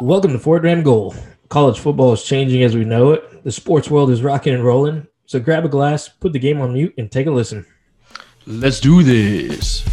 Welcome 0.00 0.30
to 0.30 0.38
Fort 0.38 0.62
Ram 0.62 0.84
Goal. 0.84 1.12
College 1.48 1.80
football 1.80 2.12
is 2.12 2.22
changing 2.22 2.62
as 2.62 2.76
we 2.76 2.84
know 2.84 3.10
it. 3.10 3.42
The 3.42 3.50
sports 3.50 3.90
world 3.90 4.10
is 4.12 4.22
rocking 4.22 4.54
and 4.54 4.62
rolling. 4.62 5.08
So 5.26 5.40
grab 5.40 5.64
a 5.64 5.68
glass, 5.68 6.08
put 6.08 6.32
the 6.32 6.38
game 6.38 6.60
on 6.60 6.72
mute, 6.72 6.94
and 6.98 7.10
take 7.10 7.26
a 7.26 7.32
listen. 7.32 7.66
Let's 8.46 8.78
do 8.78 9.02
this. 9.02 9.84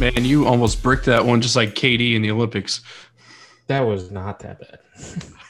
Man, 0.00 0.24
you 0.24 0.46
almost 0.46 0.82
bricked 0.82 1.04
that 1.04 1.26
one 1.26 1.42
just 1.42 1.56
like 1.56 1.74
KD 1.74 2.14
in 2.14 2.22
the 2.22 2.30
Olympics. 2.30 2.80
That 3.66 3.80
was 3.80 4.10
not 4.10 4.38
that 4.40 4.60
bad. 4.60 4.78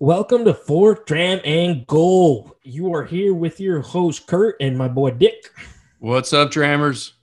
Welcome 0.00 0.44
to 0.44 0.54
Fourth 0.54 1.06
Dram 1.06 1.40
and 1.44 1.84
Goal. 1.88 2.56
You 2.62 2.94
are 2.94 3.04
here 3.04 3.34
with 3.34 3.58
your 3.58 3.80
host 3.80 4.28
Kurt 4.28 4.54
and 4.60 4.78
my 4.78 4.86
boy 4.86 5.10
Dick. 5.10 5.52
What's 5.98 6.32
up, 6.32 6.52
Drammers? 6.52 7.14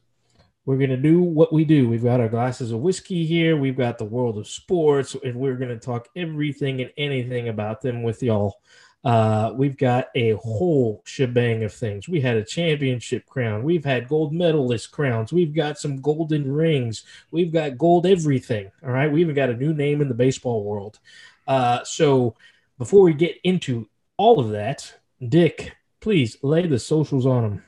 We're 0.65 0.75
gonna 0.75 0.97
do 0.97 1.21
what 1.21 1.53
we 1.53 1.63
do. 1.63 1.87
We've 1.87 2.03
got 2.03 2.19
our 2.19 2.27
glasses 2.27 2.71
of 2.71 2.81
whiskey 2.81 3.25
here. 3.25 3.55
We've 3.55 3.77
got 3.77 3.97
the 3.97 4.03
world 4.03 4.37
of 4.37 4.45
sports, 4.45 5.15
and 5.23 5.35
we're 5.35 5.55
gonna 5.55 5.79
talk 5.79 6.09
everything 6.17 6.81
and 6.81 6.91
anything 6.97 7.47
about 7.47 7.81
them 7.81 8.03
with 8.03 8.21
y'all. 8.21 8.59
Uh, 9.05 9.53
we've 9.55 9.77
got 9.77 10.07
a 10.15 10.31
whole 10.31 11.01
shebang 11.05 11.63
of 11.63 11.71
things. 11.71 12.09
We 12.09 12.19
had 12.19 12.35
a 12.35 12.43
championship 12.43 13.25
crown. 13.25 13.63
We've 13.63 13.85
had 13.85 14.09
gold 14.09 14.33
medalist 14.33 14.91
crowns. 14.91 15.31
We've 15.31 15.53
got 15.53 15.79
some 15.79 16.01
golden 16.01 16.51
rings. 16.51 17.05
We've 17.31 17.53
got 17.53 17.77
gold 17.77 18.05
everything. 18.05 18.69
All 18.83 18.91
right. 18.91 19.09
We 19.09 19.21
even 19.21 19.35
got 19.35 19.49
a 19.49 19.55
new 19.55 19.73
name 19.73 20.01
in 20.01 20.09
the 20.09 20.13
baseball 20.13 20.65
world. 20.65 20.99
Uh, 21.47 21.83
so 21.83 22.35
before 22.77 23.03
we 23.03 23.13
get 23.13 23.37
into 23.43 23.87
all 24.17 24.39
of 24.39 24.51
that, 24.51 24.95
Dick, 25.27 25.75
please 26.01 26.37
lay 26.41 26.67
the 26.67 26.79
socials 26.79 27.25
on 27.25 27.43
them. 27.43 27.63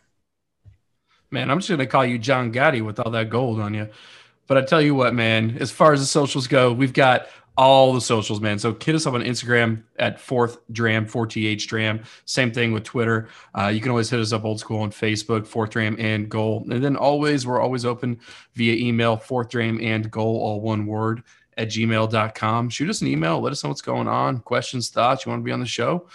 Man, 1.31 1.49
I'm 1.51 1.59
just 1.59 1.69
gonna 1.69 1.85
call 1.85 2.05
you 2.05 2.17
John 2.17 2.53
Gotti 2.53 2.83
with 2.83 2.99
all 2.99 3.11
that 3.11 3.29
gold 3.29 3.59
on 3.59 3.73
you. 3.73 3.89
But 4.47 4.57
I 4.57 4.61
tell 4.61 4.81
you 4.81 4.95
what, 4.95 5.13
man, 5.13 5.57
as 5.59 5.71
far 5.71 5.91
as 5.91 5.99
the 5.99 6.05
socials 6.05 6.47
go, 6.47 6.71
we've 6.71 6.93
got 6.93 7.27
all 7.57 7.91
the 7.91 7.99
socials, 7.99 8.39
man. 8.39 8.59
So 8.59 8.77
hit 8.79 8.95
us 8.95 9.07
up 9.07 9.15
on 9.15 9.23
Instagram 9.23 9.83
at 9.97 10.19
fourth 10.19 10.59
dram, 10.71 11.07
4th 11.07 11.67
dram. 11.67 12.03
Same 12.25 12.51
thing 12.51 12.71
with 12.71 12.83
Twitter. 12.83 13.29
Uh, 13.57 13.67
you 13.67 13.81
can 13.81 13.89
always 13.89 14.09
hit 14.09 14.19
us 14.19 14.31
up 14.31 14.45
old 14.45 14.59
school 14.59 14.81
on 14.81 14.91
Facebook, 14.91 15.47
fourth 15.47 15.71
dram 15.71 15.95
and 15.99 16.29
goal. 16.29 16.65
And 16.69 16.83
then 16.83 16.95
always, 16.95 17.47
we're 17.47 17.59
always 17.59 17.83
open 17.83 18.19
via 18.53 18.73
email, 18.73 19.17
fourth 19.17 19.49
dram 19.49 19.79
and 19.81 20.09
goal, 20.11 20.37
all 20.37 20.61
one 20.61 20.85
word 20.85 21.23
at 21.57 21.69
gmail.com. 21.69 22.69
Shoot 22.69 22.89
us 22.89 23.01
an 23.01 23.07
email. 23.07 23.41
Let 23.41 23.51
us 23.51 23.63
know 23.63 23.69
what's 23.69 23.81
going 23.81 24.07
on, 24.07 24.39
questions, 24.39 24.89
thoughts. 24.89 25.25
You 25.25 25.31
want 25.31 25.41
to 25.41 25.45
be 25.45 25.51
on 25.51 25.59
the 25.59 25.65
show? 25.65 26.07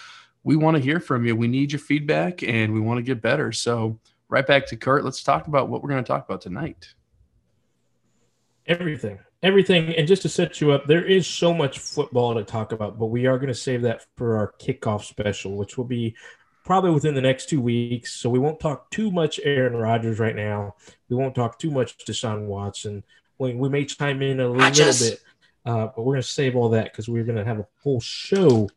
We 0.44 0.56
want 0.56 0.76
to 0.76 0.82
hear 0.82 1.00
from 1.00 1.24
you. 1.24 1.36
We 1.36 1.48
need 1.48 1.72
your 1.72 1.78
feedback 1.78 2.42
and 2.42 2.72
we 2.72 2.80
want 2.80 2.98
to 2.98 3.02
get 3.02 3.20
better. 3.22 3.52
So, 3.52 3.98
right 4.28 4.46
back 4.46 4.66
to 4.66 4.76
Kurt. 4.76 5.04
Let's 5.04 5.22
talk 5.22 5.46
about 5.46 5.68
what 5.68 5.82
we're 5.82 5.90
going 5.90 6.02
to 6.02 6.08
talk 6.08 6.24
about 6.24 6.40
tonight. 6.40 6.94
Everything, 8.66 9.18
everything. 9.42 9.94
And 9.94 10.08
just 10.08 10.22
to 10.22 10.28
set 10.28 10.60
you 10.60 10.72
up, 10.72 10.86
there 10.86 11.04
is 11.04 11.26
so 11.26 11.52
much 11.52 11.78
football 11.78 12.34
to 12.34 12.44
talk 12.44 12.72
about, 12.72 12.98
but 12.98 13.06
we 13.06 13.26
are 13.26 13.36
going 13.36 13.48
to 13.48 13.54
save 13.54 13.82
that 13.82 14.06
for 14.16 14.36
our 14.36 14.54
kickoff 14.60 15.04
special, 15.04 15.56
which 15.56 15.76
will 15.76 15.84
be 15.84 16.16
probably 16.64 16.90
within 16.90 17.14
the 17.14 17.20
next 17.20 17.48
two 17.48 17.60
weeks. 17.60 18.12
So 18.14 18.30
we 18.30 18.38
won't 18.38 18.60
talk 18.60 18.90
too 18.90 19.10
much 19.10 19.38
Aaron 19.42 19.76
Rodgers 19.76 20.18
right 20.18 20.36
now. 20.36 20.76
We 21.08 21.16
won't 21.16 21.34
talk 21.34 21.58
too 21.58 21.70
much 21.70 21.98
Deshaun 21.98 22.46
Watson. 22.46 23.04
We, 23.38 23.54
we 23.54 23.68
may 23.68 23.84
chime 23.84 24.22
in 24.22 24.40
a 24.40 24.48
little, 24.48 24.70
little 24.70 25.10
bit, 25.10 25.20
uh, 25.64 25.86
but 25.86 25.98
we're 25.98 26.14
going 26.14 26.22
to 26.22 26.28
save 26.28 26.56
all 26.56 26.68
that 26.70 26.84
because 26.84 27.08
we're 27.08 27.24
going 27.24 27.38
to 27.38 27.44
have 27.44 27.58
a 27.58 27.66
whole 27.82 28.00
show 28.00 28.68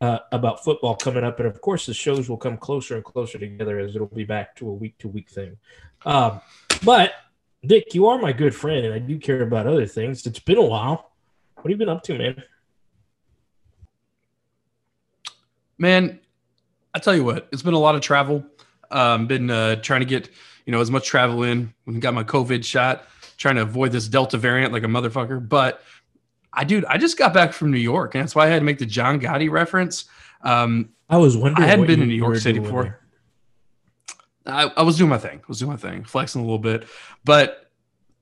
uh, 0.00 0.18
about 0.32 0.64
football 0.64 0.96
coming 0.96 1.24
up. 1.24 1.38
And 1.38 1.46
of 1.46 1.60
course, 1.60 1.86
the 1.86 1.94
shows 1.94 2.28
will 2.28 2.36
come 2.36 2.56
closer 2.56 2.96
and 2.96 3.04
closer 3.04 3.38
together 3.38 3.78
as 3.78 3.94
it'll 3.94 4.08
be 4.08 4.24
back 4.24 4.56
to 4.56 4.68
a 4.68 4.72
week 4.72 4.98
to 4.98 5.08
week 5.08 5.30
thing. 5.30 5.56
Um, 6.04 6.40
but 6.84 7.12
Dick, 7.64 7.94
you 7.94 8.08
are 8.08 8.18
my 8.18 8.32
good 8.32 8.54
friend, 8.54 8.84
and 8.84 8.92
I 8.92 8.98
do 8.98 9.18
care 9.18 9.42
about 9.42 9.68
other 9.68 9.86
things. 9.86 10.26
It's 10.26 10.40
been 10.40 10.58
a 10.58 10.62
while. 10.62 11.12
What 11.54 11.64
have 11.64 11.70
you 11.70 11.76
been 11.76 11.88
up 11.88 12.02
to, 12.04 12.18
man? 12.18 12.42
Man, 15.78 16.18
I 16.92 16.98
tell 16.98 17.14
you 17.14 17.24
what, 17.24 17.48
it's 17.52 17.62
been 17.62 17.74
a 17.74 17.78
lot 17.78 17.94
of 17.94 18.00
travel. 18.00 18.44
Um, 18.90 19.26
been 19.26 19.48
uh, 19.48 19.76
trying 19.76 20.00
to 20.00 20.06
get 20.06 20.28
you 20.66 20.72
know 20.72 20.80
as 20.80 20.90
much 20.90 21.06
travel 21.06 21.44
in. 21.44 21.72
Got 22.00 22.14
my 22.14 22.24
COVID 22.24 22.64
shot, 22.64 23.06
trying 23.36 23.54
to 23.56 23.62
avoid 23.62 23.92
this 23.92 24.08
Delta 24.08 24.36
variant 24.36 24.72
like 24.72 24.82
a 24.82 24.88
motherfucker. 24.88 25.48
But 25.48 25.82
I 26.52 26.64
dude, 26.64 26.84
I 26.84 26.98
just 26.98 27.16
got 27.16 27.32
back 27.32 27.52
from 27.52 27.70
New 27.70 27.78
York, 27.78 28.14
and 28.14 28.22
that's 28.22 28.34
why 28.34 28.46
I 28.46 28.48
had 28.48 28.58
to 28.58 28.64
make 28.64 28.78
the 28.78 28.86
John 28.86 29.20
Gotti 29.20 29.50
reference. 29.50 30.04
Um, 30.42 30.90
I 31.08 31.16
was 31.16 31.36
wondering. 31.36 31.64
I 31.64 31.70
hadn't 31.70 31.86
been 31.86 32.02
in 32.02 32.08
New 32.08 32.14
York 32.14 32.36
City 32.36 32.58
before. 32.58 32.98
I, 34.46 34.64
I, 34.76 34.82
was 34.82 34.98
doing 34.98 35.10
my 35.10 35.18
thing. 35.18 35.38
I 35.38 35.44
was 35.46 35.60
doing 35.60 35.70
my 35.70 35.76
thing, 35.76 36.04
flexing 36.04 36.40
a 36.40 36.44
little 36.44 36.58
bit. 36.58 36.86
But 37.24 37.70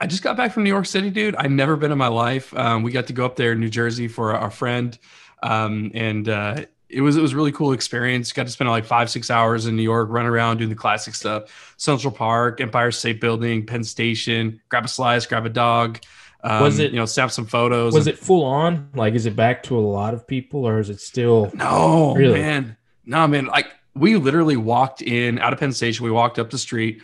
I 0.01 0.07
just 0.07 0.23
got 0.23 0.37
back 0.37 0.53
from 0.53 0.65
New 0.65 0.71
York 0.71 0.87
City, 0.87 1.11
dude. 1.11 1.35
I've 1.37 1.51
never 1.51 1.77
been 1.77 1.93
in 1.93 1.99
my 1.99 2.09
life. 2.09 2.55
Um, 2.57 2.83
we 2.83 2.93
got 2.93 3.07
to 3.07 3.13
go 3.13 3.25
up 3.25 3.37
there 3.37 3.53
in 3.53 3.61
New 3.61 3.69
Jersey 3.71 4.09
for 4.09 4.35
our 4.35 4.51
friend, 4.51 4.99
um, 5.43 5.91
and 5.95 6.29
uh, 6.29 6.65
it 6.89 7.01
was 7.01 7.17
it 7.17 7.23
was 7.23 7.35
really 7.35 7.53
cool 7.53 7.73
experience. 7.73 8.33
Got 8.33 8.47
to 8.47 8.53
spend 8.53 8.69
like 8.71 8.85
five 8.85 9.11
six 9.11 9.31
hours 9.31 9.67
in 9.67 9.77
New 9.77 9.83
York, 9.83 10.09
run 10.11 10.27
around 10.27 10.59
doing 10.59 10.71
the 10.71 10.77
classic 10.77 11.15
stuff: 11.15 11.75
Central 11.77 12.13
Park, 12.13 12.61
Empire 12.61 12.91
State 12.91 13.21
Building, 13.21 13.67
Penn 13.67 13.85
Station. 13.85 14.61
Grab 14.69 14.85
a 14.85 14.89
slice, 14.89 15.27
grab 15.27 15.47
a 15.47 15.51
dog. 15.51 16.01
Um, 16.43 16.63
was 16.63 16.79
it 16.79 16.93
you 16.93 16.99
know 16.99 17.07
snap 17.07 17.31
some 17.31 17.47
photos? 17.47 17.93
Was 17.93 18.07
and, 18.07 18.17
it 18.17 18.19
full 18.19 18.45
on? 18.45 18.91
Like, 18.95 19.15
is 19.15 19.27
it 19.27 19.37
back 19.37 19.63
to 19.65 19.79
a 19.79 19.81
lot 19.81 20.15
of 20.15 20.27
people, 20.27 20.67
or 20.67 20.79
is 20.79 20.91
it 20.91 21.01
still? 21.01 21.51
No, 21.55 22.15
really? 22.15 22.41
man, 22.41 22.77
no, 23.05 23.27
man. 23.27 23.47
Like 23.47 23.75
we 23.95 24.17
literally 24.17 24.57
walked 24.57 25.03
in 25.03 25.39
out 25.39 25.53
of 25.53 25.59
Penn 25.59 25.73
Station. 25.73 26.05
We 26.05 26.11
walked 26.11 26.39
up 26.39 26.51
the 26.51 26.59
street. 26.59 27.03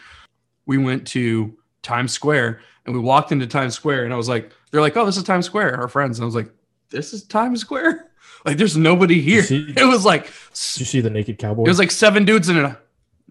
We 0.64 0.78
went 0.78 1.06
to 1.08 1.56
Times 1.82 2.12
Square, 2.12 2.60
and 2.84 2.94
we 2.94 3.00
walked 3.00 3.32
into 3.32 3.46
Times 3.46 3.74
Square, 3.74 4.04
and 4.04 4.12
I 4.12 4.16
was 4.16 4.28
like, 4.28 4.50
they're 4.70 4.80
like, 4.80 4.96
oh, 4.96 5.04
this 5.04 5.16
is 5.16 5.22
Times 5.22 5.46
Square, 5.46 5.80
our 5.80 5.88
friends. 5.88 6.18
And 6.18 6.24
I 6.24 6.26
was 6.26 6.34
like, 6.34 6.50
this 6.90 7.12
is 7.12 7.24
Times 7.24 7.60
Square. 7.60 8.10
Like, 8.44 8.58
there's 8.58 8.76
nobody 8.76 9.20
here. 9.20 9.42
See, 9.42 9.74
it 9.76 9.86
was 9.86 10.04
like, 10.04 10.26
you 10.26 10.84
see 10.84 11.00
the 11.00 11.10
naked 11.10 11.36
cowboy? 11.36 11.64
It 11.64 11.68
was 11.68 11.80
like 11.80 11.90
seven 11.90 12.24
dudes 12.24 12.48
in 12.48 12.56
a. 12.56 12.78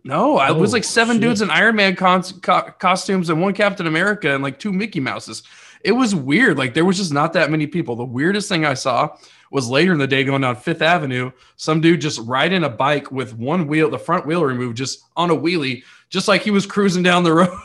No, 0.04 0.42
oh, 0.42 0.46
it 0.46 0.60
was 0.60 0.74
like 0.74 0.84
seven 0.84 1.16
shit. 1.16 1.22
dudes 1.22 1.42
in 1.42 1.50
Iron 1.50 1.78
Man 1.78 1.96
co- 1.96 2.22
costumes 2.22 3.30
and 3.30 3.42
one 3.42 3.54
Captain 3.54 3.88
America 3.88 4.34
and 4.34 4.44
like 4.44 4.60
two 4.60 4.74
Mickey 4.74 5.00
Mouses. 5.00 5.44
It 5.86 5.92
was 5.92 6.16
weird. 6.16 6.58
Like 6.58 6.74
there 6.74 6.84
was 6.84 6.98
just 6.98 7.14
not 7.14 7.34
that 7.34 7.52
many 7.52 7.68
people. 7.68 7.96
The 7.96 8.04
weirdest 8.04 8.50
thing 8.50 8.66
I 8.66 8.74
saw 8.74 9.16
was 9.52 9.70
later 9.70 9.94
in 9.94 10.00
the 10.00 10.08
day 10.08 10.24
going 10.24 10.42
down 10.42 10.56
Fifth 10.56 10.82
Avenue. 10.82 11.32
Some 11.58 11.80
dude 11.80 12.02
just 12.02 12.20
riding 12.22 12.64
a 12.64 12.70
bike 12.70 13.12
with 13.12 13.38
one 13.38 13.68
wheel, 13.68 13.92
the 13.92 14.00
front 14.00 14.26
wheel 14.26 14.44
removed, 14.44 14.78
just 14.78 15.06
on 15.16 15.30
a 15.30 15.36
wheelie, 15.36 15.84
just 16.10 16.28
like 16.28 16.42
he 16.42 16.50
was 16.50 16.66
cruising 16.66 17.04
down 17.04 17.24
the 17.24 17.34
road. 17.34 17.56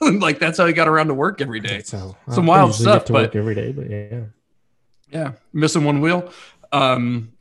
like 0.20 0.38
that's 0.38 0.58
how 0.58 0.66
he 0.66 0.74
got 0.74 0.88
around 0.88 1.06
to 1.06 1.14
work 1.14 1.40
every 1.40 1.58
day. 1.58 1.80
So, 1.80 2.16
Some 2.30 2.44
wild 2.44 2.74
stuff, 2.74 3.06
but 3.08 3.34
every 3.34 3.54
day, 3.54 3.72
but 3.72 3.88
yeah, 3.88 4.20
yeah, 5.10 5.32
missing 5.54 5.84
one 5.84 6.02
wheel. 6.02 6.30
Um, 6.72 7.32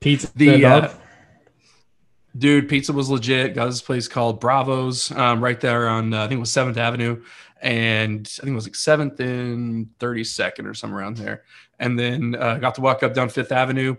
pizza, 0.00 0.30
the 0.36 0.64
uh, 0.66 0.92
dude, 2.36 2.68
pizza 2.68 2.92
was 2.92 3.08
legit. 3.08 3.54
Got 3.54 3.66
this 3.66 3.80
place 3.80 4.08
called 4.08 4.40
Bravos, 4.40 5.10
um, 5.12 5.42
right 5.42 5.58
there 5.58 5.88
on 5.88 6.12
uh, 6.12 6.24
I 6.24 6.28
think 6.28 6.36
it 6.36 6.40
was 6.40 6.52
Seventh 6.52 6.76
Avenue, 6.76 7.22
and 7.64 8.30
I 8.38 8.42
think 8.42 8.52
it 8.52 8.54
was 8.54 8.66
like 8.66 8.74
Seventh 8.74 9.18
and 9.20 9.88
Thirty 9.98 10.22
Second 10.22 10.66
or 10.66 10.74
somewhere 10.74 11.00
around 11.00 11.16
there. 11.16 11.44
And 11.80 11.98
then 11.98 12.36
uh, 12.38 12.58
got 12.58 12.74
to 12.74 12.82
walk 12.82 13.02
up 13.02 13.14
down 13.14 13.30
Fifth 13.30 13.52
Avenue, 13.52 13.96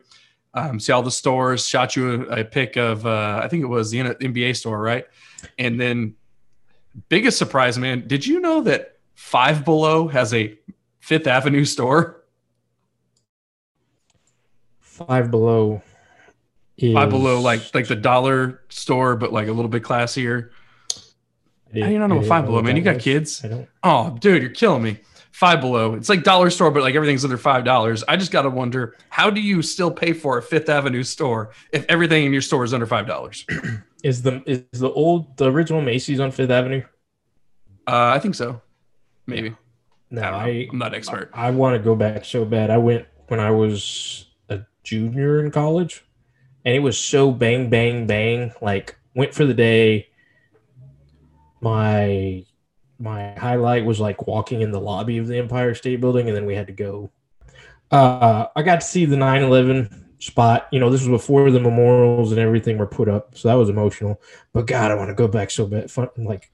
um, 0.53 0.79
see 0.79 0.93
all 0.93 1.01
the 1.01 1.09
stores. 1.09 1.67
Shot 1.67 1.95
you 1.95 2.27
a, 2.29 2.41
a 2.41 2.45
pic 2.45 2.77
of 2.77 3.07
uh, 3.07 3.41
I 3.43 3.47
think 3.47 3.63
it 3.63 3.67
was 3.67 3.89
the 3.89 4.01
NBA 4.01 4.55
store, 4.55 4.79
right? 4.79 5.05
And 5.57 5.81
then 5.81 6.13
biggest 7.09 7.39
surprise, 7.39 7.79
man. 7.79 8.07
Did 8.07 8.25
you 8.25 8.39
know 8.39 8.61
that 8.61 8.99
Five 9.15 9.65
Below 9.65 10.09
has 10.09 10.31
a 10.35 10.55
Fifth 10.99 11.25
Avenue 11.25 11.65
store? 11.65 12.23
Five 14.79 15.31
Below. 15.31 15.81
Is... 16.77 16.93
Five 16.93 17.09
Below, 17.09 17.41
like 17.41 17.73
like 17.73 17.87
the 17.87 17.95
dollar 17.95 18.61
store, 18.69 19.15
but 19.15 19.33
like 19.33 19.47
a 19.47 19.51
little 19.51 19.69
bit 19.69 19.81
classier. 19.81 20.51
How 21.81 21.87
do 21.87 21.93
you 21.93 21.99
not 21.99 22.07
know 22.07 22.17
what 22.17 22.25
Five 22.25 22.45
Below, 22.45 22.61
man? 22.61 22.75
You 22.75 22.81
got 22.81 22.99
kids? 22.99 23.45
Oh, 23.83 24.17
dude, 24.19 24.41
you're 24.41 24.51
killing 24.51 24.83
me. 24.83 24.99
Five 25.31 25.59
Below. 25.59 25.95
It's 25.95 26.07
like 26.07 26.23
dollar 26.23 26.49
store, 26.49 26.71
but 26.71 26.81
like 26.81 26.95
everything's 26.95 27.25
under 27.25 27.37
five 27.37 27.65
dollars. 27.65 28.03
I 28.07 28.15
just 28.15 28.31
gotta 28.31 28.49
wonder, 28.49 28.95
how 29.09 29.29
do 29.29 29.41
you 29.41 29.61
still 29.61 29.91
pay 29.91 30.13
for 30.13 30.37
a 30.37 30.41
Fifth 30.41 30.69
Avenue 30.69 31.03
store 31.03 31.51
if 31.73 31.85
everything 31.89 32.25
in 32.25 32.31
your 32.31 32.41
store 32.41 32.63
is 32.63 32.73
under 32.73 32.85
five 32.85 33.05
dollars? 33.05 33.45
is 34.03 34.21
the 34.21 34.41
is 34.45 34.79
the 34.79 34.91
old 34.91 35.35
the 35.37 35.51
original 35.51 35.81
Macy's 35.81 36.19
on 36.19 36.31
Fifth 36.31 36.51
Avenue? 36.51 36.83
Uh, 37.87 38.13
I 38.15 38.19
think 38.19 38.35
so. 38.35 38.61
Maybe. 39.27 39.55
No, 40.09 40.21
I, 40.21 40.67
am 40.71 40.77
not 40.77 40.93
expert. 40.93 41.31
I, 41.33 41.47
I 41.47 41.51
want 41.51 41.75
to 41.75 41.83
go 41.83 41.95
back 41.95 42.25
so 42.25 42.45
bad. 42.45 42.69
I 42.69 42.77
went 42.77 43.05
when 43.27 43.39
I 43.39 43.51
was 43.51 44.27
a 44.49 44.61
junior 44.83 45.43
in 45.43 45.51
college, 45.51 46.05
and 46.63 46.75
it 46.75 46.79
was 46.79 46.97
so 46.97 47.31
bang 47.31 47.69
bang 47.69 48.07
bang. 48.07 48.53
Like 48.61 48.95
went 49.15 49.33
for 49.33 49.45
the 49.45 49.53
day. 49.53 50.07
My 51.61 52.45
my 52.99 53.33
highlight 53.33 53.85
was 53.85 53.99
like 53.99 54.27
walking 54.27 54.61
in 54.61 54.71
the 54.71 54.79
lobby 54.79 55.17
of 55.17 55.27
the 55.27 55.37
Empire 55.37 55.73
State 55.75 55.99
Building, 56.01 56.27
and 56.27 56.35
then 56.35 56.45
we 56.45 56.55
had 56.55 56.67
to 56.67 56.73
go. 56.73 57.11
Uh, 57.91 58.47
I 58.55 58.63
got 58.63 58.81
to 58.81 58.87
see 58.87 59.05
the 59.05 59.15
9/11 59.15 60.03
spot. 60.19 60.67
You 60.71 60.79
know, 60.79 60.89
this 60.89 61.01
was 61.01 61.09
before 61.09 61.51
the 61.51 61.59
memorials 61.59 62.31
and 62.31 62.39
everything 62.39 62.77
were 62.77 62.87
put 62.87 63.09
up, 63.09 63.37
so 63.37 63.47
that 63.47 63.55
was 63.55 63.69
emotional. 63.69 64.21
But 64.53 64.67
God, 64.67 64.91
I 64.91 64.95
want 64.95 65.09
to 65.09 65.15
go 65.15 65.27
back 65.27 65.51
so 65.51 65.65
bad. 65.65 65.91
Fun, 65.91 66.09
like, 66.17 66.51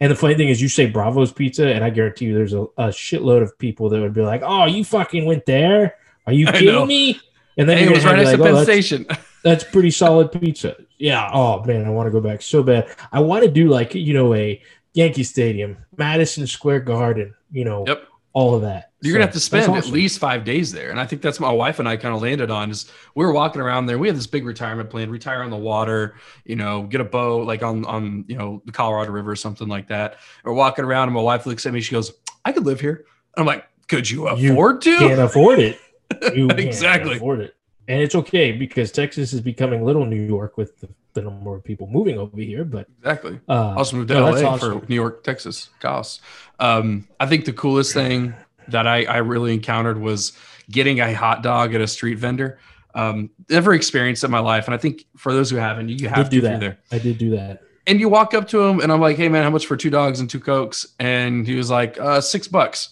and 0.00 0.10
the 0.10 0.16
funny 0.16 0.34
thing 0.34 0.48
is, 0.48 0.60
you 0.60 0.68
say 0.68 0.90
Bravo's 0.90 1.32
Pizza, 1.32 1.66
and 1.68 1.84
I 1.84 1.90
guarantee 1.90 2.26
you, 2.26 2.34
there's 2.34 2.54
a, 2.54 2.62
a 2.76 2.88
shitload 2.88 3.42
of 3.42 3.58
people 3.58 3.88
that 3.90 4.00
would 4.00 4.14
be 4.14 4.22
like, 4.22 4.42
"Oh, 4.44 4.66
you 4.66 4.84
fucking 4.84 5.24
went 5.24 5.46
there? 5.46 5.96
Are 6.26 6.32
you 6.32 6.46
kidding 6.46 6.86
me?" 6.86 7.20
And 7.56 7.68
then 7.68 7.78
Hey, 7.78 7.84
it 7.84 7.90
was 7.90 8.04
right 8.04 8.16
next 8.16 8.30
to 8.30 8.36
to 8.36 8.42
like, 8.42 8.48
Penn 8.48 8.56
"Oh, 8.56 8.64
that's- 8.64 8.86
Station. 8.86 9.06
that's 9.44 9.64
pretty 9.64 9.90
solid 9.90 10.32
pizza. 10.32 10.76
Yeah. 11.02 11.28
Oh 11.32 11.62
man, 11.64 11.84
I 11.84 11.90
want 11.90 12.06
to 12.06 12.10
go 12.12 12.20
back 12.20 12.40
so 12.42 12.62
bad. 12.62 12.88
I 13.10 13.18
want 13.20 13.42
to 13.44 13.50
do 13.50 13.68
like 13.68 13.94
you 13.94 14.14
know 14.14 14.32
a 14.34 14.62
Yankee 14.94 15.24
Stadium, 15.24 15.76
Madison 15.96 16.46
Square 16.46 16.80
Garden. 16.80 17.34
You 17.50 17.64
know, 17.64 17.84
Yep. 17.88 18.04
all 18.34 18.54
of 18.54 18.62
that. 18.62 18.90
You're 19.02 19.14
So, 19.14 19.16
gonna 19.16 19.24
have 19.26 19.34
to 19.34 19.40
spend 19.40 19.74
at 19.74 19.86
least 19.88 20.20
five 20.20 20.44
days 20.44 20.70
there, 20.70 20.90
and 20.92 21.00
I 21.00 21.06
think 21.06 21.22
that's 21.22 21.40
what 21.40 21.48
my 21.48 21.52
wife 21.54 21.80
and 21.80 21.88
I 21.88 21.96
kind 21.96 22.14
of 22.14 22.22
landed 22.22 22.52
on. 22.52 22.70
Is 22.70 22.88
we 23.16 23.24
were 23.26 23.32
walking 23.32 23.60
around 23.60 23.86
there. 23.86 23.98
We 23.98 24.06
had 24.06 24.16
this 24.16 24.28
big 24.28 24.46
retirement 24.46 24.90
plan: 24.90 25.10
retire 25.10 25.42
on 25.42 25.50
the 25.50 25.56
water, 25.56 26.14
you 26.44 26.54
know, 26.54 26.84
get 26.84 27.00
a 27.00 27.04
boat 27.04 27.48
like 27.48 27.64
on 27.64 27.84
on 27.84 28.24
you 28.28 28.36
know 28.38 28.62
the 28.64 28.70
Colorado 28.70 29.10
River 29.10 29.32
or 29.32 29.36
something 29.36 29.66
like 29.66 29.88
that. 29.88 30.18
We're 30.44 30.52
walking 30.52 30.84
around, 30.84 31.08
and 31.08 31.14
my 31.16 31.20
wife 31.22 31.46
looks 31.46 31.66
at 31.66 31.72
me. 31.72 31.80
She 31.80 31.90
goes, 31.90 32.12
"I 32.44 32.52
could 32.52 32.64
live 32.64 32.80
here." 32.80 33.06
I'm 33.36 33.44
like, 33.44 33.64
"Could 33.88 34.08
you 34.08 34.30
You 34.38 34.52
afford 34.52 34.82
to?" 34.82 34.96
can't 34.98 35.20
afford 35.20 35.58
it. 35.58 35.78
You 36.36 36.46
can't 36.46 36.60
Exactly. 36.60 37.16
afford 37.16 37.40
it, 37.40 37.56
and 37.88 38.00
it's 38.00 38.14
okay 38.14 38.52
because 38.52 38.92
Texas 38.92 39.32
is 39.32 39.40
becoming 39.40 39.84
little 39.84 40.04
New 40.06 40.20
York 40.22 40.56
with 40.56 40.78
the, 40.80 40.88
the 41.14 41.22
number 41.22 41.54
of 41.54 41.64
people 41.64 41.86
moving 41.88 42.18
over 42.18 42.36
here. 42.36 42.64
But 42.64 42.86
Exactly. 43.00 43.40
uh, 43.48 43.74
also 43.76 43.96
moved 43.96 44.08
to 44.08 44.14
no, 44.14 44.30
LA 44.30 44.48
awesome. 44.48 44.80
for 44.80 44.86
New 44.88 44.94
York, 44.94 45.24
Texas, 45.24 45.70
chaos. 45.80 46.20
Um, 46.58 47.08
I 47.18 47.26
think 47.26 47.44
the 47.44 47.52
coolest 47.52 47.92
thing 47.94 48.34
that 48.68 48.86
I, 48.86 49.04
I 49.04 49.16
really 49.18 49.52
encountered 49.54 50.00
was 50.00 50.32
getting 50.70 51.00
a 51.00 51.12
hot 51.12 51.42
dog 51.42 51.74
at 51.74 51.80
a 51.80 51.86
street 51.86 52.18
vendor. 52.18 52.58
Um, 52.94 53.30
never 53.48 53.72
experienced 53.74 54.22
in 54.22 54.30
my 54.30 54.38
life, 54.38 54.66
and 54.66 54.74
I 54.74 54.78
think 54.78 55.06
for 55.16 55.32
those 55.32 55.48
who 55.50 55.56
haven't, 55.56 55.88
you 55.88 56.08
have 56.08 56.28
do 56.28 56.40
to 56.40 56.46
you're 56.48 56.58
that. 56.58 56.60
there. 56.60 56.78
I 56.92 56.98
did 56.98 57.18
do 57.18 57.30
that. 57.30 57.62
And 57.86 57.98
you 57.98 58.08
walk 58.08 58.32
up 58.34 58.46
to 58.48 58.60
him, 58.62 58.80
and 58.80 58.92
I'm 58.92 59.00
like, 59.00 59.16
"Hey 59.16 59.28
man, 59.28 59.42
how 59.42 59.50
much 59.50 59.66
for 59.66 59.76
two 59.76 59.90
dogs 59.90 60.20
and 60.20 60.28
two 60.30 60.38
cokes?" 60.38 60.86
And 61.00 61.46
he 61.46 61.54
was 61.56 61.70
like, 61.70 61.98
uh, 61.98 62.20
six 62.20 62.46
bucks." 62.48 62.90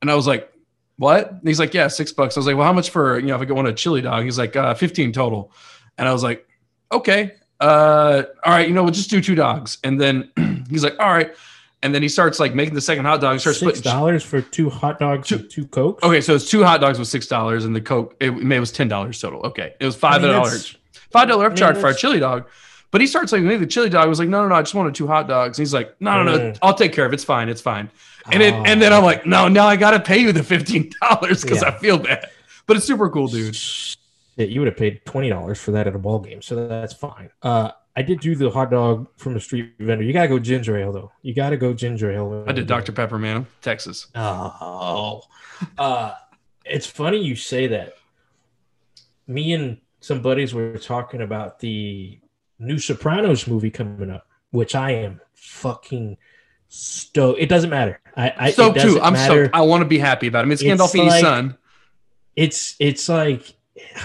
And 0.00 0.10
I 0.10 0.14
was 0.14 0.26
like, 0.26 0.50
"What?" 1.00 1.30
And 1.32 1.40
he's 1.48 1.58
like, 1.58 1.72
"Yeah, 1.74 1.88
six 1.88 2.12
bucks." 2.12 2.36
I 2.36 2.40
was 2.40 2.46
like, 2.46 2.56
"Well, 2.56 2.66
how 2.66 2.72
much 2.74 2.90
for 2.90 3.18
you 3.18 3.26
know 3.26 3.34
if 3.36 3.40
I 3.40 3.44
get 3.46 3.56
one 3.56 3.66
a 3.66 3.72
chili 3.72 4.02
dog?" 4.02 4.24
He's 4.24 4.38
like, 4.38 4.54
uh, 4.54 4.74
15 4.74 5.12
total. 5.12 5.50
And 5.98 6.06
I 6.06 6.12
was 6.12 6.22
like, 6.22 6.46
"Okay, 6.92 7.32
uh, 7.60 8.22
all 8.44 8.52
right, 8.52 8.68
you 8.68 8.74
know, 8.74 8.82
we'll 8.84 8.92
just 8.92 9.10
do 9.10 9.20
two 9.20 9.34
dogs." 9.34 9.78
And 9.82 10.00
then 10.00 10.30
he's 10.70 10.84
like, 10.84 10.96
"All 11.00 11.10
right." 11.10 11.34
And 11.82 11.94
then 11.94 12.02
he 12.02 12.08
starts 12.10 12.38
like 12.38 12.54
making 12.54 12.74
the 12.74 12.80
second 12.82 13.06
hot 13.06 13.22
dog. 13.22 13.32
He 13.32 13.38
starts 13.38 13.60
Six 13.60 13.80
dollars 13.80 14.22
for 14.22 14.42
two 14.42 14.68
hot 14.68 14.98
dogs 14.98 15.28
Two- 15.28 15.38
two 15.38 15.66
cokes. 15.68 16.02
Okay, 16.04 16.20
so 16.20 16.34
it's 16.34 16.50
two 16.50 16.62
hot 16.62 16.80
dogs 16.82 16.98
with 16.98 17.08
six 17.08 17.26
dollars, 17.26 17.64
and 17.64 17.74
the 17.74 17.80
coke 17.80 18.14
it, 18.20 18.30
it 18.32 18.60
was 18.60 18.70
ten 18.70 18.86
dollars 18.88 19.18
total. 19.18 19.40
Okay, 19.46 19.72
it 19.80 19.84
was 19.86 19.96
five 19.96 20.20
mean, 20.20 20.30
dollars, 20.32 20.52
that's- 20.52 20.76
five 21.10 21.28
dollar 21.28 21.46
I 21.46 21.48
mean, 21.48 21.56
upcharge 21.56 21.80
for 21.80 21.88
a 21.88 21.94
chili 21.94 22.20
dog. 22.20 22.46
But 22.92 23.00
he 23.00 23.06
starts 23.06 23.30
like 23.32 23.42
maybe 23.42 23.58
the 23.64 23.66
chili 23.70 23.88
dog 23.88 24.08
was 24.08 24.18
like, 24.18 24.28
no, 24.28 24.42
no, 24.42 24.48
no, 24.48 24.54
I 24.56 24.62
just 24.62 24.74
wanted 24.74 24.94
two 24.96 25.06
hot 25.06 25.28
dogs. 25.28 25.58
And 25.58 25.62
he's 25.64 25.72
like, 25.74 25.94
no, 26.00 26.22
no, 26.22 26.36
no, 26.36 26.38
Mm. 26.52 26.58
I'll 26.62 26.74
take 26.74 26.92
care 26.92 27.04
of 27.06 27.12
it. 27.12 27.14
It's 27.14 27.24
fine, 27.24 27.48
it's 27.48 27.60
fine. 27.60 27.88
And 28.32 28.42
it, 28.42 28.52
Oh. 28.52 28.62
and 28.66 28.82
then 28.82 28.92
I'm 28.92 29.04
like, 29.04 29.26
no, 29.26 29.46
now 29.48 29.66
I 29.66 29.76
gotta 29.76 30.00
pay 30.00 30.18
you 30.18 30.32
the 30.32 30.42
fifteen 30.42 30.90
dollars 31.00 31.42
because 31.42 31.62
Yeah. 31.62 31.68
I 31.68 31.78
feel 31.78 31.98
bad. 31.98 32.28
But 32.66 32.76
it's 32.76 32.86
super 32.86 33.08
cool, 33.10 33.28
dude. 33.28 33.56
Yeah, 34.36 34.46
you 34.46 34.60
would 34.60 34.66
have 34.68 34.76
paid 34.76 35.04
twenty 35.04 35.28
dollars 35.28 35.60
for 35.60 35.70
that 35.72 35.86
at 35.86 35.94
a 35.94 35.98
ball 35.98 36.18
game, 36.20 36.40
so 36.42 36.66
that's 36.66 36.94
fine. 36.94 37.30
Uh, 37.42 37.70
I 37.96 38.02
did 38.02 38.20
do 38.20 38.34
the 38.36 38.50
hot 38.50 38.70
dog 38.70 39.08
from 39.16 39.34
the 39.34 39.40
street 39.40 39.74
vendor. 39.78 40.04
You 40.04 40.12
gotta 40.12 40.28
go 40.28 40.38
ginger 40.38 40.76
ale 40.78 40.92
though. 40.92 41.12
You 41.22 41.34
gotta 41.34 41.56
go 41.56 41.72
ginger 41.74 42.10
ale. 42.10 42.44
I 42.46 42.52
did 42.52 42.66
Dr. 42.66 42.92
Pepper, 42.92 43.18
man, 43.18 43.46
Texas. 43.62 44.06
Oh, 44.14 45.22
uh, 45.78 46.14
it's 46.64 46.86
funny 46.86 47.18
you 47.18 47.34
say 47.36 47.66
that. 47.68 47.94
Me 49.26 49.52
and 49.52 49.78
some 50.00 50.22
buddies 50.22 50.54
were 50.54 50.78
talking 50.78 51.20
about 51.22 51.58
the 51.60 52.18
new 52.60 52.78
Sopranos 52.78 53.46
movie 53.46 53.70
coming 53.70 54.10
up, 54.10 54.26
which 54.50 54.74
I 54.74 54.92
am 54.92 55.20
fucking 55.34 56.16
stoked. 56.68 57.40
It 57.40 57.48
doesn't 57.48 57.70
matter. 57.70 58.00
I, 58.16 58.30
I 58.36 58.48
it 58.48 58.54
too. 58.56 59.00
I'm 59.00 59.14
matter. 59.14 59.44
stoked. 59.46 59.56
I 59.56 59.62
want 59.62 59.82
to 59.82 59.88
be 59.88 59.98
happy 59.98 60.26
about 60.28 60.44
him. 60.44 60.52
It's 60.52 60.62
It's 60.62 60.68
Gandolfini's 60.80 61.06
like- 61.08 61.20
son. 61.22 61.56
it's 62.36 62.76
it's 62.78 63.08
like 63.08 63.54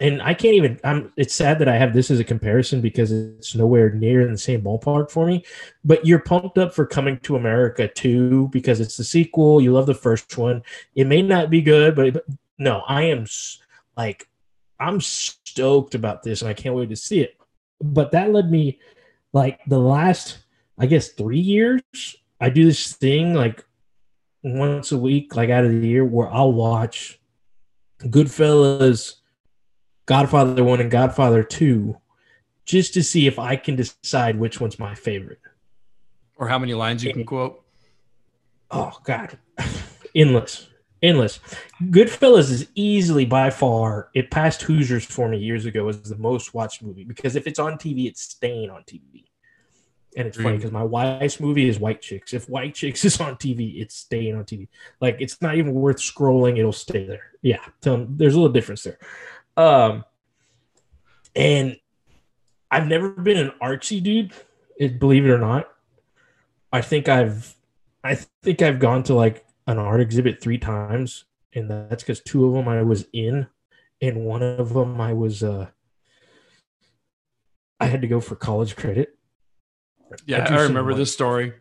and 0.00 0.20
i 0.22 0.34
can't 0.34 0.54
even 0.54 0.78
i'm 0.84 1.10
it's 1.16 1.34
sad 1.34 1.58
that 1.58 1.68
i 1.68 1.76
have 1.76 1.92
this 1.94 2.10
as 2.10 2.20
a 2.20 2.24
comparison 2.24 2.80
because 2.80 3.10
it's 3.10 3.54
nowhere 3.54 3.90
near 3.90 4.20
in 4.20 4.30
the 4.30 4.38
same 4.38 4.60
ballpark 4.62 5.10
for 5.10 5.26
me 5.26 5.42
but 5.84 6.04
you're 6.06 6.18
pumped 6.18 6.58
up 6.58 6.74
for 6.74 6.84
coming 6.86 7.18
to 7.20 7.34
america 7.34 7.88
too 7.88 8.48
because 8.52 8.80
it's 8.80 8.96
the 8.96 9.04
sequel 9.04 9.60
you 9.62 9.72
love 9.72 9.86
the 9.86 9.94
first 9.94 10.36
one 10.36 10.62
it 10.94 11.06
may 11.06 11.22
not 11.22 11.48
be 11.48 11.62
good 11.62 11.94
but 11.96 12.12
but 12.12 12.24
no 12.58 12.82
i 12.86 13.02
am 13.02 13.24
like 13.96 14.28
i'm 14.78 15.00
stoked 15.00 15.94
about 15.94 16.22
this 16.22 16.42
and 16.42 16.48
i 16.50 16.54
can't 16.54 16.74
wait 16.74 16.90
to 16.90 16.96
see 16.96 17.20
it 17.20 17.36
but 17.92 18.12
that 18.12 18.32
led 18.32 18.50
me 18.50 18.78
like 19.32 19.60
the 19.66 19.78
last 19.78 20.38
i 20.78 20.86
guess 20.86 21.08
three 21.08 21.38
years 21.38 21.82
i 22.40 22.48
do 22.48 22.64
this 22.64 22.94
thing 22.94 23.34
like 23.34 23.64
once 24.42 24.92
a 24.92 24.98
week 24.98 25.36
like 25.36 25.50
out 25.50 25.64
of 25.64 25.70
the 25.70 25.86
year 25.86 26.04
where 26.04 26.32
i'll 26.32 26.52
watch 26.52 27.20
Goodfellas, 28.02 29.16
Godfather 30.06 30.62
1 30.62 30.80
and 30.80 30.90
Godfather 30.90 31.42
2 31.42 31.96
just 32.64 32.94
to 32.94 33.02
see 33.02 33.26
if 33.26 33.38
I 33.38 33.56
can 33.56 33.76
decide 33.76 34.38
which 34.38 34.60
one's 34.60 34.78
my 34.78 34.94
favorite. 34.94 35.40
Or 36.36 36.48
how 36.48 36.58
many 36.58 36.74
lines 36.74 37.04
you 37.04 37.12
can 37.12 37.24
quote. 37.24 37.62
Oh 38.70 38.98
god. 39.04 39.38
Endless. 40.14 40.68
Endless. 41.04 41.38
Goodfellas 41.84 42.50
is 42.50 42.68
easily 42.74 43.24
by 43.26 43.50
far 43.50 44.08
it 44.14 44.30
passed 44.30 44.62
Hoosiers 44.62 45.04
for 45.04 45.28
me 45.28 45.38
years 45.38 45.66
ago 45.66 45.88
as 45.88 46.00
the 46.02 46.16
most 46.16 46.54
watched 46.54 46.82
movie 46.82 47.04
because 47.04 47.36
if 47.36 47.46
it's 47.46 47.58
on 47.58 47.74
TV 47.78 48.06
it's 48.06 48.22
staying 48.22 48.70
on 48.70 48.82
TV. 48.84 49.24
And 50.16 50.26
it's 50.28 50.36
funny 50.36 50.54
Mm. 50.56 50.58
because 50.58 50.70
my 50.72 50.84
wife's 50.84 51.40
movie 51.40 51.68
is 51.68 51.78
White 51.80 52.00
Chicks. 52.00 52.32
If 52.32 52.48
White 52.48 52.74
Chicks 52.74 53.04
is 53.04 53.20
on 53.20 53.34
TV, 53.36 53.80
it's 53.80 53.96
staying 53.96 54.36
on 54.36 54.44
TV. 54.44 54.68
Like 55.00 55.16
it's 55.20 55.42
not 55.42 55.56
even 55.56 55.74
worth 55.74 55.96
scrolling; 55.98 56.56
it'll 56.58 56.72
stay 56.72 57.04
there. 57.04 57.32
Yeah, 57.42 57.58
'em- 57.84 58.16
there's 58.16 58.34
a 58.34 58.36
little 58.38 58.52
difference 58.52 58.84
there. 58.84 58.98
Um, 59.56 60.04
and 61.34 61.76
I've 62.70 62.86
never 62.86 63.10
been 63.10 63.36
an 63.38 63.52
artsy 63.60 64.00
dude, 64.02 64.32
it, 64.78 64.98
believe 65.00 65.24
it 65.26 65.30
or 65.30 65.38
not. 65.38 65.68
I 66.72 66.80
think 66.80 67.08
I've, 67.08 67.54
I 68.04 68.14
think 68.42 68.62
I've 68.62 68.78
gone 68.78 69.02
to 69.04 69.14
like 69.14 69.44
an 69.66 69.78
art 69.78 70.00
exhibit 70.00 70.40
three 70.40 70.58
times, 70.58 71.24
and 71.54 71.70
that's 71.70 72.02
because 72.02 72.20
two 72.20 72.46
of 72.46 72.54
them 72.54 72.68
I 72.68 72.82
was 72.82 73.06
in, 73.12 73.46
and 74.00 74.24
one 74.24 74.42
of 74.42 74.74
them 74.74 75.00
I 75.00 75.12
was, 75.12 75.42
uh, 75.42 75.68
I 77.80 77.86
had 77.86 78.02
to 78.02 78.08
go 78.08 78.20
for 78.20 78.36
college 78.36 78.76
credit. 78.76 79.16
Yeah, 80.26 80.46
do 80.46 80.54
I 80.54 80.62
remember 80.62 80.92
like- 80.92 80.98
this 80.98 81.12
story. 81.12 81.54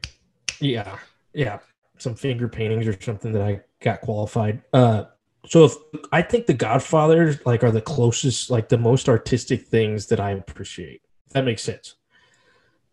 Yeah, 0.60 0.98
yeah, 1.34 1.60
some 1.98 2.16
finger 2.16 2.48
paintings 2.48 2.88
or 2.88 3.00
something 3.00 3.32
that 3.34 3.42
I 3.42 3.62
got 3.82 4.02
qualified. 4.02 4.62
Uh, 4.72 5.06
so 5.46 5.66
if, 5.66 5.74
I 6.12 6.22
think 6.22 6.46
the 6.46 6.54
Godfathers 6.54 7.46
like 7.46 7.64
are 7.64 7.72
the 7.72 7.82
closest, 7.82 8.50
like 8.50 8.70
the 8.70 8.78
most 8.78 9.10
artistic 9.10 9.68
things 9.68 10.08
that 10.08 10.20
I 10.20 10.32
appreciate. 10.32 11.02
That 11.32 11.44
makes 11.46 11.64
sense. 11.64 11.96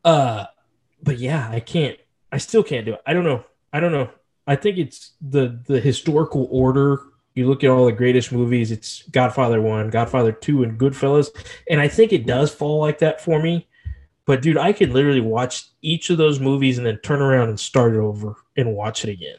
Uh, 0.04 0.46
but 1.02 1.18
yeah, 1.18 1.48
I 1.50 1.60
can't. 1.60 1.98
I 2.32 2.38
still 2.38 2.62
can't 2.62 2.86
do 2.86 2.94
it. 2.94 3.00
I 3.06 3.12
don't 3.12 3.24
know. 3.24 3.44
I 3.72 3.80
don't 3.80 3.92
know. 3.92 4.10
I 4.50 4.56
think 4.56 4.78
it's 4.78 5.12
the 5.20 5.62
the 5.68 5.78
historical 5.78 6.48
order. 6.50 7.00
You 7.36 7.48
look 7.48 7.62
at 7.62 7.70
all 7.70 7.86
the 7.86 7.92
greatest 7.92 8.32
movies. 8.32 8.72
It's 8.72 9.04
Godfather 9.10 9.62
one, 9.62 9.90
Godfather 9.90 10.32
two, 10.32 10.64
and 10.64 10.76
Goodfellas, 10.76 11.28
and 11.70 11.80
I 11.80 11.86
think 11.86 12.12
it 12.12 12.26
does 12.26 12.52
fall 12.52 12.80
like 12.80 12.98
that 12.98 13.20
for 13.20 13.40
me. 13.40 13.68
But 14.26 14.42
dude, 14.42 14.58
I 14.58 14.72
could 14.72 14.90
literally 14.90 15.20
watch 15.20 15.68
each 15.82 16.10
of 16.10 16.18
those 16.18 16.40
movies 16.40 16.78
and 16.78 16.86
then 16.86 16.98
turn 16.98 17.22
around 17.22 17.48
and 17.48 17.60
start 17.60 17.94
it 17.94 18.00
over 18.00 18.34
and 18.56 18.74
watch 18.74 19.04
it 19.04 19.10
again. 19.10 19.38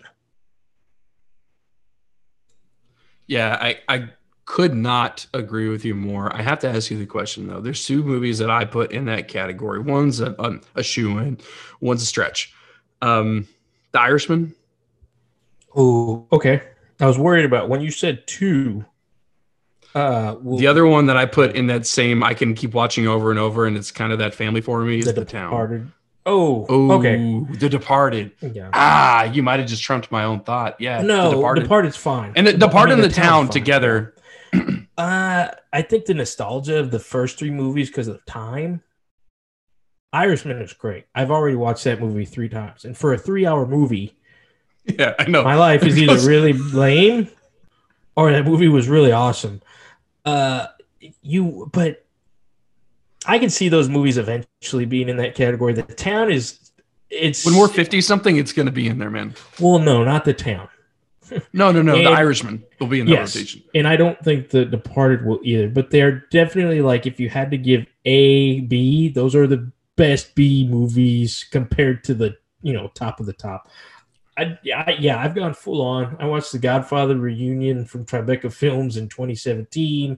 Yeah, 3.28 3.58
I, 3.60 3.80
I 3.90 4.10
could 4.46 4.74
not 4.74 5.28
agree 5.34 5.68
with 5.68 5.84
you 5.84 5.94
more. 5.94 6.34
I 6.34 6.42
have 6.42 6.60
to 6.60 6.70
ask 6.70 6.90
you 6.90 6.98
the 6.98 7.06
question 7.06 7.48
though. 7.48 7.60
There's 7.60 7.86
two 7.86 8.02
movies 8.02 8.40
that 8.40 8.50
I 8.50 8.64
put 8.64 8.94
in 8.94 9.06
that 9.06 9.28
category. 9.28 9.80
One's 9.80 10.22
a, 10.22 10.36
a, 10.40 10.60
a 10.76 10.84
shoe 10.84 11.18
in, 11.18 11.38
one's 11.82 12.02
a 12.02 12.06
stretch. 12.06 12.54
Um, 13.02 13.48
The 13.92 14.00
Irishman. 14.00 14.56
Oh, 15.76 16.28
okay. 16.32 16.62
I 17.00 17.06
was 17.08 17.18
worried 17.18 17.46
about 17.46 17.70
when 17.70 17.82
you 17.82 17.92
said 17.92 18.26
two. 18.28 18.86
Uh, 19.96 20.36
well, 20.42 20.58
The 20.58 20.68
other 20.68 20.86
one 20.86 21.08
that 21.08 21.18
I 21.18 21.26
put 21.26 21.56
in 21.56 21.68
that 21.68 21.86
same, 21.86 22.24
I 22.24 22.34
can 22.34 22.54
keep 22.54 22.74
watching 22.74 23.08
over 23.08 23.30
and 23.30 23.40
over, 23.40 23.66
and 23.66 23.76
it's 23.76 23.92
kind 23.92 24.14
of 24.14 24.20
that 24.20 24.34
family 24.34 24.62
for 24.62 24.82
me 24.82 25.00
is 25.00 25.06
the 25.06 25.14
the, 25.14 25.26
town. 25.26 25.92
Oh, 26.26 26.66
Oh, 26.70 26.92
okay. 27.00 27.18
The 27.58 27.68
Departed. 27.68 28.32
Yeah. 28.42 28.70
Ah, 28.74 29.24
you 29.24 29.42
might 29.44 29.60
have 29.60 29.68
just 29.68 29.82
trumped 29.84 30.12
my 30.12 30.24
own 30.24 30.42
thought. 30.42 30.80
Yeah, 30.80 31.02
no, 31.02 31.30
The 31.32 31.36
Departed. 31.38 31.62
Departed's 31.64 31.98
fine. 31.98 32.34
and 32.36 32.46
the 32.48 32.54
I 32.54 32.58
Departed 32.58 32.96
mean, 32.98 33.04
and 33.06 33.12
the, 33.12 33.16
town 33.16 33.50
together. 33.50 34.14
Uh, 34.98 35.48
I 35.74 35.82
think 35.82 36.06
the 36.06 36.14
nostalgia 36.14 36.78
of 36.78 36.92
the 36.92 37.00
first 37.00 37.40
three 37.40 37.50
movies 37.50 37.88
because 37.90 38.08
of 38.08 38.24
time. 38.28 38.84
Irishman 40.14 40.62
is 40.62 40.74
great. 40.74 41.06
I've 41.16 41.32
already 41.32 41.56
watched 41.56 41.86
that 41.86 42.00
movie 42.00 42.26
three 42.26 42.50
times, 42.50 42.86
and 42.86 42.96
for 42.96 43.12
a 43.14 43.18
three-hour 43.18 43.66
movie, 43.66 44.16
Yeah, 45.00 45.14
I 45.20 45.28
know. 45.30 45.44
my 45.44 45.56
life 45.56 45.84
is 45.84 45.98
either 45.98 46.18
really 46.28 46.54
lame 46.54 47.28
or 48.16 48.32
that 48.32 48.46
movie 48.46 48.68
was 48.68 48.88
really 48.88 49.12
awesome. 49.12 49.62
Uh, 50.26 50.68
you 51.22 51.70
but 51.72 52.06
I 53.26 53.38
can 53.40 53.50
see 53.50 53.70
those 53.70 53.90
movies 53.90 54.18
eventually 54.18 54.86
being 54.86 55.08
in 55.10 55.18
that 55.18 55.36
category. 55.36 55.74
The 55.74 55.84
town 55.84 56.32
is 56.32 56.72
it's 57.10 57.46
When 57.46 57.56
we're 57.58 57.68
50 57.68 58.02
something, 58.02 58.38
it's 58.38 58.54
going 58.54 58.66
to 58.68 58.72
be 58.72 58.88
in 58.88 58.98
there, 58.98 59.10
man. 59.12 59.36
well, 59.60 59.80
no, 59.80 60.04
not 60.04 60.26
the 60.26 60.34
town. 60.34 60.68
No, 61.54 61.72
no, 61.72 61.82
no. 61.82 61.96
And- 61.96 62.06
the 62.08 62.12
Irishman 62.12 62.62
will 62.80 62.88
be 62.88 63.00
in 63.00 63.06
the 63.06 63.14
Yes. 63.14 63.34
rotation. 63.36 63.64
And 63.74 63.88
I 63.88 63.96
don't 63.96 64.20
think 64.22 64.50
the 64.50 64.66
Departed 64.66 65.26
will 65.26 65.40
either, 65.44 65.70
but 65.70 65.90
they're 65.90 66.26
definitely 66.30 66.82
like 66.82 67.06
if 67.08 67.22
you 67.22 67.30
had 67.30 67.52
to 67.52 67.58
give 67.58 67.86
A, 68.04 68.60
B, 68.62 69.08
those 69.08 69.34
are 69.34 69.48
the 69.48 69.72
best 69.96 70.36
B 70.36 70.68
movies 70.70 71.46
compared 71.50 72.04
to 72.06 72.14
the 72.14 72.36
you 72.64 72.74
know 72.74 72.90
top 72.96 73.22
of 73.22 73.28
the 73.28 73.34
top. 73.34 73.70
I, 74.38 74.58
yeah, 74.64 74.84
I, 74.88 74.92
yeah, 75.00 75.20
I've 75.20 75.36
gone 75.36 75.54
full 75.54 75.82
on. 75.82 76.16
I 76.20 76.26
watched 76.26 76.52
the 76.54 76.60
Godfather 76.60 77.18
reunion 77.18 77.86
from 77.86 78.06
Tribeca 78.06 78.52
Films 78.52 78.98
in 78.98 79.10
2017. 79.10 80.18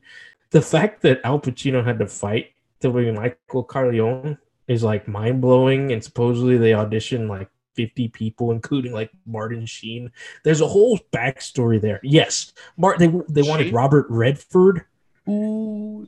The 0.51 0.62
fact 0.62 1.01
that 1.01 1.20
Al 1.24 1.39
Pacino 1.39 1.84
had 1.84 2.00
to 2.00 2.08
fight 2.08 2.51
to 2.82 2.91
be 2.91 3.12
Michael 3.12 3.63
Corleone 3.63 4.38
is 4.67 4.84
like 4.84 5.08
mind 5.08 5.41
blowing. 5.41 5.91
And 5.91 6.03
supposedly 6.03 6.58
they 6.58 6.72
auditioned 6.72 7.27
like 7.27 7.50
50 7.75 8.10
people, 8.10 8.51
including 8.51 8.93
like 8.93 9.10
Martin 9.25 9.65
Sheen. 9.65 10.12
There's 10.43 10.62
a 10.62 10.67
whole 10.67 11.00
backstory 11.12 11.82
there. 11.82 12.00
Yes, 12.03 12.53
Mart. 12.77 13.00
They 13.00 13.08
they 13.29 13.41
wanted 13.41 13.74
Robert 13.74 14.05
Redford, 14.10 14.86
Ooh, 15.27 16.08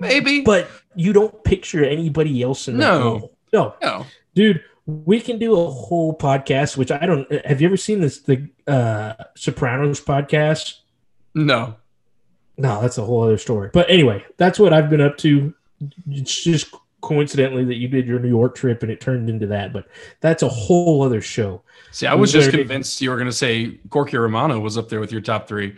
maybe. 0.00 0.42
but 0.42 0.70
you 0.94 1.12
don't 1.12 1.42
picture 1.44 1.84
anybody 1.84 2.42
else 2.42 2.68
in 2.68 2.76
the 2.76 2.80
No. 2.86 3.00
role. 3.02 3.32
No, 3.52 3.74
no. 3.82 4.06
dude. 4.34 4.62
We 4.88 5.20
can 5.20 5.38
do 5.38 5.52
a 5.52 5.70
whole 5.70 6.16
podcast. 6.16 6.76
Which 6.76 6.90
I 6.90 7.04
don't. 7.04 7.30
Have 7.44 7.60
you 7.60 7.68
ever 7.68 7.76
seen 7.76 8.00
this 8.00 8.20
the 8.20 8.48
uh, 8.66 9.14
Sopranos 9.36 10.00
podcast? 10.00 10.78
No. 11.34 11.76
No, 12.56 12.80
that's 12.80 12.98
a 12.98 13.04
whole 13.04 13.22
other 13.22 13.38
story. 13.38 13.70
But 13.72 13.88
anyway, 13.88 14.24
that's 14.38 14.58
what 14.58 14.72
I've 14.72 14.90
been 14.90 15.02
up 15.02 15.18
to. 15.18 15.54
It's 16.10 16.42
just 16.42 16.74
coincidentally 17.00 17.64
that 17.64 17.76
you 17.76 17.86
did 17.86 18.08
your 18.08 18.18
New 18.18 18.28
York 18.28 18.56
trip 18.56 18.82
and 18.82 18.90
it 18.90 19.00
turned 19.00 19.30
into 19.30 19.46
that. 19.46 19.72
But 19.72 19.86
that's 20.20 20.42
a 20.42 20.48
whole 20.48 21.02
other 21.02 21.20
show. 21.20 21.62
See, 21.92 22.06
I 22.06 22.14
was 22.14 22.32
just 22.32 22.50
convinced 22.50 23.00
you 23.00 23.10
were 23.10 23.16
going 23.16 23.28
to 23.28 23.32
say 23.32 23.78
Corky 23.90 24.16
Romano 24.16 24.58
was 24.58 24.76
up 24.76 24.88
there 24.88 25.00
with 25.00 25.12
your 25.12 25.20
top 25.20 25.46
three. 25.46 25.76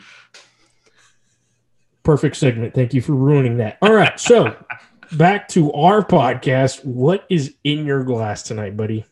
Perfect 2.02 2.36
segment. 2.36 2.74
Thank 2.74 2.94
you 2.94 3.02
for 3.02 3.12
ruining 3.12 3.58
that. 3.58 3.76
All 3.82 3.92
right. 3.92 4.18
So 4.18 4.56
back 5.12 5.48
to 5.48 5.72
our 5.72 6.04
podcast. 6.04 6.84
What 6.84 7.24
is 7.28 7.54
in 7.64 7.84
your 7.84 8.04
glass 8.04 8.42
tonight, 8.42 8.76
buddy? 8.76 9.04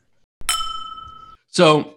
So, 1.49 1.97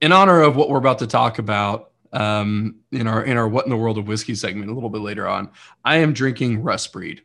in 0.00 0.12
honor 0.12 0.40
of 0.40 0.56
what 0.56 0.70
we're 0.70 0.78
about 0.78 0.98
to 1.00 1.06
talk 1.06 1.38
about 1.38 1.90
um, 2.12 2.76
in 2.90 3.06
our 3.06 3.24
in 3.24 3.36
our 3.36 3.48
"What 3.48 3.64
in 3.64 3.70
the 3.70 3.76
World 3.76 3.98
of 3.98 4.08
Whiskey" 4.08 4.34
segment 4.34 4.70
a 4.70 4.74
little 4.74 4.90
bit 4.90 5.02
later 5.02 5.28
on, 5.28 5.50
I 5.84 5.96
am 5.98 6.12
drinking 6.12 6.62
Rust 6.62 6.92
Breed. 6.92 7.22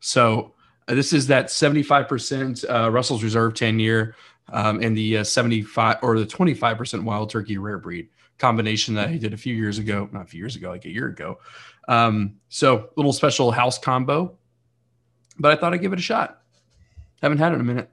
So 0.00 0.54
uh, 0.88 0.94
this 0.94 1.12
is 1.12 1.26
that 1.28 1.50
seventy-five 1.50 2.08
percent 2.08 2.64
uh, 2.68 2.90
Russell's 2.90 3.22
Reserve 3.22 3.54
ten 3.54 3.78
year 3.78 4.16
um, 4.48 4.82
and 4.82 4.96
the 4.96 5.18
uh, 5.18 5.24
seventy-five 5.24 5.98
or 6.02 6.18
the 6.18 6.26
twenty-five 6.26 6.78
percent 6.78 7.04
Wild 7.04 7.30
Turkey 7.30 7.58
Rare 7.58 7.78
Breed 7.78 8.08
combination 8.38 8.94
that 8.94 9.08
I 9.08 9.18
did 9.18 9.34
a 9.34 9.36
few 9.36 9.54
years 9.54 9.78
ago, 9.78 10.08
not 10.12 10.22
a 10.22 10.24
few 10.24 10.38
years 10.38 10.56
ago, 10.56 10.70
like 10.70 10.86
a 10.86 10.90
year 10.90 11.08
ago. 11.08 11.38
Um, 11.88 12.36
so 12.48 12.88
little 12.96 13.12
special 13.12 13.50
house 13.50 13.78
combo, 13.78 14.38
but 15.40 15.50
I 15.50 15.56
thought 15.56 15.74
I'd 15.74 15.80
give 15.80 15.92
it 15.92 15.98
a 15.98 16.02
shot. 16.02 16.40
Haven't 17.22 17.38
had 17.38 17.50
it 17.52 17.56
in 17.56 17.60
a 17.62 17.64
minute. 17.64 17.90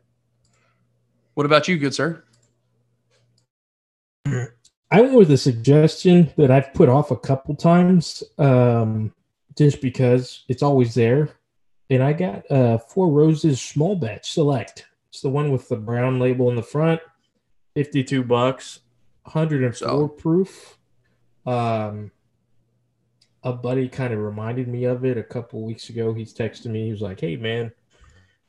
What 1.33 1.45
about 1.45 1.67
you, 1.67 1.77
good 1.77 1.95
sir? 1.95 2.23
I 4.25 5.01
went 5.01 5.13
with 5.13 5.31
a 5.31 5.37
suggestion 5.37 6.31
that 6.37 6.51
I've 6.51 6.73
put 6.73 6.89
off 6.89 7.11
a 7.11 7.17
couple 7.17 7.55
times, 7.55 8.23
um, 8.37 9.13
just 9.57 9.81
because 9.81 10.43
it's 10.47 10.63
always 10.63 10.93
there. 10.93 11.29
And 11.89 12.03
I 12.03 12.13
got 12.13 12.49
uh, 12.51 12.77
Four 12.77 13.09
Roses 13.09 13.61
Small 13.61 13.95
Batch 13.95 14.31
Select. 14.31 14.85
It's 15.09 15.21
the 15.21 15.29
one 15.29 15.51
with 15.51 15.69
the 15.69 15.77
brown 15.77 16.19
label 16.19 16.49
in 16.49 16.55
the 16.55 16.63
front, 16.63 16.99
fifty-two 17.75 18.23
bucks, 18.23 18.79
hundred 19.25 19.63
and 19.63 19.75
four 19.75 19.87
So- 19.87 20.07
proof. 20.09 20.77
Um, 21.45 22.11
a 23.49 23.53
buddy 23.53 23.87
kind 23.87 24.13
of 24.13 24.19
reminded 24.19 24.67
me 24.67 24.83
of 24.85 25.05
it 25.05 25.17
a 25.17 25.23
couple 25.23 25.63
weeks 25.63 25.89
ago. 25.89 26.13
He's 26.13 26.33
texted 26.33 26.67
me. 26.67 26.85
He 26.85 26.91
was 26.91 27.01
like, 27.01 27.19
"Hey, 27.19 27.35
man, 27.35 27.71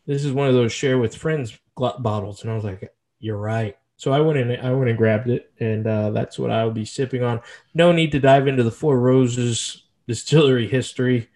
this 0.06 0.24
is 0.24 0.32
one 0.32 0.48
of 0.48 0.54
those 0.54 0.72
share 0.72 0.98
with 0.98 1.14
friends 1.14 1.58
bottles," 1.76 2.42
and 2.42 2.50
I 2.50 2.54
was 2.54 2.64
like, 2.64 2.92
"You're 3.20 3.36
right." 3.38 3.76
So 3.96 4.12
I 4.12 4.20
went 4.20 4.38
in. 4.38 4.50
I 4.60 4.72
went 4.72 4.88
and 4.88 4.98
grabbed 4.98 5.28
it, 5.28 5.52
and 5.60 5.86
uh, 5.86 6.10
that's 6.10 6.38
what 6.38 6.50
I'll 6.50 6.70
be 6.70 6.84
sipping 6.84 7.22
on. 7.22 7.40
No 7.74 7.92
need 7.92 8.12
to 8.12 8.20
dive 8.20 8.46
into 8.48 8.62
the 8.62 8.70
Four 8.70 8.98
Roses 9.00 9.84
distillery 10.06 10.68
history. 10.68 11.28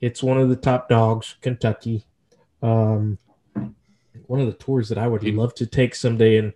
It's 0.00 0.22
one 0.22 0.38
of 0.38 0.48
the 0.48 0.56
top 0.56 0.88
dogs, 0.88 1.36
Kentucky. 1.42 2.04
Um, 2.62 3.18
one 4.26 4.40
of 4.40 4.46
the 4.46 4.52
tours 4.54 4.88
that 4.88 4.98
I 4.98 5.06
would 5.08 5.22
You- 5.22 5.32
love 5.32 5.54
to 5.56 5.66
take 5.66 5.94
someday 5.94 6.36
in 6.36 6.52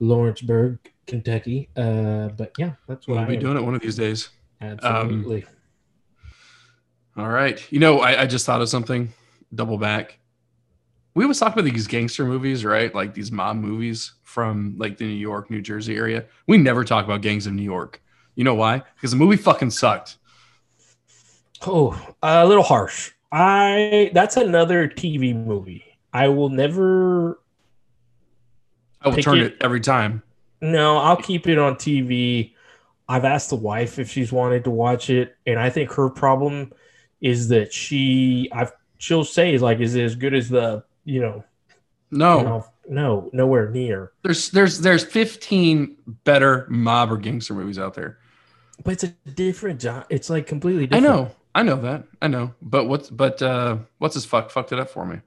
Lawrenceburg, 0.00 0.78
Kentucky. 1.06 1.68
Uh, 1.76 2.28
but 2.28 2.52
yeah, 2.58 2.72
that's 2.86 3.06
what 3.08 3.14
We'll 3.16 3.24
I 3.24 3.28
be 3.28 3.34
am. 3.36 3.40
doing 3.40 3.56
it 3.56 3.62
one 3.64 3.74
of 3.74 3.80
these 3.82 3.96
days. 3.96 4.30
Absolutely. 4.60 5.44
All 7.16 7.28
right. 7.28 7.60
You 7.72 7.78
know, 7.80 8.00
I, 8.00 8.22
I 8.22 8.26
just 8.26 8.44
thought 8.46 8.60
of 8.60 8.68
something. 8.68 9.12
Double 9.54 9.78
back. 9.78 10.18
We 11.14 11.24
always 11.24 11.38
talk 11.38 11.54
about 11.54 11.64
these 11.64 11.86
gangster 11.86 12.26
movies, 12.26 12.64
right? 12.64 12.94
Like 12.94 13.14
these 13.14 13.32
mob 13.32 13.56
movies 13.56 14.12
from 14.22 14.74
like 14.76 14.98
the 14.98 15.04
New 15.06 15.14
York, 15.14 15.50
New 15.50 15.62
Jersey 15.62 15.96
area. 15.96 16.26
We 16.46 16.58
never 16.58 16.84
talk 16.84 17.06
about 17.06 17.22
gangs 17.22 17.46
of 17.46 17.54
New 17.54 17.62
York. 17.62 18.02
You 18.34 18.44
know 18.44 18.54
why? 18.54 18.82
Because 18.96 19.12
the 19.12 19.16
movie 19.16 19.36
fucking 19.36 19.70
sucked. 19.70 20.18
Oh, 21.66 21.98
a 22.22 22.46
little 22.46 22.62
harsh. 22.62 23.12
I 23.32 24.10
that's 24.12 24.36
another 24.36 24.88
TV 24.88 25.34
movie. 25.34 25.84
I 26.12 26.28
will 26.28 26.50
never. 26.50 27.40
I 29.00 29.08
will 29.08 29.16
turn 29.16 29.38
it- 29.38 29.52
it 29.52 29.56
every 29.62 29.80
time. 29.80 30.22
No, 30.60 30.98
I'll 30.98 31.16
keep 31.16 31.46
it 31.48 31.58
on 31.58 31.76
TV. 31.76 32.52
I've 33.08 33.24
asked 33.24 33.50
the 33.50 33.56
wife 33.56 33.98
if 33.98 34.10
she's 34.10 34.32
wanted 34.32 34.64
to 34.64 34.70
watch 34.70 35.08
it, 35.10 35.36
and 35.46 35.58
I 35.58 35.70
think 35.70 35.92
her 35.92 36.10
problem 36.10 36.72
is 37.20 37.48
that 37.48 37.72
she, 37.72 38.48
I've 38.52 38.72
she'll 38.98 39.24
say 39.24 39.54
is 39.54 39.62
like, 39.62 39.80
is 39.80 39.94
it 39.94 40.02
as 40.04 40.14
good 40.16 40.34
as 40.34 40.48
the 40.48 40.84
you 41.04 41.20
know, 41.20 41.44
No, 42.10 42.38
you 42.38 42.44
know, 42.44 42.66
no, 42.88 43.30
nowhere 43.32 43.70
near. 43.70 44.12
there's 44.22 44.50
there's 44.50 44.80
there's 44.80 45.04
15 45.04 45.96
better 46.24 46.66
mob 46.68 47.12
or 47.12 47.16
gangster 47.16 47.54
movies 47.54 47.78
out 47.78 47.94
there. 47.94 48.18
But 48.84 48.92
it's 48.94 49.04
a 49.04 49.08
different 49.30 49.80
job. 49.80 50.06
It's 50.10 50.28
like 50.28 50.46
completely 50.46 50.86
different. 50.86 51.06
I 51.06 51.08
know, 51.08 51.30
I 51.54 51.62
know 51.62 51.76
that, 51.82 52.04
I 52.20 52.28
know. 52.28 52.54
But 52.60 52.86
what's 52.86 53.08
but 53.10 53.40
uh 53.42 53.78
what's 53.98 54.14
his 54.14 54.24
fuck 54.24 54.50
fucked 54.50 54.72
it 54.72 54.78
up 54.78 54.90
for 54.90 55.06
me? 55.06 55.20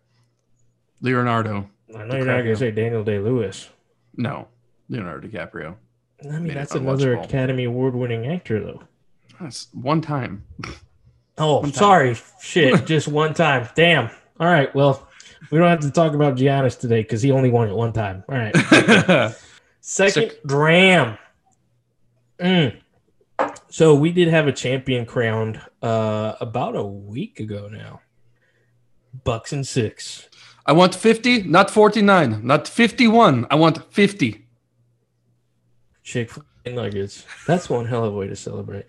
Leonardo. 1.01 1.69
I 1.98 2.03
know 2.05 2.17
you're 2.17 2.25
not 2.25 2.41
gonna 2.43 2.55
say 2.55 2.72
Daniel 2.72 3.03
Day 3.03 3.19
Lewis. 3.19 3.69
No, 4.15 4.48
Leonardo 4.89 5.27
DiCaprio. 5.27 5.75
I 6.24 6.39
mean, 6.39 6.53
that's 6.53 6.75
another. 6.75 7.15
Academy 7.15 7.63
Award 7.63 7.96
winning 7.96 8.27
actor, 8.27 8.60
though. 8.60 8.84
That's 9.39 9.67
one 9.74 10.01
time. 10.01 10.43
Oh, 11.39 11.55
One 11.62 11.72
time. 11.72 11.74
sorry. 11.74 12.17
Shit, 12.41 12.86
just 12.86 13.08
one 13.08 13.34
time. 13.34 13.67
Damn. 13.75 14.10
All 14.39 14.48
right. 14.48 14.74
Well, 14.75 15.08
we 15.51 15.58
don't 15.58 15.67
have 15.69 15.79
to 15.81 15.91
talk 15.91 16.13
about 16.13 16.36
Giannis 16.36 16.77
today 16.79 17.01
because 17.01 17.22
he 17.22 17.31
only 17.31 17.50
won 17.50 17.69
it 17.69 17.74
one 17.75 17.93
time. 17.93 18.24
All 18.29 18.36
right. 18.36 18.55
Second 19.81 20.31
Sick. 20.31 20.43
dram. 20.46 21.17
Mm. 22.39 22.77
So 23.69 23.96
we 23.96 24.12
did 24.12 24.27
have 24.27 24.48
a 24.48 24.51
champion 24.51 25.05
crowned 25.05 25.62
uh, 25.81 26.34
about 26.41 26.75
a 26.75 26.84
week 26.84 27.39
ago 27.39 27.69
now. 27.72 28.01
Bucks 29.24 29.53
and 29.53 29.65
six. 29.65 30.27
I 30.65 30.74
want 30.74 30.93
50, 30.93 31.43
not 31.43 31.72
49, 31.72 32.46
not 32.46 32.67
51. 32.67 33.48
I 33.50 33.55
want 33.55 33.91
50. 33.91 34.46
Chick 36.03 36.29
fil 36.31 36.43
A 36.65 36.74
nuggets. 36.74 37.25
That's 37.48 37.69
one 37.69 37.86
hell 37.86 38.03
of 38.05 38.13
a 38.13 38.17
way 38.17 38.27
to 38.27 38.36
celebrate. 38.36 38.86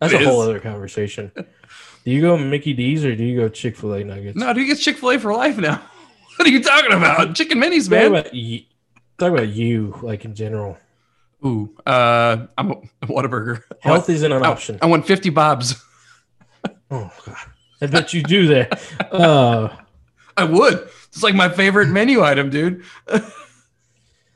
That's 0.00 0.12
It 0.12 0.22
a 0.22 0.24
whole 0.24 0.40
other 0.40 0.58
conversation. 0.60 1.30
Do 2.04 2.10
you 2.10 2.20
go 2.22 2.36
Mickey 2.38 2.72
D's 2.72 3.04
or 3.04 3.14
do 3.14 3.22
you 3.24 3.38
go 3.40 3.48
Chick 3.48 3.76
fil 3.76 3.92
A 3.94 4.04
nuggets? 4.04 4.36
No, 4.36 4.52
dude, 4.52 4.66
gets 4.66 4.82
Chick 4.82 4.96
fil 4.96 5.10
A 5.12 5.18
for 5.18 5.34
life 5.34 5.56
now. 5.58 5.82
What 6.36 6.48
are 6.48 6.52
you 6.52 6.62
talking 6.62 6.92
about? 6.92 7.34
Chicken 7.34 7.58
minis, 7.58 7.82
Talk 7.82 7.90
man. 7.90 8.06
about, 8.06 8.34
you, 8.34 8.60
talk 9.18 9.30
about 9.30 9.48
you, 9.48 9.98
like 10.00 10.24
in 10.24 10.34
general. 10.34 10.78
Ooh, 11.44 11.76
uh, 11.84 12.46
I'm 12.56 12.70
a, 12.70 12.74
a 13.02 13.06
Whataburger. 13.08 13.62
Health 13.82 13.98
want, 13.98 14.08
isn't 14.08 14.32
an 14.32 14.42
I- 14.42 14.48
option. 14.48 14.78
I 14.80 14.86
want 14.86 15.06
50 15.06 15.28
bobs. 15.30 15.74
Oh 16.92 17.10
god, 17.26 17.36
I 17.82 17.86
bet 17.86 18.12
you 18.14 18.22
do 18.22 18.46
that. 18.48 18.82
Uh, 19.12 19.68
I 20.36 20.44
would. 20.44 20.88
It's 21.08 21.22
like 21.22 21.34
my 21.34 21.48
favorite 21.48 21.88
menu 21.88 22.22
item, 22.24 22.48
dude. 22.50 22.82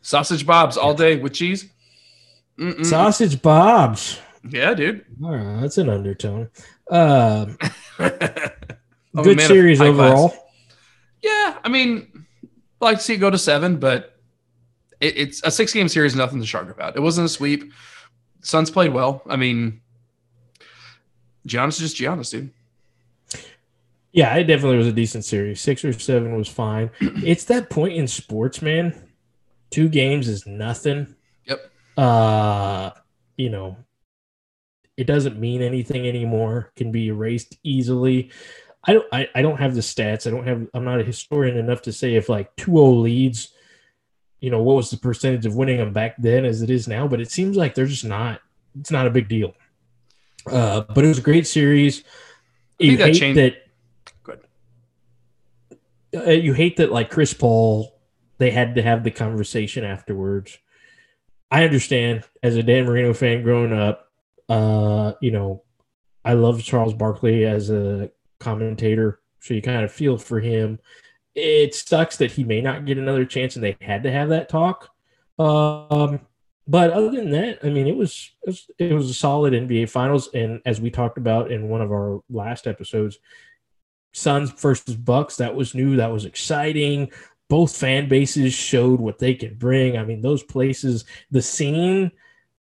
Sausage 0.03 0.47
bobs 0.47 0.77
all 0.77 0.95
day 0.95 1.17
with 1.17 1.33
cheese. 1.33 1.69
Mm-mm. 2.59 2.85
sausage 2.87 3.41
Bob's. 3.43 4.21
Yeah, 4.49 4.75
dude. 4.75 5.05
All 5.23 5.31
right, 5.31 5.61
that's 5.61 5.79
an 5.79 5.89
undertone. 5.89 6.51
Um, 6.91 7.57
good 9.23 9.41
series 9.41 9.79
high 9.79 9.93
class. 9.93 10.13
overall. 10.13 10.35
Yeah, 11.23 11.59
I 11.65 11.69
mean, 11.69 12.27
I 12.81 12.85
like 12.85 12.99
to 12.99 13.05
see 13.05 13.15
it 13.15 13.19
go 13.19 13.31
to 13.31 13.39
seven, 13.39 13.79
but 13.79 14.19
it, 15.01 15.17
it's 15.17 15.43
a 15.43 15.51
six 15.51 15.73
game 15.73 15.89
series, 15.89 16.15
nothing 16.15 16.41
to 16.41 16.47
shark 16.47 16.71
about. 16.71 16.97
It 16.97 17.01
wasn't 17.01 17.27
a 17.27 17.29
sweep. 17.29 17.73
Suns 18.43 18.71
played 18.71 18.93
well. 18.93 19.23
I 19.29 19.37
mean, 19.37 19.81
Giannis 21.49 21.81
is 21.81 21.93
just 21.93 21.97
Giannis, 21.97 22.31
dude. 22.31 22.51
Yeah, 24.13 24.35
it 24.37 24.45
definitely 24.45 24.77
was 24.77 24.87
a 24.87 24.93
decent 24.93 25.25
series. 25.25 25.61
Six 25.61 25.85
or 25.85 25.93
seven 25.93 26.37
was 26.37 26.49
fine. 26.49 26.91
it's 27.01 27.45
that 27.47 27.69
point 27.69 27.95
in 27.95 28.07
sports, 28.07 28.63
man. 28.63 29.09
Two 29.71 29.89
games 29.89 30.29
is 30.29 30.47
nothing. 30.47 31.17
Yep. 31.47 31.71
Uh, 31.97 32.91
you 33.37 33.51
know, 33.51 33.77
it 34.97 35.07
doesn't 35.07 35.39
mean 35.39 35.63
anything 35.63 36.07
anymore. 36.07 36.73
Can 36.77 36.93
be 36.93 37.09
erased 37.09 37.57
easily. 37.63 38.31
I 38.85 38.93
don't. 38.93 39.07
I, 39.13 39.29
I 39.35 39.43
don't 39.43 39.59
have 39.59 39.75
the 39.75 39.81
stats. 39.81 40.27
I 40.27 40.31
don't 40.31 40.47
have. 40.47 40.67
I'm 40.75 40.85
not 40.85 41.01
a 41.01 41.05
historian 41.05 41.57
enough 41.57 41.83
to 41.83 41.93
say 41.93 42.15
if 42.15 42.29
like 42.29 42.55
2-0 42.57 43.03
leads. 43.03 43.51
You 44.41 44.51
know 44.51 44.63
what 44.63 44.77
was 44.77 44.91
the 44.91 44.99
percentage 44.99 45.47
of 45.47 45.57
winning 45.57 45.79
them 45.79 45.93
back 45.93 46.17
then 46.19 46.45
as 46.45 46.61
it 46.61 46.69
is 46.69 46.87
now? 46.87 47.09
But 47.09 47.21
it 47.21 47.31
seems 47.31 47.57
like 47.57 47.75
they're 47.75 47.87
just 47.87 48.05
not. 48.05 48.41
It's 48.79 48.91
not 48.91 49.07
a 49.07 49.11
big 49.11 49.29
deal. 49.29 49.55
Uh, 50.47 50.83
but 50.83 51.05
it 51.05 51.09
was 51.09 51.19
a 51.19 51.23
great 51.23 51.47
series. 51.47 52.05
You 52.79 52.97
that 52.99 53.07
hate 53.09 53.17
changed- 53.17 53.39
that 53.39 53.55
Go 54.23 54.37
uh, 56.15 56.31
you 56.31 56.53
hate 56.53 56.77
that 56.77 56.93
like 56.93 57.11
Chris 57.11 57.33
Paul, 57.33 57.99
they 58.39 58.51
had 58.51 58.75
to 58.75 58.83
have 58.83 59.03
the 59.05 59.11
conversation 59.11 59.85
afterwards. 59.85 60.59
I 61.51 61.65
understand 61.65 62.25
as 62.43 62.57
a 62.57 62.63
Dan 62.63 62.85
Marino 62.85 63.15
fan 63.15 63.43
growing 63.43 63.73
up, 63.73 64.04
uh, 64.49 65.13
you 65.21 65.31
know, 65.31 65.63
I 66.25 66.35
love 66.35 66.63
Charles 66.63 66.95
Barkley 66.95 67.45
as 67.45 67.71
a 67.71 68.11
commentator, 68.41 69.21
so 69.41 69.55
you 69.55 69.63
kind 69.63 69.85
of 69.85 69.93
feel 69.93 70.19
for 70.19 70.41
him. 70.41 70.79
It 71.35 71.75
sucks 71.75 72.17
that 72.19 72.33
he 72.33 72.45
may 72.45 72.61
not 72.61 72.87
get 72.87 72.99
another 72.99 73.25
chance, 73.25 73.57
and 73.57 73.65
they 73.65 73.77
had 73.81 74.05
to 74.05 74.11
have 74.11 74.29
that 74.31 74.49
talk. 74.49 74.91
Um, 75.39 76.21
but 76.67 76.93
other 76.93 77.11
than 77.11 77.31
that, 77.33 77.59
I 77.63 77.69
mean, 77.69 77.87
it 77.87 77.97
was, 77.97 78.31
it 78.43 78.47
was 78.47 78.71
it 78.79 78.93
was 78.95 79.11
a 79.11 79.15
solid 79.15 79.53
NBA 79.53 79.91
Finals, 79.91 80.31
and 80.33 80.61
as 80.65 80.81
we 80.81 80.91
talked 80.91 81.19
about 81.19 81.51
in 81.51 81.69
one 81.69 81.83
of 81.83 81.91
our 81.91 82.21
last 82.31 82.67
episodes, 82.67 83.19
Suns 84.15 84.51
versus 84.53 84.95
Bucks. 84.97 85.37
That 85.37 85.55
was 85.55 85.75
new. 85.75 85.97
That 85.97 86.13
was 86.13 86.25
exciting. 86.25 87.11
Both 87.51 87.77
fan 87.77 88.09
bases 88.09 88.55
showed 88.55 89.01
what 89.01 89.19
they 89.19 89.35
could 89.35 89.59
bring. 89.59 89.99
I 89.99 90.05
mean, 90.05 90.23
those 90.23 90.43
places, 90.43 91.05
the 91.31 91.43
scene 91.43 92.13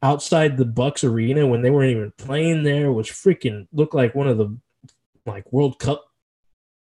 outside 0.04 0.58
the 0.58 0.66
Bucks 0.66 1.04
arena 1.04 1.48
when 1.48 1.62
they 1.62 1.72
weren't 1.72 1.92
even 1.92 2.14
playing 2.18 2.64
there 2.64 2.92
was 2.92 3.08
freaking 3.08 3.68
looked 3.72 3.96
like 3.96 4.14
one 4.14 4.28
of 4.28 4.38
the 4.38 4.56
like 5.26 5.52
World 5.52 5.80
Cup, 5.80 6.04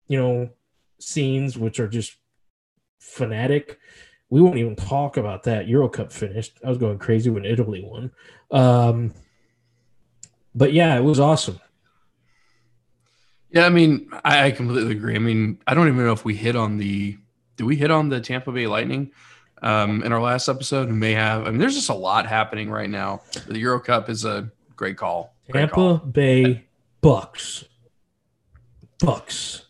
you 0.09 0.19
know, 0.19 0.51
scenes, 0.99 1.57
which 1.57 1.79
are 1.79 1.87
just 1.87 2.17
fanatic. 2.99 3.79
We 4.29 4.41
won't 4.41 4.59
even 4.59 4.75
talk 4.75 5.17
about 5.17 5.45
that. 5.45 5.69
Euro 5.69 5.89
Cup 5.89 6.13
finished. 6.13 6.59
I 6.65 6.69
was 6.69 6.79
going 6.79 6.99
crazy 6.99 7.31
when 7.31 7.45
Italy 7.45 7.85
won. 7.85 8.11
Um, 8.51 9.15
but 10.53 10.73
yeah, 10.73 10.97
it 10.97 11.05
was 11.05 11.21
awesome. 11.21 11.61
Yeah, 13.51 13.67
I 13.67 13.69
mean, 13.69 14.11
I, 14.25 14.51
completely 14.51 14.93
agree. 14.93 15.15
I 15.15 15.19
mean, 15.19 15.59
I 15.67 15.75
don't 15.75 15.87
even 15.87 16.05
know 16.05 16.13
if 16.13 16.25
we 16.25 16.35
hit 16.35 16.57
on 16.57 16.79
the. 16.79 17.19
Did 17.57 17.65
we 17.65 17.77
hit 17.77 17.91
on 17.91 18.09
the 18.09 18.21
Tampa 18.21 18.51
Bay 18.51 18.67
Lightning 18.67 19.13
um, 19.63 20.03
in 20.03 20.13
our 20.13 20.21
last 20.21 20.49
episode? 20.49 20.89
We 20.89 20.95
may 20.95 21.13
have. 21.13 21.47
I 21.47 21.51
mean, 21.51 21.59
there's 21.59 21.75
just 21.75 21.89
a 21.89 21.95
lot 21.95 22.27
happening 22.27 22.71
right 22.71 22.91
now. 22.91 23.23
The 23.47 23.59
Euro 23.61 23.81
Cup 23.81 24.11
is 24.11 24.25
a 24.25 24.51
great 24.77 24.97
call. 24.97 25.35
Great 25.51 25.61
Tampa 25.61 25.75
call. 25.75 25.97
Bay 25.99 26.67
Bucks. 27.01 27.65
Bucks. 29.01 29.67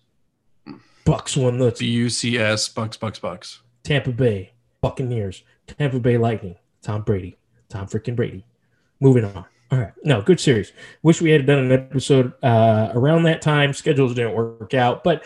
Bucks 1.05 1.37
won 1.37 1.59
the 1.59 1.75
B 1.79 1.87
U 1.87 2.09
C 2.11 2.39
S 2.39 2.69
Bucks 2.69 2.97
Bucks 2.97 3.19
Bucks. 3.19 3.61
Tampa 3.83 4.13
Bay 4.13 4.53
Buccaneers. 4.81 5.43
Tampa 5.67 5.99
Bay 5.99 6.19
Lightning. 6.19 6.57
Tom 6.83 7.03
Brady. 7.03 7.39
Tom 7.69 7.87
freaking 7.87 8.15
Brady. 8.15 8.45
Moving 9.01 9.25
on. 9.25 9.45
All 9.71 9.79
right. 9.79 9.93
No, 10.05 10.21
good 10.21 10.39
series. 10.39 10.73
Wish 11.03 11.23
we 11.23 11.31
had 11.31 11.47
done 11.47 11.59
an 11.59 11.73
episode 11.73 12.35
uh, 12.43 12.91
around 12.95 13.23
that 13.23 13.41
time. 13.41 13.73
Schedules 13.73 14.15
didn't 14.15 14.35
work 14.35 14.75
out, 14.75 15.03
but 15.03 15.25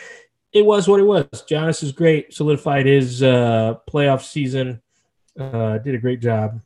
it 0.57 0.65
was 0.65 0.89
what 0.89 1.01
it 1.01 1.05
was. 1.05 1.27
Giannis 1.49 1.83
is 1.83 1.93
great. 1.93 2.33
Solidified 2.33 2.87
his 2.87 3.23
uh, 3.23 3.75
playoff 3.91 4.23
season. 4.25 4.81
Uh, 5.39 5.79
did 5.79 5.95
a 5.95 5.99
great 5.99 6.21
job. 6.21 6.61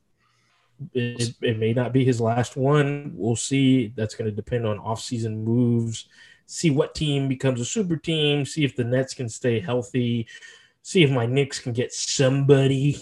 It, 0.94 1.34
it 1.42 1.58
may 1.58 1.72
not 1.72 1.92
be 1.92 2.04
his 2.04 2.20
last 2.20 2.56
one. 2.56 3.12
We'll 3.14 3.36
see. 3.36 3.92
That's 3.96 4.14
going 4.14 4.30
to 4.30 4.34
depend 4.34 4.66
on 4.66 4.78
offseason 4.78 5.42
moves. 5.42 6.06
See 6.46 6.70
what 6.70 6.94
team 6.94 7.28
becomes 7.28 7.60
a 7.60 7.64
super 7.64 7.96
team. 7.96 8.44
See 8.46 8.64
if 8.64 8.76
the 8.76 8.84
Nets 8.84 9.12
can 9.14 9.28
stay 9.28 9.60
healthy. 9.60 10.26
See 10.82 11.02
if 11.02 11.10
my 11.10 11.26
Knicks 11.26 11.58
can 11.58 11.72
get 11.72 11.92
somebody. 11.92 12.96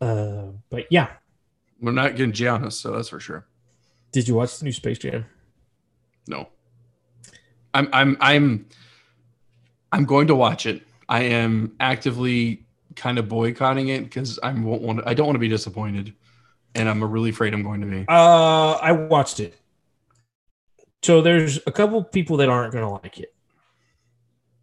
Uh, 0.00 0.46
but 0.70 0.86
yeah, 0.90 1.08
We're 1.80 1.92
not 1.92 2.16
getting 2.16 2.32
Giannis, 2.32 2.72
so 2.74 2.92
that's 2.92 3.08
for 3.10 3.20
sure. 3.20 3.46
did 4.12 4.26
you 4.28 4.34
watch 4.34 4.58
the 4.58 4.64
new 4.64 4.72
Space 4.72 4.98
Jam? 4.98 5.26
No. 6.26 6.48
I'm 7.74 7.88
I'm 7.92 8.16
I'm 8.20 8.66
I'm 9.92 10.04
going 10.04 10.26
to 10.28 10.34
watch 10.34 10.66
it. 10.66 10.82
I 11.08 11.22
am 11.24 11.74
actively 11.80 12.64
kind 12.96 13.18
of 13.18 13.28
boycotting 13.28 13.88
it 13.88 14.04
because 14.04 14.38
I 14.42 14.52
won't 14.52 14.82
want 14.82 15.00
I 15.06 15.14
don't 15.14 15.26
want 15.26 15.34
to 15.36 15.40
be 15.40 15.48
disappointed. 15.48 16.14
And 16.74 16.88
I'm 16.88 17.02
really 17.02 17.30
afraid 17.30 17.52
I'm 17.52 17.62
going 17.64 17.80
to 17.80 17.86
be. 17.86 18.04
Uh, 18.08 18.72
I 18.74 18.92
watched 18.92 19.40
it. 19.40 19.56
So 21.02 21.20
there's 21.22 21.58
a 21.66 21.72
couple 21.72 22.02
people 22.04 22.36
that 22.38 22.48
aren't 22.48 22.72
going 22.72 22.84
to 22.84 22.90
like 22.90 23.18
it. 23.18 23.34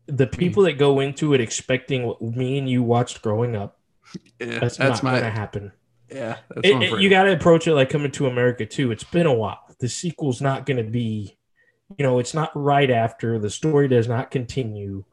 The 0.06 0.28
people 0.28 0.64
that 0.64 0.78
go 0.78 1.02
into 1.02 1.34
it 1.34 1.42
expecting 1.42 2.06
what 2.06 2.22
me 2.22 2.58
and 2.58 2.70
you 2.70 2.82
watched 2.82 3.22
growing 3.22 3.56
up, 3.58 3.80
Yeah, 4.40 4.60
that's, 4.60 4.78
that's, 4.78 5.04
not 5.04 5.04
my 5.04 5.20
going 5.20 5.24
to 5.34 5.38
happen. 5.38 5.72
yeah. 6.10 6.38
That's 6.56 6.68
It- 6.70 6.82
it- 6.82 7.02
you 7.02 7.10
got 7.10 7.24
to 7.24 7.34
approach 7.34 7.68
it 7.68 7.74
like 7.74 7.90
coming 7.90 8.12
to 8.12 8.28
America 8.28 8.66
too. 8.66 8.92
It's 8.92 9.04
been 9.04 9.26
a 9.26 9.34
while. 9.34 9.60
The 9.80 9.90
sequel's 9.90 10.42
not 10.42 10.66
going 10.66 10.78
to 10.78 10.90
be, 10.90 11.38
you 11.98 12.04
know, 12.06 12.20
it's 12.20 12.34
not 12.34 12.52
right 12.56 12.90
after. 12.90 13.38
The 13.38 13.50
story 13.50 13.90
does 13.90 14.08
not 14.08 14.32
continue. 14.32 15.04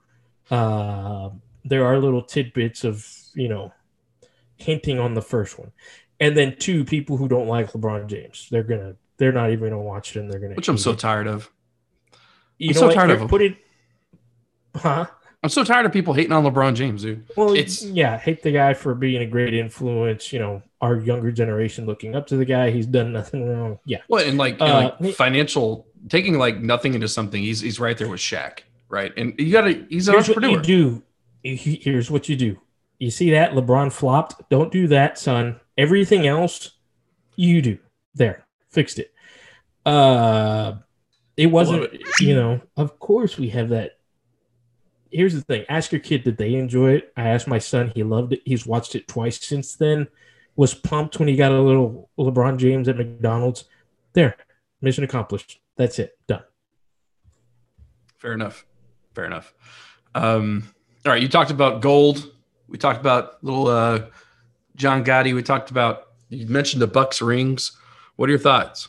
Uh, 0.50 1.30
there 1.64 1.86
are 1.86 1.98
little 1.98 2.22
tidbits 2.22 2.84
of, 2.84 3.06
you 3.34 3.48
know, 3.48 3.72
hinting 4.56 4.98
on 4.98 5.14
the 5.14 5.22
first 5.22 5.58
one, 5.58 5.72
and 6.20 6.36
then 6.36 6.56
two 6.58 6.84
people 6.84 7.16
who 7.16 7.28
don't 7.28 7.48
like 7.48 7.72
LeBron 7.72 8.06
James. 8.06 8.48
They're 8.50 8.62
gonna, 8.62 8.96
they're 9.16 9.32
not 9.32 9.50
even 9.50 9.70
gonna 9.70 9.80
watch 9.82 10.14
it, 10.16 10.20
and 10.20 10.30
they're 10.30 10.40
gonna. 10.40 10.54
which 10.54 10.68
I'm 10.68 10.78
so 10.78 10.92
it. 10.92 10.98
tired 10.98 11.26
of. 11.26 11.50
You 12.58 12.70
I'm 12.70 12.74
know 12.74 12.80
so 12.80 12.86
what? 12.86 12.94
tired 12.94 13.10
Here, 13.10 13.22
of. 13.22 13.28
Put 13.28 13.42
it, 13.42 13.56
huh? 14.76 15.06
I'm 15.42 15.50
so 15.50 15.62
tired 15.62 15.84
of 15.84 15.92
people 15.92 16.14
hating 16.14 16.32
on 16.32 16.42
LeBron 16.44 16.74
James, 16.74 17.02
dude. 17.02 17.26
Well, 17.36 17.50
It's- 17.52 17.82
yeah, 17.84 18.16
hate 18.16 18.42
the 18.42 18.50
guy 18.50 18.72
for 18.72 18.94
being 18.94 19.20
a 19.20 19.26
great 19.26 19.52
influence. 19.52 20.32
You 20.32 20.38
know, 20.38 20.62
our 20.80 20.96
younger 20.96 21.30
generation 21.32 21.84
looking 21.84 22.14
up 22.16 22.26
to 22.28 22.36
the 22.36 22.46
guy. 22.46 22.70
He's 22.70 22.86
done 22.86 23.12
nothing 23.12 23.46
wrong. 23.46 23.78
Yeah. 23.84 23.98
What 24.06 24.26
and 24.26 24.38
like, 24.38 24.54
and, 24.54 24.62
Uh, 24.62 24.96
like 25.00 25.14
financial 25.14 25.86
taking 26.08 26.38
like 26.38 26.60
nothing 26.60 26.94
into 26.94 27.08
something. 27.08 27.42
He's 27.42 27.60
he's 27.60 27.78
right 27.78 27.96
there 27.98 28.08
with 28.08 28.20
Shaq, 28.20 28.60
right? 28.88 29.12
And 29.16 29.34
you 29.38 29.52
gotta 29.52 29.86
he's 29.88 30.08
an 30.08 30.14
Here's 30.14 30.28
what 30.28 30.42
you 30.42 30.60
do. 30.60 31.02
Here's 31.42 32.10
what 32.10 32.28
you 32.28 32.36
do. 32.36 32.58
You 32.98 33.10
see 33.10 33.30
that 33.32 33.52
LeBron 33.52 33.92
flopped? 33.92 34.48
Don't 34.50 34.72
do 34.72 34.86
that, 34.88 35.18
son. 35.18 35.60
Everything 35.76 36.26
else, 36.26 36.72
you 37.36 37.60
do. 37.60 37.78
There, 38.14 38.46
fixed 38.70 38.98
it. 38.98 39.12
Uh, 39.84 40.76
it 41.36 41.46
wasn't. 41.46 41.82
Love 41.82 42.00
You 42.20 42.34
know, 42.34 42.60
of 42.76 42.98
course 42.98 43.36
we 43.36 43.50
have 43.50 43.70
that. 43.70 43.98
Here's 45.10 45.34
the 45.34 45.42
thing. 45.42 45.64
Ask 45.68 45.92
your 45.92 46.00
kid, 46.00 46.24
did 46.24 46.38
they 46.38 46.54
enjoy 46.54 46.92
it? 46.92 47.12
I 47.16 47.28
asked 47.28 47.46
my 47.46 47.58
son. 47.58 47.92
He 47.94 48.02
loved 48.02 48.32
it. 48.32 48.42
He's 48.44 48.66
watched 48.66 48.94
it 48.94 49.06
twice 49.06 49.44
since 49.44 49.74
then. 49.74 50.08
Was 50.56 50.74
pumped 50.74 51.18
when 51.18 51.28
he 51.28 51.36
got 51.36 51.52
a 51.52 51.60
little 51.60 52.10
LeBron 52.18 52.58
James 52.58 52.88
at 52.88 52.96
McDonald's. 52.96 53.64
There, 54.12 54.36
mission 54.80 55.04
accomplished. 55.04 55.60
That's 55.76 55.98
it. 55.98 56.16
Done. 56.26 56.42
Fair 58.18 58.32
enough. 58.32 58.64
Fair 59.14 59.24
enough. 59.24 59.52
Um, 60.14 60.64
all 61.04 61.12
right, 61.12 61.22
you 61.22 61.28
talked 61.28 61.50
about 61.50 61.80
gold. 61.80 62.30
We 62.68 62.78
talked 62.78 63.00
about 63.00 63.42
little 63.44 63.68
uh, 63.68 64.06
John 64.76 65.04
Gotti. 65.04 65.34
We 65.34 65.42
talked 65.42 65.70
about 65.70 66.08
you 66.28 66.46
mentioned 66.46 66.82
the 66.82 66.86
Bucks 66.86 67.22
rings. 67.22 67.72
What 68.16 68.28
are 68.28 68.32
your 68.32 68.38
thoughts? 68.38 68.88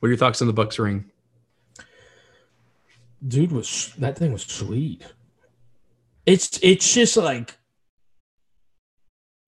What 0.00 0.08
are 0.08 0.10
your 0.10 0.18
thoughts 0.18 0.40
on 0.40 0.46
the 0.46 0.52
Bucks 0.52 0.78
ring? 0.78 1.10
dude 3.26 3.52
was 3.52 3.92
that 3.98 4.18
thing 4.18 4.32
was 4.32 4.42
sweet 4.42 5.02
it's 6.26 6.58
it's 6.62 6.92
just 6.92 7.16
like 7.16 7.56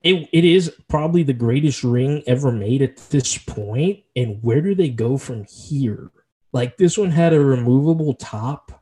it, 0.02 0.28
it 0.32 0.44
is 0.44 0.72
probably 0.88 1.24
the 1.24 1.32
greatest 1.32 1.82
ring 1.82 2.22
ever 2.28 2.52
made 2.52 2.82
at 2.82 2.96
this 3.10 3.36
point. 3.36 3.56
point 3.56 4.04
and 4.14 4.42
where 4.42 4.60
do 4.60 4.74
they 4.74 4.88
go 4.88 5.18
from 5.18 5.44
here 5.44 6.10
like 6.52 6.76
this 6.76 6.96
one 6.96 7.10
had 7.10 7.32
a 7.32 7.40
removable 7.40 8.14
top 8.14 8.77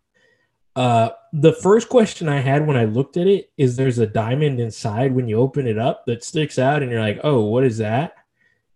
uh 0.77 1.11
the 1.33 1.53
first 1.53 1.89
question 1.89 2.29
i 2.29 2.39
had 2.39 2.67
when 2.67 2.77
i 2.77 2.85
looked 2.85 3.17
at 3.17 3.27
it 3.27 3.51
is 3.57 3.77
there's 3.77 3.99
a 3.99 4.07
diamond 4.07 4.61
inside 4.61 5.15
when 5.15 5.27
you 5.27 5.37
open 5.39 5.67
it 5.67 5.79
up 5.79 6.05
that 6.07 6.23
sticks 6.23 6.59
out 6.59 6.83
and 6.83 6.91
you're 6.91 7.01
like 7.01 7.19
oh 7.25 7.45
what 7.45 7.65
is 7.65 7.79
that 7.79 8.15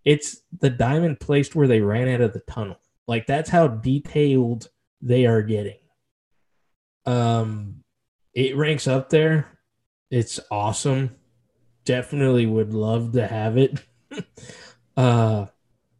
it's 0.04 0.42
the 0.60 0.70
diamond 0.70 1.20
placed 1.20 1.54
where 1.54 1.68
they 1.68 1.80
ran 1.80 2.08
out 2.08 2.20
of 2.20 2.32
the 2.32 2.40
tunnel 2.40 2.78
like 3.06 3.26
that's 3.26 3.50
how 3.50 3.68
detailed 3.68 4.68
they 5.02 5.26
are 5.26 5.42
getting 5.42 5.76
um, 7.06 7.82
it 8.34 8.56
ranks 8.56 8.86
up 8.86 9.10
there. 9.10 9.58
It's 10.10 10.40
awesome. 10.50 11.16
Definitely 11.84 12.46
would 12.46 12.72
love 12.74 13.12
to 13.12 13.26
have 13.26 13.56
it. 13.56 13.80
uh, 14.96 15.46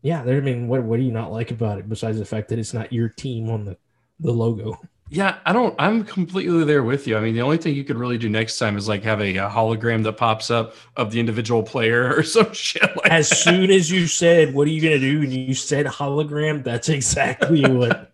yeah. 0.03 0.23
There. 0.23 0.37
I 0.37 0.41
mean, 0.41 0.69
what 0.69 0.83
what 0.83 0.99
do 0.99 1.03
you 1.03 1.13
not 1.13 1.33
like 1.33 1.51
about 1.51 1.79
it 1.79 1.89
besides 1.89 2.19
the 2.19 2.25
fact 2.25 2.49
that 2.49 2.59
it's 2.59 2.75
not 2.75 2.93
your 2.93 3.09
team 3.09 3.51
on 3.51 3.65
the 3.65 3.77
the 4.19 4.33
logo? 4.33 4.79
Yeah, 5.13 5.39
I 5.45 5.53
don't. 5.53 5.75
I'm 5.79 6.05
completely 6.05 6.65
there 6.65 6.85
with 6.85 7.09
you. 7.09 7.17
I 7.17 7.21
mean, 7.21 7.35
the 7.35 7.43
only 7.43 7.57
thing 7.57 7.75
you 7.75 7.83
could 7.83 7.97
really 7.99 8.17
do 8.17 8.29
next 8.29 8.59
time 8.59 8.77
is 8.77 8.87
like 8.89 9.03
have 9.03 9.21
a, 9.21 9.37
a 9.39 9.49
hologram 9.51 10.05
that 10.05 10.13
pops 10.13 10.51
up 10.53 10.75
of 10.97 11.11
the 11.11 11.19
individual 11.19 11.65
player 11.65 12.15
or 12.17 12.23
some 12.23 12.53
shit. 12.53 12.83
Like 12.97 13.11
As 13.11 13.29
that. 13.29 13.35
soon 13.37 13.71
as 13.73 13.91
you 13.91 14.07
said, 14.07 14.55
"What 14.55 14.69
are 14.69 14.71
you 14.71 14.81
gonna 14.81 15.01
do?" 15.01 15.21
and 15.23 15.33
you 15.33 15.53
said 15.55 15.87
hologram, 15.87 16.63
that's 16.63 16.89
exactly 16.89 17.63
what. 17.69 18.13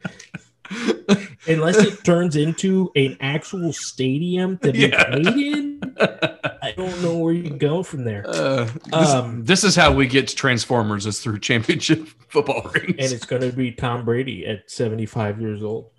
Unless 1.49 1.77
it 1.77 2.03
turns 2.03 2.35
into 2.35 2.91
an 2.97 3.17
actual 3.21 3.73
stadium 3.73 4.59
to 4.59 4.73
be 4.73 4.81
Yeah. 4.89 5.05
played 5.05 5.27
in, 5.29 5.81
I 6.01 6.73
don't 6.77 7.01
know 7.03 7.19
where 7.19 7.33
you 7.33 7.51
go 7.51 7.85
from 7.85 8.03
there. 8.05 8.25
Uh, 8.29 8.65
this, 8.87 9.11
Um, 9.11 9.45
this 9.45 9.63
is 9.63 9.77
how 9.77 9.93
we 9.93 10.09
get 10.09 10.27
to 10.29 10.35
Transformers 10.35 11.07
is 11.07 11.21
through 11.21 11.39
championship 11.39 12.09
football 12.29 12.69
rings. 12.75 12.97
And 12.99 13.13
it's 13.13 13.25
going 13.27 13.43
to 13.43 13.53
be 13.53 13.71
Tom 13.71 14.05
Brady 14.05 14.45
at 14.45 14.69
75 14.69 15.41
years 15.41 15.63
old. 15.63 15.91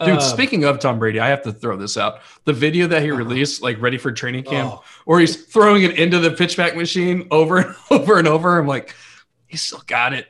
Dude, 0.00 0.08
Um, 0.10 0.20
speaking 0.20 0.64
of 0.64 0.78
Tom 0.78 0.98
Brady, 1.00 1.18
I 1.18 1.28
have 1.28 1.42
to 1.42 1.52
throw 1.52 1.76
this 1.76 1.96
out. 1.96 2.20
The 2.44 2.52
video 2.52 2.86
that 2.86 3.02
he 3.02 3.10
released, 3.10 3.62
like 3.62 3.80
ready 3.80 3.98
for 3.98 4.12
training 4.12 4.44
camp, 4.44 4.74
oh, 4.74 4.84
where 5.06 5.18
he's 5.18 5.44
throwing 5.46 5.82
it 5.82 5.98
into 5.98 6.18
the 6.20 6.30
pitchback 6.30 6.76
machine 6.76 7.26
over 7.32 7.58
and 7.58 7.74
over 7.90 8.18
and 8.18 8.28
over. 8.28 8.58
I'm 8.58 8.66
like, 8.68 8.94
he 9.46 9.56
still 9.56 9.82
got 9.86 10.12
it. 10.12 10.28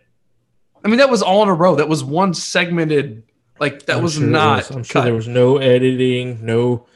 I 0.83 0.89
mean, 0.89 0.99
that 0.99 1.11
was 1.11 1.21
all 1.23 1.43
in 1.43 1.49
a 1.51 1.55
row. 1.55 1.75
That 1.75 1.89
was 1.89 2.03
one 2.03 2.33
segmented, 2.33 3.25
like 3.61 3.85
that 3.87 3.97
I'm 3.99 4.03
was 4.05 4.15
sure 4.15 4.27
not. 4.27 4.57
was. 4.69 4.71
I'm 4.71 4.83
sure 4.85 5.01
cut. 5.01 5.05
there 5.05 5.15
was 5.15 5.29
no 5.29 5.59
editing, 5.59 6.47
no, 6.47 6.87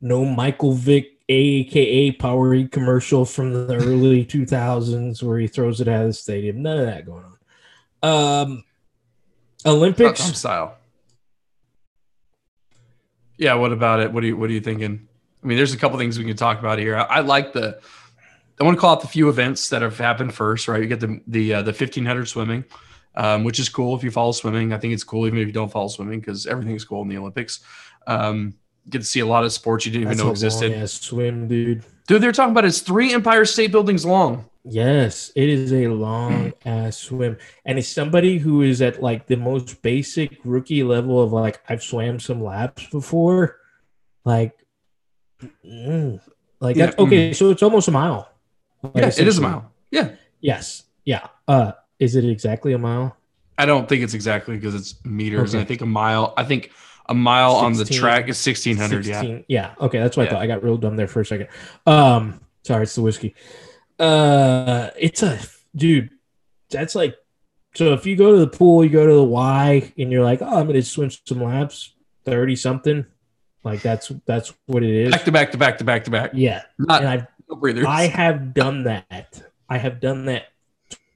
no 0.00 0.24
Michael 0.24 0.72
Vick, 0.72 1.12
aka 1.28 2.10
Powerade 2.12 2.72
commercial 2.72 3.24
from 3.24 3.52
the 3.52 3.74
early 3.76 4.24
2000s 4.26 5.22
where 5.22 5.38
he 5.38 5.46
throws 5.46 5.80
it 5.80 5.86
out 5.86 6.02
of 6.02 6.08
the 6.08 6.12
stadium. 6.12 6.62
None 6.62 6.78
of 6.78 6.86
that 6.86 7.06
going 7.06 7.24
on. 8.02 8.42
Um, 8.42 8.64
Olympics. 9.64 10.22
Style. 10.36 10.76
Yeah, 13.38 13.54
what 13.54 13.72
about 13.72 14.00
it? 14.00 14.12
What 14.12 14.24
are 14.24 14.26
you 14.26 14.36
what 14.36 14.50
are 14.50 14.52
you 14.52 14.60
thinking? 14.60 15.08
I 15.42 15.46
mean, 15.46 15.56
there's 15.56 15.74
a 15.74 15.76
couple 15.76 15.98
things 15.98 16.18
we 16.18 16.24
can 16.24 16.36
talk 16.36 16.58
about 16.58 16.78
here. 16.78 16.96
I, 16.96 17.02
I 17.02 17.20
like 17.20 17.52
the 17.52 17.80
I 18.60 18.64
want 18.64 18.76
to 18.76 18.80
call 18.80 18.92
out 18.92 19.00
the 19.02 19.08
few 19.08 19.28
events 19.28 19.68
that 19.68 19.82
have 19.82 19.98
happened 19.98 20.34
first, 20.34 20.68
right? 20.68 20.82
You 20.82 20.88
get 20.88 21.00
the 21.00 21.20
the 21.26 21.54
uh, 21.54 21.62
the 21.62 21.72
1500 21.72 22.26
swimming, 22.26 22.64
um, 23.14 23.44
which 23.44 23.58
is 23.58 23.68
cool 23.68 23.94
if 23.96 24.02
you 24.02 24.10
follow 24.10 24.32
swimming. 24.32 24.72
I 24.72 24.78
think 24.78 24.94
it's 24.94 25.04
cool 25.04 25.26
even 25.26 25.38
if 25.38 25.46
you 25.46 25.52
don't 25.52 25.70
follow 25.70 25.88
swimming 25.88 26.20
because 26.20 26.46
everything's 26.46 26.84
cool 26.84 27.02
in 27.02 27.08
the 27.08 27.18
Olympics. 27.18 27.60
Um, 28.06 28.54
get 28.88 28.98
to 28.98 29.04
see 29.04 29.20
a 29.20 29.26
lot 29.26 29.44
of 29.44 29.52
sports 29.52 29.84
you 29.84 29.92
didn't 29.92 30.08
That's 30.08 30.18
even 30.18 30.26
know 30.26 30.32
existed. 30.32 30.72
long-ass 30.72 30.92
swim, 30.92 31.48
dude. 31.48 31.84
Dude, 32.06 32.22
they're 32.22 32.32
talking 32.32 32.52
about 32.52 32.64
it's 32.64 32.80
three 32.80 33.12
Empire 33.12 33.44
State 33.44 33.72
Buildings 33.72 34.06
long. 34.06 34.48
Yes, 34.68 35.30
it 35.36 35.48
is 35.48 35.72
a 35.72 35.86
long 35.88 36.52
ass 36.66 36.96
swim, 36.98 37.36
and 37.64 37.78
it's 37.78 37.88
somebody 37.88 38.38
who 38.38 38.62
is 38.62 38.82
at 38.82 39.00
like 39.00 39.26
the 39.26 39.36
most 39.36 39.80
basic 39.82 40.38
rookie 40.44 40.82
level 40.82 41.22
of 41.22 41.32
like 41.32 41.60
I've 41.68 41.82
swam 41.82 42.18
some 42.18 42.42
laps 42.42 42.86
before, 42.90 43.58
like, 44.24 44.56
mm, 45.64 46.20
like 46.60 46.76
Yeah, 46.76 46.86
that. 46.86 46.98
Okay, 46.98 47.32
so 47.32 47.50
it's 47.50 47.62
almost 47.62 47.86
a 47.86 47.92
mile. 47.92 48.28
Like, 48.82 48.96
Yeah, 48.96 49.06
it 49.06 49.28
is 49.28 49.38
a 49.38 49.42
mile. 49.42 49.70
Yeah. 49.90 50.10
Yes, 50.40 50.82
yeah. 51.04 51.28
Uh, 51.46 51.72
is 52.00 52.16
it 52.16 52.24
exactly 52.24 52.72
a 52.72 52.78
mile? 52.78 53.16
I 53.58 53.66
don't 53.66 53.88
think 53.88 54.02
it's 54.02 54.14
exactly 54.14 54.56
because 54.56 54.74
it's 54.74 55.02
meters, 55.04 55.54
and 55.54 55.62
I 55.62 55.64
think 55.64 55.80
a 55.80 55.86
mile. 55.86 56.34
I 56.36 56.44
think 56.44 56.72
a 57.08 57.14
mile 57.14 57.52
on 57.52 57.72
the 57.72 57.84
track 57.84 58.28
is 58.28 58.36
sixteen 58.36 58.76
hundred. 58.76 59.06
Yeah, 59.06 59.20
16 59.20 59.44
yeah. 59.48 59.74
Okay, 59.80 59.98
that's 60.00 60.16
what 60.16 60.24
Yeah. 60.24 60.30
I 60.30 60.32
thought. 60.34 60.42
I 60.42 60.46
got 60.48 60.64
real 60.64 60.76
dumb 60.76 60.96
there 60.96 61.06
for 61.06 61.20
a 61.20 61.26
second. 61.26 61.48
Um, 61.86 62.40
sorry, 62.64 62.82
it's 62.82 62.96
the 62.96 63.02
whiskey. 63.02 63.34
Uh, 63.98 64.90
it's 64.98 65.22
a 65.22 65.38
dude. 65.74 66.10
That's 66.70 66.94
like 66.94 67.16
so. 67.74 67.92
If 67.92 68.06
you 68.06 68.16
go 68.16 68.32
to 68.32 68.38
the 68.38 68.46
pool, 68.46 68.84
you 68.84 68.90
go 68.90 69.06
to 69.06 69.14
the 69.14 69.24
Y, 69.24 69.92
and 69.96 70.12
you're 70.12 70.24
like, 70.24 70.42
oh, 70.42 70.60
I'm 70.60 70.66
gonna 70.66 70.82
swim 70.82 71.10
some 71.10 71.42
laps, 71.42 71.94
thirty 72.24 72.56
something. 72.56 73.06
Like 73.64 73.82
that's 73.82 74.12
that's 74.26 74.52
what 74.66 74.82
it 74.82 74.94
is. 74.94 75.10
back 75.10 75.24
to 75.24 75.32
back 75.32 75.52
to 75.52 75.58
back 75.58 75.78
to 75.78 75.84
back 75.84 76.04
to 76.04 76.10
back. 76.10 76.30
Yeah, 76.34 76.62
Not 76.78 77.00
and 77.00 77.08
I've 77.08 77.26
no 77.48 77.56
breathers. 77.56 77.84
I 77.86 78.06
have 78.06 78.54
done 78.54 78.84
that. 78.84 79.42
I 79.68 79.78
have 79.78 80.00
done 80.00 80.26
that 80.26 80.46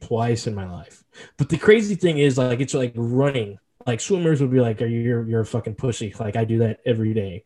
twice 0.01 0.47
in 0.47 0.55
my 0.55 0.71
life. 0.71 1.05
But 1.37 1.49
the 1.49 1.59
crazy 1.59 1.95
thing 1.95 2.19
is, 2.19 2.39
like, 2.39 2.61
it's 2.61 2.75
like 2.75 2.93
running. 2.95 3.59
Like 3.87 4.01
swimmers 4.01 4.41
would 4.41 4.51
be 4.51 4.61
like, 4.61 4.83
"Are 4.83 4.87
you 4.87 5.01
you're, 5.01 5.29
you're 5.29 5.41
a 5.41 5.47
fucking 5.47 5.77
pussy?" 5.77 6.15
Like 6.19 6.37
I 6.37 6.45
do 6.45 6.59
that 6.59 6.81
every 6.85 7.15
day. 7.15 7.45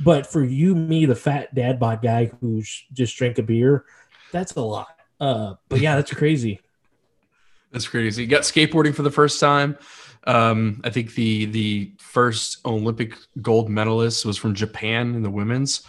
But 0.00 0.26
for 0.26 0.44
you, 0.44 0.74
me, 0.74 1.06
the 1.06 1.14
fat 1.14 1.54
dad 1.54 1.78
bod 1.78 2.02
guy 2.02 2.26
who's 2.40 2.84
just 2.92 3.16
drink 3.16 3.38
a 3.38 3.42
beer, 3.42 3.84
that's 4.32 4.54
a 4.54 4.60
lot. 4.60 4.88
Uh, 5.20 5.54
but 5.68 5.80
yeah, 5.80 5.96
that's 5.96 6.12
crazy. 6.12 6.60
That's 7.70 7.86
crazy. 7.86 8.22
You 8.22 8.28
got 8.28 8.44
skateboarding 8.44 8.94
for 8.94 9.02
the 9.02 9.10
first 9.10 9.38
time. 9.38 9.76
Um, 10.24 10.80
I 10.84 10.90
think 10.90 11.14
the 11.14 11.44
the 11.44 11.92
first 11.98 12.64
Olympic 12.64 13.14
gold 13.42 13.68
medalist 13.68 14.24
was 14.24 14.38
from 14.38 14.54
Japan 14.54 15.14
in 15.14 15.22
the 15.22 15.28
women's. 15.28 15.82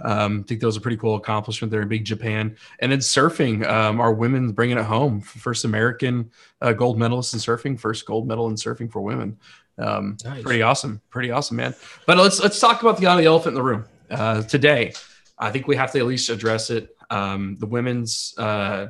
Um, 0.00 0.40
I 0.44 0.48
think 0.48 0.60
that 0.60 0.66
was 0.66 0.76
a 0.76 0.80
pretty 0.80 0.96
cool 0.96 1.14
accomplishment 1.14 1.70
there 1.70 1.82
in 1.82 1.88
big 1.88 2.04
Japan. 2.06 2.56
And 2.80 2.92
then 2.92 3.00
surfing, 3.00 3.66
um, 3.66 4.00
our 4.00 4.12
women 4.12 4.52
bringing 4.52 4.78
it 4.78 4.84
home. 4.84 5.20
First 5.20 5.64
American 5.64 6.30
uh, 6.60 6.72
gold 6.72 6.98
medalist 6.98 7.34
in 7.34 7.40
surfing, 7.40 7.78
first 7.78 8.06
gold 8.06 8.26
medal 8.26 8.48
in 8.48 8.54
surfing 8.54 8.90
for 8.90 9.00
women. 9.00 9.38
Um, 9.78 10.16
Nice. 10.24 10.42
Pretty 10.42 10.62
awesome, 10.62 11.02
pretty 11.10 11.30
awesome, 11.30 11.58
man. 11.58 11.74
But 12.06 12.16
let's 12.16 12.40
let's 12.40 12.58
talk 12.58 12.80
about 12.82 12.98
the 12.98 13.06
elephant 13.06 13.48
in 13.48 13.54
the 13.54 13.62
room 13.62 13.84
uh, 14.10 14.42
today. 14.42 14.94
I 15.38 15.50
think 15.50 15.68
we 15.68 15.76
have 15.76 15.92
to 15.92 15.98
at 15.98 16.06
least 16.06 16.30
address 16.30 16.70
it. 16.70 16.95
Um, 17.10 17.56
the 17.58 17.66
women's 17.66 18.34
uh, 18.38 18.88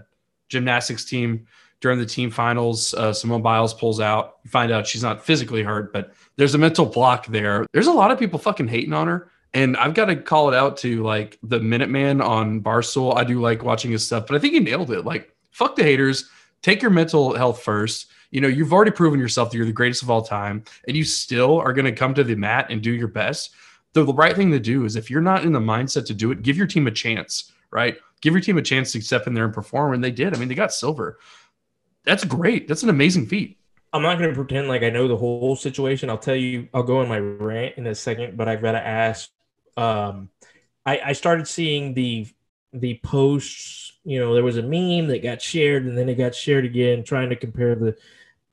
gymnastics 0.48 1.05
team 1.05 1.46
during 1.81 1.98
the 1.98 2.07
team 2.07 2.31
finals, 2.31 2.94
uh, 2.94 3.12
Simone 3.12 3.42
Biles 3.42 3.74
pulls 3.74 4.00
out. 4.00 4.37
You 4.44 4.50
find 4.50 4.72
out 4.72 4.87
she's 4.87 5.02
not 5.02 5.24
physically 5.24 5.62
hurt, 5.62 5.92
but 5.92 6.12
there's 6.37 6.55
a 6.55 6.59
mental 6.59 6.87
block 6.87 7.26
there. 7.26 7.66
There's 7.72 7.87
a 7.87 7.92
lot 7.92 8.11
of 8.11 8.18
people 8.18 8.38
fucking 8.38 8.68
hating 8.68 8.92
on 8.92 9.07
her. 9.09 9.31
And 9.55 9.76
I've 9.76 9.94
got 9.94 10.07
to 10.07 10.16
call 10.16 10.52
it 10.52 10.55
out 10.55 10.76
to 10.79 11.02
like 11.02 11.38
the 11.42 11.59
Minuteman 11.61 12.24
on 12.24 12.61
Barstool. 12.61 13.16
I 13.16 13.24
do 13.24 13.40
like 13.40 13.62
watching 13.62 13.90
his 13.90 14.05
stuff, 14.05 14.26
but 14.26 14.37
I 14.37 14.38
think 14.38 14.55
he 14.55 14.61
nailed 14.61 14.90
it. 14.90 15.05
Like, 15.05 15.35
fuck 15.50 15.76
the 15.76 15.83
haters. 15.83 16.29
Take 16.62 16.83
your 16.83 16.90
mental 16.90 17.35
health 17.35 17.62
first. 17.62 18.09
You 18.31 18.40
know, 18.40 18.48
you've 18.48 18.72
already 18.72 18.90
proven 18.90 19.20
yourself 19.20 19.50
that 19.50 19.57
you're 19.57 19.66
the 19.66 19.72
greatest 19.72 20.02
of 20.02 20.11
all 20.11 20.22
time, 20.22 20.64
and 20.88 20.96
you 20.96 21.05
still 21.05 21.59
are 21.61 21.72
going 21.72 21.85
to 21.85 21.92
come 21.92 22.12
to 22.14 22.24
the 22.24 22.35
mat 22.35 22.66
and 22.70 22.83
do 22.83 22.90
your 22.90 23.09
best. 23.09 23.55
The, 23.92 24.05
the 24.05 24.12
right 24.12 24.35
thing 24.35 24.50
to 24.50 24.59
do 24.59 24.85
is 24.85 24.96
if 24.96 25.11
you're 25.11 25.20
not 25.20 25.44
in 25.44 25.52
the 25.52 25.61
mindset 25.61 26.07
to 26.07 26.14
do 26.14 26.33
it, 26.33 26.42
give 26.42 26.57
your 26.57 26.66
team 26.66 26.87
a 26.87 26.90
chance, 26.90 27.52
right? 27.70 27.96
Give 28.22 28.33
your 28.33 28.40
team 28.40 28.59
a 28.59 28.62
chance 28.62 28.92
to 28.92 29.00
step 29.00 29.26
in 29.26 29.35
there 29.35 29.44
and 29.44 29.55
perform. 29.55 29.94
And 29.94 30.02
they 30.02 30.11
did. 30.11 30.35
I 30.35 30.38
mean, 30.38 30.48
they 30.48 30.55
got 30.55 30.72
silver. 30.72 31.18
That's 32.05 32.24
great. 32.24 32.68
That's 32.68 32.83
an 32.83 32.88
amazing 32.88 33.26
feat. 33.26 33.59
I'm 33.92 34.02
not 34.02 34.18
going 34.18 34.31
to 34.31 34.37
pretend 34.37 34.68
like 34.68 34.83
I 34.83 34.90
know 34.90 35.09
the 35.09 35.16
whole 35.16 35.57
situation. 35.57 36.11
I'll 36.11 36.18
tell 36.18 36.37
you, 36.37 36.68
I'll 36.74 36.83
go 36.83 37.02
in 37.02 37.09
my 37.09 37.18
rant 37.18 37.76
in 37.76 37.87
a 37.87 37.94
second, 37.94 38.37
but 38.37 38.48
I've 38.48 38.62
got 38.62 38.72
to 38.72 38.87
ask. 38.87 39.31
Um, 39.76 40.31
I, 40.85 41.00
I 41.07 41.12
started 41.12 41.48
seeing 41.48 41.94
the 41.94 42.26
the 42.72 43.00
posts. 43.02 43.92
You 44.05 44.20
know, 44.20 44.35
there 44.35 44.44
was 44.44 44.57
a 44.57 44.62
meme 44.62 45.09
that 45.09 45.22
got 45.22 45.42
shared, 45.42 45.87
and 45.87 45.96
then 45.96 46.09
it 46.09 46.14
got 46.14 46.35
shared 46.35 46.64
again, 46.64 47.05
trying 47.05 47.31
to 47.31 47.37
compare 47.37 47.74
the 47.74 47.96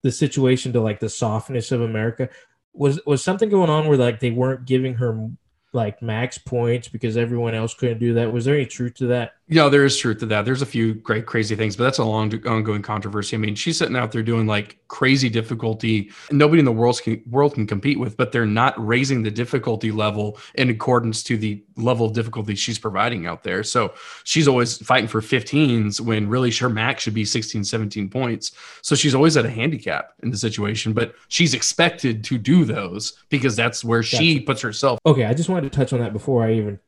the 0.01 0.11
situation 0.11 0.73
to 0.73 0.81
like 0.81 0.99
the 0.99 1.09
softness 1.09 1.71
of 1.71 1.81
America. 1.81 2.29
Was 2.73 2.99
was 3.05 3.23
something 3.23 3.49
going 3.49 3.69
on 3.69 3.87
where 3.87 3.97
like 3.97 4.19
they 4.19 4.31
weren't 4.31 4.65
giving 4.65 4.95
her 4.95 5.29
like 5.73 6.01
max 6.01 6.37
points 6.37 6.87
because 6.87 7.17
everyone 7.17 7.53
else 7.53 7.73
couldn't 7.73 7.99
do 7.99 8.13
that? 8.13 8.31
Was 8.31 8.45
there 8.45 8.55
any 8.55 8.65
truth 8.65 8.95
to 8.95 9.07
that? 9.07 9.33
You 9.53 9.59
know, 9.59 9.69
there 9.69 9.85
is 9.85 9.95
truth 9.95 10.17
to 10.21 10.25
that. 10.25 10.45
There's 10.45 10.63
a 10.63 10.65
few 10.65 10.95
great, 10.95 11.27
crazy 11.27 11.55
things, 11.55 11.75
but 11.75 11.83
that's 11.83 11.99
a 11.99 12.03
long, 12.03 12.33
ongoing 12.47 12.81
controversy. 12.81 13.35
I 13.35 13.39
mean, 13.39 13.53
she's 13.53 13.77
sitting 13.77 13.95
out 13.95 14.11
there 14.11 14.23
doing 14.23 14.47
like 14.47 14.79
crazy 14.87 15.29
difficulty 15.29 16.11
nobody 16.31 16.57
in 16.57 16.65
the 16.65 16.71
world 16.71 16.99
can, 17.03 17.21
world 17.29 17.53
can 17.53 17.67
compete 17.67 17.99
with, 17.99 18.17
but 18.17 18.31
they're 18.31 18.47
not 18.47 18.73
raising 18.83 19.21
the 19.21 19.29
difficulty 19.29 19.91
level 19.91 20.39
in 20.55 20.71
accordance 20.71 21.21
to 21.23 21.37
the 21.37 21.63
level 21.77 22.07
of 22.07 22.13
difficulty 22.13 22.55
she's 22.55 22.79
providing 22.79 23.27
out 23.27 23.43
there. 23.43 23.63
So 23.63 23.93
she's 24.23 24.47
always 24.47 24.77
fighting 24.77 25.07
for 25.07 25.21
15s 25.21 26.01
when 26.01 26.27
really 26.27 26.49
her 26.53 26.69
max 26.69 27.03
should 27.03 27.13
be 27.13 27.23
16, 27.23 27.63
17 27.63 28.09
points. 28.09 28.53
So 28.81 28.95
she's 28.95 29.13
always 29.13 29.37
at 29.37 29.45
a 29.45 29.51
handicap 29.51 30.13
in 30.23 30.31
the 30.31 30.37
situation, 30.37 30.93
but 30.93 31.13
she's 31.27 31.53
expected 31.53 32.23
to 32.23 32.39
do 32.39 32.65
those 32.65 33.13
because 33.29 33.55
that's 33.55 33.83
where 33.83 34.01
she 34.01 34.39
puts 34.39 34.61
herself. 34.61 34.97
Okay, 35.05 35.25
I 35.25 35.35
just 35.35 35.47
wanted 35.47 35.71
to 35.71 35.77
touch 35.77 35.93
on 35.93 35.99
that 35.99 36.11
before 36.11 36.43
I 36.43 36.53
even 36.53 36.79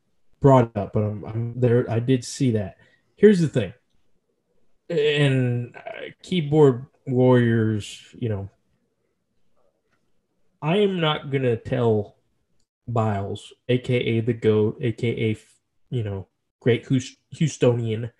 brought 0.45 0.77
up, 0.77 0.93
but 0.93 0.99
I'm, 0.99 1.25
I'm 1.25 1.59
there. 1.59 1.89
I 1.89 1.97
did 1.97 2.23
see 2.23 2.51
that. 2.51 2.77
Here's 3.15 3.39
the 3.39 3.47
thing, 3.47 3.73
and 4.91 5.75
uh, 5.75 6.11
keyboard 6.21 6.85
warriors, 7.07 7.99
you 8.13 8.29
know, 8.29 8.51
I 10.61 10.77
am 10.77 10.99
not 10.99 11.31
gonna 11.31 11.57
tell 11.57 12.17
Biles, 12.87 13.53
aka 13.69 14.19
the 14.19 14.33
goat, 14.33 14.77
aka 14.81 15.35
you 15.89 16.03
know, 16.03 16.27
great 16.59 16.85
Houstonian, 16.85 18.11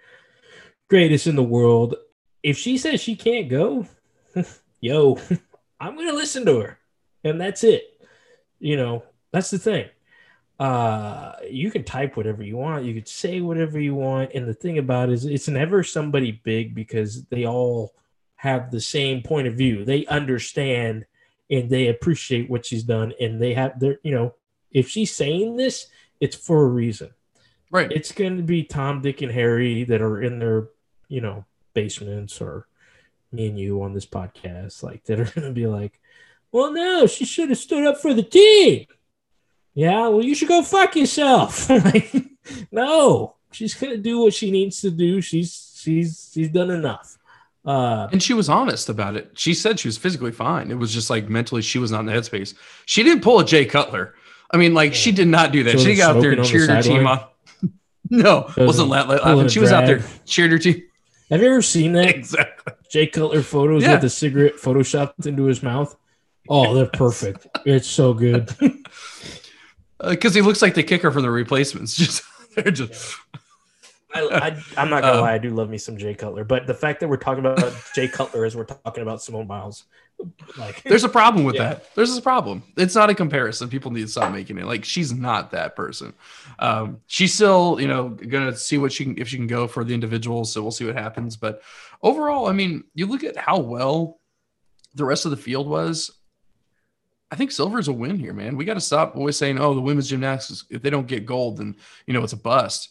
greatest 0.89 1.27
in 1.27 1.35
the 1.35 1.43
world. 1.43 1.93
If 2.41 2.57
she 2.57 2.79
says 2.79 3.01
she 3.01 3.15
can't 3.15 3.49
go, 3.49 3.85
yo, 4.81 5.19
I'm 5.79 5.95
gonna 5.95 6.13
listen 6.13 6.43
to 6.47 6.59
her, 6.61 6.79
and 7.23 7.39
that's 7.39 7.63
it. 7.63 7.83
You 8.57 8.77
know, 8.77 9.03
that's 9.31 9.51
the 9.51 9.59
thing 9.59 9.89
uh 10.59 11.33
you 11.49 11.69
can 11.69 11.83
type 11.83 12.15
whatever 12.15 12.41
you 12.41 12.55
want 12.55 12.85
you 12.85 12.93
could 12.93 13.07
say 13.07 13.41
whatever 13.41 13.79
you 13.79 13.93
want 13.93 14.31
and 14.33 14.47
the 14.47 14.53
thing 14.53 14.77
about 14.77 15.09
it 15.09 15.13
is 15.13 15.25
it's 15.25 15.47
never 15.47 15.83
somebody 15.83 16.31
big 16.43 16.73
because 16.73 17.25
they 17.25 17.45
all 17.45 17.93
have 18.35 18.71
the 18.71 18.79
same 18.79 19.21
point 19.21 19.47
of 19.47 19.55
view 19.55 19.83
they 19.83 20.05
understand 20.05 21.05
and 21.49 21.69
they 21.69 21.87
appreciate 21.87 22.49
what 22.49 22.65
she's 22.65 22.83
done 22.83 23.13
and 23.19 23.41
they 23.41 23.53
have 23.53 23.79
their 23.79 23.99
you 24.03 24.11
know 24.11 24.33
If 24.71 24.89
she's 24.89 25.15
saying 25.15 25.55
this, 25.55 25.87
it's 26.19 26.35
for 26.35 26.65
a 26.65 26.67
reason. 26.67 27.11
Right. 27.71 27.89
It's 27.91 28.11
going 28.11 28.35
to 28.35 28.43
be 28.43 28.63
Tom, 28.63 29.01
Dick, 29.01 29.21
and 29.21 29.31
Harry 29.31 29.85
that 29.85 30.01
are 30.01 30.21
in 30.21 30.37
their, 30.37 30.67
you 31.07 31.21
know, 31.21 31.45
basements 31.73 32.41
or 32.41 32.67
me 33.31 33.47
and 33.47 33.57
you 33.57 33.81
on 33.83 33.93
this 33.93 34.05
podcast, 34.05 34.83
like 34.83 35.05
that 35.05 35.19
are 35.19 35.31
going 35.33 35.47
to 35.47 35.53
be 35.53 35.67
like, 35.67 36.01
well, 36.51 36.73
no, 36.73 37.07
she 37.07 37.23
should 37.23 37.49
have 37.49 37.57
stood 37.57 37.87
up 37.87 38.01
for 38.01 38.13
the 38.13 38.23
team. 38.23 38.85
Yeah, 39.75 40.07
well, 40.07 40.23
you 40.23 40.33
should 40.33 40.47
go 40.47 40.63
fuck 40.63 40.95
yourself. 40.95 41.69
like, 41.69 42.11
no, 42.71 43.35
she's 43.51 43.73
going 43.73 43.93
to 43.93 44.01
do 44.01 44.19
what 44.19 44.33
she 44.33 44.49
needs 44.49 44.81
to 44.81 44.89
do. 44.89 45.21
She's 45.21 45.77
she's 45.77 46.31
she's 46.33 46.49
done 46.49 46.71
enough. 46.71 47.17
Uh, 47.65 48.07
and 48.11 48.21
she 48.21 48.33
was 48.33 48.47
honest 48.47 48.89
about 48.89 49.15
it. 49.15 49.31
She 49.33 49.53
said 49.53 49.79
she 49.79 49.88
was 49.88 49.97
physically 49.97 50.31
fine. 50.31 50.71
It 50.71 50.77
was 50.77 50.93
just 50.93 51.09
like 51.09 51.29
mentally 51.29 51.61
she 51.61 51.79
was 51.79 51.91
not 51.91 52.01
in 52.01 52.05
the 52.05 52.13
headspace. 52.13 52.53
She 52.85 53.03
didn't 53.03 53.21
pull 53.21 53.39
a 53.39 53.45
Jay 53.45 53.65
Cutler. 53.65 54.13
I 54.51 54.57
mean, 54.57 54.73
like 54.73 54.93
she 54.93 55.11
did 55.11 55.27
not 55.27 55.51
do 55.51 55.63
that. 55.63 55.79
She, 55.79 55.85
she 55.85 55.95
got 55.95 56.15
out 56.15 56.21
there 56.21 56.31
and 56.31 56.45
cheered 56.45 56.69
her 56.69 56.81
team 56.81 57.05
on. 57.05 57.25
no, 58.09 58.49
wasn't 58.55 58.89
laughing. 58.89 59.47
She 59.49 59.59
was 59.59 59.71
out 59.71 59.88
there 59.88 60.01
cheered 60.25 60.51
her 60.51 60.59
team. 60.59 60.83
Have 61.29 61.41
you 61.41 61.47
ever 61.47 61.61
seen 61.61 61.93
that? 61.93 62.05
Exactly. 62.15 62.73
Jay 62.89 63.07
Cutler 63.07 63.41
photos 63.41 63.83
yeah. 63.83 63.93
with 63.93 64.01
the 64.01 64.09
cigarette 64.09 64.55
photoshopped 64.55 65.25
into 65.25 65.45
his 65.45 65.61
mouth. 65.63 65.95
Oh, 66.47 66.75
they're 66.75 66.85
perfect. 66.85 67.47
it's 67.65 67.88
so 67.88 68.13
good. 68.13 68.55
Because 70.03 70.36
uh, 70.36 70.39
he 70.39 70.41
looks 70.41 70.62
like 70.62 70.73
the 70.73 70.84
kicker 70.84 71.12
from 71.12 71.23
the 71.23 71.31
replacements. 71.31 71.95
Just 71.95 72.23
they're 72.55 72.71
just. 72.71 73.17
I, 74.13 74.63
am 74.77 74.89
not 74.89 75.01
gonna 75.01 75.17
um, 75.17 75.21
lie, 75.21 75.34
I 75.34 75.38
do 75.38 75.49
love 75.49 75.69
me 75.69 75.77
some 75.77 75.97
Jay 75.97 76.13
Cutler, 76.13 76.45
but 76.45 76.67
the 76.67 76.73
fact 76.73 77.01
that 77.01 77.10
we're 77.10 77.17
talking 77.17 77.45
about 77.45 77.75
Jay 77.93 78.08
Cutler 78.08 78.45
as 78.45 78.55
we're 78.55 78.63
talking 78.63 79.03
about 79.03 79.21
Simone 79.21 79.45
Biles, 79.45 79.84
like, 80.58 80.84
there's 80.84 81.03
a 81.03 81.10
problem 81.10 81.43
with 81.43 81.55
yeah. 81.55 81.69
that. 81.69 81.95
There's 81.95 82.15
a 82.15 82.21
problem. 82.21 82.63
It's 82.77 82.95
not 82.95 83.10
a 83.10 83.15
comparison. 83.15 83.67
People 83.67 83.91
need 83.91 84.03
to 84.03 84.08
stop 84.08 84.31
making 84.31 84.58
it. 84.58 84.65
Like, 84.65 84.86
she's 84.86 85.13
not 85.13 85.51
that 85.51 85.75
person. 85.75 86.13
Um, 86.60 87.01
she's 87.08 87.34
still, 87.34 87.77
you 87.79 87.88
know, 87.88 88.10
gonna 88.10 88.55
see 88.55 88.77
what 88.77 88.93
she 88.93 89.03
can 89.03 89.17
if 89.17 89.27
she 89.27 89.38
can 89.38 89.47
go 89.47 89.67
for 89.67 89.84
the 89.84 89.93
individuals. 89.93 90.53
So 90.53 90.62
we'll 90.62 90.71
see 90.71 90.86
what 90.86 90.95
happens. 90.95 91.36
But 91.36 91.62
overall, 92.01 92.47
I 92.47 92.53
mean, 92.53 92.86
you 92.93 93.08
look 93.08 93.23
at 93.23 93.36
how 93.36 93.60
well 93.60 94.21
the 94.93 95.05
rest 95.05 95.25
of 95.25 95.31
the 95.31 95.38
field 95.38 95.67
was. 95.67 96.12
I 97.31 97.35
think 97.35 97.51
silver 97.51 97.79
is 97.79 97.88
a 97.88 97.93
win 97.93 98.19
here, 98.19 98.33
man. 98.33 98.55
We 98.55 98.65
got 98.65 98.75
to 98.75 98.81
stop 98.81 99.15
always 99.15 99.38
saying, 99.38 99.59
"Oh, 99.59 99.73
the 99.73 99.81
women's 99.81 100.09
gymnastics 100.09 100.65
if 100.69 100.81
they 100.81 100.89
don't 100.89 101.07
get 101.07 101.25
gold, 101.25 101.57
then 101.57 101.75
you 102.05 102.13
know 102.13 102.23
it's 102.23 102.33
a 102.33 102.38
bust." 102.38 102.89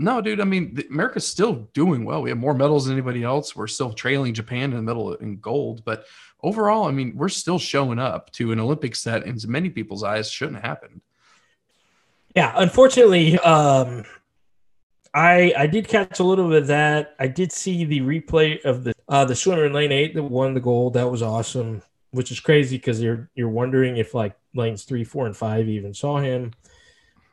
No, 0.00 0.20
dude. 0.20 0.40
I 0.40 0.44
mean, 0.44 0.78
America's 0.90 1.26
still 1.26 1.68
doing 1.74 2.04
well. 2.04 2.22
We 2.22 2.30
have 2.30 2.38
more 2.38 2.54
medals 2.54 2.86
than 2.86 2.94
anybody 2.94 3.24
else. 3.24 3.56
We're 3.56 3.66
still 3.66 3.92
trailing 3.92 4.32
Japan 4.32 4.70
in 4.70 4.76
the 4.76 4.82
middle 4.82 5.14
in 5.14 5.38
gold, 5.38 5.84
but 5.84 6.06
overall, 6.42 6.84
I 6.84 6.92
mean, 6.92 7.16
we're 7.16 7.28
still 7.28 7.58
showing 7.58 7.98
up 7.98 8.30
to 8.32 8.52
an 8.52 8.60
Olympics 8.60 9.02
that, 9.04 9.24
in 9.24 9.38
many 9.46 9.70
people's 9.70 10.04
eyes, 10.04 10.30
shouldn't 10.30 10.64
happen. 10.64 11.00
Yeah, 12.36 12.52
unfortunately, 12.56 13.38
um, 13.40 14.04
I 15.14 15.52
I 15.56 15.66
did 15.66 15.88
catch 15.88 16.20
a 16.20 16.24
little 16.24 16.48
bit 16.48 16.62
of 16.62 16.66
that. 16.68 17.14
I 17.18 17.26
did 17.26 17.50
see 17.50 17.84
the 17.84 18.00
replay 18.00 18.64
of 18.64 18.84
the 18.84 18.92
uh, 19.08 19.24
the 19.24 19.34
swimmer 19.34 19.66
in 19.66 19.72
lane 19.72 19.92
eight 19.92 20.14
that 20.14 20.22
won 20.22 20.54
the 20.54 20.60
gold. 20.60 20.94
That 20.94 21.10
was 21.10 21.22
awesome, 21.22 21.82
which 22.10 22.30
is 22.30 22.40
crazy 22.40 22.76
because 22.76 23.02
you're 23.02 23.28
you're 23.34 23.48
wondering 23.48 23.96
if 23.96 24.14
like 24.14 24.34
lanes 24.54 24.84
three, 24.84 25.04
four, 25.04 25.26
and 25.26 25.36
five 25.36 25.68
even 25.68 25.94
saw 25.94 26.18
him. 26.18 26.52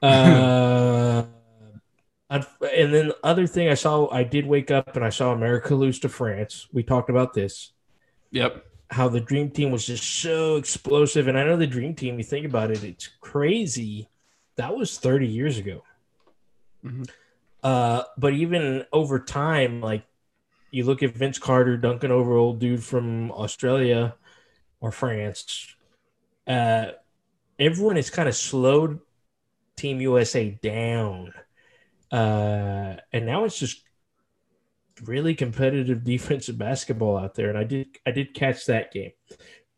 Uh, 0.02 1.24
and 2.30 2.94
then 2.94 3.08
the 3.08 3.18
other 3.24 3.48
thing 3.48 3.70
I 3.70 3.76
saw, 3.76 4.10
I 4.10 4.24
did 4.24 4.46
wake 4.46 4.72
up 4.72 4.96
and 4.96 5.06
I 5.06 5.10
saw 5.10 5.32
America 5.32 5.74
lose 5.74 6.00
to 6.00 6.10
France. 6.10 6.68
We 6.72 6.84
talked 6.84 7.10
about 7.10 7.34
this. 7.34 7.72
Yep. 8.32 8.66
How 8.92 9.10
the 9.10 9.20
dream 9.20 9.50
team 9.52 9.72
was 9.72 9.86
just 9.86 10.04
so 10.04 10.58
explosive. 10.58 11.28
And 11.28 11.38
I 11.38 11.44
know 11.44 11.58
the 11.58 11.68
dream 11.68 11.96
team, 11.96 12.18
you 12.18 12.24
think 12.24 12.46
about 12.46 12.72
it, 12.72 12.84
it's 12.84 13.10
crazy. 13.22 14.10
That 14.58 14.76
was 14.76 14.98
30 14.98 15.28
years 15.28 15.58
ago. 15.58 15.84
Mm-hmm. 16.84 17.04
Uh, 17.64 18.04
but 18.18 18.34
even 18.34 18.86
over 18.92 19.20
time, 19.20 19.82
like 19.82 20.06
you 20.72 20.84
look 20.84 21.04
at 21.04 21.16
Vince 21.16 21.40
Carter 21.40 21.78
dunking 21.78 22.12
over 22.12 22.34
old 22.34 22.60
dude 22.60 22.84
from 22.84 23.32
Australia 23.32 24.16
or 24.80 24.92
France, 24.92 25.76
uh, 26.48 26.88
everyone 27.60 27.96
has 27.96 28.10
kind 28.10 28.30
of 28.30 28.36
slowed 28.36 29.00
Team 29.76 30.00
USA 30.00 30.52
down 30.62 31.34
uh, 32.12 32.96
and 33.12 33.26
now 33.26 33.44
it's 33.44 33.60
just 33.60 33.84
really 35.04 35.36
competitive 35.36 36.04
defensive 36.06 36.58
basketball 36.58 37.18
out 37.18 37.36
there. 37.36 37.50
And 37.50 37.58
I 37.58 37.64
did 37.64 37.88
I 38.06 38.12
did 38.12 38.34
catch 38.34 38.66
that 38.68 38.92
game. 38.92 39.12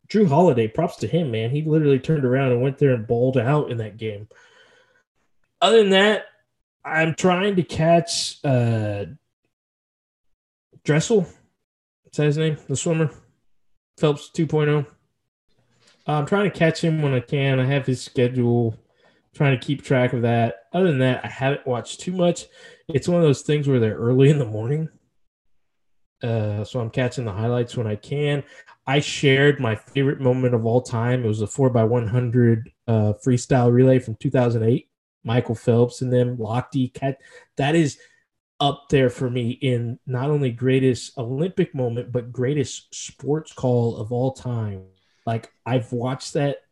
Jrue 0.09 0.27
Holiday, 0.27 0.67
props 0.67 0.97
to 0.97 1.07
him, 1.07 1.31
man. 1.31 1.49
He 1.49 1.63
literally 1.63 1.99
turned 1.99 2.23
around 2.23 2.51
and 2.51 2.61
went 2.61 2.77
there 2.77 2.93
and 2.93 3.07
balled 3.07 3.37
out 3.37 3.71
in 3.71 3.77
that 3.77 3.97
game. 3.97 4.29
Other 5.59 5.79
than 5.79 5.89
that, 5.89 6.25
I'm 6.85 7.13
trying 7.13 7.57
to 7.57 7.63
catch 7.63 8.37
uh, 8.45 9.05
Dressel. 10.85 11.23
Is 12.05 12.17
that 12.17 12.25
his 12.25 12.37
name? 12.37 12.57
The 12.69 12.77
swimmer? 12.77 13.09
Phelps 13.97 14.29
2.0. 14.33 14.85
I'm 16.05 16.25
trying 16.25 16.49
to 16.49 16.57
catch 16.57 16.81
him 16.81 17.01
when 17.01 17.13
I 17.13 17.19
can. 17.19 17.59
I 17.59 17.65
have 17.65 17.85
his 17.85 18.01
schedule 18.01 18.77
trying 19.33 19.57
to 19.59 19.65
keep 19.65 19.83
track 19.83 20.13
of 20.13 20.21
that. 20.21 20.65
Other 20.73 20.87
than 20.87 20.99
that, 20.99 21.23
I 21.23 21.27
haven't 21.27 21.67
watched 21.67 21.99
too 21.99 22.11
much. 22.11 22.45
It's 22.87 23.07
one 23.07 23.17
of 23.17 23.23
those 23.23 23.41
things 23.41 23.67
where 23.67 23.79
they're 23.79 23.97
early 23.97 24.29
in 24.29 24.39
the 24.39 24.45
morning. 24.45 24.89
Uh, 26.23 26.63
so 26.63 26.79
I'm 26.79 26.89
catching 26.89 27.25
the 27.25 27.31
highlights 27.31 27.77
when 27.77 27.87
I 27.87 27.95
can. 27.95 28.43
I 28.87 28.99
shared 28.99 29.59
my 29.59 29.75
favorite 29.75 30.21
moment 30.21 30.55
of 30.55 30.65
all 30.65 30.81
time. 30.81 31.23
It 31.23 31.27
was 31.27 31.41
a 31.41 31.47
4x100 31.47 32.63
uh, 32.87 33.13
freestyle 33.23 33.71
relay 33.71 33.99
from 33.99 34.15
2008. 34.15 34.89
Michael 35.23 35.55
Phelps 35.55 36.01
and 36.01 36.11
them, 36.11 36.37
Lochte. 36.37 36.93
Cat. 36.93 37.17
That 37.57 37.75
is 37.75 37.99
up 38.59 38.89
there 38.89 39.09
for 39.09 39.29
me 39.29 39.51
in 39.51 39.99
not 40.05 40.29
only 40.29 40.51
greatest 40.51 41.17
Olympic 41.17 41.75
moment, 41.75 42.11
but 42.11 42.31
greatest 42.31 42.93
sports 42.93 43.53
call 43.53 43.97
of 43.97 44.11
all 44.11 44.33
time. 44.33 44.83
Like 45.25 45.51
I've 45.65 45.91
watched 45.91 46.33
that 46.33 46.63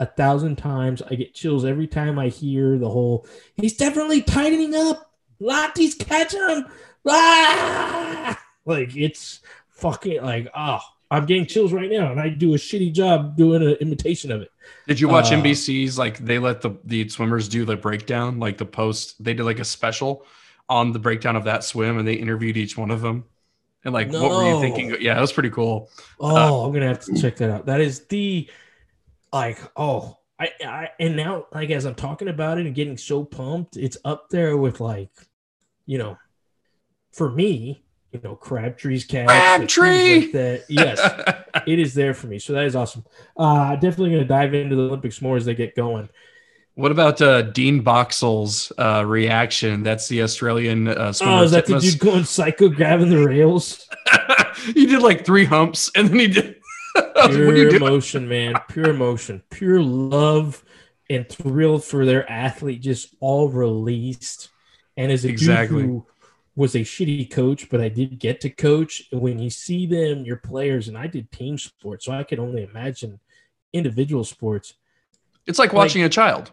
a 0.00 0.06
thousand 0.06 0.56
times. 0.56 1.02
I 1.02 1.14
get 1.14 1.34
chills 1.34 1.64
every 1.64 1.86
time 1.86 2.18
I 2.18 2.28
hear 2.28 2.78
the 2.78 2.88
whole. 2.88 3.26
He's 3.56 3.76
definitely 3.76 4.22
tightening 4.22 4.74
up. 4.74 5.10
Lochte's 5.40 5.94
catching 5.94 6.40
him. 6.40 6.66
Ah! 7.06 8.40
Like 8.66 8.96
it's 8.96 9.40
fucking 9.68 10.22
like 10.22 10.48
oh, 10.56 10.78
I'm 11.10 11.26
getting 11.26 11.44
chills 11.44 11.70
right 11.70 11.90
now, 11.90 12.10
and 12.10 12.18
I 12.18 12.30
do 12.30 12.54
a 12.54 12.56
shitty 12.56 12.94
job 12.94 13.36
doing 13.36 13.62
an 13.62 13.74
imitation 13.74 14.32
of 14.32 14.40
it. 14.40 14.50
Did 14.88 14.98
you 14.98 15.08
watch 15.08 15.30
uh, 15.30 15.34
NBC's 15.34 15.98
like 15.98 16.16
they 16.16 16.38
let 16.38 16.62
the 16.62 16.70
the 16.82 17.06
swimmers 17.10 17.46
do 17.46 17.66
the 17.66 17.76
breakdown, 17.76 18.40
like 18.40 18.56
the 18.56 18.64
post? 18.64 19.22
They 19.22 19.34
did 19.34 19.44
like 19.44 19.58
a 19.58 19.66
special 19.66 20.24
on 20.68 20.92
the 20.92 20.98
breakdown 20.98 21.36
of 21.36 21.44
that 21.44 21.64
swim, 21.64 21.98
and 21.98 22.06
they 22.06 22.14
interviewed 22.14 22.56
each 22.56 22.76
one 22.76 22.90
of 22.90 23.00
them. 23.00 23.24
And 23.84 23.92
like, 23.92 24.08
no. 24.08 24.22
what 24.22 24.30
were 24.30 24.48
you 24.48 24.60
thinking? 24.60 24.96
Yeah, 25.00 25.18
it 25.18 25.20
was 25.20 25.32
pretty 25.32 25.50
cool. 25.50 25.90
Oh, 26.18 26.62
uh, 26.62 26.66
I'm 26.66 26.72
gonna 26.72 26.88
have 26.88 27.04
to 27.04 27.20
check 27.20 27.36
that 27.36 27.50
out. 27.50 27.66
That 27.66 27.80
is 27.80 28.06
the 28.06 28.48
like 29.32 29.58
oh 29.76 30.16
I, 30.38 30.50
I 30.64 30.90
and 30.98 31.16
now 31.16 31.46
like 31.52 31.70
as 31.70 31.84
I'm 31.84 31.94
talking 31.94 32.28
about 32.28 32.58
it 32.58 32.66
and 32.66 32.74
getting 32.74 32.96
so 32.96 33.24
pumped, 33.24 33.76
it's 33.76 33.96
up 34.04 34.30
there 34.30 34.56
with 34.56 34.80
like, 34.80 35.10
you 35.86 35.98
know, 35.98 36.18
for 37.12 37.30
me, 37.30 37.84
you 38.10 38.20
know, 38.22 38.34
Crabtree's 38.34 39.04
cat, 39.04 39.28
Crabtree. 39.28 40.22
Like 40.22 40.32
that. 40.32 40.64
Yes, 40.68 41.00
it 41.66 41.78
is 41.78 41.94
there 41.94 42.14
for 42.14 42.26
me. 42.26 42.38
So 42.38 42.52
that 42.54 42.64
is 42.64 42.74
awesome. 42.74 43.04
Uh, 43.36 43.74
definitely 43.76 44.10
going 44.10 44.22
to 44.22 44.28
dive 44.28 44.54
into 44.54 44.76
the 44.76 44.82
Olympics 44.82 45.22
more 45.22 45.36
as 45.36 45.44
they 45.44 45.54
get 45.54 45.76
going. 45.76 46.08
What 46.76 46.90
about 46.90 47.22
uh, 47.22 47.42
Dean 47.42 47.82
Boxall's 47.84 48.72
uh, 48.78 49.04
reaction? 49.06 49.84
That's 49.84 50.08
the 50.08 50.22
Australian 50.22 50.88
uh, 50.88 51.12
swimmer. 51.12 51.32
Oh, 51.32 51.42
is 51.42 51.52
that 51.52 51.66
the 51.66 51.78
dude 51.78 52.00
going 52.00 52.24
psycho 52.24 52.68
grabbing 52.68 53.10
the 53.10 53.24
rails? 53.24 53.88
he 54.74 54.86
did 54.86 55.00
like 55.00 55.24
three 55.24 55.44
humps, 55.44 55.90
and 55.94 56.08
then 56.08 56.18
he 56.18 56.26
did 56.26 56.56
pure 57.26 57.68
emotion, 57.76 58.28
man. 58.28 58.54
Pure 58.68 58.90
emotion, 58.90 59.42
pure 59.50 59.80
love 59.80 60.64
and 61.10 61.28
thrill 61.28 61.78
for 61.78 62.04
their 62.04 62.28
athlete, 62.30 62.80
just 62.80 63.14
all 63.20 63.48
released. 63.48 64.48
And 64.96 65.12
as 65.12 65.24
a 65.24 65.28
exactly. 65.28 65.82
dude 65.82 65.90
who 65.90 66.06
was 66.56 66.74
a 66.74 66.80
shitty 66.80 67.30
coach, 67.30 67.68
but 67.68 67.80
I 67.80 67.88
did 67.88 68.18
get 68.18 68.40
to 68.42 68.50
coach. 68.50 69.04
When 69.12 69.38
you 69.38 69.50
see 69.50 69.86
them, 69.86 70.24
your 70.24 70.36
players, 70.36 70.88
and 70.88 70.96
I 70.96 71.06
did 71.06 71.30
team 71.30 71.58
sports, 71.58 72.04
so 72.04 72.12
I 72.12 72.24
could 72.24 72.38
only 72.38 72.64
imagine 72.64 73.20
individual 73.72 74.24
sports. 74.24 74.74
It's 75.46 75.58
like 75.58 75.72
watching 75.72 76.02
like, 76.02 76.10
a 76.10 76.14
child, 76.14 76.52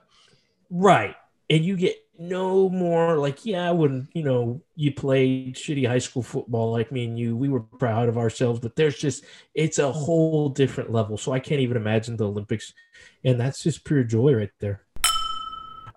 right? 0.72 1.16
And 1.50 1.64
you 1.64 1.78
get 1.78 1.98
no 2.22 2.70
more 2.70 3.18
like 3.18 3.48
yeah 3.48 3.72
when 3.72 4.08
you 4.14 4.22
know 4.22 4.62
you 4.76 4.94
played 4.94 5.56
shitty 5.56 5.88
high 5.88 5.98
school 5.98 6.22
football 6.22 6.72
like 6.72 6.92
me 6.92 7.06
and 7.06 7.18
you 7.18 7.36
we 7.36 7.50
were 7.50 7.60
proud 7.60 8.08
of 8.08 8.16
ourselves 8.16 8.60
but 8.60 8.76
there's 8.76 8.96
just 8.96 9.24
it's 9.56 9.80
a 9.80 9.92
whole 9.92 10.48
different 10.48 10.92
level. 10.92 11.18
So 11.18 11.32
i 11.32 11.40
can't 11.40 11.62
even 11.62 11.78
imagine 11.78 12.16
the 12.16 12.28
olympics. 12.28 12.74
And 13.24 13.40
that's 13.40 13.64
just 13.64 13.84
pure 13.84 14.04
joy 14.04 14.34
right 14.36 14.52
there. 14.60 14.84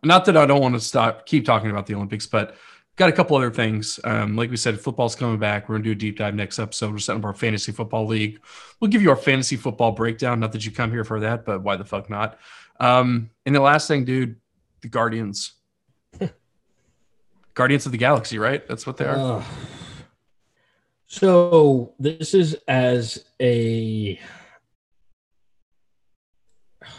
Not 0.02 0.24
that 0.24 0.36
i 0.36 0.46
don't 0.46 0.62
want 0.62 0.74
to 0.74 0.80
stop 0.80 1.26
keep 1.26 1.44
talking 1.44 1.70
about 1.70 1.86
the 1.86 1.94
olympics 1.94 2.26
but 2.26 2.56
got 2.96 3.10
a 3.10 3.12
couple 3.12 3.36
other 3.36 3.50
things. 3.50 4.00
Um, 4.04 4.36
like 4.36 4.50
we 4.50 4.56
said 4.56 4.80
football's 4.80 5.16
coming 5.16 5.38
back. 5.38 5.68
We're 5.68 5.78
to 5.78 5.82
do 5.82 5.90
a 5.90 5.94
deep 5.94 6.16
dive 6.16 6.34
next 6.34 6.60
episode. 6.60 6.92
We're 6.92 6.98
setting 6.98 7.20
up 7.20 7.26
our 7.26 7.34
fantasy 7.34 7.72
football 7.72 8.06
league. 8.06 8.40
We'll 8.80 8.90
give 8.90 9.02
you 9.02 9.10
our 9.10 9.16
fantasy 9.16 9.56
football 9.56 9.92
breakdown. 9.92 10.40
Not 10.40 10.52
that 10.52 10.64
you 10.64 10.70
come 10.70 10.90
here 10.90 11.04
for 11.04 11.20
that 11.20 11.44
but 11.44 11.62
why 11.62 11.76
the 11.76 11.84
fuck 11.84 12.08
not? 12.08 12.38
Um, 12.80 13.30
and 13.44 13.54
the 13.54 13.60
last 13.60 13.88
thing 13.88 14.06
dude 14.06 14.36
The 14.84 14.90
Guardians. 14.90 15.54
Guardians 17.54 17.86
of 17.86 17.92
the 17.92 17.96
Galaxy, 17.96 18.38
right? 18.38 18.68
That's 18.68 18.86
what 18.86 18.98
they 18.98 19.06
are. 19.06 19.38
Uh, 19.38 19.44
so 21.06 21.94
this 21.98 22.34
is 22.34 22.54
as 22.68 23.24
a 23.40 24.20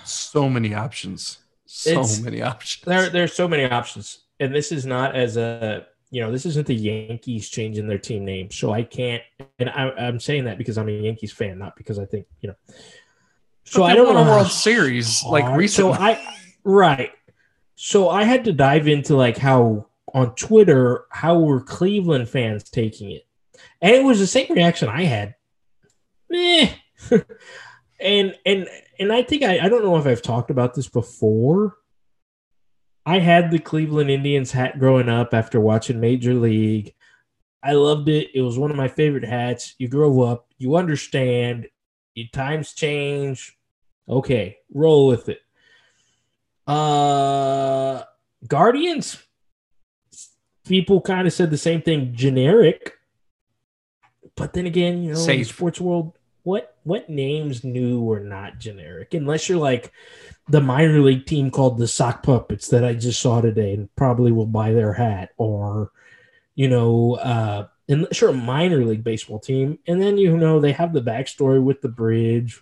so 0.04 0.50
many 0.50 0.74
options. 0.74 1.38
So 1.68 1.92
It's- 1.92 2.20
many 2.22 2.42
options. 2.42 2.86
there. 2.86 3.08
There's 3.12 3.34
so 3.34 3.48
many 3.48 3.66
options, 3.66 4.24
and 4.40 4.56
this 4.56 4.72
is 4.72 4.88
not 4.88 5.16
as 5.16 5.38
a 5.38 5.86
you 6.10 6.22
know 6.22 6.32
this 6.32 6.48
isn't 6.48 6.66
the 6.66 6.74
Yankees 6.74 7.50
changing 7.50 7.86
their 7.86 8.00
team 8.00 8.26
name. 8.26 8.50
So 8.50 8.74
I 8.74 8.82
can't, 8.82 9.22
and 9.60 9.70
I, 9.70 9.92
I'm 9.92 10.20
saying 10.20 10.46
that 10.46 10.58
because 10.58 10.80
I'm 10.80 10.90
a 10.90 10.92
Yankees 10.92 11.32
fan, 11.32 11.60
not 11.60 11.76
because 11.76 12.00
I 12.00 12.06
think 12.06 12.26
you 12.42 12.50
know. 12.50 12.56
So 13.64 13.84
I 13.84 13.94
don't 13.94 14.12
know 14.12 14.24
a 14.24 14.26
World 14.26 14.48
Series 14.48 15.24
like 15.24 15.56
recently. 15.56 15.94
So 15.94 16.02
I 16.02 16.20
right. 16.64 17.12
So 17.76 18.10
I 18.10 18.24
had 18.24 18.46
to 18.46 18.54
dive 18.54 18.88
into 18.88 19.16
like 19.16 19.38
how 19.38 19.88
on 20.14 20.34
Twitter 20.36 21.06
how 21.12 21.40
were 21.40 21.62
Cleveland 21.62 22.30
fans 22.30 22.64
taking 22.70 23.12
it, 23.12 23.28
and 23.82 23.96
it 23.96 24.04
was 24.04 24.20
the 24.20 24.28
same 24.28 24.48
reaction 24.50 24.90
I 24.90 25.04
had. 25.04 25.36
Meh. 26.30 26.70
and 28.00 28.36
and 28.46 28.68
and 29.00 29.12
I 29.12 29.24
think 29.24 29.44
I 29.44 29.60
I 29.60 29.70
don't 29.70 29.84
know 29.84 29.98
if 29.98 30.08
I've 30.08 30.22
talked 30.22 30.50
about 30.50 30.74
this 30.74 30.88
before. 30.88 31.78
I 33.06 33.20
had 33.20 33.52
the 33.52 33.60
Cleveland 33.60 34.10
Indians 34.10 34.52
hat 34.52 34.80
growing 34.80 35.10
up 35.10 35.34
after 35.34 35.60
watching 35.60 36.00
Major 36.00 36.34
League. 36.34 36.96
I 37.62 37.74
loved 37.74 38.10
it. 38.10 38.30
It 38.34 38.42
was 38.42 38.58
one 38.58 38.72
of 38.72 38.78
my 38.78 38.88
favorite 38.88 39.26
hats. 39.26 39.76
You 39.78 39.88
grow 39.88 40.22
up, 40.22 40.48
you 40.58 40.76
understand. 40.76 41.68
Your 42.16 42.28
times 42.32 42.74
change. 42.74 43.58
Okay, 44.08 44.58
roll 44.74 45.08
with 45.08 45.30
it. 45.30 45.40
Uh 46.68 48.04
Guardians. 48.48 49.22
People 50.68 51.02
kind 51.02 51.28
of 51.28 51.34
said 51.34 51.52
the 51.52 51.58
same 51.58 51.82
thing, 51.82 52.14
generic. 52.16 52.94
But 54.36 54.54
then 54.54 54.66
again, 54.66 55.04
you 55.04 55.14
know, 55.14 55.20
in 55.20 55.40
the 55.40 55.44
sports 55.44 55.80
world, 55.80 56.18
what 56.44 56.76
what 56.84 57.10
names 57.10 57.64
new 57.64 58.02
or 58.02 58.20
not 58.20 58.60
generic? 58.60 59.14
Unless 59.14 59.48
you're 59.50 59.60
like 59.60 59.92
the 60.50 60.62
minor 60.62 61.00
league 61.02 61.26
team 61.26 61.50
called 61.50 61.78
the 61.78 61.88
Sock 61.88 62.24
Puppets 62.24 62.68
that 62.70 62.84
I 62.84 62.94
just 62.94 63.20
saw 63.20 63.42
today 63.42 63.74
and 63.74 63.94
probably 63.96 64.32
will 64.32 64.46
buy 64.46 64.72
their 64.74 64.94
hat, 64.94 65.30
or 65.38 65.92
you 66.56 66.68
know, 66.68 67.16
uh, 67.16 67.68
unless 67.90 68.22
you're 68.22 68.30
a 68.30 68.34
minor 68.34 68.84
league 68.86 69.04
baseball 69.04 69.40
team, 69.40 69.80
and 69.88 70.02
then 70.02 70.18
you 70.18 70.38
know 70.38 70.60
they 70.60 70.72
have 70.72 70.94
the 70.94 71.02
backstory 71.02 71.62
with 71.62 71.82
the 71.82 71.90
bridge. 71.90 72.62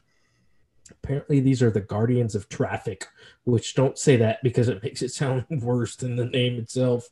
Apparently, 0.92 1.40
these 1.40 1.62
are 1.62 1.72
the 1.72 1.82
guardians 1.82 2.36
of 2.36 2.50
traffic, 2.50 3.08
which 3.46 3.76
don't 3.76 3.98
say 3.98 4.16
that 4.18 4.42
because 4.44 4.70
it 4.70 4.84
makes 4.84 5.02
it 5.02 5.12
sound 5.12 5.46
worse 5.50 5.96
than 5.96 6.16
the 6.16 6.26
name 6.26 6.58
itself. 6.58 7.10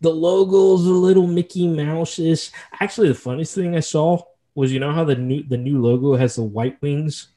The 0.00 0.10
logo's 0.10 0.86
a 0.86 0.90
little 0.90 1.26
Mickey 1.26 1.66
Mouse-ish. 1.66 2.50
Actually, 2.80 3.08
the 3.08 3.14
funniest 3.14 3.54
thing 3.54 3.74
I 3.74 3.80
saw 3.80 4.22
was 4.54 4.72
you 4.72 4.80
know 4.80 4.92
how 4.92 5.04
the 5.04 5.16
new 5.16 5.42
the 5.42 5.56
new 5.56 5.80
logo 5.80 6.16
has 6.16 6.36
the 6.36 6.42
white 6.42 6.80
wings. 6.82 7.28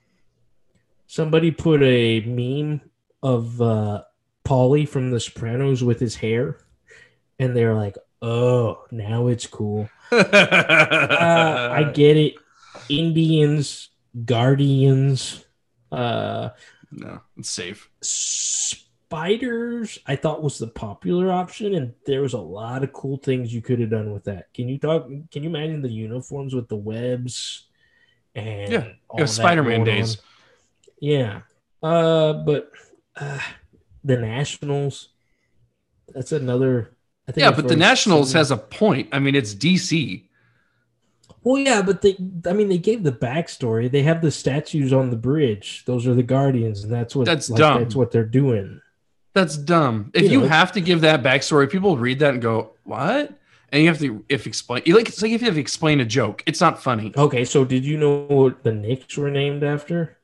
Somebody 1.07 1.51
put 1.51 1.81
a 1.81 2.21
meme 2.21 2.81
of 3.23 3.61
uh, 3.61 4.03
Paulie 4.45 4.87
from 4.87 5.11
The 5.11 5.19
Sopranos 5.19 5.83
with 5.83 5.99
his 5.99 6.15
hair, 6.15 6.57
and 7.39 7.55
they're 7.55 7.75
like, 7.75 7.95
"Oh, 8.21 8.85
now 8.91 9.27
it's 9.27 9.47
cool." 9.47 9.89
uh, 10.11 11.69
I 11.71 11.83
get 11.93 12.17
it. 12.17 12.35
Indians, 12.89 13.89
Guardians, 14.25 15.45
uh, 15.91 16.49
no, 16.91 17.21
it's 17.37 17.49
safe. 17.49 17.89
spiders. 18.01 19.99
I 20.05 20.15
thought 20.15 20.43
was 20.43 20.57
the 20.57 20.67
popular 20.67 21.31
option, 21.31 21.73
and 21.75 21.93
there 22.05 22.21
was 22.21 22.33
a 22.33 22.39
lot 22.39 22.83
of 22.83 22.93
cool 22.93 23.17
things 23.17 23.53
you 23.53 23.61
could 23.61 23.79
have 23.79 23.89
done 23.89 24.13
with 24.13 24.23
that. 24.25 24.53
Can 24.53 24.69
you 24.69 24.77
talk? 24.77 25.07
Can 25.31 25.43
you 25.43 25.49
imagine 25.49 25.81
the 25.81 25.89
uniforms 25.89 26.53
with 26.53 26.67
the 26.67 26.75
webs 26.75 27.67
and 28.35 28.71
Yeah, 28.71 28.87
all 29.09 29.19
It 29.19 29.23
was 29.23 29.37
that 29.37 29.43
Spider-Man 29.43 29.83
days. 29.83 30.17
on? 30.17 30.23
Yeah, 31.01 31.41
uh, 31.81 32.33
but 32.33 32.71
uh, 33.15 33.39
the 34.03 34.17
Nationals. 34.17 35.09
That's 36.13 36.31
another. 36.31 36.95
I 37.27 37.31
think 37.31 37.43
Yeah, 37.43 37.51
but 37.51 37.67
the 37.67 37.75
Nationals 37.75 38.33
has 38.33 38.51
a 38.51 38.57
point. 38.57 39.09
I 39.11 39.19
mean, 39.19 39.35
it's 39.35 39.53
DC. 39.53 40.28
Well, 41.49 41.59
yeah, 41.59 41.81
but 41.81 42.03
they, 42.03 42.15
I 42.45 42.53
mean, 42.53 42.69
they 42.69 42.77
gave 42.77 43.01
the 43.01 43.11
backstory. 43.11 43.89
They 43.89 44.03
have 44.03 44.21
the 44.21 44.29
statues 44.29 44.93
on 44.93 45.09
the 45.09 45.15
bridge. 45.15 45.83
Those 45.85 46.05
are 46.05 46.13
the 46.13 46.21
Guardians, 46.21 46.83
and 46.83 46.93
that's 46.93 47.15
what 47.15 47.25
That's 47.25 47.49
like, 47.49 47.57
dumb. 47.57 47.81
That's 47.81 47.95
what 47.95 48.11
they're 48.11 48.23
doing. 48.23 48.81
That's 49.33 49.57
dumb. 49.57 50.11
If 50.13 50.25
You 50.25 50.29
you, 50.29 50.41
know. 50.41 50.47
have 50.47 50.71
to 50.73 50.81
give 50.81 51.01
that 51.01 51.23
backstory, 51.23 51.67
people 51.67 51.97
read 51.97 52.19
that 52.19 52.35
and 52.35 52.41
go, 52.43 52.73
"What?" 52.83 53.33
And 53.69 53.81
you 53.81 53.87
have 53.87 53.97
to 53.97 54.23
if 54.29 54.45
explain. 54.45 54.83
Like 54.85 55.09
it's 55.09 55.23
like 55.23 55.31
if 55.31 55.41
you 55.41 55.45
have 55.47 55.55
to 55.55 55.59
explain 55.59 55.99
a 56.01 56.05
joke. 56.05 56.43
It's 56.45 56.61
not 56.61 56.83
funny. 56.83 57.13
Okay, 57.17 57.43
so 57.45 57.65
did 57.65 57.83
you 57.83 57.97
know 57.97 58.25
what 58.25 58.63
the 58.63 58.71
Knicks 58.71 59.17
were 59.17 59.31
named 59.31 59.63
after? 59.63 60.19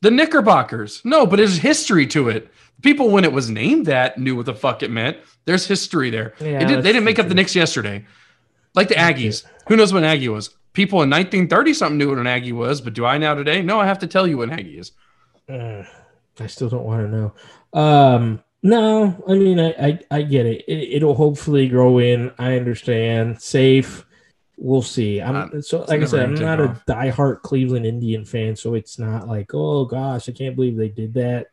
The 0.00 0.10
Knickerbockers. 0.10 1.02
No, 1.04 1.26
but 1.26 1.36
there's 1.36 1.58
history 1.58 2.06
to 2.06 2.30
it. 2.30 2.50
People 2.80 3.10
when 3.10 3.24
it 3.24 3.32
was 3.32 3.50
named 3.50 3.84
that 3.84 4.16
knew 4.16 4.34
what 4.34 4.46
the 4.46 4.54
fuck 4.54 4.82
it 4.82 4.90
meant. 4.90 5.18
There's 5.44 5.66
history 5.66 6.08
there. 6.08 6.32
Yeah, 6.40 6.62
It 6.62 6.68
did, 6.68 6.82
they 6.82 6.92
didn't 6.92 7.04
make 7.04 7.18
up 7.18 7.28
the 7.28 7.34
Knicks 7.34 7.54
yesterday. 7.54 8.06
Like 8.74 8.88
the 8.88 8.94
Aggies. 8.94 9.44
Who 9.68 9.76
knows 9.76 9.92
what 9.92 10.02
an 10.02 10.08
Aggie 10.08 10.28
was? 10.28 10.50
People 10.72 11.02
in 11.02 11.10
1930 11.10 11.74
something 11.74 11.98
knew 11.98 12.08
what 12.10 12.18
an 12.18 12.26
Aggie 12.26 12.52
was, 12.52 12.80
but 12.80 12.94
do 12.94 13.04
I 13.06 13.18
now 13.18 13.34
today? 13.34 13.62
No, 13.62 13.80
I 13.80 13.86
have 13.86 14.00
to 14.00 14.06
tell 14.06 14.26
you 14.26 14.38
what 14.38 14.48
an 14.48 14.58
Aggie 14.58 14.78
is. 14.78 14.92
Uh, 15.48 15.84
I 16.40 16.46
still 16.46 16.68
don't 16.68 16.84
want 16.84 17.02
to 17.02 17.08
know. 17.08 17.34
Um, 17.78 18.42
no, 18.62 19.22
I 19.28 19.32
mean, 19.34 19.60
I, 19.60 19.70
I, 19.72 19.98
I 20.10 20.22
get 20.22 20.46
it. 20.46 20.64
it. 20.66 20.94
It'll 20.96 21.14
hopefully 21.14 21.68
grow 21.68 21.98
in. 21.98 22.32
I 22.38 22.56
understand. 22.56 23.40
Safe. 23.40 24.04
We'll 24.56 24.82
see. 24.82 25.20
I'm 25.20 25.48
Uh, 25.52 25.60
so 25.60 25.84
like 25.88 26.02
I 26.02 26.04
said, 26.06 26.22
I'm 26.22 26.38
not 26.38 26.60
take 26.60 26.60
a 26.60 26.68
off. 26.68 26.84
diehard 26.88 27.42
Cleveland 27.42 27.86
Indian 27.86 28.24
fan, 28.24 28.56
so 28.56 28.74
it's 28.74 28.98
not 28.98 29.28
like, 29.28 29.52
oh 29.54 29.84
gosh, 29.84 30.28
I 30.28 30.32
can't 30.32 30.56
believe 30.56 30.76
they 30.76 30.88
did 30.88 31.14
that. 31.14 31.48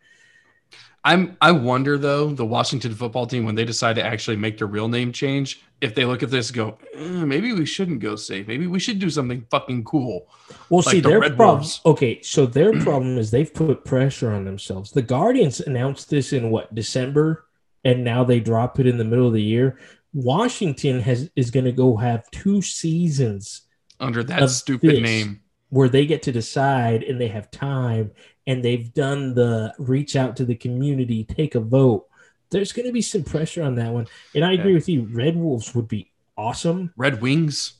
I'm 1.04 1.36
I 1.42 1.52
wonder 1.52 1.98
though, 1.98 2.30
the 2.34 2.46
Washington 2.46 2.94
football 2.94 3.26
team 3.26 3.44
when 3.46 3.56
they 3.56 3.66
decide 3.66 3.96
to 3.96 4.06
actually 4.06 4.38
make 4.38 4.58
their 4.58 4.68
real 4.68 4.88
name 4.88 5.12
change, 5.12 5.62
if 5.82 5.96
they 5.96 6.06
look 6.06 6.22
at 6.24 6.30
this 6.30 6.52
go, 6.52 6.78
"Eh, 6.96 7.26
maybe 7.26 7.52
we 7.54 7.66
shouldn't 7.66 8.00
go 8.00 8.16
safe. 8.16 8.48
Maybe 8.48 8.68
we 8.68 8.80
should 8.80 9.00
do 9.00 9.10
something 9.10 9.46
fucking 9.50 9.84
cool. 9.84 10.28
Well, 10.70 10.84
Like 10.86 10.94
see, 10.94 11.00
the 11.02 11.10
their 11.10 11.20
Red 11.20 11.36
problem. 11.36 11.58
Wolves. 11.58 11.82
Okay, 11.86 12.22
so 12.22 12.46
their 12.58 12.72
problem 12.82 13.18
is 13.18 13.32
they've 13.32 13.54
put 13.54 13.84
pressure 13.84 14.32
on 14.32 14.46
themselves. 14.46 14.92
The 14.92 15.02
Guardians 15.02 15.60
announced 15.60 16.10
this 16.10 16.34
in 16.34 16.52
what 16.52 16.74
December, 16.76 17.46
and 17.84 18.04
now 18.04 18.24
they 18.24 18.40
drop 18.40 18.80
it 18.80 18.86
in 18.88 18.98
the 18.98 19.04
middle 19.06 19.28
of 19.28 19.34
the 19.34 19.42
year. 19.42 19.78
Washington 20.14 21.00
has 21.02 21.30
is 21.36 21.52
going 21.52 21.66
to 21.66 21.72
go 21.72 21.96
have 21.98 22.30
two 22.32 22.62
seasons 22.62 23.62
Under 24.00 24.24
that 24.24 24.50
stupid 24.50 25.02
name. 25.02 25.42
where 25.70 25.90
they 25.90 26.06
get 26.06 26.22
to 26.24 26.32
decide, 26.32 27.02
and 27.04 27.20
they 27.20 27.30
have 27.30 27.50
time, 27.50 28.12
and 28.46 28.64
they've 28.64 28.94
done 28.94 29.34
the 29.34 29.74
reach 29.80 30.16
out 30.16 30.36
to 30.36 30.46
the 30.46 30.56
community, 30.56 31.24
take 31.24 31.56
a 31.56 31.60
vote. 31.60 32.06
There's 32.52 32.72
going 32.74 32.86
to 32.86 32.92
be 32.92 33.02
some 33.02 33.24
pressure 33.24 33.64
on 33.64 33.76
that 33.76 33.92
one, 33.92 34.08
and 34.36 34.44
I 34.46 34.54
agree 34.54 34.72
Yeah. 34.72 34.76
with 34.78 34.90
you. 34.90 35.08
Red 35.12 35.36
Wolves 35.38 35.74
would 35.74 35.88
be 35.88 36.12
awesome. 36.38 36.94
Red 36.98 37.22
Wings. 37.22 37.74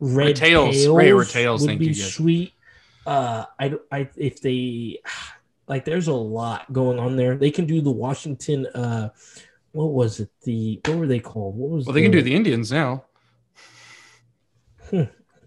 Red 0.00 0.36
Tails. 0.36 0.74
tails, 0.74 0.96
Ray 0.96 1.12
or 1.12 1.24
Tails, 1.24 1.60
would 1.62 1.68
thank 1.68 1.80
be 1.80 1.86
you, 1.86 1.94
guys. 1.94 2.14
sweet. 2.14 2.52
Uh, 3.06 3.44
I, 3.60 3.74
I, 3.92 4.08
if 4.16 4.40
they 4.40 4.98
like, 5.68 5.84
there's 5.84 6.08
a 6.08 6.12
lot 6.14 6.70
going 6.72 6.98
on 6.98 7.16
there. 7.16 7.36
They 7.36 7.50
can 7.50 7.66
do 7.66 7.80
the 7.80 7.90
Washington. 7.90 8.66
Uh, 8.66 9.10
what 9.72 9.92
was 9.92 10.20
it? 10.20 10.30
The 10.42 10.80
what 10.86 10.98
were 10.98 11.06
they 11.06 11.20
called? 11.20 11.56
What 11.56 11.70
was? 11.70 11.86
Well, 11.86 11.94
they 11.94 12.02
can 12.02 12.10
do 12.10 12.22
the 12.22 12.34
Indians 12.34 12.72
now. 12.72 13.04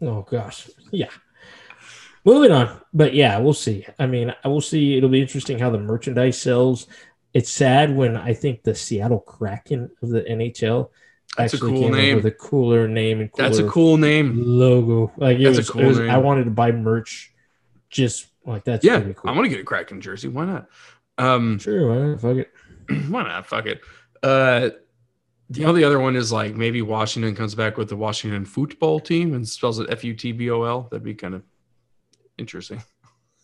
Oh 0.02 0.22
gosh, 0.30 0.70
yeah. 0.92 1.10
Moving 2.26 2.52
on, 2.52 2.82
but 2.94 3.14
yeah, 3.14 3.38
we'll 3.40 3.54
see. 3.54 3.86
I 4.00 4.06
mean, 4.06 4.34
I 4.44 4.48
will 4.50 4.62
see. 4.62 4.98
It'll 4.98 5.10
be 5.10 5.22
interesting 5.22 5.58
how 5.60 5.70
the 5.70 5.80
merchandise 5.80 6.40
sells. 6.40 6.88
It's 7.38 7.52
sad 7.52 7.96
when 7.96 8.18
I 8.18 8.34
think 8.34 8.64
the 8.64 8.74
Seattle 8.74 9.20
Kraken 9.20 9.92
of 10.02 10.10
the 10.10 10.22
NHL 10.24 10.90
That's 11.38 11.54
a 11.54 11.58
actually 11.58 11.80
cool 11.80 11.90
name. 11.90 12.16
with 12.16 12.26
a 12.26 12.32
cooler 12.32 12.88
name 12.88 13.22
and 13.22 13.32
cooler 13.32 13.50
That's 13.50 13.60
a 13.60 13.68
cool 13.70 13.98
name. 13.98 14.34
logo. 14.44 15.12
Like 15.18 15.38
it 15.40 15.44
That's 15.44 15.58
a 15.58 15.60
was, 15.60 15.70
it 15.70 15.72
cool 15.72 15.86
was- 15.86 16.00
name. 16.00 16.10
I 16.10 16.18
wanted 16.18 16.46
to 16.46 16.52
buy 16.52 16.72
merch, 16.72 17.32
just 17.90 18.28
like 18.46 18.64
that's 18.64 18.84
Yeah, 18.84 18.98
pretty 19.00 19.14
cool. 19.14 19.30
I'm 19.30 19.36
gonna 19.36 19.50
get 19.50 19.60
a 19.60 19.64
Kraken 19.64 20.02
jersey. 20.02 20.30
Why 20.30 20.46
not? 20.46 20.68
Um, 21.20 21.60
sure, 21.60 21.88
why 21.90 22.08
not? 22.08 22.22
Fuck 22.22 22.38
it. 22.38 22.52
why 23.10 23.24
not? 23.24 23.46
Fuck 23.46 23.66
it. 23.68 23.82
Uh, 24.24 24.70
the 25.50 25.66
only 25.66 25.84
other 25.84 26.00
one 26.00 26.16
is 26.16 26.32
like 26.32 26.56
maybe 26.56 26.82
Washington 26.82 27.36
comes 27.36 27.56
back 27.56 27.78
with 27.78 27.90
the 27.90 27.96
Washington 27.96 28.46
football 28.46 29.00
team 29.00 29.34
and 29.34 29.48
spells 29.48 29.80
it 29.80 29.88
F 29.92 30.04
U 30.04 30.14
T 30.14 30.32
B 30.32 30.50
O 30.50 30.64
L. 30.64 30.88
That'd 30.90 31.04
be 31.04 31.14
kind 31.14 31.36
of 31.36 31.44
interesting. 32.38 32.82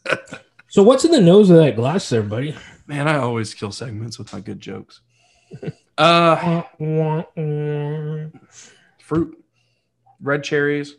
So 0.70 0.82
what's 0.82 1.06
in 1.06 1.12
the 1.12 1.22
nose 1.22 1.52
of 1.52 1.58
that 1.58 1.76
glass 1.76 2.10
there, 2.10 2.24
buddy? 2.24 2.56
Man, 2.88 3.08
I 3.08 3.18
always 3.18 3.54
kill 3.54 3.72
segments 3.72 4.18
with 4.20 4.34
my 4.34 4.40
good 4.40 4.60
jokes. 4.60 5.02
Uh, 5.96 6.64
fruit, 8.98 9.44
red 10.20 10.44
cherries, 10.44 10.96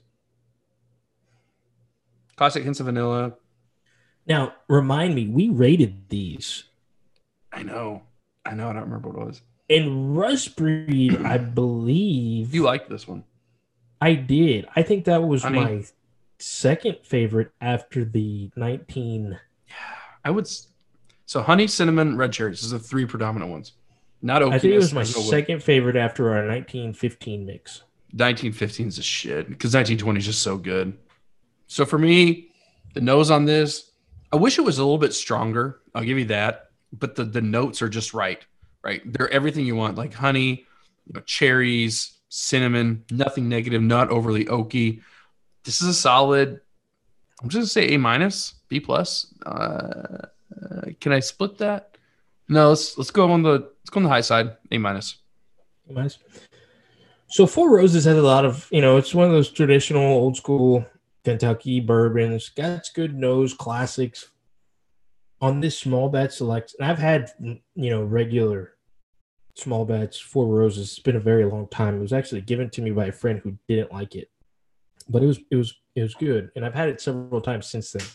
classic 2.36 2.62
hints 2.62 2.78
of 2.78 2.86
vanilla. 2.86 3.34
Now, 4.24 4.54
remind 4.68 5.16
me, 5.16 5.26
we 5.26 5.48
rated 5.48 6.08
these. 6.10 6.62
I 7.52 7.64
know. 7.64 8.02
I 8.46 8.54
know. 8.54 8.68
I 8.70 8.72
don't 8.72 8.82
remember 8.84 9.08
what 9.08 9.22
it 9.22 9.26
was. 9.26 9.42
And 9.68 10.16
Rust 10.16 10.54
Breed, 10.54 11.20
I 11.24 11.38
believe 11.38 12.54
You 12.54 12.62
like 12.62 12.88
this 12.88 13.08
one? 13.08 13.24
I 14.00 14.14
did. 14.14 14.66
I 14.76 14.82
think 14.82 15.06
that 15.06 15.24
was 15.24 15.42
Honey. 15.42 15.58
my 15.58 15.84
second 16.38 16.98
favorite 17.02 17.50
after 17.60 18.04
the 18.04 18.52
19. 18.54 19.40
I 20.24 20.30
would. 20.30 20.48
So 21.26 21.42
honey, 21.42 21.66
cinnamon, 21.66 22.16
red 22.16 22.32
cherries. 22.32 22.62
Those 22.62 22.74
are 22.74 22.78
the 22.78 22.84
three 22.84 23.06
predominant 23.06 23.50
ones. 23.50 23.72
Not 24.22 24.42
oakiness. 24.42 24.52
I 24.52 24.58
think 24.58 24.74
it 24.74 24.78
was 24.78 24.92
my 24.92 25.02
There's 25.02 25.16
no 25.16 25.22
way. 25.22 25.28
second 25.28 25.62
favorite 25.62 25.96
after 25.96 26.28
our 26.28 26.46
1915 26.46 27.46
mix. 27.46 27.82
1915 28.12 28.88
is 28.88 28.98
a 28.98 29.02
shit 29.02 29.48
because 29.48 29.74
1920 29.74 30.18
is 30.18 30.24
just 30.26 30.42
so 30.42 30.56
good. 30.56 30.96
So 31.66 31.84
for 31.84 31.98
me, 31.98 32.48
the 32.94 33.00
nose 33.00 33.30
on 33.30 33.44
this, 33.44 33.90
I 34.32 34.36
wish 34.36 34.58
it 34.58 34.62
was 34.62 34.78
a 34.78 34.82
little 34.82 34.98
bit 34.98 35.12
stronger. 35.14 35.80
I'll 35.94 36.04
give 36.04 36.18
you 36.18 36.26
that. 36.26 36.70
But 36.92 37.16
the 37.16 37.24
the 37.24 37.40
notes 37.42 37.82
are 37.82 37.88
just 37.88 38.14
right. 38.14 38.44
Right. 38.82 39.00
They're 39.04 39.30
everything 39.30 39.66
you 39.66 39.74
want, 39.76 39.96
like 39.96 40.14
honey, 40.14 40.66
you 41.06 41.12
know, 41.14 41.20
cherries, 41.20 42.18
cinnamon, 42.28 43.04
nothing 43.10 43.48
negative, 43.48 43.82
not 43.82 44.10
overly 44.10 44.44
oaky. 44.44 45.00
This 45.64 45.80
is 45.80 45.88
a 45.88 45.94
solid, 45.94 46.60
I'm 47.42 47.48
just 47.48 47.58
gonna 47.58 47.66
say 47.66 47.94
A 47.94 47.98
minus, 47.98 48.54
B 48.68 48.78
plus. 48.80 49.34
Uh, 49.44 50.26
uh, 50.62 50.90
can 51.00 51.12
I 51.12 51.20
split 51.20 51.58
that? 51.58 51.96
No, 52.48 52.70
let's 52.70 52.98
let's 52.98 53.10
go 53.10 53.30
on 53.30 53.42
the 53.42 53.50
let's 53.50 53.90
go 53.90 53.98
on 53.98 54.04
the 54.04 54.08
high 54.08 54.20
side, 54.20 54.56
A 54.70 54.78
minus. 54.78 55.18
Nice. 55.88 56.18
So 57.28 57.46
Four 57.46 57.70
Roses 57.70 58.04
has 58.04 58.16
a 58.16 58.22
lot 58.22 58.44
of, 58.44 58.68
you 58.70 58.80
know, 58.80 58.96
it's 58.96 59.14
one 59.14 59.26
of 59.26 59.32
those 59.32 59.50
traditional 59.50 60.04
old 60.04 60.36
school 60.36 60.86
Kentucky 61.24 61.80
bourbons. 61.80 62.48
Got 62.50 62.88
good 62.94 63.14
nose 63.14 63.54
classics 63.54 64.30
on 65.40 65.60
this 65.60 65.78
small 65.78 66.08
batch 66.08 66.32
select. 66.32 66.74
And 66.78 66.88
I've 66.88 66.98
had, 66.98 67.30
you 67.40 67.90
know, 67.90 68.02
regular 68.02 68.76
small 69.56 69.84
batch 69.84 70.22
Four 70.22 70.46
Roses. 70.46 70.90
It's 70.90 70.98
been 70.98 71.16
a 71.16 71.20
very 71.20 71.44
long 71.44 71.66
time. 71.68 71.96
It 71.96 72.00
was 72.00 72.12
actually 72.12 72.42
given 72.42 72.70
to 72.70 72.82
me 72.82 72.90
by 72.90 73.06
a 73.06 73.12
friend 73.12 73.40
who 73.42 73.58
didn't 73.68 73.92
like 73.92 74.14
it, 74.14 74.30
but 75.08 75.22
it 75.22 75.26
was 75.26 75.40
it 75.50 75.56
was 75.56 75.74
it 75.94 76.02
was 76.02 76.14
good, 76.14 76.50
and 76.56 76.64
I've 76.64 76.74
had 76.74 76.88
it 76.88 77.00
several 77.00 77.40
times 77.40 77.66
since 77.66 77.92
then. 77.92 78.06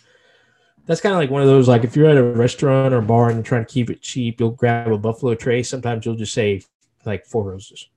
That's 0.85 1.01
kind 1.01 1.13
of 1.13 1.19
like 1.19 1.29
one 1.29 1.41
of 1.41 1.47
those 1.47 1.67
like 1.67 1.83
if 1.83 1.95
you're 1.95 2.09
at 2.09 2.17
a 2.17 2.23
restaurant 2.23 2.93
or 2.93 3.01
bar 3.01 3.27
and 3.27 3.37
you're 3.37 3.43
trying 3.43 3.65
to 3.65 3.71
keep 3.71 3.89
it 3.89 4.01
cheap, 4.01 4.39
you'll 4.39 4.51
grab 4.51 4.91
a 4.91 4.97
Buffalo 4.97 5.35
Trace. 5.35 5.69
Sometimes 5.69 6.05
you'll 6.05 6.15
just 6.15 6.33
say 6.33 6.61
like 7.05 7.25
Four 7.25 7.51
Roses 7.51 7.87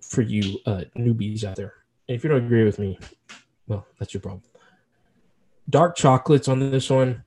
for 0.00 0.22
you 0.22 0.58
uh, 0.66 0.82
newbies 0.96 1.44
out 1.44 1.56
there. 1.56 1.74
And 2.08 2.16
if 2.16 2.22
you 2.22 2.30
don't 2.30 2.44
agree 2.44 2.64
with 2.64 2.78
me, 2.78 2.98
well, 3.66 3.86
that's 3.98 4.14
your 4.14 4.20
problem. 4.20 4.42
Dark 5.68 5.96
chocolates 5.96 6.46
on 6.46 6.70
this 6.70 6.88
one, 6.90 7.24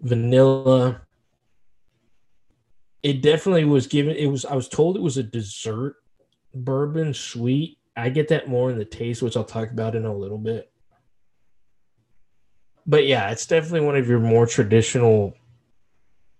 vanilla. 0.00 1.02
It 3.02 3.22
definitely 3.22 3.64
was 3.64 3.86
given. 3.86 4.16
It 4.16 4.26
was. 4.26 4.44
I 4.44 4.54
was 4.54 4.68
told 4.68 4.96
it 4.96 5.02
was 5.02 5.16
a 5.16 5.22
dessert 5.22 5.96
bourbon, 6.54 7.14
sweet. 7.14 7.78
I 7.96 8.08
get 8.08 8.28
that 8.28 8.48
more 8.48 8.70
in 8.70 8.78
the 8.78 8.84
taste, 8.84 9.22
which 9.22 9.36
I'll 9.36 9.44
talk 9.44 9.70
about 9.70 9.94
in 9.94 10.04
a 10.04 10.14
little 10.14 10.38
bit. 10.38 10.69
But 12.90 13.06
yeah, 13.06 13.30
it's 13.30 13.46
definitely 13.46 13.82
one 13.86 13.94
of 13.94 14.08
your 14.08 14.18
more 14.18 14.46
traditional. 14.46 15.36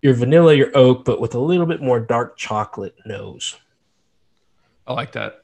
Your 0.03 0.15
vanilla, 0.15 0.53
your 0.53 0.77
oak, 0.77 1.05
but 1.05 1.21
with 1.21 1.35
a 1.37 1.39
little 1.39 1.65
bit 1.67 1.81
more 1.81 2.01
dark 2.01 2.37
chocolate 2.37 2.97
nose. 3.07 3.57
I 4.85 4.95
like 4.95 5.13
that. 5.13 5.43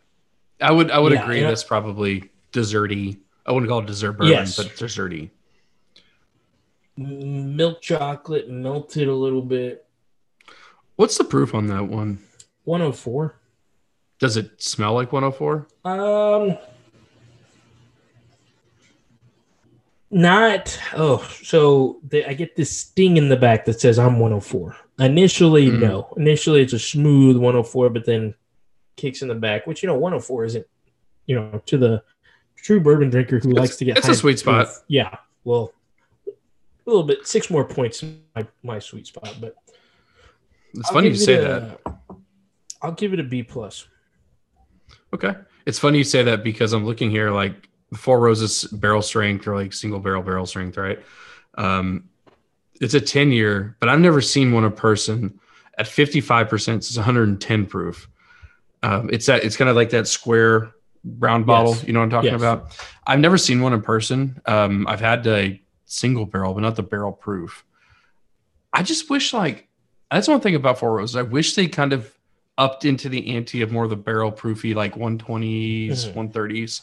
I 0.61 0.73
would 0.73 0.91
I 0.91 0.99
would 0.99 1.13
Yeah, 1.13 1.23
agree 1.23 1.43
that's 1.43 1.63
probably 1.63 2.31
desserty. 2.53 3.19
I 3.47 3.53
wouldn't 3.53 3.71
call 3.71 3.79
it 3.81 3.87
dessert 3.87 4.13
bourbon, 4.13 4.33
Yes. 4.33 4.57
but 4.57 4.67
desserty. 4.75 5.31
Milk 6.97 7.83
chocolate 7.83 8.49
melted 8.49 9.07
a 9.07 9.15
little 9.15 9.43
bit. 9.43 9.87
What's 10.97 11.19
the 11.19 11.25
proof 11.25 11.55
on 11.55 11.69
that 11.69 11.87
one? 11.87 12.19
104. 12.65 13.37
Does 14.19 14.37
it 14.39 14.61
smell 14.61 14.95
like 14.95 15.13
104? 15.13 15.69
Um, 15.85 16.57
not. 20.11 20.79
Oh, 20.95 21.19
so 21.43 22.01
the, 22.09 22.29
I 22.29 22.35
get 22.35 22.57
this 22.57 22.77
sting 22.77 23.17
in 23.17 23.29
the 23.29 23.37
back 23.37 23.65
that 23.67 23.81
says 23.81 23.99
I'm 23.99 24.19
104. 24.19 24.77
Initially, 24.99 25.67
Mm. 25.69 25.81
no. 25.81 26.15
Initially, 26.17 26.63
it's 26.63 26.73
a 26.73 26.79
smooth 26.79 27.37
104, 27.37 27.91
but 27.91 28.07
then 28.07 28.35
kicks 28.97 29.21
in 29.23 29.29
the 29.29 29.35
back, 29.35 29.67
which 29.67 29.83
you 29.83 29.87
know, 29.89 29.95
104 29.99 30.45
isn't. 30.45 30.67
You 31.27 31.37
know, 31.37 31.63
to 31.67 31.77
the 31.77 32.03
true 32.57 32.81
bourbon 32.81 33.11
drinker 33.11 33.39
who 33.41 33.51
It's- 33.51 33.61
likes 33.61 33.77
to 33.77 33.85
get. 33.85 33.99
it's 33.99 34.09
a 34.09 34.15
sweet 34.15 34.39
spot. 34.39 34.69
Yeah. 34.89 35.17
Well, 35.45 35.73
a 36.29 36.31
little 36.87 37.03
bit. 37.03 37.27
Six 37.27 37.51
more 37.51 37.65
points. 37.65 38.03
in 38.03 38.21
My 38.35 38.47
my 38.63 38.79
sweet 38.79 39.07
spot, 39.09 39.35
but 39.41 39.55
It's 40.75 40.87
I'll 40.89 40.95
funny 40.95 41.09
you 41.09 41.15
say 41.17 41.35
it 41.35 41.43
that. 41.43 41.81
i'll 42.83 42.93
give 42.93 43.13
it 43.13 43.19
a 43.21 43.25
B 43.25 43.43
plus. 43.43 43.87
Okay. 45.13 45.35
It's 45.67 45.79
funny 45.81 45.99
you 45.99 46.05
say 46.05 46.23
that 46.23 46.45
because 46.45 46.73
I'm 46.73 46.85
looking 46.87 47.11
here 47.11 47.31
like 47.33 47.69
Four 47.95 48.21
Roses 48.21 48.65
barrel 48.65 49.03
strength 49.03 49.47
or 49.47 49.55
like 49.55 49.73
single 49.73 50.01
barrel 50.01 50.23
barrel 50.23 50.47
strength, 50.47 50.77
right? 50.77 50.99
Um, 51.57 52.09
it's 52.81 52.95
a 52.95 53.01
10 53.01 53.31
year, 53.33 53.77
but 53.81 53.89
I've 53.89 54.01
never 54.01 54.21
seen 54.21 54.53
one 54.53 54.65
in 54.65 54.73
person 54.73 55.39
at 55.79 55.87
55%. 55.87 56.77
It's 56.77 56.97
110 56.97 57.67
proof. 57.67 58.09
Um, 58.83 59.09
it's 59.13 59.27
that 59.27 59.45
it's 59.45 59.57
kind 59.57 59.71
of 59.71 59.77
like 59.77 59.91
that 59.91 60.09
square 60.09 60.73
brown 61.05 61.45
bottle. 61.45 61.73
Yes. 61.75 61.85
You 61.85 61.93
know 61.93 62.01
what 62.01 62.05
I'm 62.07 62.11
talking 62.11 62.33
Yes. 62.33 62.41
about? 62.41 62.77
I've 63.07 63.21
never 63.21 63.39
seen 63.39 63.61
one 63.61 63.73
in 63.73 63.83
person. 63.83 64.41
Um, 64.47 64.87
I've 64.89 65.01
had 65.01 65.27
a 65.27 65.61
single 65.85 66.27
barrel, 66.27 66.55
but 66.55 66.61
not 66.63 66.75
the 66.77 66.83
barrel 66.83 67.13
proof. 67.13 67.65
I 68.73 68.83
just 68.83 69.09
wish 69.09 69.33
like 69.33 69.69
that's 70.11 70.29
one 70.29 70.41
thing 70.41 70.55
about 70.57 70.79
Four 70.79 70.97
Roses. 70.97 71.17
I 71.17 71.23
wish 71.23 71.55
they 71.55 71.67
kind 71.69 71.93
of 71.93 72.13
upped 72.59 72.85
into 72.85 73.09
the 73.09 73.35
ante 73.37 73.63
of 73.63 73.71
more 73.73 73.85
of 73.85 73.91
the 73.91 73.97
barrel 73.97 74.33
proofy, 74.33 74.75
like 74.75 74.97
120s, 74.97 76.07
Mhm. 76.07 76.15
130s. 76.15 76.83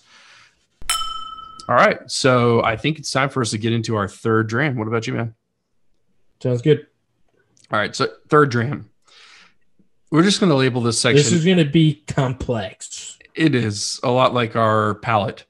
All 1.70 1.76
right. 1.76 2.00
So 2.12 2.64
I 2.64 2.76
think 2.76 3.00
it's 3.00 3.12
time 3.12 3.30
for 3.30 3.42
us 3.42 3.52
to 3.52 3.58
get 3.58 3.74
into 3.74 3.96
our 3.96 4.08
third 4.08 4.48
dram. 4.48 4.76
What 4.78 4.88
about 4.88 5.08
you, 5.08 5.14
man? 5.14 5.34
Sounds 6.42 6.62
good. 6.62 6.88
All 7.72 7.80
right. 7.80 7.96
So 7.96 8.08
third 8.28 8.52
dram. 8.52 8.90
We're 10.12 10.24
just 10.24 10.40
going 10.40 10.50
to 10.50 10.56
label 10.56 10.82
this 10.82 11.00
section. 11.00 11.18
This 11.18 11.32
is 11.32 11.46
going 11.46 11.58
to 11.58 11.66
be 11.66 12.04
complex. 12.08 13.18
it 13.36 13.56
is 13.56 14.00
a 14.04 14.12
lot 14.12 14.34
like 14.34 14.56
our 14.56 14.96
palate. 14.96 15.46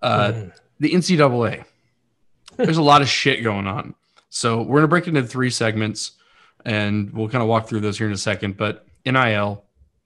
Uh, 0.00 0.32
Mhm. 0.32 0.52
the 0.78 0.94
NCAA. 0.94 1.64
There's 2.56 2.78
a 2.78 2.82
lot 2.82 3.02
of 3.02 3.08
shit 3.08 3.42
going 3.44 3.66
on. 3.66 3.94
So 4.30 4.62
we're 4.62 4.78
gonna 4.78 4.88
break 4.88 5.04
it 5.06 5.08
into 5.16 5.24
three 5.26 5.50
segments, 5.50 6.12
and 6.64 7.12
we'll 7.12 7.28
kind 7.28 7.42
of 7.42 7.48
walk 7.48 7.68
through 7.68 7.80
those 7.80 7.98
here 7.98 8.06
in 8.06 8.12
a 8.14 8.16
second. 8.16 8.56
But 8.56 8.86
NIL, 9.04 9.64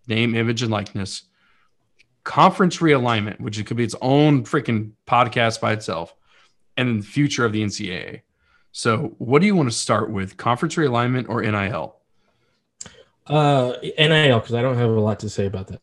name, 0.09 0.35
image, 0.35 0.63
and 0.63 0.71
likeness, 0.73 1.23
conference 2.25 2.79
realignment, 2.79 3.41
which 3.41 3.59
it 3.59 3.67
could 3.67 3.77
be 3.77 3.85
its 3.85 3.95
own 4.01 4.45
freaking 4.45 4.93
podcast 5.07 5.61
by 5.61 5.73
itself, 5.73 6.15
and 6.77 6.89
then 6.89 7.01
the 7.01 7.07
future 7.07 7.45
of 7.45 7.53
the 7.53 7.63
NCAA. 7.63 8.23
So, 8.73 9.15
what 9.19 9.41
do 9.41 9.47
you 9.47 9.55
want 9.55 9.71
to 9.71 9.77
start 9.77 10.11
with, 10.11 10.37
conference 10.37 10.75
realignment 10.75 11.29
or 11.29 11.43
NIL? 11.43 11.97
Uh, 13.27 13.75
NIL 13.83 14.41
because 14.41 14.55
I 14.55 14.63
don't 14.63 14.77
have 14.77 14.91
a 14.91 15.01
lot 15.01 15.21
to 15.21 15.31
say 15.31 15.47
about 15.47 15.69
that. 15.69 15.83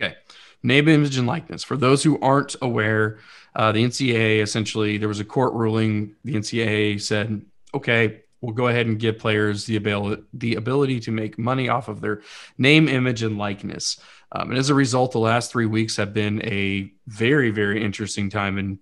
Okay. 0.00 0.14
Name, 0.62 0.88
image, 0.88 1.18
and 1.18 1.26
likeness. 1.26 1.64
For 1.64 1.76
those 1.76 2.02
who 2.02 2.20
aren't 2.20 2.56
aware, 2.62 3.18
uh, 3.56 3.72
the 3.72 3.84
NCAA 3.84 4.40
essentially, 4.40 4.96
there 4.98 5.08
was 5.08 5.20
a 5.20 5.24
court 5.24 5.52
ruling. 5.54 6.14
The 6.24 6.34
NCAA 6.34 7.00
said, 7.00 7.44
okay, 7.74 8.22
we'll 8.40 8.54
go 8.54 8.68
ahead 8.68 8.86
and 8.86 8.98
give 8.98 9.18
players 9.18 9.64
the 9.66 9.76
ability, 9.76 10.22
the 10.34 10.54
ability 10.54 11.00
to 11.00 11.10
make 11.10 11.38
money 11.38 11.68
off 11.68 11.88
of 11.88 12.00
their 12.00 12.22
name, 12.58 12.88
image, 12.88 13.22
and 13.22 13.38
likeness. 13.38 13.98
Um, 14.34 14.50
and 14.50 14.58
as 14.58 14.68
a 14.68 14.74
result, 14.74 15.12
the 15.12 15.18
last 15.18 15.52
three 15.52 15.66
weeks 15.66 15.96
have 15.96 16.12
been 16.12 16.44
a 16.44 16.90
very, 17.06 17.50
very 17.50 17.82
interesting 17.82 18.28
time 18.28 18.58
in 18.58 18.80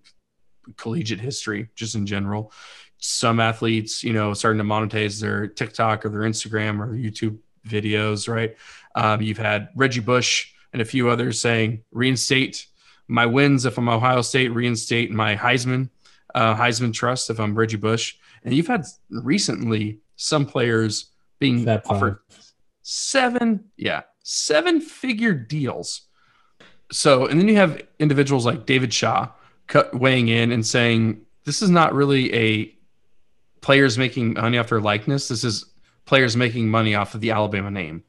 collegiate 0.76 1.20
history, 1.20 1.68
just 1.74 1.94
in 1.94 2.06
general. 2.06 2.52
Some 2.98 3.38
athletes, 3.38 4.02
you 4.02 4.14
know, 4.14 4.32
starting 4.32 4.58
to 4.58 4.64
monetize 4.64 5.20
their 5.20 5.46
TikTok 5.46 6.06
or 6.06 6.08
their 6.08 6.22
Instagram 6.22 6.80
or 6.80 6.96
YouTube 6.96 7.38
videos, 7.68 8.32
right? 8.32 8.56
Um, 8.94 9.20
you've 9.20 9.38
had 9.38 9.68
Reggie 9.76 10.00
Bush 10.00 10.52
and 10.72 10.80
a 10.80 10.86
few 10.86 11.10
others 11.10 11.38
saying 11.38 11.82
reinstate 11.90 12.66
my 13.08 13.26
wins 13.26 13.66
if 13.66 13.76
I'm 13.76 13.88
Ohio 13.88 14.22
State, 14.22 14.48
reinstate 14.48 15.10
my 15.10 15.36
Heisman, 15.36 15.90
uh, 16.34 16.54
Heisman 16.54 16.94
trust 16.94 17.28
if 17.28 17.38
I'm 17.38 17.54
Reggie 17.54 17.76
Bush. 17.76 18.16
And 18.44 18.54
you've 18.54 18.68
had 18.68 18.84
recently 19.10 19.98
some 20.16 20.46
players 20.46 21.10
being 21.38 21.68
offered 21.68 22.18
seven, 22.82 23.64
yeah, 23.76 24.02
seven 24.22 24.80
figure 24.80 25.32
deals. 25.34 26.02
So, 26.90 27.26
and 27.26 27.40
then 27.40 27.48
you 27.48 27.56
have 27.56 27.80
individuals 27.98 28.44
like 28.44 28.66
David 28.66 28.92
Shaw 28.92 29.28
cut, 29.66 29.94
weighing 29.94 30.28
in 30.28 30.52
and 30.52 30.66
saying, 30.66 31.22
this 31.44 31.62
is 31.62 31.70
not 31.70 31.94
really 31.94 32.32
a 32.34 32.74
players 33.60 33.96
making 33.96 34.34
money 34.34 34.58
off 34.58 34.68
their 34.68 34.80
likeness. 34.80 35.28
This 35.28 35.44
is 35.44 35.64
players 36.04 36.36
making 36.36 36.68
money 36.68 36.94
off 36.94 37.14
of 37.14 37.20
the 37.20 37.30
Alabama 37.30 37.70
name. 37.70 38.04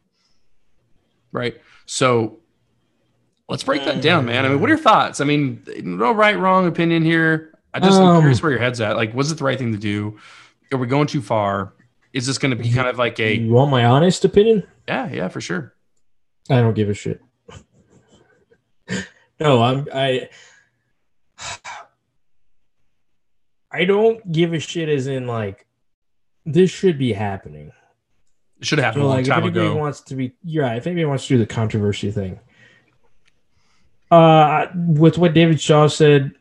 Right. 1.32 1.62
So 1.86 2.40
let's 3.48 3.64
break 3.64 3.86
that 3.86 4.02
down, 4.02 4.26
man. 4.26 4.46
I 4.46 4.50
mean, 4.50 4.60
what 4.60 4.70
are 4.70 4.74
your 4.74 4.82
thoughts? 4.82 5.22
I 5.22 5.26
mean, 5.26 5.64
no 5.82 6.12
right, 6.12 6.38
wrong 6.38 6.68
opinion 6.68 7.04
here. 7.04 7.58
I 7.74 7.80
just, 7.80 8.00
Um, 8.00 8.20
curious 8.20 8.42
where 8.44 8.52
your 8.52 8.62
head's 8.62 8.82
at. 8.82 8.96
Like, 8.96 9.14
was 9.14 9.32
it 9.32 9.38
the 9.38 9.44
right 9.44 9.58
thing 9.58 9.72
to 9.72 9.80
do? 9.80 10.20
Are 10.72 10.78
we 10.78 10.88
going 10.88 11.08
too 11.08 11.22
far? 11.22 11.74
Is 12.14 12.28
this 12.28 12.38
going 12.38 12.56
to 12.56 12.62
be 12.62 12.72
kind 12.72 12.88
of 12.88 13.00
like 13.00 13.20
a 13.20 13.38
You 13.38 13.52
want 13.52 13.72
my 13.72 13.86
honest 13.86 14.26
opinion? 14.26 14.64
yeah, 14.88 15.12
yeah, 15.12 15.28
for 15.28 15.42
sure. 15.42 15.73
I 16.50 16.60
don't 16.62 16.74
give 16.74 16.90
a 16.90 16.94
shit. 16.94 17.22
no, 19.40 19.62
I'm 19.64 19.88
I 19.94 20.30
I 23.72 23.86
don't 23.86 24.32
give 24.32 24.54
a 24.54 24.60
shit 24.60 24.90
as 24.90 25.08
in 25.08 25.26
like 25.28 25.66
this 26.46 26.70
should 26.70 26.98
be 26.98 27.14
happening. 27.14 27.72
It 28.60 28.66
should 28.68 28.78
have 28.80 28.86
happened 28.86 29.04
So, 29.04 29.06
a 29.06 29.10
long 29.10 29.18
like 29.18 29.28
if 29.28 29.32
anybody 29.34 29.66
ago. 29.68 29.76
wants 29.76 30.02
to 30.02 30.16
be 30.16 30.34
you're 30.44 30.64
right, 30.64 30.78
if 30.78 30.86
anybody 30.88 31.06
wants 31.06 31.28
to 31.28 31.34
do 31.36 31.38
the 31.40 31.46
controversy 31.46 32.12
thing. 32.12 32.40
Uh 34.12 34.68
with 34.76 35.18
what 35.18 35.34
David 35.34 35.60
Shaw 35.60 35.88
said, 35.88 36.32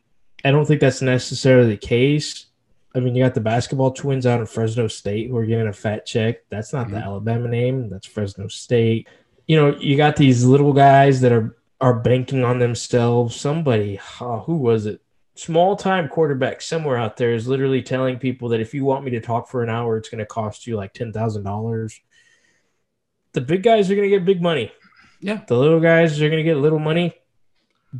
I 0.44 0.50
don't 0.50 0.66
think 0.66 0.80
that's 0.80 1.00
necessarily 1.02 1.70
the 1.70 1.76
case. 1.86 2.46
I 2.94 3.00
mean, 3.00 3.14
you 3.14 3.24
got 3.24 3.32
the 3.34 3.40
basketball 3.40 3.92
twins 3.92 4.26
out 4.26 4.40
in 4.40 4.44
Fresno 4.46 4.86
State 4.88 5.30
who 5.30 5.36
are 5.38 5.46
getting 5.46 5.68
a 5.68 5.72
fat 5.72 6.04
check. 6.04 6.40
That's 6.50 6.74
not 6.74 6.90
the 6.90 6.96
Mhm. 6.96 7.04
Alabama 7.04 7.48
name. 7.48 7.88
That's 7.88 8.06
Fresno 8.06 8.48
State. 8.48 9.08
You 9.52 9.60
know, 9.60 9.76
you 9.78 9.98
got 9.98 10.16
these 10.16 10.46
little 10.46 10.72
guys 10.72 11.20
that 11.20 11.30
are 11.30 11.54
are 11.78 12.00
banking 12.00 12.42
on 12.42 12.58
themselves. 12.58 13.36
Somebody, 13.36 14.00
oh, 14.18 14.38
who 14.38 14.56
was 14.56 14.86
it? 14.86 15.02
Small 15.34 15.76
time 15.76 16.08
quarterback 16.08 16.62
somewhere 16.62 16.96
out 16.96 17.18
there 17.18 17.34
is 17.34 17.46
literally 17.46 17.82
telling 17.82 18.18
people 18.18 18.48
that 18.48 18.60
if 18.60 18.72
you 18.72 18.86
want 18.86 19.04
me 19.04 19.10
to 19.10 19.20
talk 19.20 19.48
for 19.48 19.62
an 19.62 19.68
hour, 19.68 19.98
it's 19.98 20.08
going 20.08 20.20
to 20.20 20.24
cost 20.24 20.66
you 20.66 20.76
like 20.76 20.94
ten 20.94 21.12
thousand 21.12 21.42
dollars. 21.42 22.00
The 23.34 23.42
big 23.42 23.62
guys 23.62 23.90
are 23.90 23.94
going 23.94 24.10
to 24.10 24.16
get 24.16 24.24
big 24.24 24.40
money. 24.40 24.72
Yeah. 25.20 25.42
The 25.46 25.58
little 25.58 25.80
guys 25.80 26.18
are 26.22 26.30
going 26.30 26.42
to 26.42 26.50
get 26.50 26.56
little 26.56 26.78
money. 26.78 27.12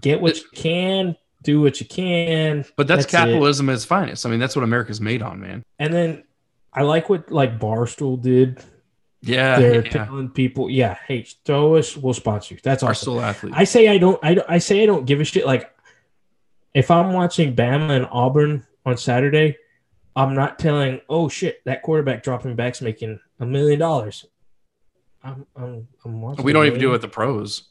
Get 0.00 0.22
what 0.22 0.38
you 0.38 0.48
can, 0.54 1.16
do 1.42 1.60
what 1.60 1.80
you 1.80 1.86
can. 1.86 2.64
But 2.78 2.88
that's, 2.88 3.04
it. 3.04 3.10
capitalism 3.10 3.68
at 3.68 3.74
its 3.74 3.84
finest. 3.84 4.24
I 4.24 4.30
mean, 4.30 4.40
that's 4.40 4.56
what 4.56 4.62
America's 4.62 5.02
made 5.02 5.20
on, 5.20 5.38
man. 5.38 5.62
And 5.78 5.92
then 5.92 6.24
I 6.72 6.80
like 6.80 7.10
what 7.10 7.30
like 7.30 7.58
Barstool 7.58 8.22
did. 8.22 8.64
Yeah, 9.22 9.58
They're 9.60 9.84
yeah. 9.84 9.90
telling 9.90 10.30
people, 10.30 10.68
yeah, 10.68 10.96
hey, 11.06 11.26
throw 11.44 11.76
us, 11.76 11.96
we'll 11.96 12.12
sponsor 12.12 12.54
you. 12.54 12.60
That's 12.62 12.82
Our 12.82 12.90
awesome. 12.90 13.04
soul 13.04 13.20
athlete. 13.20 13.54
I 13.56 13.64
say 13.64 13.88
I 13.88 13.98
don't, 13.98 14.18
I 14.22 14.34
don't, 14.34 14.50
I 14.50 14.58
say 14.58 14.82
I 14.82 14.86
don't 14.86 15.04
give 15.04 15.20
a 15.20 15.24
shit. 15.24 15.46
Like 15.46 15.72
if 16.74 16.90
I'm 16.90 17.12
watching 17.12 17.54
Bama 17.54 17.90
and 17.96 18.08
Auburn 18.10 18.66
on 18.84 18.96
Saturday, 18.96 19.56
I'm 20.16 20.34
not 20.34 20.58
telling, 20.58 21.00
oh 21.08 21.28
shit, 21.28 21.64
that 21.66 21.82
quarterback 21.82 22.22
dropping 22.24 22.56
back's 22.56 22.82
making 22.82 23.20
a 23.38 23.46
million 23.46 23.78
dollars. 23.78 24.26
I'm, 25.22 25.46
I'm, 25.54 25.86
I'm 26.04 26.20
watching. 26.20 26.44
we 26.44 26.52
don't 26.52 26.66
even 26.66 26.80
do 26.80 26.88
it 26.88 26.92
with 26.92 27.02
the 27.02 27.08
pros. 27.08 27.68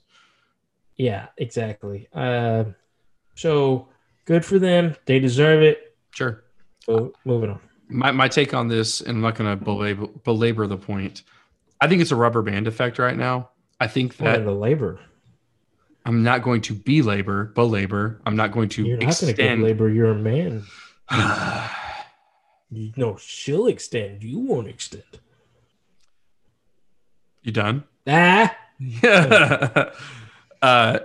Yeah, 0.95 1.27
exactly. 1.37 2.07
Uh, 2.13 2.65
so 3.35 3.89
good 4.25 4.45
for 4.45 4.57
them. 4.57 4.95
They 5.05 5.19
deserve 5.19 5.63
it. 5.63 5.97
Sure. 6.11 6.43
So 6.85 7.13
moving 7.25 7.49
on. 7.49 7.59
My, 7.89 8.11
my 8.11 8.29
take 8.29 8.53
on 8.53 8.69
this, 8.69 9.01
and 9.01 9.17
I'm 9.17 9.21
not 9.21 9.35
going 9.35 9.49
to 9.57 9.61
belabor, 9.61 10.07
belabor 10.23 10.65
the 10.65 10.77
point. 10.77 11.23
I 11.81 11.87
think 11.87 12.01
it's 12.01 12.11
a 12.11 12.15
rubber 12.15 12.41
band 12.43 12.67
effect 12.67 12.99
right 12.99 13.17
now. 13.17 13.49
I 13.79 13.87
think 13.87 14.17
that 14.17 14.45
the 14.45 14.51
labor. 14.51 14.99
I'm 16.05 16.23
not 16.23 16.43
going 16.43 16.61
to 16.61 16.73
be 16.73 17.01
labor, 17.01 17.45
belabor. 17.45 18.21
I'm 18.25 18.35
not 18.35 18.51
going 18.51 18.69
to 18.69 18.83
You're 18.85 18.97
not 18.97 19.03
going 19.05 19.13
to 19.13 19.25
give 19.25 19.29
extend. 19.39 19.63
labor. 19.63 19.89
You're 19.89 20.11
a 20.11 20.15
man. 20.15 20.63
You, 22.73 22.93
no, 22.95 23.17
she'll 23.17 23.67
extend. 23.67 24.23
You 24.23 24.39
won't 24.39 24.69
extend. 24.69 25.03
you 27.43 27.51
done? 27.51 27.83
Ah, 28.07 28.55
Yeah. 28.79 29.91
uh, 30.61 30.99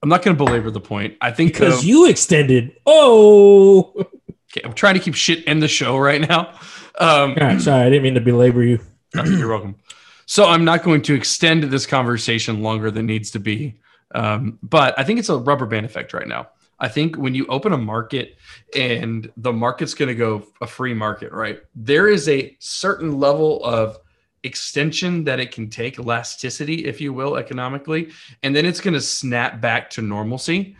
I'm 0.00 0.08
not 0.08 0.22
going 0.22 0.36
to 0.36 0.44
belabor 0.44 0.70
the 0.70 0.80
point. 0.80 1.16
I 1.20 1.32
think 1.32 1.54
because 1.54 1.80
though- 1.80 1.86
you 1.88 2.08
extended. 2.08 2.76
Oh. 2.86 3.92
Okay, 3.98 4.60
I'm 4.64 4.74
trying 4.74 4.94
to 4.94 5.00
keep 5.00 5.14
shit 5.16 5.42
in 5.44 5.58
the 5.58 5.66
show 5.66 5.98
right 5.98 6.20
now. 6.20 6.54
Um, 7.00 7.34
right, 7.34 7.60
sorry, 7.60 7.82
I 7.86 7.90
didn't 7.90 8.04
mean 8.04 8.14
to 8.14 8.20
belabor 8.20 8.62
you. 8.62 8.78
You're 9.14 9.48
welcome. 9.48 9.74
So 10.30 10.44
I'm 10.44 10.62
not 10.62 10.82
going 10.82 11.00
to 11.02 11.14
extend 11.14 11.64
this 11.64 11.86
conversation 11.86 12.62
longer 12.62 12.90
than 12.90 13.06
needs 13.06 13.30
to 13.30 13.40
be. 13.40 13.80
Um, 14.14 14.58
but 14.62 14.96
I 14.98 15.02
think 15.02 15.18
it's 15.18 15.30
a 15.30 15.38
rubber 15.38 15.64
band 15.64 15.86
effect 15.86 16.12
right 16.12 16.28
now. 16.28 16.48
I 16.78 16.88
think 16.88 17.16
when 17.16 17.34
you 17.34 17.46
open 17.46 17.72
a 17.72 17.78
market 17.78 18.36
and 18.76 19.32
the 19.38 19.54
market's 19.54 19.94
going 19.94 20.10
to 20.10 20.14
go 20.14 20.46
a 20.60 20.66
free 20.66 20.92
market, 20.92 21.32
right? 21.32 21.60
There 21.74 22.08
is 22.08 22.28
a 22.28 22.54
certain 22.60 23.18
level 23.18 23.64
of 23.64 23.96
extension 24.42 25.24
that 25.24 25.40
it 25.40 25.50
can 25.50 25.70
take, 25.70 25.98
elasticity, 25.98 26.84
if 26.84 27.00
you 27.00 27.14
will, 27.14 27.36
economically, 27.36 28.10
and 28.42 28.54
then 28.54 28.66
it's 28.66 28.82
going 28.82 28.94
to 28.94 29.00
snap 29.00 29.62
back 29.62 29.88
to 29.90 30.02
normalcy. 30.02 30.76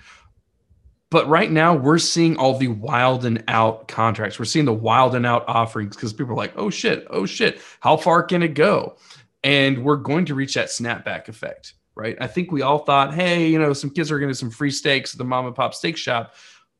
But 1.10 1.26
right 1.26 1.50
now, 1.50 1.74
we're 1.74 1.96
seeing 1.96 2.36
all 2.36 2.58
the 2.58 2.68
wild 2.68 3.24
and 3.24 3.42
out 3.48 3.88
contracts. 3.88 4.38
We're 4.38 4.44
seeing 4.44 4.66
the 4.66 4.74
wild 4.74 5.14
and 5.14 5.24
out 5.24 5.48
offerings 5.48 5.96
because 5.96 6.12
people 6.12 6.32
are 6.32 6.36
like, 6.36 6.52
oh 6.56 6.68
shit, 6.68 7.06
oh 7.08 7.24
shit, 7.24 7.62
how 7.80 7.96
far 7.96 8.22
can 8.22 8.42
it 8.42 8.48
go? 8.48 8.98
And 9.44 9.84
we're 9.84 9.96
going 9.96 10.24
to 10.26 10.34
reach 10.34 10.54
that 10.54 10.68
snapback 10.68 11.28
effect, 11.28 11.74
right? 11.94 12.16
I 12.20 12.26
think 12.26 12.50
we 12.50 12.62
all 12.62 12.78
thought, 12.78 13.14
hey, 13.14 13.48
you 13.48 13.58
know, 13.58 13.72
some 13.72 13.90
kids 13.90 14.10
are 14.10 14.18
going 14.18 14.30
to 14.30 14.34
some 14.34 14.50
free 14.50 14.70
steaks 14.70 15.14
at 15.14 15.18
the 15.18 15.24
mom 15.24 15.46
and 15.46 15.54
pop 15.54 15.74
steak 15.74 15.96
shop. 15.96 16.34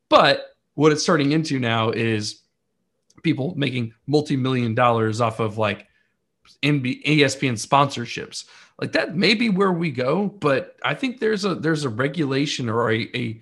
But 0.08 0.46
what 0.74 0.92
it's 0.92 1.02
starting 1.02 1.32
into 1.32 1.58
now 1.58 1.90
is 1.90 2.42
people 3.22 3.54
making 3.56 3.94
multi 4.06 4.36
million 4.36 4.74
dollars 4.74 5.20
off 5.20 5.40
of 5.40 5.58
like 5.58 5.86
NB, 6.62 7.04
ESPN 7.04 7.54
sponsorships. 7.54 8.44
Like 8.80 8.92
that 8.92 9.16
may 9.16 9.34
be 9.34 9.48
where 9.48 9.72
we 9.72 9.90
go, 9.90 10.26
but 10.26 10.76
I 10.84 10.94
think 10.94 11.18
there's 11.18 11.44
a 11.44 11.54
there's 11.56 11.84
a 11.84 11.88
regulation 11.88 12.68
or 12.68 12.92
a, 12.92 13.08
a 13.14 13.40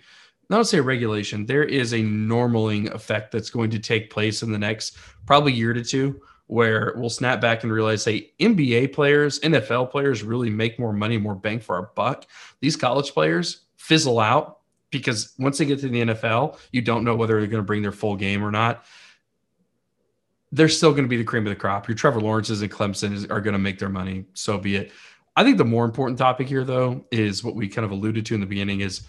not 0.49 0.67
say 0.67 0.81
regulation, 0.81 1.45
there 1.45 1.65
is 1.65 1.93
a 1.93 1.99
normaling 1.99 2.93
effect 2.93 3.33
that's 3.33 3.51
going 3.51 3.71
to 3.71 3.79
take 3.79 4.11
place 4.11 4.43
in 4.43 4.53
the 4.53 4.59
next 4.59 4.97
probably 5.27 5.53
year 5.53 5.73
to 5.73 5.83
two, 5.83 6.21
where 6.49 6.95
we'll 6.97 7.11
snap 7.11 7.41
back 7.41 7.63
and 7.63 7.73
realize, 7.73 8.05
hey, 8.05 8.33
NBA 8.41 8.93
players, 8.93 9.41
NFL 9.41 9.91
players 9.91 10.23
really 10.23 10.51
make 10.51 10.79
more 10.79 10.93
money, 10.93 11.19
more 11.19 11.35
bang 11.35 11.61
for 11.61 11.77
our 11.77 11.91
buck. 11.95 12.27
These 12.61 12.77
college 12.77 13.13
players 13.13 13.63
fizzle 13.77 14.21
out 14.21 14.61
because 14.91 15.35
once 15.39 15.59
they 15.59 15.65
get 15.65 15.81
to 15.81 15.89
the 15.89 16.03
NFL, 16.03 16.59
you 16.71 16.83
don't 16.83 17.05
know 17.05 17.17
whether 17.17 17.39
they're 17.39 17.49
going 17.49 17.63
to 17.63 17.67
bring 17.67 17.83
their 17.83 17.93
full 17.93 18.17
game 18.17 18.45
or 18.45 18.51
not. 18.51 18.85
They're 20.53 20.69
still 20.69 20.93
going 20.93 21.05
to 21.05 21.09
be 21.09 21.17
the 21.17 21.25
cream 21.25 21.47
of 21.47 21.51
the 21.51 21.57
crop. 21.57 21.89
Your 21.89 21.97
Trevor 21.97 22.21
Lawrences 22.21 22.63
and 22.63 22.71
Clemson 22.71 23.29
are 23.31 23.41
going 23.41 23.53
to 23.53 23.59
make 23.59 23.79
their 23.79 23.89
money. 23.89 24.27
So 24.35 24.57
be 24.59 24.77
it. 24.77 24.93
I 25.35 25.43
think 25.43 25.59
the 25.59 25.65
more 25.65 25.85
important 25.85 26.19
topic 26.19 26.49
here, 26.49 26.65
though, 26.65 27.05
is 27.11 27.45
what 27.45 27.57
we 27.57 27.69
kind 27.69 27.85
of 27.85 27.91
alluded 27.91 28.25
to 28.27 28.35
in 28.35 28.41
the 28.41 28.47
beginning 28.47 28.81
is 28.81 29.03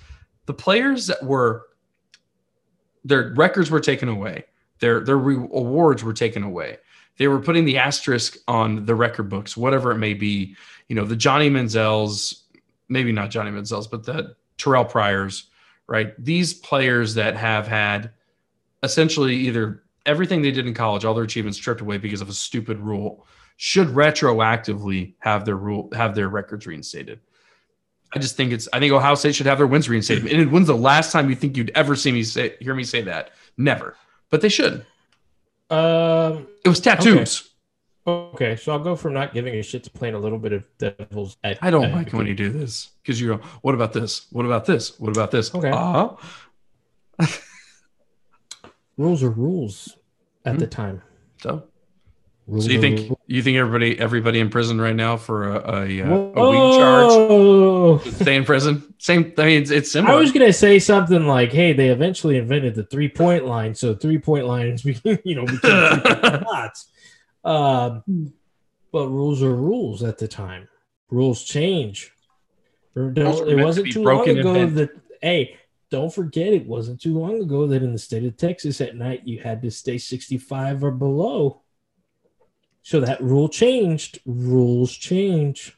the 0.47 0.53
players 0.53 1.07
that 1.07 1.23
were 1.23 1.67
their 3.05 3.31
records 3.35 3.71
were 3.71 3.79
taken 3.79 4.09
away 4.09 4.43
their 4.79 4.99
their 5.01 5.17
awards 5.17 6.03
were 6.03 6.13
taken 6.13 6.43
away 6.43 6.77
they 7.17 7.27
were 7.27 7.39
putting 7.39 7.65
the 7.65 7.77
asterisk 7.77 8.37
on 8.47 8.85
the 8.85 8.95
record 8.95 9.29
books 9.29 9.57
whatever 9.57 9.91
it 9.91 9.97
may 9.97 10.13
be 10.13 10.55
you 10.87 10.95
know 10.95 11.05
the 11.05 11.15
johnny 11.15 11.49
manziel's 11.49 12.45
maybe 12.89 13.11
not 13.11 13.29
johnny 13.29 13.51
manziel's 13.51 13.87
but 13.87 14.05
the 14.05 14.35
terrell 14.57 14.85
pryors 14.85 15.49
right 15.87 16.13
these 16.23 16.53
players 16.53 17.13
that 17.13 17.35
have 17.35 17.67
had 17.67 18.11
essentially 18.83 19.35
either 19.35 19.83
everything 20.05 20.41
they 20.41 20.51
did 20.51 20.67
in 20.67 20.73
college 20.73 21.05
all 21.05 21.13
their 21.13 21.23
achievements 21.23 21.57
stripped 21.57 21.81
away 21.81 21.97
because 21.97 22.21
of 22.21 22.29
a 22.29 22.33
stupid 22.33 22.79
rule 22.79 23.25
should 23.57 23.87
retroactively 23.89 25.13
have 25.19 25.45
their 25.45 25.57
rule 25.57 25.89
have 25.93 26.15
their 26.15 26.29
records 26.29 26.65
reinstated 26.67 27.19
I 28.13 28.19
just 28.19 28.37
think 28.37 28.51
it's. 28.51 28.67
I 28.71 28.79
think 28.79 28.93
Ohio 28.93 29.15
State 29.15 29.35
should 29.35 29.45
have 29.47 29.57
their 29.57 29.67
wins 29.67 29.89
reinstated. 29.89 30.31
And 30.31 30.51
when's 30.51 30.67
the 30.67 30.75
last 30.75 31.11
time 31.11 31.29
you 31.29 31.35
think 31.35 31.57
you'd 31.57 31.71
ever 31.75 31.95
see 31.95 32.11
me 32.11 32.23
say, 32.23 32.55
hear 32.59 32.73
me 32.73 32.83
say 32.83 33.01
that? 33.01 33.31
Never. 33.57 33.95
But 34.29 34.41
they 34.41 34.49
should. 34.49 34.85
Um. 35.69 36.47
It 36.63 36.69
was 36.69 36.79
tattoos. 36.79 37.49
Okay, 38.05 38.55
so 38.55 38.71
I'll 38.71 38.79
go 38.79 38.95
from 38.95 39.13
not 39.13 39.33
giving 39.33 39.53
a 39.55 39.61
shit 39.61 39.83
to 39.83 39.89
playing 39.89 40.15
a 40.15 40.19
little 40.19 40.37
bit 40.39 40.53
of 40.53 40.63
devil's. 40.77 41.35
ad- 41.43 41.59
I 41.61 41.69
don't 41.69 41.91
like 41.91 42.13
when 42.13 42.25
you 42.25 42.35
do 42.35 42.49
this 42.49 42.91
because 43.03 43.19
you 43.19 43.27
go, 43.27 43.37
"What 43.63 43.75
about 43.75 43.91
this? 43.91 44.27
What 44.31 44.45
about 44.45 44.65
this? 44.65 44.97
What 44.97 45.09
about 45.11 45.31
this?" 45.31 45.53
Okay. 45.53 45.69
Uh-huh. 45.71 46.15
rules 48.97 49.23
are 49.23 49.29
rules 49.29 49.97
at 50.45 50.53
Hmm. 50.55 50.59
the 50.59 50.67
time. 50.67 51.01
So, 51.41 51.63
Rules 52.47 52.65
so 52.65 52.71
you 52.71 52.79
think. 52.81 53.16
You 53.27 53.41
think 53.41 53.57
everybody 53.57 53.99
everybody 53.99 54.39
in 54.39 54.49
prison 54.49 54.79
right 54.79 54.95
now 54.95 55.17
for 55.17 55.51
a 55.51 55.57
a, 55.57 56.01
uh, 56.01 56.13
a 56.35 56.49
weed 56.49 56.77
charge 56.77 58.15
stay 58.15 58.35
in 58.35 58.45
prison? 58.45 58.93
Same. 58.97 59.33
I 59.37 59.45
mean, 59.45 59.61
it's, 59.61 59.71
it's 59.71 59.95
I 59.95 60.15
was 60.15 60.31
gonna 60.31 60.53
say 60.53 60.79
something 60.79 61.27
like, 61.27 61.51
"Hey, 61.51 61.73
they 61.73 61.89
eventually 61.89 62.37
invented 62.37 62.75
the 62.75 62.83
three 62.85 63.09
point 63.09 63.45
line, 63.45 63.75
so 63.75 63.93
three 63.93 64.17
point 64.17 64.45
lines, 64.45 64.81
became, 64.83 65.19
you 65.23 65.35
know, 65.35 65.45
three-point 65.45 66.43
shots." 66.43 66.89
Um, 67.43 68.33
but 68.91 69.07
rules 69.07 69.41
are 69.41 69.55
rules 69.55 70.03
at 70.03 70.17
the 70.17 70.27
time. 70.27 70.67
Rules 71.09 71.45
change. 71.45 72.11
Rules 72.93 73.39
It 73.39 73.55
wasn't 73.55 73.85
be 73.85 73.93
too 73.93 74.03
long 74.03 74.27
ago 74.27 74.65
that. 74.65 74.89
Hey, 75.21 75.57
don't 75.89 76.13
forget, 76.13 76.51
it 76.51 76.65
wasn't 76.65 76.99
too 76.99 77.17
long 77.17 77.41
ago 77.41 77.67
that 77.67 77.83
in 77.83 77.93
the 77.93 77.99
state 77.99 78.25
of 78.25 78.35
Texas 78.35 78.81
at 78.81 78.97
night 78.97 79.21
you 79.25 79.39
had 79.39 79.61
to 79.61 79.71
stay 79.71 79.97
sixty 79.97 80.37
five 80.37 80.83
or 80.83 80.91
below. 80.91 81.61
So 82.87 83.01
that 83.01 83.19
rule 83.21 83.49
changed. 83.49 84.19
Rules 84.25 84.93
change. 84.95 85.75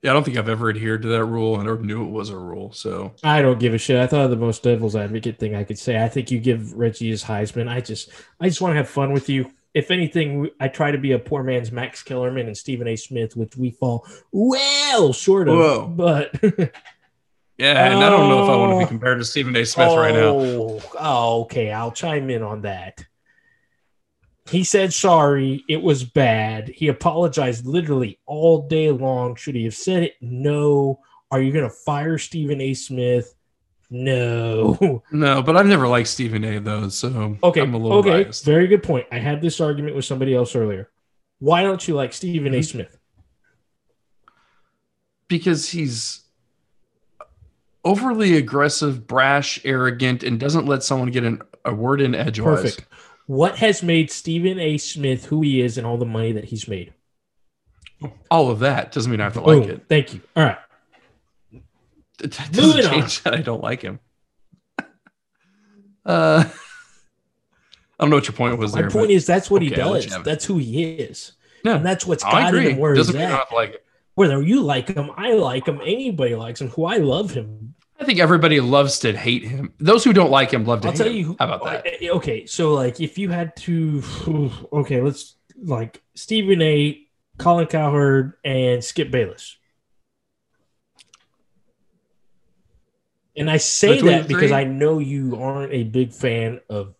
yeah, 0.00 0.12
I 0.12 0.14
don't 0.14 0.22
think 0.22 0.36
I've 0.36 0.48
ever 0.48 0.70
adhered 0.70 1.02
to 1.02 1.08
that 1.08 1.24
rule 1.24 1.58
and 1.58 1.68
or 1.68 1.76
knew 1.76 2.04
it 2.04 2.10
was 2.10 2.30
a 2.30 2.38
rule. 2.38 2.70
So 2.72 3.14
I 3.24 3.42
don't 3.42 3.58
give 3.58 3.74
a 3.74 3.78
shit. 3.78 3.96
I 3.98 4.06
thought 4.06 4.26
of 4.26 4.30
the 4.30 4.36
most 4.36 4.62
devil's 4.62 4.94
advocate 4.94 5.40
thing 5.40 5.56
I 5.56 5.64
could 5.64 5.76
say. 5.76 6.00
I 6.00 6.08
think 6.08 6.30
you 6.30 6.38
give 6.38 6.72
Reggie 6.74 7.10
his 7.10 7.24
Heisman. 7.24 7.66
I 7.68 7.80
just, 7.80 8.10
I 8.40 8.48
just 8.48 8.60
want 8.60 8.74
to 8.74 8.76
have 8.76 8.88
fun 8.88 9.12
with 9.12 9.28
you. 9.28 9.50
if 9.74 9.90
anything, 9.90 10.50
I 10.60 10.68
try 10.68 10.92
to 10.92 10.98
be 10.98 11.10
a 11.10 11.18
poor 11.18 11.42
man's 11.42 11.72
Max 11.72 12.00
Kellerman 12.04 12.46
and 12.46 12.56
Stephen 12.56 12.86
A. 12.86 12.94
Smith, 12.94 13.34
which 13.36 13.56
we 13.56 13.72
fall 13.72 14.06
well 14.30 15.12
short 15.12 15.48
of. 15.48 15.56
Whoa. 15.56 15.86
But 15.88 16.30
Yeah, 17.58 17.86
and 17.90 18.04
I 18.04 18.08
don't 18.08 18.28
know 18.28 18.44
if 18.44 18.50
I 18.50 18.56
want 18.56 18.70
to 18.70 18.76
Oh. 18.76 18.80
be 18.80 18.86
compared 18.86 19.18
to 19.18 19.24
Stephen 19.24 19.56
A. 19.56 19.64
Smith 19.66 19.96
right 19.96 20.14
now. 20.14 20.26
Oh, 20.38 20.82
oh, 20.96 21.40
okay. 21.42 21.72
I'll 21.72 21.90
chime 21.90 22.30
in 22.30 22.42
on 22.44 22.62
that. 22.62 23.04
He 24.50 24.62
said 24.64 24.92
sorry. 24.92 25.64
It 25.68 25.82
was 25.82 26.04
bad. 26.04 26.68
He 26.68 26.88
apologized 26.88 27.64
literally 27.66 28.18
all 28.26 28.68
day 28.68 28.90
long. 28.90 29.36
Should 29.36 29.54
he 29.54 29.64
have 29.64 29.74
said 29.74 30.02
it? 30.02 30.14
No. 30.20 31.00
Are 31.30 31.40
you 31.40 31.50
going 31.52 31.64
to 31.68 31.74
fire 31.74 32.18
Stephen 32.18 32.60
A. 32.60 32.74
Smith? 32.74 33.34
No. 33.90 35.02
No, 35.12 35.42
but 35.42 35.56
I've 35.56 35.66
never 35.66 35.86
liked 35.88 36.08
Stephen 36.08 36.44
A. 36.44 36.58
though, 36.58 36.88
so 36.88 37.38
Okay. 37.42 37.60
I'm 37.60 37.74
a 37.74 37.78
little 37.78 37.98
okay. 37.98 38.24
biased. 38.24 38.44
Very 38.44 38.66
good 38.66 38.82
point. 38.82 39.06
I 39.12 39.18
had 39.18 39.40
this 39.40 39.60
argument 39.60 39.94
with 39.96 40.04
somebody 40.04 40.34
else 40.34 40.54
earlier. 40.56 40.90
Why 41.38 41.62
don't 41.62 41.86
you 41.86 41.94
like 41.94 42.12
Stephen 42.12 42.54
A. 42.54 42.58
Mhm. 42.58 42.64
Smith? 42.64 42.98
because 45.26 45.70
he's 45.70 46.20
overly 47.84 48.36
aggressive, 48.36 49.06
brash, 49.06 49.58
arrogant, 49.64 50.22
and 50.22 50.38
doesn't 50.38 50.66
let 50.66 50.82
someone 50.82 51.10
get 51.10 51.24
an, 51.24 51.40
a 51.64 51.74
word 51.74 52.00
in 52.00 52.14
edgewise. 52.14 52.62
Perfect. 52.76 52.88
What 53.26 53.56
has 53.58 53.82
made 53.82 54.10
Stephen 54.10 54.58
A. 54.58 54.76
Smith 54.78 55.26
who 55.26 55.40
he 55.42 55.60
is 55.60 55.78
and 55.78 55.86
all 55.86 55.96
the 55.96 56.04
money 56.04 56.32
that 56.32 56.44
he's 56.44 56.68
made? 56.68 56.92
All 58.30 58.50
of 58.50 58.58
that 58.60 58.92
doesn't 58.92 59.10
mean 59.10 59.20
I 59.20 59.24
have 59.24 59.32
to 59.34 59.40
like 59.40 59.62
Boom. 59.62 59.70
it. 59.70 59.84
Thank 59.88 60.12
you. 60.14 60.20
All 60.36 60.44
right. 60.44 60.58
It 62.22 62.38
Moving 62.54 62.76
doesn't 62.76 62.84
on. 62.86 63.00
change 63.00 63.22
that 63.22 63.34
I 63.34 63.40
don't 63.42 63.62
like 63.62 63.80
him. 63.82 63.98
uh, 66.06 66.44
I 66.44 66.50
don't 68.00 68.10
know 68.10 68.16
what 68.16 68.26
your 68.28 68.34
point 68.36 68.58
was 68.58 68.72
there. 68.72 68.84
My 68.84 68.88
there. 68.88 69.00
point 69.00 69.10
is 69.10 69.26
that's 69.26 69.50
what 69.50 69.62
he 69.62 69.72
Okay, 69.72 69.80
I'll 69.80 69.94
does. 69.94 70.04
you 70.06 70.10
have 70.12 70.20
it. 70.20 70.24
That's 70.24 70.44
who 70.44 70.58
he 70.58 70.84
is. 70.84 71.32
Yeah. 71.64 71.76
And 71.76 71.86
that's 71.86 72.06
what's 72.06 72.22
I 72.24 72.30
got 72.30 72.48
agree. 72.54 72.70
him 72.72 72.78
where 72.78 72.94
Doesn't 72.94 73.14
he's 73.14 73.22
mean 73.26 73.30
at. 73.34 73.52
like 73.52 73.70
it. 73.74 73.84
Whether 74.16 74.42
you 74.42 74.60
like 74.62 74.88
him, 74.88 75.10
I 75.16 75.32
like 75.32 75.66
him, 75.66 75.80
anybody 75.82 76.34
likes 76.36 76.60
him, 76.60 76.68
who 76.68 76.84
I 76.84 76.98
love 76.98 77.32
him. 77.32 77.73
I 78.04 78.06
think 78.06 78.18
everybody 78.18 78.60
loves 78.60 78.98
to 78.98 79.16
hate 79.16 79.44
him. 79.44 79.72
Those 79.80 80.04
who 80.04 80.12
don't 80.12 80.30
like 80.30 80.52
him 80.52 80.66
love 80.66 80.82
to 80.82 80.88
I'll 80.88 80.92
hate 80.92 80.98
tell 80.98 81.06
him. 81.06 81.14
you 81.14 81.24
who- 81.24 81.36
How 81.38 81.46
about 81.46 81.64
that? 81.64 81.86
Okay, 82.02 82.44
so 82.44 82.74
like 82.74 83.00
if 83.00 83.16
you 83.16 83.30
had 83.30 83.56
to 83.56 84.02
okay, 84.74 85.00
let's 85.00 85.36
like 85.56 86.02
Stephen 86.14 86.60
A, 86.60 87.00
Colin 87.38 87.66
Cowherd, 87.66 88.34
and 88.44 88.84
Skip 88.84 89.10
Bayless. 89.10 89.56
And 93.34 93.50
I 93.50 93.56
say 93.56 94.02
that 94.02 94.28
because? 94.28 94.52
I 94.52 94.64
know 94.64 94.98
you 94.98 95.36
aren't 95.40 95.72
a 95.72 95.84
big 95.84 96.12
fan 96.12 96.60
of 96.68 96.94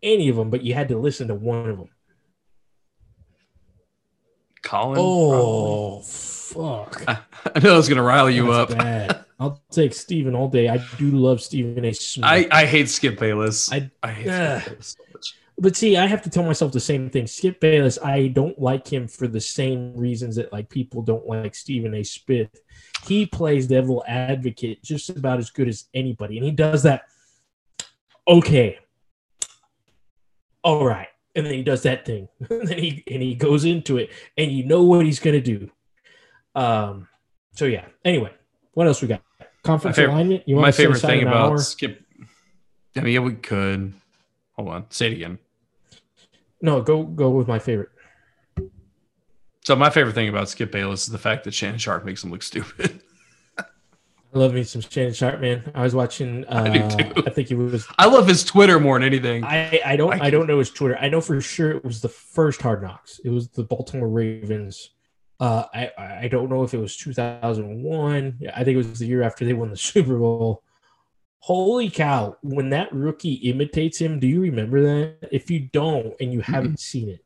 any 0.00 0.28
of 0.28 0.36
them, 0.36 0.50
but 0.50 0.62
you 0.62 0.74
had 0.74 0.88
to 0.90 0.96
listen 0.96 1.26
to 1.26 1.34
one 1.34 1.68
of 1.68 1.76
them. 1.78 1.88
Colin. 4.62 4.96
Oh, 5.00 6.00
fuck. 6.02 7.02
probably. 7.02 7.24
I 7.56 7.58
know 7.58 7.74
I 7.74 7.76
was 7.76 7.88
going 7.88 7.96
to 7.96 8.02
rile 8.02 8.30
you 8.30 8.52
That's 8.52 8.72
up. 9.10 9.25
I'll 9.38 9.62
take 9.70 9.92
Stephen 9.92 10.34
all 10.34 10.48
day. 10.48 10.68
I 10.68 10.78
do 10.98 11.10
love 11.10 11.40
Stephen 11.42 11.84
A. 11.84 11.92
Smith. 11.92 12.24
I, 12.26 12.48
I 12.50 12.64
hate 12.64 12.88
Skip 12.88 13.18
Bayless. 13.18 13.70
I- 13.72 13.90
I 14.02 14.10
hate 14.12 14.28
Ugh. 14.28 14.60
Skip 14.62 14.72
Bayless 14.72 14.96
so 14.98 15.04
much. 15.12 15.34
but 15.58 15.76
see, 15.76 15.96
I 15.98 16.06
have 16.06 16.22
to 16.22 16.30
tell 16.30 16.42
myself 16.44 16.72
the 16.72 16.80
same 16.80 17.10
thing. 17.10 17.26
Skip 17.26 17.60
Bayless, 17.60 17.98
I 18.02 18.28
don't 18.28 18.58
like 18.58 18.88
him 18.90 19.06
for 19.08 19.26
the 19.28 19.40
same 19.40 19.94
reasons 19.94 20.36
that 20.36 20.52
like 20.52 20.70
people 20.70 21.02
don't 21.02 21.26
like 21.26 21.54
Stephen 21.54 21.92
A. 21.94 22.02
Smith. 22.02 22.48
He 23.06 23.26
plays 23.26 23.66
devil 23.66 24.02
advocate 24.08 24.82
just 24.82 25.10
about 25.10 25.38
as 25.38 25.50
good 25.50 25.68
as 25.68 25.84
anybody, 25.92 26.38
and 26.38 26.44
he 26.46 26.50
does 26.52 26.82
that. 26.84 27.02
Okay, 28.28 28.78
all 30.64 30.84
right, 30.84 31.08
and 31.34 31.46
then 31.46 31.52
he 31.54 31.62
does 31.62 31.82
that 31.82 32.04
thing, 32.04 32.28
and 32.50 32.66
then 32.68 32.78
he 32.78 33.04
and 33.06 33.22
he 33.22 33.34
goes 33.34 33.64
into 33.64 33.98
it, 33.98 34.10
and 34.36 34.50
you 34.50 34.64
know 34.64 34.82
what 34.82 35.04
he's 35.04 35.20
gonna 35.20 35.40
do. 35.40 35.70
Um. 36.54 37.06
So 37.52 37.66
yeah. 37.66 37.84
Anyway, 38.04 38.32
what 38.72 38.86
else 38.86 39.00
we 39.00 39.08
got? 39.08 39.22
Conference 39.66 39.96
favorite- 39.96 40.14
alignment. 40.14 40.42
You 40.46 40.56
want 40.56 40.66
My 40.66 40.72
favorite 40.72 41.00
thing 41.00 41.22
about 41.22 41.50
hour? 41.50 41.58
Skip. 41.58 42.02
I 42.96 43.00
mean, 43.00 43.12
yeah, 43.14 43.20
we 43.20 43.34
could. 43.34 43.92
Hold 44.52 44.68
on. 44.68 44.86
Say 44.90 45.08
it 45.08 45.12
again. 45.12 45.38
No, 46.62 46.80
go 46.80 47.02
go 47.02 47.30
with 47.30 47.46
my 47.46 47.58
favorite. 47.58 47.90
So 49.64 49.74
my 49.76 49.90
favorite 49.90 50.14
thing 50.14 50.28
about 50.28 50.48
Skip 50.48 50.70
Bayless 50.70 51.02
is 51.02 51.08
the 51.12 51.18
fact 51.18 51.44
that 51.44 51.52
Shannon 51.52 51.78
Sharpe 51.78 52.04
makes 52.04 52.22
him 52.22 52.30
look 52.30 52.42
stupid. 52.42 53.02
I 53.58 54.38
love 54.38 54.54
me 54.54 54.64
some 54.64 54.80
Shannon 54.80 55.12
Sharpe, 55.12 55.40
man. 55.40 55.70
I 55.74 55.82
was 55.82 55.94
watching. 55.94 56.44
Uh, 56.46 56.64
I 56.66 56.78
do 56.78 56.96
too. 56.96 57.22
I 57.26 57.30
think 57.30 57.48
he 57.48 57.54
was. 57.54 57.86
I 57.98 58.06
love 58.06 58.28
his 58.28 58.44
Twitter 58.44 58.78
more 58.78 58.98
than 58.98 59.06
anything. 59.06 59.44
I 59.44 59.80
I 59.84 59.96
don't 59.96 60.12
I 60.20 60.26
I 60.26 60.30
don't 60.30 60.46
know 60.46 60.58
his 60.58 60.70
Twitter. 60.70 60.96
I 60.98 61.08
know 61.08 61.20
for 61.20 61.40
sure 61.40 61.72
it 61.72 61.84
was 61.84 62.00
the 62.00 62.08
first 62.08 62.62
Hard 62.62 62.82
Knocks. 62.82 63.20
It 63.24 63.30
was 63.30 63.48
the 63.48 63.64
Baltimore 63.64 64.08
Ravens. 64.08 64.90
Uh, 65.38 65.64
I 65.74 65.90
I 66.22 66.28
don't 66.28 66.48
know 66.50 66.62
if 66.62 66.72
it 66.74 66.78
was 66.78 66.96
2001. 66.96 68.40
I 68.54 68.64
think 68.64 68.74
it 68.74 68.78
was 68.78 68.98
the 68.98 69.06
year 69.06 69.22
after 69.22 69.44
they 69.44 69.52
won 69.52 69.70
the 69.70 69.76
Super 69.90 70.18
Bowl. 70.18 70.62
Holy 71.40 71.90
cow! 71.90 72.36
When 72.42 72.70
that 72.70 72.92
rookie 72.92 73.34
imitates 73.34 73.98
him, 74.00 74.18
do 74.20 74.26
you 74.26 74.40
remember 74.40 74.82
that? 74.82 75.28
If 75.32 75.50
you 75.50 75.68
don't 75.72 76.14
and 76.20 76.32
you 76.32 76.40
haven't 76.40 76.80
seen 76.80 77.08
it, 77.08 77.24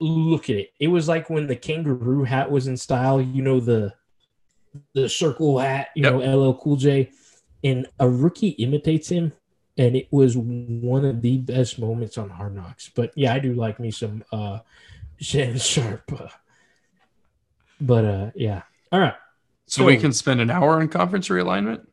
look 0.00 0.50
at 0.50 0.56
it. 0.56 0.70
It 0.80 0.88
was 0.88 1.08
like 1.08 1.30
when 1.30 1.46
the 1.46 1.56
kangaroo 1.56 2.24
hat 2.24 2.50
was 2.50 2.66
in 2.66 2.76
style. 2.76 3.20
You 3.20 3.42
know 3.42 3.60
the 3.60 3.94
the 4.94 5.08
circle 5.08 5.58
hat. 5.58 5.88
You 5.94 6.04
Yep. 6.04 6.12
know 6.12 6.20
LL 6.20 6.54
Cool 6.54 6.76
J, 6.76 7.10
and 7.64 7.86
a 7.98 8.08
rookie 8.08 8.50
imitates 8.50 9.08
him, 9.08 9.32
and 9.78 9.96
it 9.96 10.08
was 10.10 10.36
one 10.36 11.04
of 11.04 11.22
the 11.22 11.38
best 11.38 11.78
moments 11.78 12.18
on 12.18 12.30
Hard 12.30 12.54
Knocks. 12.54 12.90
But 12.94 13.12
yeah, 13.16 13.32
I 13.34 13.38
do 13.38 13.54
like 13.54 13.80
me 13.80 13.90
some 13.90 14.24
uh 14.32 14.60
Shannon 15.20 15.58
Sharpe. 15.58 16.12
uh, 16.20 16.28
but 17.80 18.04
uh 18.04 18.30
yeah. 18.34 18.62
All 18.92 19.00
right. 19.00 19.14
so 19.66 19.84
we 19.84 19.96
can 19.96 20.12
spend 20.12 20.40
an 20.40 20.50
hour 20.50 20.80
on 20.80 20.88
conference 20.88 21.28
realignment, 21.28 21.86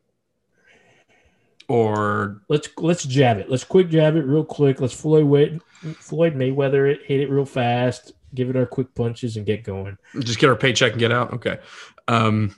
or 1.67 2.41
Let's 2.49 2.69
let's 2.77 3.03
jab 3.03 3.37
it. 3.37 3.49
Let's 3.49 3.63
quick 3.63 3.89
jab 3.89 4.15
it 4.15 4.23
real 4.23 4.45
quick. 4.45 4.81
Let's 4.81 4.93
Floyd 4.93 5.25
Wade, 5.25 5.61
Floyd 5.97 6.35
Mayweather 6.35 6.91
it, 6.91 7.01
hit 7.05 7.19
it 7.19 7.29
real 7.29 7.45
fast, 7.45 8.13
give 8.35 8.49
it 8.49 8.55
our 8.55 8.65
quick 8.65 8.93
punches 8.95 9.37
and 9.37 9.45
get 9.45 9.63
going. 9.63 9.97
just 10.19 10.39
get 10.39 10.49
our 10.49 10.55
paycheck 10.55 10.91
and 10.91 10.99
get 10.99 11.11
out. 11.11 11.33
Okay. 11.33 11.59
Um, 12.07 12.55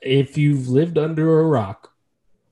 If 0.00 0.38
you've 0.38 0.68
lived 0.68 0.98
under 0.98 1.40
a 1.40 1.44
rock, 1.44 1.92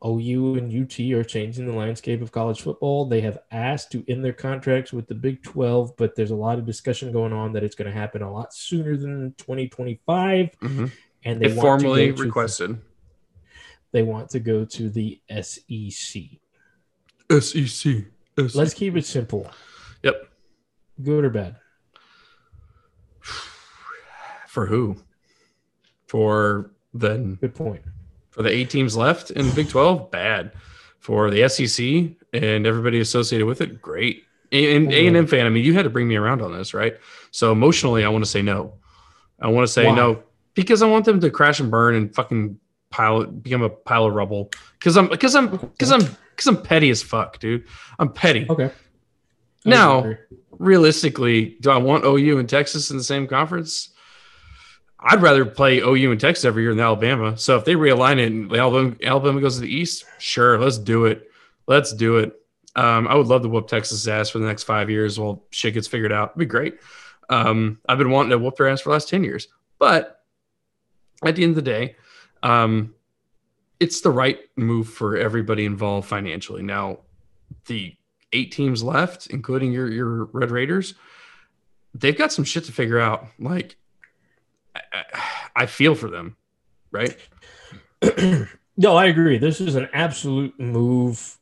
OU 0.05 0.57
and 0.57 0.82
UT 0.82 0.98
are 1.12 1.22
changing 1.24 1.66
the 1.66 1.72
landscape 1.72 2.22
of 2.22 2.32
college 2.32 2.61
football. 2.62 3.05
They 3.07 3.20
have 3.20 3.38
asked 3.50 3.92
to 3.92 4.05
end 4.09 4.24
their 4.24 4.32
contracts 4.32 4.92
with 4.92 5.07
the 5.07 5.14
Big 5.14 5.42
12, 5.42 5.96
but 5.96 6.16
there's 6.16 6.30
a 6.32 6.36
lot 6.36 6.59
of 6.59 6.66
discussion 6.66 7.12
going 7.12 7.32
on 7.32 7.53
that 7.53 7.62
it's 7.62 7.74
going 7.76 7.90
to 7.90 7.96
happen 7.96 8.20
a 8.22 8.32
lot 8.32 8.53
sooner 8.53 8.96
than 8.96 9.34
2025. 9.38 10.50
mhm. 10.61 10.90
And 11.24 11.40
they 11.40 11.48
want 11.48 11.61
formally 11.61 12.07
to 12.07 12.12
go 12.12 12.16
to- 12.16 12.22
requested. 12.24 12.78
they 13.92 14.03
want 14.03 14.30
to 14.30 14.40
go 14.40 14.64
to 14.64 14.90
the 14.90 15.20
SEC. 15.30 16.40
SEC. 17.30 18.05
Let's 18.36 18.74
keep 18.74 18.96
it 18.96 19.05
simple. 19.07 19.48
Yep. 20.03 20.28
Good 21.03 21.24
or 21.24 21.30
bad? 21.30 21.57
For 24.48 24.66
who? 24.66 24.96
For 26.09 26.72
the 26.92 27.36
Good 27.40 27.55
point. 27.55 27.82
For 28.33 28.43
the 28.43 28.51
eight 28.51 28.68
teams 28.68 28.97
left 28.97 29.30
in 29.30 29.47
the 29.47 29.55
Big 29.55 29.68
Twelve, 29.68 30.11
bad. 30.11 30.53
For 30.99 31.30
the 31.30 31.49
SEC 31.49 32.16
and 32.33 32.66
everybody 32.66 33.01
associated 33.01 33.47
with 33.47 33.61
it, 33.61 33.80
great. 33.80 34.24
And 34.53 34.89
mm-hmm. 34.89 34.93
A 34.93 35.07
and 35.09 35.16
M 35.16 35.26
fan, 35.26 35.47
I 35.47 35.49
mean, 35.49 35.64
you 35.64 35.74
had 35.74 35.83
to 35.83 35.91
bring 35.91 36.07
me 36.07 36.16
around 36.16 36.43
on 36.43 36.53
this, 36.53 36.74
right? 36.74 36.97
So 37.30 37.51
emotionally, 37.51 38.05
I 38.05 38.09
want 38.09 38.24
to 38.24 38.30
say 38.30 38.43
no. 38.43 38.74
I 39.41 39.49
want 39.49 39.66
to 39.66 39.72
say 39.72 39.87
Why? 39.87 39.97
no 39.97 40.22
because 40.55 40.83
I 40.83 40.87
want 40.87 41.05
them 41.05 41.20
to 41.20 41.30
crash 41.30 41.61
and 41.61 41.70
burn 41.70 41.95
and 41.95 42.14
fucking 42.14 42.59
pile, 42.91 43.24
become 43.24 43.62
a 43.62 43.70
pile 43.70 44.07
of 44.07 44.14
rubble. 44.14 44.51
Because 44.78 44.97
I'm 44.97 45.09
because 45.09 45.35
I'm 45.35 45.49
because 45.49 45.93
I'm 45.93 46.01
because 46.30 46.47
I'm 46.47 46.62
petty 46.62 46.91
as 46.91 47.03
fuck, 47.03 47.39
dude. 47.39 47.64
I'm 47.99 48.12
petty. 48.12 48.47
Okay. 48.49 48.70
Now- 49.64 50.14
realistically, 50.59 51.57
do 51.61 51.70
I 51.70 51.78
want 51.78 52.05
OU 52.05 52.39
and 52.39 52.49
Texas 52.49 52.91
in 52.91 52.97
the 52.97 53.03
same 53.03 53.26
conference? 53.26 53.89
I'd 55.05 55.22
rather 55.22 55.44
play 55.44 55.78
OU 55.78 56.12
and 56.12 56.20
Texas 56.20 56.44
every 56.44 56.62
year 56.62 56.72
than 56.72 56.84
Alabama. 56.84 57.36
So 57.36 57.57
if 57.57 57.64
they 57.64 57.74
realign 57.74 58.18
it 58.18 58.26
and 58.26 58.55
Alabama, 58.55 58.94
Alabama 59.03 59.40
goes 59.40 59.57
to 59.57 59.62
the 59.62 59.74
East, 59.74 60.05
sure, 60.18 60.59
let's 60.59 60.78
do 60.78 61.07
it. 61.07 61.30
Let's 61.66 61.92
do 61.92 62.18
it. 62.18 62.40
Um, 62.76 63.09
I 63.09 63.14
would 63.14 63.26
love 63.26 63.42
to 63.42 63.48
whoop 63.48 63.68
Texas' 63.68 64.07
ass 64.07 64.30
for 64.30 64.38
the 64.38 64.46
next 64.46 64.62
five 64.62 64.88
years 64.88 65.18
while 65.18 65.44
shit 65.50 65.74
gets 65.74 65.88
figured 65.88 66.12
out. 66.12 66.30
It'd 66.30 66.38
be 66.38 66.46
great. 66.46 66.78
Um, 67.28 67.78
I've 67.88 67.98
been 67.98 68.11
wanting 68.11 68.30
to 68.30 68.38
whoop 68.38 68.57
their 68.57 68.68
ass 68.68 68.80
for 68.80 68.90
the 68.90 68.94
last 68.94 69.09
10 69.09 69.24
years. 69.24 69.48
But 69.78 70.22
at 71.24 71.36
the 71.36 71.42
end 71.42 71.50
of 71.50 71.57
the 71.57 71.62
day, 71.62 71.96
um, 72.42 72.94
it's 73.80 74.00
the 74.00 74.11
right 74.11 74.38
move 74.57 74.88
for 74.88 75.16
everybody 75.16 75.64
involved 75.64 76.09
financially. 76.09 76.62
Now, 76.62 76.98
the 77.66 77.96
eight 78.32 78.53
teams 78.53 78.82
left, 78.82 79.26
including 79.28 79.72
your 79.72 79.90
your 79.90 80.24
Red 80.26 80.50
Raiders, 80.50 80.94
they've 81.94 82.16
got 82.16 82.32
some 82.32 82.44
shit 82.44 82.64
to 82.64 82.72
figure 82.72 83.00
out. 83.00 83.26
Like, 83.38 83.76
I, 85.57 85.66
feel 85.66 85.95
for 85.95 86.11
them, 86.11 86.36
right? 86.90 87.16
no, 88.76 88.97
I 88.97 89.07
agree. 89.07 89.38
This 89.38 89.61
is 89.61 89.74
an 89.74 89.88
absolute 89.93 90.59
move 90.59 91.38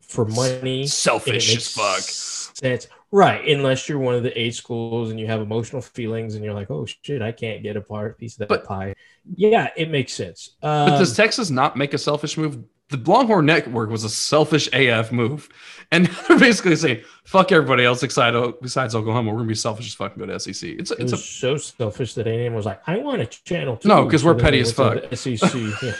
for 0.00 0.24
money. 0.24 0.86
Selfish 0.86 1.56
as 1.56 1.68
fuck. 1.68 2.00
Sense. 2.00 2.88
Right, 3.12 3.48
unless 3.48 3.88
you're 3.88 3.98
one 3.98 4.14
of 4.14 4.22
the 4.22 4.40
eight 4.40 4.54
schools 4.54 5.10
and 5.10 5.18
you 5.18 5.26
have 5.26 5.40
emotional 5.40 5.82
feelings 5.82 6.36
and 6.36 6.44
you're 6.44 6.54
like, 6.54 6.70
oh 6.70 6.86
shit, 6.86 7.22
I 7.22 7.32
can't 7.32 7.60
get 7.62 7.76
a 7.76 7.80
part 7.80 8.16
piece 8.18 8.34
of 8.34 8.38
that 8.40 8.48
But- 8.48 8.64
pie. 8.64 8.94
Yeah, 9.34 9.68
it 9.76 9.90
makes 9.90 10.12
sense. 10.12 10.56
Um, 10.62 10.90
But 10.90 10.98
does 10.98 11.16
Texas 11.16 11.50
not 11.50 11.76
make 11.76 11.92
a 11.92 11.98
selfish 11.98 12.38
move? 12.38 12.64
The 12.90 12.96
Longhorn 13.10 13.46
Network 13.46 13.88
was 13.90 14.04
a 14.04 14.08
selfish 14.08 14.68
AF 14.72 15.12
move, 15.12 15.48
and 15.92 16.06
they're 16.28 16.38
basically 16.38 16.76
saying, 16.76 17.02
"Fuck 17.24 17.52
everybody 17.52 17.84
else 17.84 18.00
besides 18.00 18.54
besides 18.60 18.94
Oklahoma. 18.94 19.30
We're 19.30 19.38
gonna 19.38 19.48
be 19.48 19.54
selfish 19.54 19.86
as 19.86 19.94
fuck 19.94 20.16
and 20.16 20.26
go 20.26 20.26
to 20.26 20.40
SEC." 20.40 20.70
It's 20.70 20.90
it 20.90 21.00
it's 21.00 21.12
was 21.12 21.12
a 21.12 21.16
so 21.16 21.56
selfish 21.56 22.14
that 22.14 22.26
A&M 22.26 22.52
was 22.54 22.66
like, 22.66 22.80
I 22.86 22.98
want 22.98 23.22
a 23.22 23.26
channel. 23.26 23.76
Too. 23.76 23.88
No, 23.88 24.04
because 24.04 24.24
we're 24.24 24.34
petty 24.34 24.60
as 24.60 24.72
fuck. 24.72 25.04
SEC. 25.14 25.54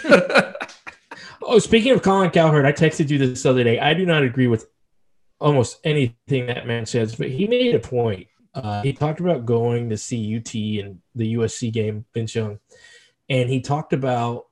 yeah. 0.05 0.53
Oh, 1.43 1.59
speaking 1.59 1.93
of 1.93 2.03
Colin 2.03 2.31
Cowherd, 2.31 2.67
I 2.67 2.73
texted 2.73 3.09
you 3.09 3.19
this 3.19 3.47
other 3.47 3.65
day. 3.65 3.79
I 3.79 3.95
do 3.95 4.05
not 4.05 4.23
agree 4.23 4.47
with 4.47 4.69
almost 5.41 5.81
anything 5.85 6.47
that 6.47 6.67
man 6.67 6.85
says, 6.85 7.17
but 7.17 7.31
he 7.31 7.47
made 7.47 7.75
a 7.75 7.81
point. 7.81 8.27
Uh, 8.55 8.83
he 8.83 8.93
talked 8.93 9.21
about 9.21 9.47
going 9.47 9.89
to 9.89 9.97
see 9.97 10.37
UT 10.37 10.55
and 10.85 11.01
the 11.15 11.35
USC 11.35 11.73
game, 11.73 12.05
Vince 12.13 12.35
Young, 12.35 12.59
and 13.29 13.49
he 13.49 13.61
talked 13.61 13.93
about. 13.93 14.47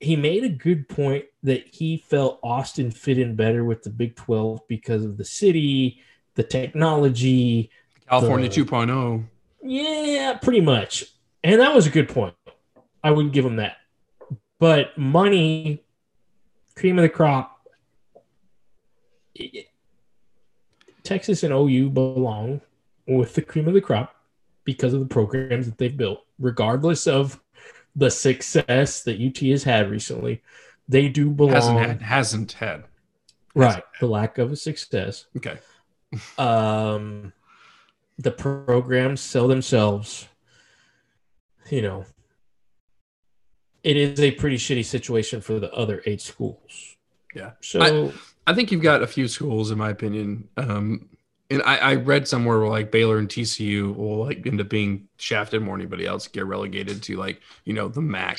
He 0.00 0.16
made 0.16 0.44
a 0.44 0.48
good 0.48 0.88
point 0.88 1.26
that 1.42 1.66
he 1.70 1.98
felt 1.98 2.40
Austin 2.42 2.90
fit 2.90 3.18
in 3.18 3.36
better 3.36 3.64
with 3.64 3.82
the 3.82 3.90
Big 3.90 4.16
12 4.16 4.66
because 4.66 5.04
of 5.04 5.18
the 5.18 5.24
city, 5.24 6.00
the 6.34 6.42
technology, 6.42 7.70
California 8.08 8.48
The- 8.48 8.64
2.0. 8.64 9.24
yeah, 9.62 10.38
pretty 10.40 10.62
much. 10.62 11.04
And 11.44 11.60
that 11.60 11.74
was 11.74 11.86
a 11.86 11.90
good 11.90 12.08
point. 12.08 12.34
I 13.04 13.10
wouldn't 13.10 13.34
give 13.34 13.44
him 13.44 13.56
that. 13.56 13.76
But 14.58 14.96
money, 14.98 15.84
cream 16.76 16.98
of 16.98 17.02
the 17.02 17.08
crop. 17.08 17.58
Texas 21.02 21.42
and 21.42 21.52
OU 21.52 21.90
belong 21.90 22.60
with 23.06 23.34
the 23.34 23.42
cream 23.42 23.66
of 23.68 23.74
the 23.74 23.80
crop 23.80 24.14
because 24.64 24.92
of 24.92 25.00
the 25.00 25.06
programs 25.06 25.66
that 25.66 25.78
they've 25.78 25.96
built, 25.96 26.20
regardless 26.38 27.06
of 27.06 27.40
the 27.96 28.10
success 28.10 29.02
that 29.02 29.20
UT 29.20 29.38
has 29.48 29.64
had 29.64 29.90
recently. 29.90 30.42
They 30.88 31.08
do 31.08 31.30
belong. 31.30 31.54
Hasn't 31.54 31.78
had 31.78 32.02
hasn't 32.02 32.52
had. 32.52 32.84
right. 33.54 33.82
The 34.00 34.06
lack 34.06 34.38
of 34.38 34.52
a 34.52 34.56
success. 34.56 35.26
Okay. 35.36 35.58
um, 36.38 37.32
the 38.18 38.30
programs 38.30 39.20
sell 39.20 39.48
themselves. 39.48 40.28
You 41.70 41.82
know, 41.82 42.04
it 43.84 43.96
is 43.96 44.20
a 44.20 44.32
pretty 44.32 44.56
shitty 44.56 44.84
situation 44.84 45.40
for 45.40 45.60
the 45.60 45.72
other 45.72 46.02
eight 46.06 46.20
schools. 46.20 46.96
Yeah. 47.34 47.52
So 47.60 48.12
I 48.46 48.54
think 48.54 48.72
you've 48.72 48.82
got 48.82 49.02
a 49.02 49.06
few 49.06 49.28
schools, 49.28 49.70
in 49.70 49.78
my 49.78 49.90
opinion. 49.90 50.48
Um, 50.56 51.08
and 51.50 51.62
I, 51.62 51.76
I 51.76 51.94
read 51.96 52.28
somewhere 52.28 52.58
where 52.60 52.68
like 52.68 52.90
Baylor 52.90 53.18
and 53.18 53.28
TCU 53.28 53.94
will 53.96 54.24
like 54.24 54.46
end 54.46 54.60
up 54.60 54.68
being 54.68 55.08
shafted 55.18 55.62
more 55.62 55.74
than 55.76 55.82
anybody 55.82 56.06
else, 56.06 56.28
get 56.28 56.46
relegated 56.46 57.02
to 57.04 57.16
like 57.16 57.40
you 57.64 57.72
know 57.72 57.88
the 57.88 58.00
MAC, 58.00 58.38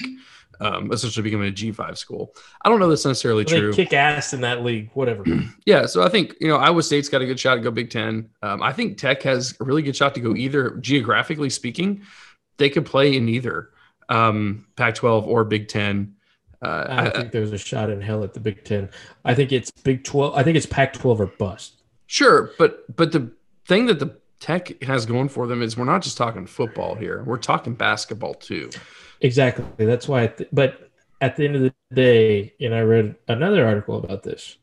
um, 0.59 0.91
essentially 0.91 1.23
becoming 1.23 1.47
a 1.47 1.51
G 1.51 1.71
five 1.71 1.97
school. 1.97 2.33
I 2.63 2.69
don't 2.69 2.79
know 2.79 2.87
that's 2.89 3.05
necessarily 3.05 3.45
true. 3.45 3.73
kick 3.73 3.93
ass 3.93 4.33
in 4.33 4.41
that 4.41 4.63
league. 4.63 4.89
Whatever. 4.93 5.23
Yeah, 5.65 5.85
so 5.85 6.03
I 6.03 6.09
think 6.09 6.35
you 6.41 6.47
know 6.47 6.57
Iowa 6.57 6.81
State's 6.83 7.07
got 7.09 7.21
a 7.21 7.25
good 7.25 7.39
shot 7.39 7.55
to 7.55 7.61
go 7.61 7.69
Big 7.71 7.89
Ten. 7.91 8.29
Um, 8.41 8.63
I 8.63 8.73
think 8.73 8.97
Tech 8.97 9.21
has 9.23 9.55
a 9.59 9.63
really 9.63 9.81
good 9.83 9.95
shot 9.95 10.15
to 10.15 10.21
go 10.21 10.35
either. 10.35 10.71
Geographically 10.81 11.49
speaking, 11.51 12.01
they 12.57 12.69
could 12.69 12.85
play 12.85 13.15
in 13.15 13.29
either 13.29 13.69
um, 14.09 14.65
Pac-12 14.75 15.27
or 15.27 15.43
Big 15.45 15.67
Ten. 15.67 16.15
Uh, 16.63 16.85
I 16.89 17.05
I- 17.05 17.09
think 17.09 17.31
there's 17.31 17.51
a 17.53 17.57
shot 17.57 17.89
in 17.89 18.01
hell 18.01 18.23
at 18.23 18.33
the 18.33 18.39
Big 18.39 18.63
Ten. 18.63 18.89
I 19.25 19.33
think 19.35 19.51
it's 19.51 19.69
Big 19.71 20.03
Twelve. 20.03 20.35
I 20.35 20.43
think 20.43 20.57
it's 20.57 20.65
Pac 20.65 20.93
twelve 20.93 21.19
or 21.21 21.27
bust. 21.27 21.80
Sure, 22.11 22.51
but 22.57 22.93
but 22.93 23.13
the 23.13 23.31
thing 23.65 23.85
that 23.85 23.99
the 23.99 24.17
Tech 24.41 24.83
has 24.83 25.05
going 25.05 25.29
for 25.29 25.47
them 25.47 25.61
is 25.61 25.77
we're 25.77 25.85
not 25.85 26.01
just 26.01 26.17
talking 26.17 26.45
football 26.45 26.93
here; 26.93 27.23
we're 27.23 27.37
talking 27.37 27.73
basketball 27.73 28.33
too. 28.33 28.69
Exactly. 29.21 29.63
That's 29.77 30.09
why. 30.09 30.23
I 30.23 30.27
th- 30.27 30.49
but 30.51 30.89
at 31.21 31.37
the 31.37 31.45
end 31.45 31.55
of 31.55 31.61
the 31.61 31.73
day, 31.93 32.53
and 32.59 32.75
I 32.75 32.81
read 32.81 33.15
another 33.29 33.65
article 33.65 33.95
about 33.97 34.23
this. 34.23 34.57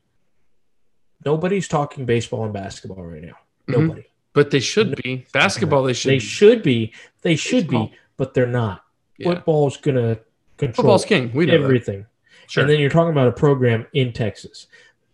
Nobody's 1.25 1.69
talking 1.69 2.05
baseball 2.05 2.45
and 2.45 2.53
basketball 2.53 3.03
right 3.03 3.23
now. 3.23 3.39
Mhm. 3.67 3.79
Nobody. 3.79 4.05
But 4.35 4.51
they 4.51 4.61
should 4.61 5.01
be 5.03 5.25
basketball. 5.33 5.85
They 5.85 5.95
should. 5.95 6.11
They 6.11 6.19
should 6.19 6.63
be. 6.63 6.93
They 7.23 7.35
should 7.35 7.67
Baseball. 7.67 7.87
be, 7.87 7.95
but 8.19 8.35
they're 8.35 8.47
not. 8.47 8.85
Yeah. 9.17 9.31
Football's 9.33 9.79
gonna 9.79 10.19
control 10.59 10.75
Football's 10.75 11.07
king. 11.07 11.33
We 11.33 11.47
know 11.47 11.55
everything. 11.55 12.05
Sure. 12.47 12.63
And 12.63 12.71
then 12.71 12.79
you're 12.79 12.91
talking 12.91 13.13
about 13.13 13.29
a 13.29 13.33
program 13.33 13.87
in 13.95 14.13
Texas. 14.13 14.67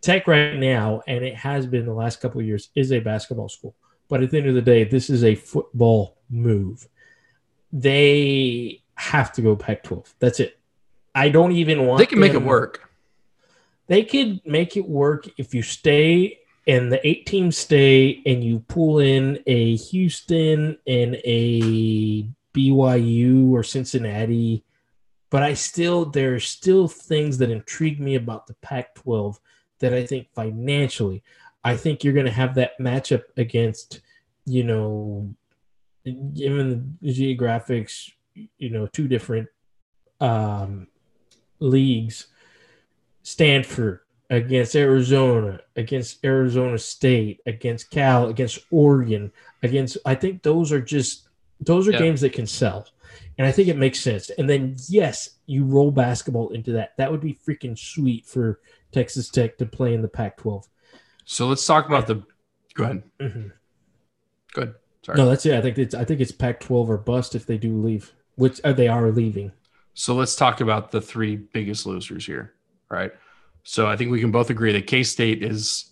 Tech 0.05 0.27
right 0.27 0.57
now, 0.57 1.01
and 1.07 1.25
it 1.25 1.35
has 1.35 1.67
been 1.67 1.87
the 1.87 1.95
last 1.95 2.21
couple 2.21 2.39
of 2.39 2.47
years, 2.47 2.69
is 2.75 2.93
a 2.93 3.01
basketball 3.01 3.49
school. 3.49 3.75
But 4.09 4.23
at 4.23 4.31
the 4.31 4.37
end 4.37 4.49
of 4.49 4.55
the 4.55 4.61
day, 4.61 4.85
this 4.85 5.09
is 5.09 5.25
a 5.25 5.35
football 5.35 6.19
move. 6.29 6.87
They 7.73 8.83
have 8.97 9.33
to 9.33 9.43
go 9.43 9.57
Pac-12. 9.57 10.13
That's 10.19 10.41
it. 10.41 10.59
I 11.15 11.31
don't 11.31 11.53
even 11.53 11.87
want. 11.87 12.01
they 12.01 12.07
can 12.07 12.21
make 12.21 12.35
it 12.35 12.43
work. 12.43 12.91
They 13.87 14.05
could 14.05 14.45
make 14.45 14.77
it 14.77 14.87
work 14.87 15.27
if 15.39 15.55
you 15.55 15.63
stay 15.63 16.39
and 16.67 16.93
the 16.93 17.07
eight 17.07 17.25
teams 17.25 17.57
stay 17.57 18.23
and 18.27 18.45
you 18.45 18.61
pull 18.61 18.99
in 18.99 19.43
a 19.47 19.77
Houston 19.77 20.79
and 20.87 21.17
a 21.25 22.29
BYU 22.55 23.53
or 23.53 23.63
Cincinnati. 23.63 24.65
But 25.31 25.43
I 25.43 25.55
still, 25.55 26.05
there 26.05 26.35
are 26.35 26.41
still 26.41 26.89
things 26.89 27.39
that 27.39 27.51
intrigue 27.51 28.01
me 28.01 28.15
about 28.15 28.47
the 28.47 28.55
Pac 28.55 28.95
12 28.97 29.41
that 29.81 29.93
I 29.93 30.07
think 30.07 30.29
financially, 30.35 31.23
I 31.63 31.77
think 31.77 32.05
you're 32.05 32.13
going 32.15 32.27
to 32.27 32.33
have 32.33 32.55
that 32.57 32.79
matchup 32.79 33.23
against, 33.37 34.01
you 34.47 34.65
know, 34.65 35.35
given 36.05 36.99
the 37.01 37.13
geographics, 37.13 38.11
you 38.59 38.71
know, 38.71 38.87
two 38.89 39.09
different 39.09 39.49
um, 40.21 40.87
leagues 41.61 42.27
Stanford 43.23 44.01
against 44.31 44.77
Arizona, 44.77 45.61
against 45.77 46.25
Arizona 46.25 46.79
State, 46.79 47.41
against 47.47 47.91
Cal, 47.91 48.29
against 48.29 48.59
Oregon, 48.71 49.33
against 49.63 49.97
I 50.05 50.15
think 50.15 50.43
those 50.43 50.73
are 50.73 50.81
just 50.81 51.29
those 51.61 51.89
are 51.89 51.93
Yeah. 51.93 51.99
games 51.99 52.21
that 52.21 52.33
can 52.33 52.47
sell. 52.47 52.87
And 53.39 53.47
I 53.47 53.53
think 53.53 53.69
it 53.69 53.77
makes 53.77 54.01
sense. 54.01 54.31
And 54.31 54.49
then 54.49 54.77
yes, 54.89 55.31
you 55.47 55.65
roll 55.65 55.91
basketball 55.91 56.51
into 56.51 56.73
that. 56.73 56.93
That 56.99 57.11
would 57.11 57.21
be 57.21 57.35
freaking 57.47 57.79
sweet 57.79 58.27
for 58.27 58.61
Texas 58.93 59.29
Tech 59.29 59.59
to 59.59 59.67
play 59.67 59.95
in 59.95 60.03
the 60.03 60.09
Pac-12. 60.09 60.67
So 61.25 61.47
let's 61.49 61.67
talk 61.67 61.87
about 61.87 62.07
the. 62.07 62.23
Go 62.75 62.85
ahead. 62.85 63.03
Mhm. 63.21 63.53
Go 64.53 64.63
ahead. 64.63 64.75
Sorry. 65.05 65.19
No, 65.19 65.29
that's 65.29 65.45
it. 65.47 65.55
I 65.55 65.61
think 65.61 65.79
it's 65.79 65.95
I 65.95 66.05
think 66.05 66.21
it's 66.21 66.33
Pac-12 66.33 66.89
or 66.89 66.97
bust 66.99 67.35
if 67.35 67.47
they 67.47 67.59
do 67.59 67.77
leave, 67.81 68.13
which 68.37 68.61
uh, 68.65 68.73
they 68.73 68.89
are 68.89 69.11
leaving. 69.11 69.53
So 69.95 70.15
let's 70.15 70.35
talk 70.35 70.61
about 70.61 70.91
the 70.91 71.01
three 71.01 71.37
biggest 71.37 71.87
losers 71.87 72.27
here. 72.27 72.53
right? 72.89 73.13
So 73.63 73.87
I 73.87 73.97
think 73.97 74.11
we 74.11 74.21
can 74.21 74.31
both 74.31 74.51
agree 74.51 74.73
that 74.73 74.87
K 74.87 75.03
State 75.03 75.43
is. 75.43 75.91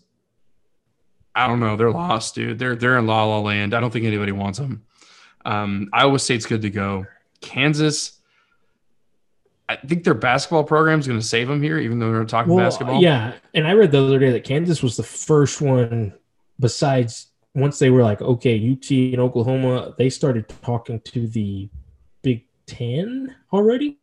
I 1.34 1.46
don't 1.46 1.60
know. 1.60 1.76
They're 1.76 1.90
lost, 1.90 2.34
dude. 2.34 2.58
They're 2.58 2.76
they're 2.76 2.98
in 2.98 3.06
La 3.06 3.24
La 3.24 3.38
Land. 3.40 3.72
I 3.74 3.80
don't 3.80 3.90
think 3.90 4.04
anybody 4.04 4.32
wants 4.32 4.58
them. 4.58 4.84
Um, 5.44 5.88
Iowa 5.92 6.18
State's 6.18 6.46
good 6.46 6.62
to 6.62 6.70
go. 6.70 7.06
Kansas. 7.40 8.18
I 9.68 9.76
think 9.76 10.04
their 10.04 10.14
basketball 10.14 10.64
program 10.64 11.00
is 11.00 11.06
going 11.06 11.18
to 11.18 11.24
save 11.24 11.48
them 11.48 11.62
here, 11.62 11.78
even 11.78 11.98
though 11.98 12.12
they're 12.12 12.24
talking 12.24 12.54
basketball. 12.56 13.00
Yeah, 13.00 13.32
and 13.54 13.66
I 13.66 13.72
read 13.72 13.90
the 13.90 14.02
other 14.04 14.18
day 14.18 14.30
that 14.32 14.44
Kansas 14.44 14.82
was 14.82 14.96
the 14.96 15.02
first 15.02 15.60
one. 15.60 16.12
Besides, 16.60 17.28
once 17.54 17.78
they 17.78 17.88
were 17.90 18.02
like, 18.02 18.20
okay, 18.20 18.56
UT 18.72 18.90
and 18.90 19.18
Oklahoma, 19.20 19.94
they 19.98 20.10
started 20.10 20.46
talking 20.62 21.00
to 21.00 21.26
the 21.26 21.68
Big 22.22 22.44
Ten 22.66 23.34
already. 23.52 23.98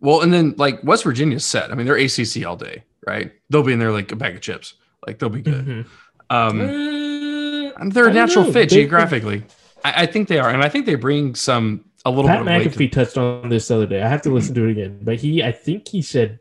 Well, 0.00 0.20
and 0.20 0.32
then 0.32 0.54
like 0.58 0.82
West 0.84 1.04
Virginia's 1.04 1.44
set. 1.44 1.72
I 1.72 1.74
mean, 1.74 1.86
they're 1.86 1.96
ACC 1.96 2.44
all 2.46 2.56
day, 2.56 2.84
right? 3.06 3.32
They'll 3.48 3.62
be 3.62 3.72
in 3.72 3.78
there 3.78 3.92
like 3.92 4.12
a 4.12 4.16
bag 4.16 4.34
of 4.34 4.42
chips. 4.42 4.74
Like 5.06 5.18
they'll 5.18 5.30
be 5.30 5.40
good. 5.42 5.64
Mhm. 5.64 5.86
Um, 6.30 6.60
Uh, 6.60 7.72
and 7.80 7.92
they're 7.92 8.08
a 8.08 8.12
natural 8.12 8.44
know. 8.44 8.52
fit 8.52 8.68
They- 8.68 8.76
geographically. 8.76 9.44
I, 9.84 10.02
I 10.02 10.06
think 10.06 10.28
they 10.28 10.38
are, 10.38 10.48
and 10.50 10.62
I 10.62 10.68
think 10.68 10.86
they 10.86 10.94
bring 10.96 11.34
some 11.34 11.84
a 12.04 12.10
little 12.10 12.28
Pat 12.28 12.44
bit 12.44 12.54
of 12.56 12.62
weight. 12.64 12.72
to- 12.72 12.78
McAfee 12.78 12.92
touched 12.92 13.18
on 13.18 13.48
this 13.48 13.68
the 13.68 13.76
other 13.76 13.86
day. 13.86 14.02
I 14.02 14.08
have 14.08 14.22
to 14.22 14.30
listen 14.30 14.54
to 14.56 14.64
it 14.66 14.70
again, 14.72 14.98
but 15.02 15.16
he, 15.16 15.42
I 15.42 15.52
think 15.52 15.88
he 15.88 16.02
said 16.02 16.40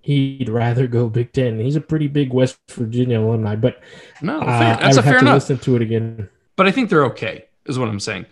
he'd 0.00 0.48
rather 0.48 0.86
go 0.86 1.08
Big 1.08 1.32
Ten. 1.32 1.60
He's 1.60 1.76
a 1.76 1.80
pretty 1.80 2.08
big 2.08 2.32
West 2.32 2.58
Virginia 2.70 3.20
alumni, 3.20 3.54
but 3.56 3.80
No, 4.20 4.40
uh, 4.40 4.44
fair. 4.58 4.74
I 4.76 4.80
that's 4.82 4.96
a 4.96 4.98
would 5.00 5.04
have 5.04 5.04
fair 5.04 5.12
to 5.14 5.18
enough. 5.20 5.34
listen 5.34 5.58
to 5.58 5.76
it 5.76 5.82
again. 5.82 6.28
But 6.56 6.66
I 6.66 6.70
think 6.72 6.90
they're 6.90 7.04
okay, 7.06 7.44
is 7.66 7.78
what 7.78 7.88
I'm 7.88 8.00
saying. 8.00 8.26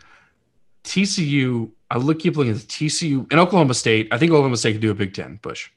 TCU, 0.84 1.70
I 1.90 1.98
look 1.98 2.18
keep 2.20 2.36
looking 2.36 2.52
at 2.52 2.58
the 2.60 2.66
TCU 2.66 3.26
and 3.30 3.38
Oklahoma 3.40 3.74
State. 3.74 4.08
I 4.12 4.18
think 4.18 4.32
Oklahoma 4.32 4.56
State 4.56 4.72
could 4.72 4.80
do 4.80 4.90
a 4.90 4.94
Big 4.94 5.14
Ten 5.14 5.38
push. 5.42 5.70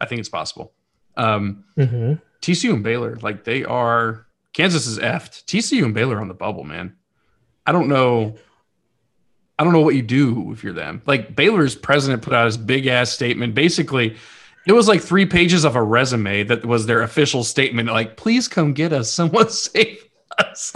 I 0.00 0.06
think 0.06 0.20
it's 0.20 0.28
possible. 0.28 0.72
Um, 1.16 1.64
hmm 1.76 2.14
TCU 2.40 2.72
and 2.72 2.84
Baylor, 2.84 3.16
like 3.16 3.42
they 3.44 3.64
are. 3.64 4.24
Kansas 4.58 4.88
is 4.88 4.98
effed. 4.98 5.44
TCU 5.44 5.84
and 5.84 5.94
Baylor 5.94 6.20
on 6.20 6.26
the 6.26 6.34
bubble, 6.34 6.64
man. 6.64 6.96
I 7.64 7.70
don't 7.70 7.86
know. 7.86 8.34
I 9.56 9.62
don't 9.62 9.72
know 9.72 9.82
what 9.82 9.94
you 9.94 10.02
do 10.02 10.50
if 10.50 10.64
you're 10.64 10.72
them. 10.72 11.00
Like 11.06 11.36
Baylor's 11.36 11.76
president 11.76 12.22
put 12.22 12.32
out 12.32 12.46
his 12.46 12.56
big 12.56 12.88
ass 12.88 13.10
statement. 13.10 13.54
Basically, 13.54 14.16
It 14.66 14.72
was 14.72 14.88
like 14.88 15.00
three 15.00 15.26
pages 15.26 15.64
of 15.64 15.76
a 15.76 15.82
resume 15.82 16.42
that 16.42 16.66
was 16.66 16.86
their 16.86 17.02
official 17.02 17.44
statement. 17.44 17.88
Like, 17.88 18.16
please 18.16 18.48
come 18.48 18.72
get 18.72 18.92
us. 18.92 19.12
Someone 19.12 19.48
save 19.50 20.04
us. 20.38 20.74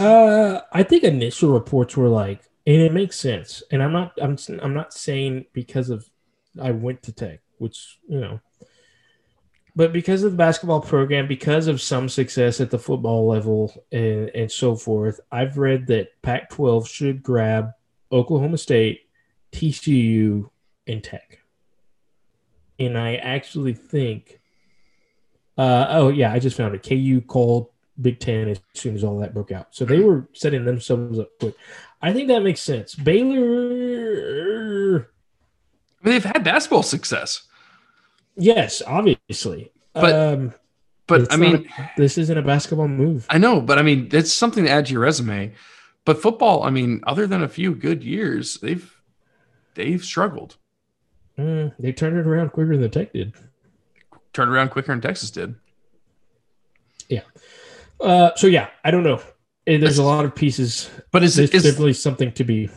Uh, 0.00 0.60
I 0.72 0.82
think 0.82 1.04
initial 1.04 1.52
reports 1.52 1.96
were 1.96 2.08
like, 2.08 2.42
and 2.66 2.82
it 2.82 2.92
makes 2.92 3.16
sense. 3.16 3.62
And 3.70 3.84
I'm 3.84 3.92
not, 3.92 4.18
I'm, 4.20 4.36
I'm 4.60 4.74
not 4.74 4.92
saying 4.92 5.46
because 5.52 5.90
of 5.90 6.10
I 6.60 6.72
went 6.72 7.04
to 7.04 7.12
Tech, 7.12 7.40
which 7.58 7.98
you 8.08 8.20
know, 8.20 8.40
but 9.74 9.92
because 9.92 10.22
of 10.22 10.32
the 10.32 10.36
basketball 10.36 10.80
program, 10.80 11.26
because 11.26 11.66
of 11.66 11.80
some 11.80 12.08
success 12.08 12.60
at 12.60 12.70
the 12.70 12.78
football 12.78 13.26
level 13.26 13.84
and, 13.90 14.28
and 14.30 14.52
so 14.52 14.76
forth, 14.76 15.18
I've 15.30 15.56
read 15.56 15.86
that 15.86 16.20
Pac 16.22 16.50
12 16.50 16.88
should 16.88 17.22
grab 17.22 17.72
Oklahoma 18.10 18.58
State, 18.58 19.08
TCU, 19.52 20.50
and 20.86 21.02
Tech. 21.02 21.38
And 22.78 22.98
I 22.98 23.16
actually 23.16 23.72
think, 23.72 24.40
uh, 25.56 25.86
oh, 25.90 26.08
yeah, 26.08 26.32
I 26.32 26.38
just 26.38 26.56
found 26.56 26.74
it. 26.74 26.82
KU 26.82 27.22
called 27.22 27.68
Big 28.00 28.20
Ten 28.20 28.48
as 28.48 28.60
soon 28.74 28.94
as 28.94 29.04
all 29.04 29.18
that 29.20 29.32
broke 29.32 29.52
out. 29.52 29.68
So 29.70 29.84
they 29.86 30.00
were 30.00 30.28
setting 30.32 30.64
themselves 30.64 31.18
up 31.18 31.30
quick. 31.38 31.54
I 32.02 32.12
think 32.12 32.28
that 32.28 32.42
makes 32.42 32.60
sense. 32.60 32.94
Baylor. 32.94 33.38
I 36.02 36.04
mean, 36.04 36.14
they've 36.14 36.24
had 36.24 36.44
basketball 36.44 36.82
success. 36.82 37.42
Yes, 38.36 38.82
obviously. 38.86 39.72
But 39.94 40.14
um, 40.14 40.54
but 41.06 41.32
I 41.32 41.36
mean, 41.36 41.68
a- 41.78 41.90
this 41.96 42.16
isn't 42.18 42.36
a 42.38 42.42
basketball 42.42 42.88
move. 42.88 43.26
I 43.28 43.38
know, 43.38 43.60
but 43.60 43.78
I 43.78 43.82
mean, 43.82 44.08
it's 44.12 44.32
something 44.32 44.64
to 44.64 44.70
add 44.70 44.86
to 44.86 44.92
your 44.92 45.02
resume. 45.02 45.54
But 46.04 46.20
football, 46.20 46.62
I 46.64 46.70
mean, 46.70 47.00
other 47.06 47.26
than 47.26 47.42
a 47.42 47.48
few 47.48 47.74
good 47.74 48.02
years, 48.02 48.58
they've 48.58 48.92
they've 49.74 50.02
struggled. 50.02 50.56
Mm, 51.38 51.74
they 51.78 51.92
turned 51.92 52.18
it 52.18 52.26
around 52.26 52.50
quicker 52.50 52.76
than 52.76 52.90
Tech 52.90 53.12
did. 53.12 53.34
Turned 54.32 54.50
around 54.50 54.70
quicker 54.70 54.92
than 54.92 55.00
Texas 55.00 55.30
did. 55.30 55.54
Yeah. 57.08 57.22
Uh, 58.00 58.30
so 58.36 58.46
yeah, 58.46 58.68
I 58.84 58.90
don't 58.90 59.04
know. 59.04 59.20
Eh, 59.66 59.76
There's 59.78 59.98
a 59.98 60.02
lot 60.02 60.24
of 60.24 60.34
pieces. 60.34 60.90
But 61.10 61.22
is 61.22 61.36
There's 61.36 61.50
is, 61.50 61.62
definitely 61.62 61.92
something 61.92 62.32
to 62.32 62.44
be. 62.44 62.68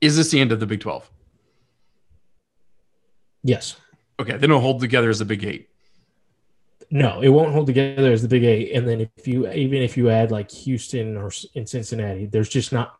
is 0.00 0.16
this 0.16 0.30
the 0.30 0.40
end 0.40 0.52
of 0.52 0.60
the 0.60 0.66
Big 0.66 0.80
Twelve? 0.80 1.10
Yes. 3.42 3.76
Okay, 4.22 4.36
they 4.36 4.46
don't 4.46 4.62
hold 4.62 4.80
together 4.80 5.10
as 5.10 5.18
the 5.18 5.24
Big 5.24 5.44
Eight. 5.44 5.68
No, 6.90 7.20
it 7.20 7.28
won't 7.28 7.52
hold 7.52 7.66
together 7.66 8.12
as 8.12 8.22
the 8.22 8.28
Big 8.28 8.44
Eight. 8.44 8.72
And 8.72 8.86
then 8.86 9.00
if 9.16 9.26
you 9.26 9.50
even 9.50 9.82
if 9.82 9.96
you 9.96 10.10
add 10.10 10.30
like 10.30 10.50
Houston 10.50 11.16
or 11.16 11.30
in 11.54 11.66
Cincinnati, 11.66 12.26
there's 12.26 12.48
just 12.48 12.72
not. 12.72 12.96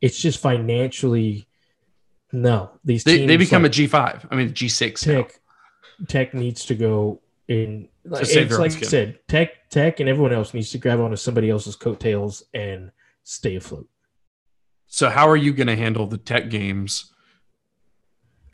It's 0.00 0.20
just 0.20 0.40
financially. 0.40 1.48
No, 2.32 2.72
these 2.84 3.04
They, 3.04 3.18
teams 3.18 3.28
they 3.28 3.36
become 3.36 3.62
like 3.62 3.70
a 3.70 3.74
G 3.74 3.86
five. 3.86 4.26
I 4.30 4.36
mean 4.36 4.52
G 4.52 4.68
six. 4.68 5.06
now. 5.06 5.22
Tech. 5.22 5.40
Tech 6.08 6.34
needs 6.34 6.66
to 6.66 6.74
go 6.74 7.20
in. 7.48 7.88
Like, 8.04 8.26
it's 8.28 8.58
like. 8.58 8.72
I 8.72 8.80
said, 8.80 9.18
Tech, 9.28 9.70
Tech, 9.70 10.00
and 10.00 10.08
everyone 10.08 10.32
else 10.32 10.52
needs 10.52 10.70
to 10.72 10.78
grab 10.78 11.00
onto 11.00 11.16
somebody 11.16 11.48
else's 11.48 11.74
coattails 11.74 12.44
and 12.52 12.90
stay 13.24 13.56
afloat. 13.56 13.88
So 14.88 15.08
how 15.08 15.28
are 15.28 15.36
you 15.36 15.52
going 15.52 15.66
to 15.68 15.76
handle 15.76 16.06
the 16.06 16.18
Tech 16.18 16.50
games? 16.50 17.12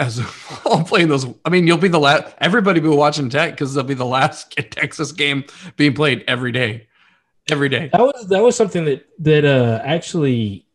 As 0.03 0.19
while 0.19 0.83
playing 0.93 1.09
those, 1.09 1.27
I 1.45 1.51
mean, 1.51 1.67
you'll 1.67 1.79
be 1.79 1.89
the 1.89 2.01
last. 2.01 2.35
Everybody 2.39 2.81
will 2.81 2.91
be 2.91 2.97
watching 2.97 3.29
Tech 3.31 3.53
because 3.53 3.73
they'll 3.75 3.85
be 3.85 3.95
the 3.95 4.05
last 4.05 4.51
Texas 4.71 5.13
game 5.13 5.45
being 5.77 5.95
played 5.95 6.25
every 6.27 6.51
day, 6.51 6.89
every 7.51 7.69
day. 7.69 7.89
That 7.93 8.01
was 8.01 8.27
that 8.29 8.43
was 8.43 8.57
something 8.57 8.85
that 8.87 9.07
that 9.21 9.45
uh, 9.45 9.81
actually 9.85 10.67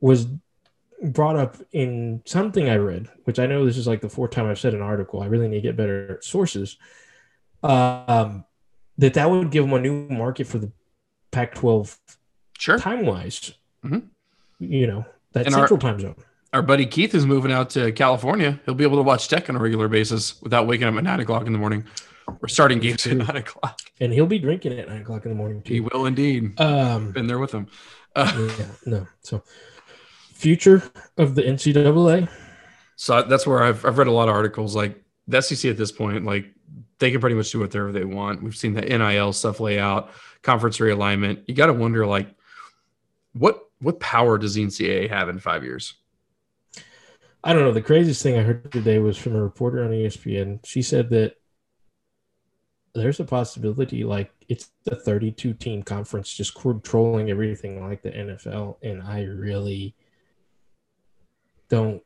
was 0.00 0.26
brought 1.02 1.36
up 1.36 1.56
in 1.72 2.20
something 2.26 2.68
I 2.68 2.76
read, 2.76 3.08
which 3.24 3.38
I 3.38 3.46
know 3.46 3.64
this 3.64 3.76
is 3.78 3.86
like 3.86 4.00
the 4.02 4.08
fourth 4.10 4.32
time 4.32 4.46
I've 4.46 4.58
said 4.58 4.74
an 4.74 4.82
article. 4.82 5.22
I 5.22 5.26
really 5.26 5.48
need 5.48 5.56
to 5.56 5.62
get 5.62 5.76
better 5.76 6.18
sources. 6.22 6.76
Um, 7.62 8.44
that 8.98 9.14
that 9.14 9.30
would 9.30 9.50
give 9.50 9.64
them 9.64 9.72
a 9.72 9.80
new 9.80 10.06
market 10.08 10.46
for 10.46 10.58
the 10.58 10.70
Pac-12 11.30 11.96
Sure. 12.58 12.78
time 12.78 13.06
wise. 13.06 13.54
Mhm. 13.84 14.08
You 14.60 14.86
know 14.86 15.06
that 15.32 15.46
And 15.46 15.54
our- 15.54 15.62
central 15.62 15.78
time 15.78 15.98
zone. 16.00 16.16
Our 16.54 16.62
buddy 16.62 16.86
Keith 16.86 17.16
is 17.16 17.26
moving 17.26 17.50
out 17.50 17.68
to 17.70 17.90
California. 17.90 18.60
He'll 18.64 18.76
be 18.76 18.84
able 18.84 18.98
to 18.98 19.02
watch 19.02 19.26
Tech 19.26 19.50
on 19.50 19.56
a 19.56 19.58
regular 19.58 19.88
basis 19.88 20.40
without 20.40 20.68
waking 20.68 20.86
up 20.86 20.94
at 20.94 21.02
nine 21.02 21.18
o'clock 21.18 21.48
in 21.48 21.52
the 21.52 21.58
morning. 21.58 21.84
We're 22.40 22.46
starting 22.46 22.78
games 22.78 23.04
at 23.08 23.16
nine 23.16 23.36
o'clock. 23.38 23.80
and 23.98 24.12
he'll 24.12 24.24
be 24.26 24.38
drinking 24.38 24.78
at 24.78 24.88
nine 24.88 25.02
o'clock 25.02 25.24
in 25.24 25.32
the 25.32 25.34
morning 25.34 25.62
too. 25.62 25.74
He 25.74 25.80
will 25.80 26.06
indeed. 26.06 26.58
Um, 26.60 27.10
Been 27.10 27.26
there 27.26 27.40
with 27.40 27.50
him. 27.50 27.66
Uh, 28.14 28.50
yeah, 28.60 28.66
no. 28.86 29.06
So, 29.22 29.42
future 30.32 30.80
of 31.18 31.34
the 31.34 31.42
NCAA. 31.42 32.28
So 32.94 33.22
that's 33.24 33.48
where 33.48 33.64
I've 33.64 33.84
I've 33.84 33.98
read 33.98 34.06
a 34.06 34.12
lot 34.12 34.28
of 34.28 34.36
articles 34.36 34.76
like 34.76 35.02
the 35.26 35.42
SEC 35.42 35.68
at 35.68 35.76
this 35.76 35.90
point, 35.90 36.24
like 36.24 36.54
they 37.00 37.10
can 37.10 37.20
pretty 37.20 37.34
much 37.34 37.50
do 37.50 37.58
whatever 37.58 37.90
they 37.90 38.04
want. 38.04 38.44
We've 38.44 38.54
seen 38.54 38.74
the 38.74 38.82
NIL 38.82 39.32
stuff 39.32 39.58
lay 39.58 39.80
out, 39.80 40.12
conference 40.42 40.78
realignment. 40.78 41.42
You 41.48 41.54
got 41.56 41.66
to 41.66 41.72
wonder 41.72 42.06
like 42.06 42.28
what 43.32 43.58
what 43.80 43.98
power 43.98 44.38
does 44.38 44.54
the 44.54 44.64
NCAA 44.64 45.10
have 45.10 45.28
in 45.28 45.40
five 45.40 45.64
years? 45.64 45.94
I 47.44 47.52
don't 47.52 47.62
know. 47.62 47.72
The 47.72 47.82
craziest 47.82 48.22
thing 48.22 48.38
I 48.38 48.42
heard 48.42 48.72
today 48.72 48.98
was 48.98 49.18
from 49.18 49.36
a 49.36 49.42
reporter 49.42 49.84
on 49.84 49.90
ESPN. 49.90 50.64
She 50.64 50.80
said 50.80 51.10
that 51.10 51.36
there's 52.94 53.20
a 53.20 53.24
possibility 53.24 54.02
like 54.04 54.32
it's 54.48 54.70
the 54.84 54.96
32 54.96 55.52
team 55.54 55.82
conference 55.82 56.32
just 56.32 56.54
controlling 56.54 57.30
everything 57.30 57.86
like 57.86 58.02
the 58.02 58.10
NFL, 58.10 58.76
and 58.82 59.02
I 59.02 59.24
really 59.24 59.94
don't. 61.68 62.02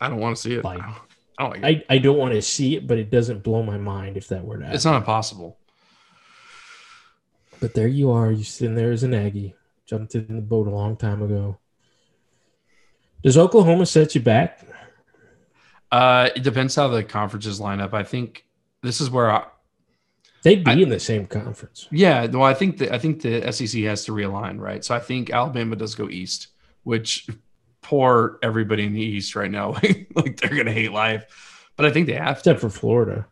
I 0.00 0.08
don't 0.08 0.18
want 0.18 0.36
to 0.36 0.42
see 0.42 0.54
it. 0.54 0.64
Like- 0.64 0.80
I 0.80 0.86
don't, 0.86 0.96
I 1.38 1.42
don't 1.42 1.62
like 1.62 1.76
it. 1.76 1.86
I, 1.88 1.94
I 1.94 1.98
don't 1.98 2.18
want 2.18 2.34
to 2.34 2.42
see 2.42 2.74
it, 2.74 2.86
but 2.88 2.98
it 2.98 3.10
doesn't 3.10 3.44
blow 3.44 3.62
my 3.62 3.78
mind 3.78 4.16
if 4.16 4.26
that 4.28 4.44
were 4.44 4.56
to 4.58 4.64
happen. 4.64 4.74
It's 4.74 4.84
not 4.84 4.96
impossible. 4.96 5.56
But 7.60 7.74
there 7.74 7.88
you 7.88 8.10
are. 8.10 8.32
You 8.32 8.42
sitting 8.44 8.74
there 8.74 8.90
as 8.92 9.04
an 9.04 9.14
Aggie. 9.14 9.54
Jumped 9.86 10.14
in 10.16 10.26
the 10.36 10.42
boat 10.42 10.66
a 10.66 10.70
long 10.70 10.96
time 10.96 11.22
ago. 11.22 11.58
Does 13.28 13.36
Oklahoma 13.36 13.84
set 13.84 14.14
you 14.14 14.22
back? 14.22 14.60
Uh, 15.92 16.30
it 16.34 16.42
depends 16.42 16.74
how 16.74 16.88
the 16.88 17.04
conferences 17.04 17.60
line 17.60 17.78
up. 17.78 17.92
I 17.92 18.02
think 18.02 18.46
this 18.82 19.02
is 19.02 19.10
where 19.10 19.30
I, 19.30 19.44
They'd 20.44 20.64
be 20.64 20.70
I- 20.70 20.74
in 20.76 20.88
the 20.88 20.98
same 20.98 21.26
conference. 21.26 21.88
Yeah, 21.90 22.24
well, 22.24 22.44
I 22.44 22.54
think 22.54 22.78
the 22.78 22.90
I 22.90 22.98
think 22.98 23.20
the 23.20 23.52
SEC 23.52 23.82
has 23.82 24.06
to 24.06 24.12
realign, 24.12 24.58
right? 24.58 24.82
So 24.82 24.94
I 24.94 24.98
think 24.98 25.28
Alabama 25.28 25.76
does 25.76 25.94
go 25.94 26.08
east, 26.08 26.46
which 26.84 27.28
poor 27.82 28.38
everybody 28.42 28.86
in 28.86 28.94
the 28.94 29.02
East 29.02 29.36
right 29.36 29.50
now, 29.50 29.72
like, 29.72 30.10
like 30.14 30.38
they're 30.40 30.56
gonna 30.56 30.72
hate 30.72 30.92
life. 30.92 31.68
But 31.76 31.84
I 31.84 31.90
think 31.90 32.06
they 32.06 32.14
have 32.14 32.42
to. 32.44 32.52
Except 32.52 32.60
for 32.60 32.70
Florida. 32.70 33.26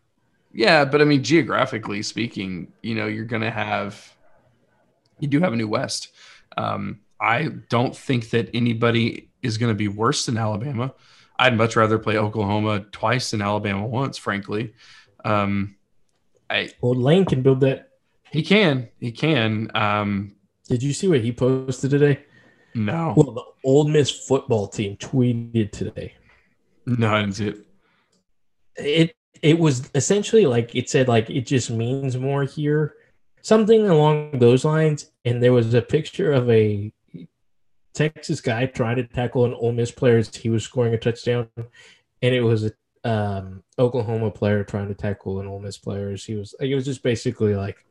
Yeah, 0.53 0.85
but 0.85 1.01
I 1.01 1.05
mean, 1.07 1.23
geographically 1.23 2.03
speaking, 2.03 2.71
you 2.83 2.95
know, 2.97 3.07
you're 3.07 3.25
gonna 3.25 3.51
have 3.51 4.15
you 5.21 5.29
do 5.29 5.41
have 5.41 5.55
a 5.55 5.57
new 5.57 5.69
West. 5.69 6.09
Um, 6.59 7.01
I 7.19 7.45
don't 7.71 7.97
think 7.97 8.29
that 8.31 8.51
anybody 8.53 9.31
is 9.47 9.57
gonna 9.59 9.75
be 9.75 9.89
worse 9.89 10.27
than 10.27 10.37
Alabama. 10.37 10.93
I'd 11.39 11.57
much 11.57 11.77
rather 11.77 11.99
play 11.99 12.17
Oklahoma 12.19 12.81
twice 12.93 13.31
than 13.31 13.43
Alabama 13.43 13.87
once, 13.87 14.17
frankly. 14.19 14.75
Um, 15.25 15.77
I 16.51 16.71
Well, 16.81 16.95
Lane 16.95 17.25
can 17.25 17.43
build 17.43 17.61
that. 17.61 17.91
he 18.31 18.43
can, 18.43 18.89
he 19.01 19.13
can. 19.13 19.71
Um, 19.75 20.37
Did 20.69 20.83
you 20.83 20.93
see 20.93 21.09
what 21.09 21.21
he 21.21 21.33
posted 21.33 21.91
today? 21.91 22.21
no, 22.75 23.15
Well, 23.17 23.33
the 23.33 23.45
Ole 23.65 23.89
Miss 23.89 24.11
football 24.11 24.69
team 24.69 24.97
tweeted 24.99 25.73
today. 25.73 26.15
no, 26.87 27.15
I 27.15 27.21
didn't 27.21 27.35
see 27.37 27.49
it. 27.49 27.59
It 28.77 29.17
it 29.43 29.59
was 29.59 29.91
essentially 29.95 30.47
like 30.47 30.75
it 30.75 30.89
said 30.89 31.09
like 31.09 31.29
it 31.31 31.47
just 31.47 31.71
means 31.71 32.17
more 32.17 32.45
here, 32.45 32.95
something 33.43 33.89
along 33.89 34.39
those 34.39 34.65
lines. 34.65 35.11
And 35.25 35.43
there 35.43 35.53
was 35.53 35.75
a 35.75 35.83
picture 35.83 36.33
of 36.33 36.49
a 36.51 36.93
Texas 37.97 38.41
guy 38.43 38.67
trying 38.67 38.97
to 38.97 39.05
tackle 39.05 39.47
an 39.47 39.55
Ole 39.55 39.73
Miss 39.73 39.91
player 39.91 40.19
as 40.19 40.35
he 40.35 40.51
was 40.51 40.63
scoring 40.63 40.93
a 40.95 40.99
touchdown, 40.99 41.49
and 41.57 42.35
it 42.35 42.43
was 42.43 42.65
a 42.65 42.73
um, 43.05 43.63
Oklahoma 43.79 44.31
player 44.31 44.63
trying 44.65 44.89
to 44.89 44.95
tackle 44.95 45.41
an 45.41 45.47
Ole 45.47 45.61
Miss 45.61 45.79
player. 45.79 46.11
as 46.11 46.25
He 46.25 46.35
was 46.35 46.55
it 46.61 46.75
was 46.75 46.85
just 46.85 47.03
basically 47.03 47.55
like 47.55 47.85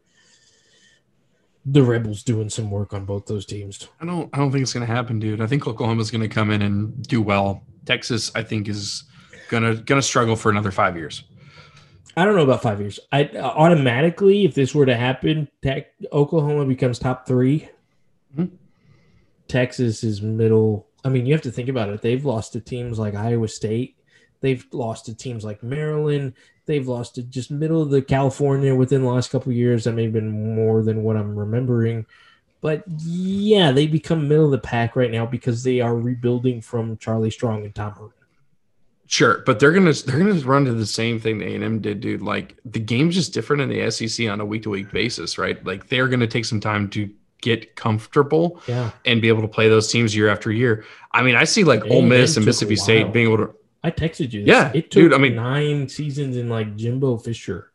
the 1.66 1.82
Rebels 1.82 2.22
doing 2.22 2.50
some 2.50 2.70
work 2.70 2.94
on 2.94 3.06
both 3.06 3.26
those 3.26 3.46
teams. 3.46 3.88
I 4.00 4.06
don't, 4.06 4.30
I 4.34 4.38
don't 4.38 4.52
think 4.52 4.62
it's 4.62 4.74
gonna 4.74 4.86
happen, 4.86 5.20
dude. 5.20 5.42
I 5.42 5.48
think 5.48 5.68
Oklahoma's 5.68 6.12
gonna 6.12 6.30
come 6.30 6.52
in 6.52 6.62
and 6.62 7.02
do 7.04 7.22
well. 7.22 7.64
Texas, 7.86 8.32
I 8.36 8.44
think, 8.44 8.70
is 8.70 9.06
gonna 9.50 9.76
gonna 9.76 10.04
struggle 10.04 10.36
for 10.36 10.52
another 10.52 10.72
five 10.72 10.96
years. 10.96 11.24
I 12.16 12.24
don't 12.24 12.36
know 12.36 12.44
about 12.44 12.62
five 12.62 12.80
years. 12.80 13.00
I 13.12 13.28
automatically, 13.38 14.46
if 14.46 14.54
this 14.54 14.76
were 14.76 14.86
to 14.86 14.96
happen, 14.96 15.50
Tech, 15.64 15.88
Oklahoma 16.14 16.66
becomes 16.66 17.00
top 17.00 17.28
3 17.28 17.68
Mhm. 18.38 18.52
Texas 19.48 20.04
is 20.04 20.22
middle. 20.22 20.88
I 21.04 21.10
mean, 21.10 21.26
you 21.26 21.34
have 21.34 21.42
to 21.44 21.52
think 21.52 21.70
about 21.70 21.90
it. 21.90 22.02
They've 22.02 22.26
lost 22.26 22.54
to 22.54 22.60
teams 22.60 22.98
like 22.98 23.16
Iowa 23.16 23.48
State. 23.48 23.98
They've 24.42 24.66
lost 24.72 25.06
to 25.06 25.16
teams 25.16 25.44
like 25.44 25.64
Maryland. 25.64 26.34
They've 26.66 26.88
lost 26.88 27.16
to 27.16 27.24
just 27.24 27.52
middle 27.52 27.82
of 27.82 27.90
the 27.90 28.02
California 28.02 28.76
within 28.76 29.02
the 29.02 29.10
last 29.10 29.32
couple 29.32 29.52
years. 29.52 29.84
That 29.84 29.94
may 29.94 30.04
have 30.04 30.14
been 30.14 30.56
more 30.56 30.84
than 30.84 31.04
what 31.04 31.18
I'm 31.18 31.36
remembering. 31.36 32.06
But 32.62 32.84
yeah, 32.88 33.72
they 33.72 33.86
become 33.86 34.28
middle 34.28 34.46
of 34.46 34.52
the 34.52 34.58
pack 34.58 34.96
right 34.96 35.12
now 35.12 35.26
because 35.26 35.64
they 35.64 35.82
are 35.82 35.96
rebuilding 35.96 36.62
from 36.62 36.98
Charlie 36.98 37.30
Strong 37.30 37.66
and 37.66 37.76
Tom 37.76 37.94
Herman. 37.94 38.12
Sure, 39.08 39.44
but 39.46 39.60
they're 39.60 39.72
gonna 39.72 39.94
they're 39.94 40.18
gonna 40.18 40.34
run 40.42 40.66
to 40.66 40.74
the 40.74 40.86
same 40.86 41.20
thing 41.20 41.38
the 41.38 41.46
A 41.46 41.56
and 41.56 41.64
M 41.64 41.80
did, 41.80 42.00
dude. 42.00 42.24
Like 42.24 42.58
the 42.66 42.80
game's 42.80 43.14
just 43.14 43.34
different 43.34 43.62
in 43.62 43.70
the 43.70 43.92
SEC 43.92 44.28
on 44.28 44.42
a 44.42 44.46
week 44.46 44.64
to 44.64 44.72
week 44.72 44.92
basis, 44.92 45.38
right? 45.38 45.64
Like 45.64 45.88
they're 45.90 46.08
gonna 46.08 46.26
take 46.26 46.46
some 46.46 46.60
time 46.60 46.90
to 46.90 47.08
get 47.42 47.76
comfortable 47.76 48.60
Yeah. 48.68 48.92
and 49.06 49.22
be 49.22 49.28
able 49.28 49.42
to 49.42 49.48
play 49.48 49.70
those 49.70 49.92
teams 49.92 50.16
year 50.16 50.30
after 50.30 50.52
year. 50.52 50.84
I 51.12 51.22
mean, 51.24 51.36
I 51.36 51.44
see 51.44 51.64
like 51.64 51.82
A&M 51.82 51.92
Ole 51.92 52.02
Miss 52.02 52.38
and 52.38 52.46
Mississippi 52.46 52.76
State 52.76 53.14
being 53.14 53.28
able 53.28 53.38
to. 53.38 53.54
I 53.84 53.92
texted 53.92 54.34
you. 54.34 54.42
This. 54.44 54.48
Yeah, 54.48 54.72
it 54.74 54.90
took 54.90 55.04
dude, 55.04 55.14
I 55.14 55.18
mean- 55.18 55.36
nine 55.36 55.88
seasons 55.90 56.38
in 56.38 56.50
like 56.50 56.76
Jimbo 56.76 57.18
Fisher. 57.18 57.72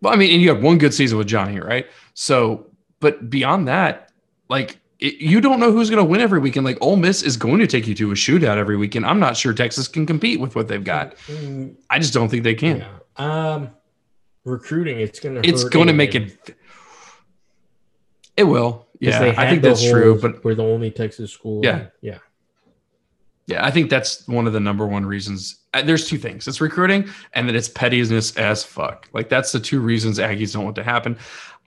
Well, 0.00 0.12
I 0.12 0.16
mean, 0.16 0.32
and 0.32 0.40
you 0.42 0.48
have 0.50 0.62
one 0.62 0.78
good 0.78 0.94
season 0.94 1.18
with 1.18 1.26
Johnny, 1.26 1.58
right? 1.58 1.86
So, 2.14 2.66
but 3.00 3.30
beyond 3.30 3.66
that, 3.68 4.12
like 4.48 4.78
it, 5.00 5.14
you 5.14 5.40
don't 5.40 5.58
know 5.58 5.72
who's 5.72 5.90
going 5.90 6.04
to 6.04 6.08
win 6.08 6.20
every 6.20 6.38
weekend. 6.38 6.64
Like 6.66 6.78
Ole 6.80 6.96
Miss 6.96 7.22
is 7.22 7.36
going 7.36 7.58
to 7.60 7.66
take 7.66 7.86
you 7.88 7.94
to 7.96 8.10
a 8.12 8.14
shootout 8.14 8.58
every 8.58 8.76
weekend. 8.76 9.06
I'm 9.06 9.18
not 9.18 9.36
sure 9.36 9.52
Texas 9.52 9.88
can 9.88 10.06
compete 10.06 10.38
with 10.38 10.54
what 10.54 10.68
they've 10.68 10.84
got. 10.84 11.16
Mm, 11.26 11.74
I 11.90 11.98
just 11.98 12.14
don't 12.14 12.28
think 12.28 12.44
they 12.44 12.54
can. 12.54 12.78
yeah. 12.78 12.88
Um, 13.16 13.70
recruiting. 14.44 15.00
It's 15.00 15.18
gonna. 15.18 15.40
It's 15.42 15.64
going 15.64 15.88
to 15.88 15.92
make 15.92 16.14
it. 16.14 16.56
It 18.38 18.44
will. 18.44 18.86
Yeah, 19.00 19.34
I 19.36 19.50
think 19.50 19.62
that's 19.62 19.82
true. 19.82 20.16
But 20.20 20.44
we're 20.44 20.54
the 20.54 20.62
only 20.62 20.92
Texas 20.92 21.32
school. 21.32 21.60
Yeah. 21.64 21.86
yeah. 22.00 22.18
yeah, 23.46 23.64
I 23.66 23.72
think 23.72 23.90
that's 23.90 24.26
one 24.28 24.46
of 24.46 24.52
the 24.52 24.60
number 24.60 24.86
one 24.86 25.04
reasons. 25.04 25.56
Uh, 25.74 25.82
There's 25.82 26.08
two 26.08 26.18
things: 26.18 26.46
it's 26.46 26.60
recruiting, 26.60 27.08
and 27.32 27.48
then 27.48 27.56
it's 27.56 27.68
pettiness 27.68 28.36
as 28.36 28.62
fuck. 28.62 29.08
Like 29.12 29.28
that's 29.28 29.50
the 29.50 29.58
two 29.58 29.80
reasons 29.80 30.20
Aggies 30.20 30.52
don't 30.52 30.62
want 30.62 30.76
to 30.76 30.84
happen. 30.84 31.18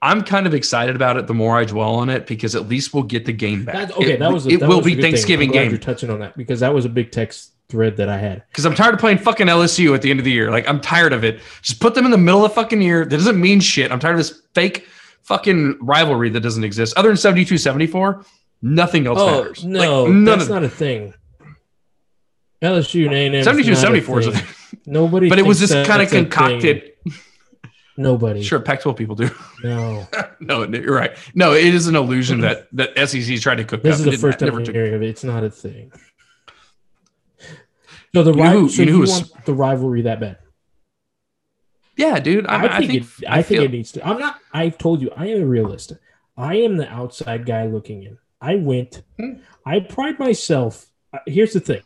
I'm 0.02 0.22
kind 0.24 0.48
of 0.48 0.54
excited 0.54 0.96
about 0.96 1.18
it 1.18 1.28
the 1.28 1.34
more 1.34 1.58
I 1.58 1.66
dwell 1.66 1.96
on 1.96 2.10
it 2.10 2.26
because 2.26 2.56
at 2.56 2.70
least 2.70 2.94
we'll 2.94 3.04
get 3.04 3.26
the 3.26 3.34
game 3.34 3.66
back. 3.66 3.76
That's, 3.76 3.92
okay, 3.98 4.14
it, 4.14 4.20
that 4.20 4.32
was. 4.32 4.46
A, 4.48 4.50
it 4.52 4.62
that 4.62 4.70
will 4.70 4.78
was 4.78 4.86
be. 4.86 5.02
Thanksgiving 5.02 5.52
game 5.52 5.72
You're 5.72 5.78
touching 5.80 6.10
on 6.10 6.20
that 6.20 6.38
because 6.38 6.62
that 6.62 6.74
was 6.74 6.86
a 6.86 6.90
big 6.90 7.12
text 7.12 7.52
thread 7.68 7.98
that 7.98 8.08
I 8.08 8.18
had. 8.18 8.44
because 8.48 8.66
I'm 8.66 8.76
tired 8.76 8.94
of 8.94 9.00
playing 9.00 9.18
fucking 9.18 9.48
LSU 9.48 9.94
at 9.94 10.02
the 10.02 10.10
end 10.10 10.20
of 10.20 10.26
the 10.26 10.32
year. 10.32 10.52
Like 10.52 10.70
I'm 10.70 10.80
tired 10.80 11.12
of 11.12 11.26
it. 11.26 11.42
Just 11.62 11.82
put 11.82 11.96
them 11.96 12.06
in 12.06 12.12
the 12.12 12.18
middle 12.18 12.46
of 12.46 12.52
the 12.52 12.56
fucking 12.56 12.82
year. 12.82 13.04
That 13.04 13.18
doesn't 13.18 13.40
mean 13.40 13.60
shit. 13.60 13.92
I'm 13.92 14.00
tired 14.00 14.14
of 14.14 14.20
this 14.20 14.42
fake 14.54 14.88
fucking 15.24 15.78
rivalry 15.82 16.30
that 16.30 16.40
doesn't 16.42 16.64
exist. 16.64 16.98
Other 16.98 17.10
than 17.10 17.18
72 17.18 17.58
74, 17.58 18.26
nothing 18.62 19.08
else 19.08 19.20
Oh 19.22 19.42
matters. 19.44 19.66
no, 19.66 20.04
Like, 20.04 20.14
none 20.14 20.26
that's 20.38 20.50
not 20.50 20.64
a 20.64 20.70
thing. 20.70 21.14
LSU 22.62 23.06
and 23.06 23.14
A&M. 23.36 23.44
72 23.44 23.76
74 23.76 24.20
is 24.20 24.28
a 24.28 24.32
thing. 24.34 24.78
Nobody. 24.86 25.30
But 25.30 25.40
it 25.40 25.46
was 25.46 25.60
just 25.60 25.74
kind 25.74 26.02
of 26.02 26.10
that's 26.10 26.14
a 26.14 26.16
thing. 26.16 26.26
concocted. 26.26 26.92
Nobody. 27.98 28.42
Sure, 28.42 28.60
Pac 28.60 28.82
12 28.82 28.98
people 28.98 29.16
do. 29.16 29.30
No. 29.64 30.08
no, 30.40 30.64
you're 30.64 30.96
right. 30.96 31.12
No, 31.36 31.54
it 31.54 31.66
is 31.74 31.88
an 31.88 31.96
illusion 31.96 32.42
that 32.42 32.68
that 32.74 32.98
SEC 33.10 33.40
tried 33.40 33.56
to 33.56 33.64
cook 33.64 33.84
This 33.84 34.00
up. 34.00 34.08
is 34.08 34.14
the 34.14 34.18
first 34.18 34.40
time 34.40 34.56
I'm 34.56 34.66
hearing 34.66 34.94
of 34.94 35.02
it. 35.04 35.10
It's 35.10 35.24
not 35.24 35.44
a 35.44 35.50
thing. 35.50 35.92
No, 38.14 38.24
the 38.24 38.32
You 38.32 38.38
know 38.44 38.50
who- 38.52 38.70
so 38.70 38.82
you 38.82 38.86
know 38.86 38.90
you 38.92 38.96
who 38.96 39.02
was- 39.02 39.32
the 39.46 39.54
rivalry 39.54 40.02
that 40.04 40.20
bad? 40.20 40.38
Yeah, 42.02 42.20
dude. 42.20 42.48
I, 42.48 42.66
I, 42.66 42.78
I 42.78 42.80
think, 42.80 42.94
it, 42.94 43.04
I, 43.28 43.40
I 43.40 43.42
think 43.44 43.48
feel- 43.60 43.64
it 43.64 43.72
needs 43.72 43.92
to. 43.94 44.06
I'm 44.08 44.20
not. 44.20 44.40
I've 44.54 44.78
told 44.78 45.02
you. 45.02 45.12
I 45.16 45.28
am 45.28 45.42
a 45.42 45.46
realist. 45.46 45.94
I 46.38 46.56
am 46.56 46.78
the 46.78 46.90
outside 46.92 47.46
guy 47.46 47.66
looking 47.68 48.04
in. 48.04 48.18
I 48.42 48.56
went. 48.56 49.04
Hmm. 49.20 49.34
I 49.66 49.80
pride 49.82 50.18
myself. 50.20 50.88
uh, 51.14 51.20
Here's 51.28 51.54
the 51.54 51.60
thing. 51.60 51.82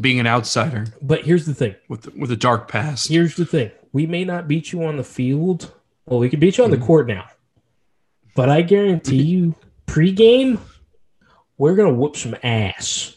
being 0.00 0.20
an 0.20 0.26
outsider 0.26 0.86
But 1.00 1.22
here's 1.24 1.46
the 1.46 1.54
thing. 1.54 1.74
with 1.88 2.14
with 2.16 2.30
a 2.30 2.36
dark 2.36 2.68
past. 2.68 3.08
Here's 3.08 3.36
the 3.36 3.46
thing. 3.46 3.70
We 3.92 4.06
may 4.06 4.24
not 4.24 4.48
beat 4.48 4.72
you 4.72 4.84
on 4.84 4.96
the 4.96 5.04
field. 5.04 5.72
Well, 6.06 6.18
we 6.18 6.28
can 6.28 6.40
beat 6.40 6.58
you 6.58 6.64
on 6.64 6.70
the 6.70 6.76
Mhm. 6.76 6.86
court 6.86 7.06
now. 7.08 7.24
But 8.36 8.48
I 8.48 8.62
guarantee 8.62 9.22
you, 9.22 9.54
pregame, 9.86 10.58
we're 11.56 11.76
gonna 11.76 11.94
whoop 11.94 12.16
some 12.16 12.34
ass. 12.42 13.16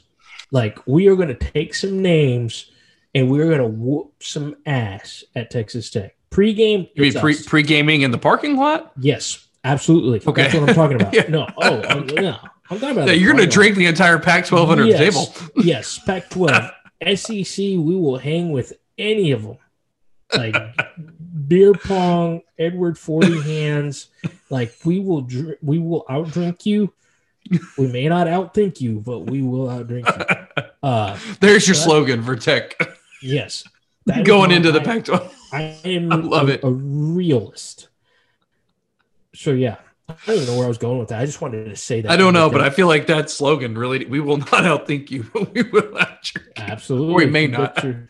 Like 0.52 0.78
we 0.88 1.08
are 1.08 1.16
gonna 1.16 1.34
take 1.34 1.74
some 1.74 2.02
names 2.02 2.72
and 3.18 3.30
we're 3.32 3.50
gonna 3.50 3.68
whoop 3.68 4.14
some 4.22 4.56
ass 4.66 5.24
at 5.36 5.50
Texas 5.50 5.90
Tech. 5.90 6.16
Pregame, 6.32 6.90
You 6.96 7.02
mean 7.04 7.14
pre 7.14 7.34
us. 7.34 7.46
pre 7.46 7.64
gaming 7.64 8.02
in 8.02 8.12
the 8.12 8.18
parking 8.18 8.58
lot? 8.58 8.92
yes, 9.00 9.48
absolutely. 9.64 10.22
Okay. 10.26 10.44
That's 10.44 10.54
what 10.54 10.70
I'm 10.70 10.76
talking 10.76 11.02
about. 11.02 11.14
Yeah. 11.14 11.26
No, 11.30 11.48
oh, 11.58 11.82
I'm, 11.84 12.06
no, 12.08 12.38
I'm 12.70 12.80
talking 12.80 12.92
about. 12.92 13.08
Yeah, 13.08 13.14
you're 13.14 13.34
gonna 13.34 13.48
drink 13.48 13.76
the 13.76 13.86
entire 13.88 14.20
Pac-12 14.20 14.70
under 14.70 14.86
Yes. 14.86 15.00
the 15.00 15.06
table. 15.06 15.52
yes, 15.66 16.00
Pac 16.06 16.30
12. 16.30 16.72
SEC, 17.16 17.58
we 17.60 17.78
will 17.96 18.18
hang 18.18 18.52
with 18.52 18.74
any 18.98 19.32
of 19.32 19.44
them. 19.44 19.58
Like 20.36 20.56
beer 21.48 21.74
pong, 21.74 22.42
Edward 22.60 22.98
40 23.00 23.42
hands. 23.42 24.08
Like 24.50 24.74
we 24.84 25.00
will 25.00 25.22
dr- 25.22 25.58
we 25.62 25.80
will 25.80 26.06
outdrink 26.10 26.66
you. 26.66 26.94
We 27.78 27.88
may 27.88 28.10
not 28.10 28.28
outthink 28.28 28.82
you, 28.82 29.00
but 29.00 29.20
we 29.22 29.42
will 29.42 29.68
outdrink 29.68 30.06
you. 30.58 30.64
Uh 30.84 31.18
There's 31.40 31.66
your 31.68 31.76
slogan 31.76 32.22
for 32.24 32.36
Tech 32.36 32.76
yes. 33.22 33.64
Going 34.24 34.52
into 34.52 34.72
the 34.72 34.82
I- 34.82 34.84
Pac-12. 34.84 35.34
I 35.54 35.62
am 35.86 36.12
I 36.14 36.16
love 36.16 36.50
a, 36.50 36.54
it. 36.54 36.64
a 36.64 36.70
realist. 36.70 37.88
So 39.36 39.52
yeah, 39.52 39.78
I 40.10 40.16
don't 40.26 40.36
even 40.36 40.48
know 40.48 40.56
where 40.58 40.66
I 40.66 40.68
was 40.70 40.78
going 40.78 41.00
with 41.00 41.10
that. 41.10 41.20
I 41.22 41.26
just 41.26 41.42
wanted 41.42 41.66
to 41.66 41.76
say 41.76 42.02
that. 42.02 42.12
I 42.12 42.18
don't 42.18 42.34
know, 42.34 42.50
but 42.50 42.62
I 42.62 42.70
feel 42.70 42.88
like 42.88 43.08
that 43.08 43.30
slogan 43.30 43.78
really. 43.78 44.06
We 44.06 44.20
will 44.20 44.38
not 44.38 44.48
outthink 44.50 45.12
you. 45.12 45.26
but 45.34 45.54
we 45.54 45.64
will 45.64 45.84
outdrink. 45.94 46.58
absolutely 46.58 47.26
we 47.26 47.32
may 47.32 47.44
You 47.44 47.48
not. 47.50 47.76
Bet 47.76 47.84
your, 47.84 48.10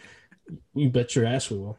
you 0.74 0.89
bet 0.89 1.16
your 1.16 1.26
ass 1.26 1.49
we 1.51 1.58
will. 1.58 1.78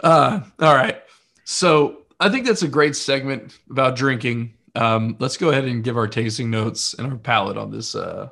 Uh, 0.00 0.40
all 0.60 0.74
right. 0.74 1.02
So 1.44 2.02
I 2.20 2.28
think 2.28 2.46
that's 2.46 2.62
a 2.62 2.68
great 2.68 2.96
segment 2.96 3.58
about 3.70 3.96
drinking. 3.96 4.54
Um, 4.74 5.16
let's 5.18 5.36
go 5.36 5.48
ahead 5.50 5.64
and 5.64 5.82
give 5.82 5.96
our 5.96 6.06
tasting 6.08 6.50
notes 6.50 6.94
and 6.94 7.10
our 7.10 7.18
palate 7.18 7.56
on 7.56 7.70
this 7.70 7.94
uh, 7.94 8.28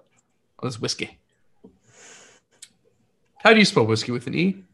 on 0.60 0.68
this 0.68 0.80
whiskey. 0.80 1.18
How 3.46 3.52
do 3.52 3.60
you 3.60 3.64
spell 3.64 3.86
whiskey 3.86 4.10
with 4.10 4.26
an 4.26 4.34
e? 4.34 4.64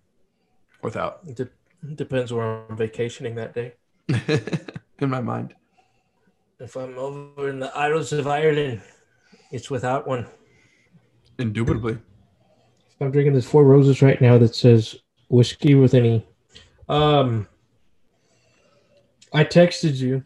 Without, 0.80 1.20
It 1.26 1.36
de- 1.36 1.94
depends 1.94 2.32
where 2.32 2.64
I'm 2.70 2.74
vacationing 2.74 3.34
that 3.34 3.52
day. 3.52 3.74
in 4.08 5.10
my 5.10 5.20
mind. 5.20 5.54
If 6.58 6.74
I'm 6.76 6.96
over 6.96 7.50
in 7.50 7.60
the 7.60 7.70
Isles 7.76 8.14
of 8.14 8.26
Ireland, 8.26 8.80
it's 9.50 9.68
without 9.68 10.06
one. 10.06 10.26
Indubitably. 11.38 11.98
I'm 12.98 13.10
drinking 13.10 13.34
this 13.34 13.44
Four 13.46 13.64
Roses 13.64 14.00
right 14.00 14.18
now 14.22 14.38
that 14.38 14.54
says 14.54 14.96
whiskey 15.28 15.74
with 15.74 15.92
any. 15.92 16.26
Um, 16.88 17.46
I 19.34 19.44
texted 19.44 19.96
you. 19.96 20.24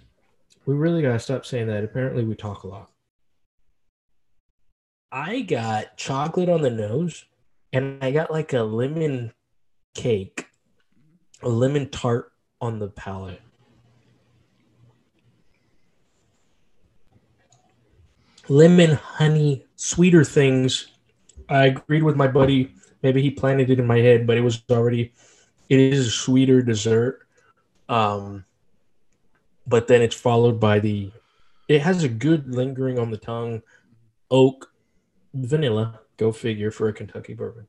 We 0.67 0.77
really 0.77 1.03
gotta 1.03 1.19
stop 1.19 1.47
saying 1.47 1.67
that. 1.67 1.83
Apparently, 1.83 2.23
we 2.23 2.37
talk 2.37 2.63
a 2.63 2.69
lot. 2.69 2.93
I 5.11 5.41
got 5.41 5.97
chocolate 5.97 6.49
on 6.49 6.63
the 6.63 6.71
nose, 6.71 7.25
and 7.73 8.03
I 8.03 8.11
got 8.11 8.31
like 8.31 8.53
a 8.53 8.63
lemon 8.63 9.33
cake, 9.95 10.47
a 11.43 11.49
lemon 11.49 11.89
tart 11.89 12.33
on 12.61 12.79
the 12.79 12.89
palate. 12.89 13.43
Lemon, 18.49 18.93
honey, 18.93 19.67
sweeter 19.75 20.23
things 20.23 20.89
I 21.49 21.67
agreed 21.67 22.03
with 22.03 22.17
my 22.17 22.27
buddy. 22.27 22.73
Maybe 23.03 23.23
he 23.23 23.31
planted 23.31 23.71
it 23.71 23.79
in 23.79 23.87
my 23.87 23.99
head, 23.99 24.27
but 24.27 24.37
it 24.37 24.41
was 24.41 24.63
already. 24.71 25.13
It 25.69 25.79
is 25.79 26.07
a 26.07 26.11
sweeter 26.11 26.63
dessert, 26.63 27.27
um, 27.89 28.45
but 29.67 29.89
then 29.89 30.03
it's 30.03 30.15
followed 30.15 30.61
by 30.61 30.79
the. 30.79 31.11
It 31.69 31.83
has 31.83 32.05
a 32.05 32.09
good 32.09 32.55
lingering 32.55 32.99
on 32.99 33.11
the 33.11 33.17
tongue, 33.17 33.63
oak, 34.31 34.73
vanilla. 35.35 36.01
Go 36.17 36.33
figure 36.33 36.71
for 36.71 36.89
a 36.89 36.93
Kentucky 36.93 37.35
bourbon. 37.35 37.67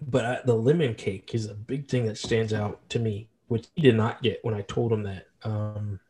But 0.00 0.24
I, 0.24 0.40
the 0.44 0.54
lemon 0.54 0.94
cake 0.94 1.34
is 1.34 1.46
a 1.46 1.54
big 1.54 1.88
thing 1.88 2.06
that 2.06 2.18
stands 2.18 2.52
out 2.52 2.88
to 2.90 2.98
me, 2.98 3.28
which 3.48 3.66
he 3.74 3.82
did 3.82 3.96
not 3.96 4.22
get 4.22 4.40
when 4.42 4.54
I 4.54 4.62
told 4.62 4.92
him 4.92 5.04
that. 5.04 5.28
Um, 5.44 6.00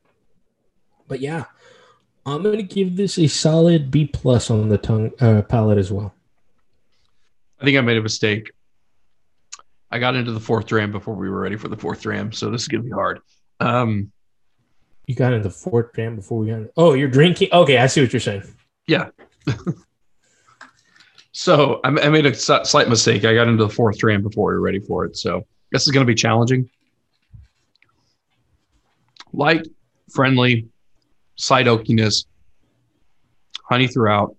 but 1.07 1.21
yeah, 1.21 1.45
I'm 2.25 2.43
gonna 2.43 2.63
give 2.63 2.97
this 2.97 3.19
a 3.19 3.27
solid 3.27 3.91
B 3.91 4.07
plus 4.07 4.51
on 4.51 4.69
the 4.69 4.79
tongue 4.79 5.13
uh, 5.21 5.43
palate 5.43 5.79
as 5.79 5.93
well. 5.93 6.15
I 7.61 7.65
think 7.65 7.77
I 7.77 7.83
made 7.83 7.99
a 7.99 8.03
mistake. 8.03 8.51
I 9.91 9.99
got 9.99 10.17
into 10.17 10.33
the 10.33 10.41
fourth 10.41 10.67
dram 10.67 10.91
before 10.91 11.15
we 11.15 11.29
were 11.29 11.41
ready 11.41 11.57
for 11.57 11.69
the 11.69 11.77
fourth 11.77 12.01
dram, 12.01 12.33
so 12.33 12.51
this 12.51 12.63
is 12.63 12.69
gonna 12.69 12.83
be 12.83 12.91
hard. 12.91 13.21
Um, 13.61 14.11
You 15.07 15.15
got 15.15 15.35
into 15.35 15.49
the 15.49 15.55
fourth 15.55 15.95
jam 15.95 16.17
before 16.17 16.39
we 16.39 16.47
got. 16.49 16.63
Oh, 16.77 16.95
you're 16.95 17.09
drinking. 17.09 17.51
Okay, 17.53 17.77
I 17.77 17.87
see 17.87 18.01
what 18.01 18.13
you're 18.13 18.21
saying. 18.21 18.43
So 21.33 21.81
I, 21.85 21.89
I 21.89 22.09
made 22.09 22.27
a 22.27 22.35
slight 22.35 22.89
mistake. 22.89 23.25
I 23.25 23.35
got 23.35 23.49
into 23.49 23.65
the 23.65 23.71
fourth 23.71 23.99
dram 23.99 24.23
before 24.23 24.51
we 24.51 24.55
were 24.55 24.61
ready 24.61 24.81
for 24.81 25.05
it, 25.05 25.17
so 25.17 25.47
this 25.71 25.87
is 25.87 25.93
gonna 25.93 26.05
be 26.05 26.15
challenging. 26.15 26.69
Light, 29.33 29.67
friendly, 30.13 30.69
slight 31.37 31.67
oakiness, 31.67 32.27
honey 33.69 33.87
throughout. 33.87 34.37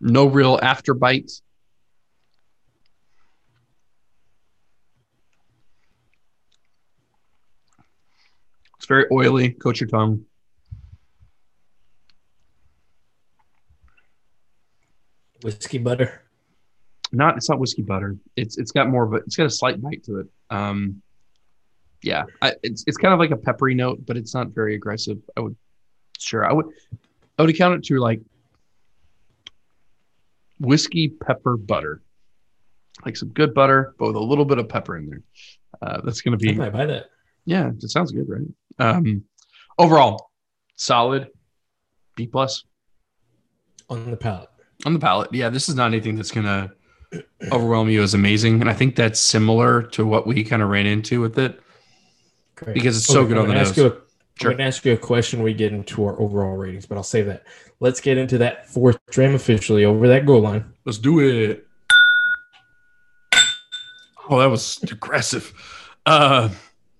No 0.00 0.26
real 0.26 0.58
after 0.62 0.94
bites. 0.94 1.42
It's 8.76 8.86
very 8.86 9.06
oily, 9.10 9.50
coat 9.50 9.80
your 9.80 9.88
tongue. 9.88 10.25
Whiskey 15.42 15.78
butter. 15.78 16.22
Not 17.12 17.36
it's 17.36 17.48
not 17.48 17.58
whiskey 17.58 17.82
butter. 17.82 18.16
It's 18.36 18.58
it's 18.58 18.72
got 18.72 18.88
more 18.88 19.04
of 19.04 19.12
a 19.12 19.16
it's 19.16 19.36
got 19.36 19.46
a 19.46 19.50
slight 19.50 19.80
bite 19.80 20.02
to 20.04 20.20
it. 20.20 20.26
Um, 20.50 21.02
yeah, 22.02 22.24
I, 22.42 22.54
it's 22.62 22.84
it's 22.86 22.96
kind 22.96 23.14
of 23.14 23.20
like 23.20 23.30
a 23.30 23.36
peppery 23.36 23.74
note, 23.74 24.04
but 24.04 24.16
it's 24.16 24.34
not 24.34 24.48
very 24.48 24.74
aggressive. 24.74 25.18
I 25.36 25.40
would 25.40 25.56
sure 26.18 26.44
I 26.44 26.52
would 26.52 26.66
I 27.38 27.42
would 27.42 27.50
account 27.50 27.74
it 27.74 27.84
to 27.84 27.98
like 27.98 28.20
whiskey 30.58 31.08
pepper 31.08 31.56
butter, 31.56 32.02
like 33.04 33.16
some 33.16 33.28
good 33.28 33.54
butter, 33.54 33.94
but 33.98 34.08
with 34.08 34.16
a 34.16 34.20
little 34.20 34.44
bit 34.44 34.58
of 34.58 34.68
pepper 34.68 34.96
in 34.96 35.06
there. 35.08 35.22
Uh, 35.82 36.00
that's 36.02 36.22
going 36.22 36.36
to 36.36 36.48
I 36.48 36.52
be 36.52 36.58
might 36.58 36.72
buy 36.72 36.86
that. 36.86 37.06
yeah. 37.44 37.68
It 37.68 37.90
sounds 37.90 38.10
good, 38.10 38.26
right? 38.28 38.46
Um, 38.78 39.24
overall, 39.78 40.30
solid 40.76 41.28
B 42.14 42.26
plus 42.26 42.64
on 43.88 44.10
the 44.10 44.16
palate. 44.16 44.48
On 44.84 44.92
the 44.92 44.98
palate. 44.98 45.32
Yeah, 45.32 45.48
this 45.48 45.68
is 45.68 45.74
not 45.74 45.86
anything 45.86 46.16
that's 46.16 46.30
going 46.30 46.46
to 46.46 46.72
overwhelm 47.50 47.88
you 47.88 48.02
as 48.02 48.14
amazing, 48.14 48.60
and 48.60 48.68
I 48.68 48.74
think 48.74 48.96
that's 48.96 49.20
similar 49.20 49.82
to 49.82 50.04
what 50.04 50.26
we 50.26 50.44
kind 50.44 50.62
of 50.62 50.68
ran 50.68 50.86
into 50.86 51.20
with 51.20 51.38
it. 51.38 51.60
Great. 52.56 52.74
Because 52.74 52.96
it's 52.96 53.06
so 53.06 53.24
good 53.26 53.36
I'm 53.36 53.44
on 53.44 53.48
the 53.48 53.54
gonna 53.54 53.60
ask 53.60 53.76
nose. 53.76 53.92
You 53.92 53.92
a, 53.92 54.06
Sure. 54.38 54.50
I'm 54.50 54.58
to 54.58 54.64
ask 54.64 54.84
you 54.84 54.92
a 54.92 54.98
question 54.98 55.38
when 55.38 55.44
we 55.46 55.54
get 55.54 55.72
into 55.72 56.04
our 56.04 56.20
overall 56.20 56.56
ratings, 56.56 56.84
but 56.84 56.96
I'll 56.96 57.02
save 57.02 57.24
that. 57.24 57.44
Let's 57.80 58.02
get 58.02 58.18
into 58.18 58.36
that 58.38 58.68
fourth 58.68 58.98
dram 59.10 59.34
officially 59.34 59.86
over 59.86 60.06
that 60.08 60.26
goal 60.26 60.42
line. 60.42 60.66
Let's 60.84 60.98
do 60.98 61.20
it. 61.20 61.66
Oh, 64.28 64.38
that 64.38 64.50
was 64.50 64.82
aggressive. 64.82 65.52
Uh, 66.04 66.48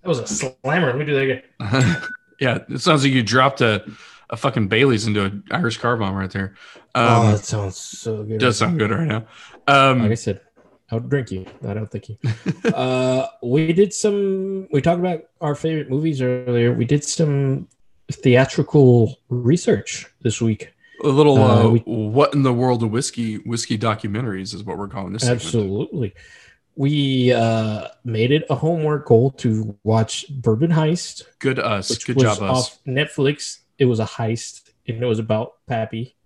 That 0.03 0.09
was 0.09 0.21
a 0.21 0.27
slammer. 0.27 0.87
Let 0.87 0.97
me 0.97 1.05
do 1.05 1.15
that 1.15 1.23
again. 1.23 2.03
yeah, 2.41 2.59
it 2.71 2.81
sounds 2.81 3.03
like 3.05 3.13
you 3.13 3.23
dropped 3.23 3.61
a, 3.61 3.85
a 4.31 4.37
fucking 4.37 4.69
Bailey's 4.69 5.07
into 5.07 5.25
an 5.25 5.45
Irish 5.51 5.79
car 5.79 5.97
bomb 5.97 6.15
right 6.15 6.31
there. 6.31 6.55
oh, 6.95 7.23
Um, 7.23 7.33
that 7.33 7.45
sounds 7.45 7.77
so 7.77 8.23
good. 8.25 8.39
does 8.41 8.59
sound 8.59 8.79
good 8.79 8.91
right 8.91 9.07
now. 9.07 9.27
like 9.67 9.77
I 9.77 9.91
Um, 9.91 10.17
said, 10.17 10.41
I 10.91 10.95
would 10.97 11.09
drink 11.09 11.31
you. 11.31 11.47
I 11.67 11.75
don't 11.75 11.91
think 11.91 12.09
you. 12.09 12.19
uh, 12.73 13.27
we 13.43 13.73
did 13.73 13.93
some. 13.93 14.69
We 14.73 14.81
talked 14.81 15.01
about 15.01 15.23
our 15.41 15.55
favorite 15.55 15.91
movies 15.91 16.23
earlier. 16.23 16.73
We 16.73 16.85
did 16.85 17.03
some 17.05 17.69
theatrical 18.13 19.17
research 19.29 20.07
this 20.23 20.41
week. 20.41 20.73
a 21.05 21.09
little 21.09 21.37
uh, 21.43 21.65
uh, 21.67 21.71
we- 21.71 21.81
what 21.81 22.35
in 22.35 22.43
the 22.43 22.53
world 22.53 22.83
of 22.83 22.91
whiskey 22.91 23.37
whiskey 23.39 23.77
documentaries 23.79 24.55
is 24.55 24.65
what 24.65 24.79
we're 24.79 24.89
calling 24.89 25.13
this. 25.13 25.23
segment. 25.23 25.43
Absolutely. 25.43 26.15
We 26.79 27.33
uh, 27.33 27.89
made 28.05 28.31
it 28.33 28.45
a 28.51 28.55
homework 28.55 29.07
goal 29.07 29.31
to 29.39 29.77
watch 29.83 30.27
Bourbon 30.29 30.71
Heist, 30.71 31.23
Good 31.39 31.59
us. 31.59 31.97
Good 32.05 32.19
job 32.19 32.43
us. 32.43 32.43
off 32.43 32.79
Netflix. 32.87 33.61
It 33.79 33.85
was 33.87 34.01
a 34.01 34.05
heist, 34.05 34.71
and 34.89 35.03
it 35.03 35.07
was 35.07 35.19
about 35.19 35.55
Pappy. 35.67 36.17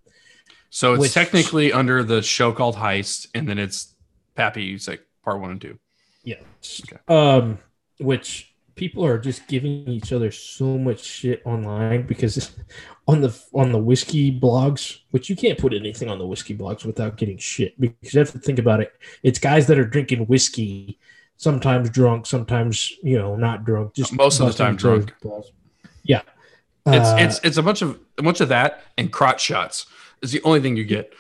So 0.71 0.95
it's 0.95 1.01
which- 1.01 1.13
technically 1.15 1.73
under 1.73 2.03
the 2.05 2.23
show 2.23 2.53
called 2.53 2.77
Heist, 2.77 3.27
and 3.35 3.49
then 3.49 3.59
it's 3.59 3.95
Pappy. 4.35 4.75
It's 4.75 4.87
like 4.89 5.03
part 5.25 5.41
one 5.41 5.51
and 5.53 5.61
two. 5.61 5.79
Yes. 6.25 6.83
Okay. 6.87 6.99
Um, 7.09 7.59
which 7.99 8.55
people 8.77 9.05
are 9.05 9.19
just 9.19 9.47
giving 9.49 9.87
each 9.89 10.13
other 10.13 10.31
so 10.31 10.79
much 10.79 11.03
shit 11.03 11.43
online 11.45 12.07
because 12.07 12.51
on 13.09 13.21
the 13.21 13.37
on 13.53 13.73
the 13.73 13.79
whiskey 13.79 14.31
blogs, 14.39 14.99
which 15.11 15.29
you 15.29 15.35
can't 15.37 15.59
put 15.59 15.75
anything 15.75 16.09
on 16.09 16.19
the 16.19 16.27
whiskey 16.27 16.57
blogs 16.57 16.85
without 16.85 17.17
getting 17.17 17.37
shit 17.39 17.79
because 17.81 18.15
you 18.15 18.21
have 18.21 18.31
to 18.33 18.39
think 18.39 18.59
about 18.59 18.81
it. 18.81 18.93
It's 19.23 19.39
guys 19.39 19.67
that 19.67 19.79
are 19.79 19.85
drinking 19.85 20.27
whiskey, 20.27 20.99
sometimes 21.37 21.91
drunk, 21.91 22.27
sometimes 22.27 22.93
you 23.03 23.19
know 23.19 23.35
not 23.35 23.65
drunk, 23.65 23.95
just 23.95 24.13
Most 24.13 24.41
of 24.41 24.47
the 24.47 24.53
time 24.53 24.77
drunk. 24.77 25.13
balls. 25.23 25.51
It's 26.87 27.09
Uh, 27.09 27.17
it's 27.21 27.41
it's 27.45 27.57
a 27.57 27.63
bunch 27.63 27.83
of 27.83 27.99
a 28.19 28.23
bunch 28.23 28.41
of 28.41 28.49
that 28.49 28.83
and 28.97 29.13
crotch 29.13 29.43
shots 29.43 29.87
is 30.23 30.33
the 30.33 30.43
only 30.43 30.61
thing 30.61 30.77
you 30.77 30.85
get. 30.85 31.13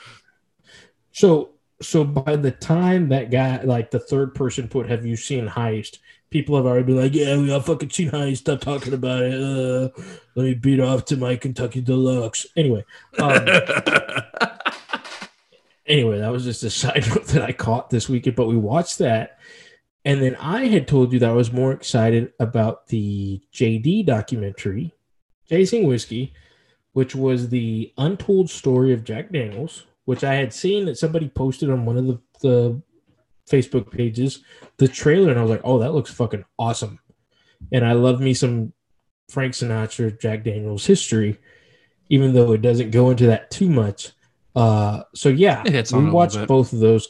So 1.12 1.50
so 1.82 2.04
by 2.04 2.36
the 2.36 2.50
time 2.50 3.08
that 3.08 3.30
guy 3.30 3.60
like 3.62 3.90
the 3.90 3.98
third 3.98 4.34
person 4.34 4.68
put 4.68 4.88
have 4.88 5.06
you 5.06 5.16
seen 5.16 5.48
heist? 5.48 5.98
people 6.30 6.54
have 6.56 6.64
already 6.64 6.84
been 6.84 6.96
like 6.96 7.12
yeah 7.12 7.36
we 7.36 7.52
all 7.52 7.60
fucking 7.60 7.90
seen 7.90 8.10
heist. 8.10 8.38
Stop 8.38 8.60
talking 8.60 8.94
about 8.94 9.22
it. 9.22 9.34
Uh, 9.34 9.88
let 10.36 10.44
me 10.44 10.54
beat 10.54 10.80
off 10.80 11.04
to 11.06 11.16
my 11.16 11.36
kentucky 11.36 11.80
deluxe. 11.80 12.46
Anyway 12.56 12.84
um, 13.18 13.32
anyway 15.86 16.20
that 16.20 16.30
was 16.30 16.44
just 16.44 16.62
a 16.62 16.70
side 16.70 17.04
note 17.08 17.26
that 17.26 17.42
i 17.42 17.52
caught 17.52 17.90
this 17.90 18.08
weekend 18.08 18.36
but 18.36 18.46
we 18.46 18.56
watched 18.56 18.98
that. 18.98 19.38
And 20.04 20.22
then 20.22 20.36
i 20.36 20.66
had 20.66 20.88
told 20.88 21.12
you 21.12 21.18
that 21.18 21.30
i 21.30 21.34
was 21.34 21.52
more 21.52 21.72
excited 21.72 22.32
about 22.38 22.86
the 22.86 23.42
jd 23.52 24.06
documentary 24.06 24.94
chasing 25.50 25.86
whiskey 25.86 26.32
which 26.92 27.14
was 27.14 27.48
the 27.48 27.92
untold 27.98 28.48
story 28.48 28.92
of 28.92 29.04
jack 29.04 29.30
daniels 29.30 29.84
which 30.10 30.24
I 30.24 30.34
had 30.34 30.52
seen 30.52 30.86
that 30.86 30.98
somebody 30.98 31.28
posted 31.28 31.70
on 31.70 31.84
one 31.84 31.96
of 31.96 32.06
the, 32.06 32.20
the 32.40 32.82
Facebook 33.50 33.90
pages, 33.90 34.42
the 34.78 34.88
trailer, 34.88 35.30
and 35.30 35.38
I 35.38 35.42
was 35.42 35.50
like, 35.50 35.60
oh, 35.64 35.78
that 35.78 35.92
looks 35.92 36.12
fucking 36.12 36.44
awesome. 36.58 36.98
And 37.72 37.84
I 37.84 37.92
love 37.92 38.20
me 38.20 38.34
some 38.34 38.72
Frank 39.30 39.54
Sinatra, 39.54 40.18
Jack 40.20 40.44
Daniels 40.44 40.86
history, 40.86 41.38
even 42.08 42.32
though 42.32 42.52
it 42.52 42.62
doesn't 42.62 42.90
go 42.90 43.10
into 43.10 43.26
that 43.26 43.50
too 43.50 43.68
much. 43.68 44.10
Uh, 44.56 45.02
so 45.14 45.28
yeah, 45.28 45.62
It 45.64 45.72
hits 45.72 45.92
on 45.92 46.00
it 46.00 46.02
a 46.02 46.06
we 46.06 46.12
watched 46.12 46.46
both 46.46 46.72
of 46.72 46.80
those, 46.80 47.06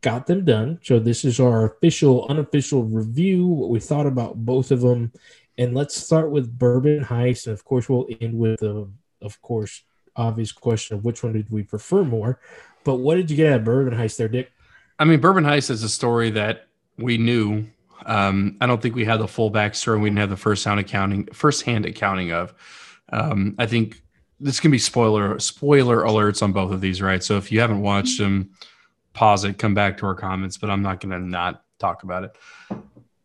got 0.00 0.26
them 0.26 0.44
done. 0.44 0.80
So 0.82 0.98
this 0.98 1.24
is 1.24 1.38
our 1.38 1.66
official, 1.66 2.26
unofficial 2.28 2.84
review. 2.84 3.46
What 3.46 3.70
we 3.70 3.78
thought 3.78 4.06
about 4.06 4.44
both 4.44 4.70
of 4.70 4.80
them, 4.80 5.12
and 5.60 5.74
let's 5.74 5.94
start 5.94 6.30
with 6.30 6.58
Bourbon 6.58 7.04
Heist, 7.04 7.46
and 7.46 7.52
of 7.52 7.66
course 7.66 7.86
we'll 7.86 8.06
end 8.22 8.36
with 8.36 8.60
the, 8.60 8.88
of 9.20 9.42
course, 9.42 9.82
obvious 10.16 10.52
question 10.52 10.96
of 10.96 11.04
which 11.04 11.22
one 11.22 11.34
did 11.34 11.50
we 11.50 11.62
prefer 11.62 12.02
more. 12.02 12.40
But 12.82 12.96
what 12.96 13.16
did 13.16 13.30
you 13.30 13.36
get 13.36 13.52
at 13.52 13.62
Bourbon 13.62 13.92
Heist 13.96 14.16
there, 14.16 14.26
Dick? 14.26 14.50
I 14.98 15.04
mean, 15.04 15.20
Bourbon 15.20 15.44
Heist 15.44 15.68
is 15.68 15.82
a 15.82 15.88
story 15.88 16.30
that 16.30 16.66
we 16.96 17.18
knew. 17.18 17.66
Um, 18.06 18.56
I 18.62 18.66
don't 18.66 18.80
think 18.80 18.94
we 18.94 19.04
had 19.04 19.20
the 19.20 19.28
full 19.28 19.50
backstory. 19.50 19.94
And 19.94 20.02
We 20.02 20.08
didn't 20.08 20.20
have 20.20 20.30
the 20.30 20.36
first 20.38 20.64
hand 20.64 20.80
accounting, 20.80 21.26
first 21.26 21.64
hand 21.64 21.84
accounting 21.84 22.32
of. 22.32 22.54
Um, 23.12 23.54
I 23.58 23.66
think 23.66 24.02
this 24.40 24.60
can 24.60 24.70
be 24.70 24.78
spoiler 24.78 25.38
spoiler 25.40 25.98
alerts 26.04 26.42
on 26.42 26.52
both 26.52 26.72
of 26.72 26.80
these, 26.80 27.02
right? 27.02 27.22
So 27.22 27.36
if 27.36 27.52
you 27.52 27.60
haven't 27.60 27.82
watched 27.82 28.18
them, 28.18 28.52
pause 29.12 29.44
it, 29.44 29.58
come 29.58 29.74
back 29.74 29.98
to 29.98 30.06
our 30.06 30.14
comments. 30.14 30.56
But 30.56 30.70
I'm 30.70 30.80
not 30.80 31.00
going 31.00 31.12
to 31.12 31.18
not 31.18 31.62
talk 31.78 32.02
about 32.02 32.24
it. 32.24 32.36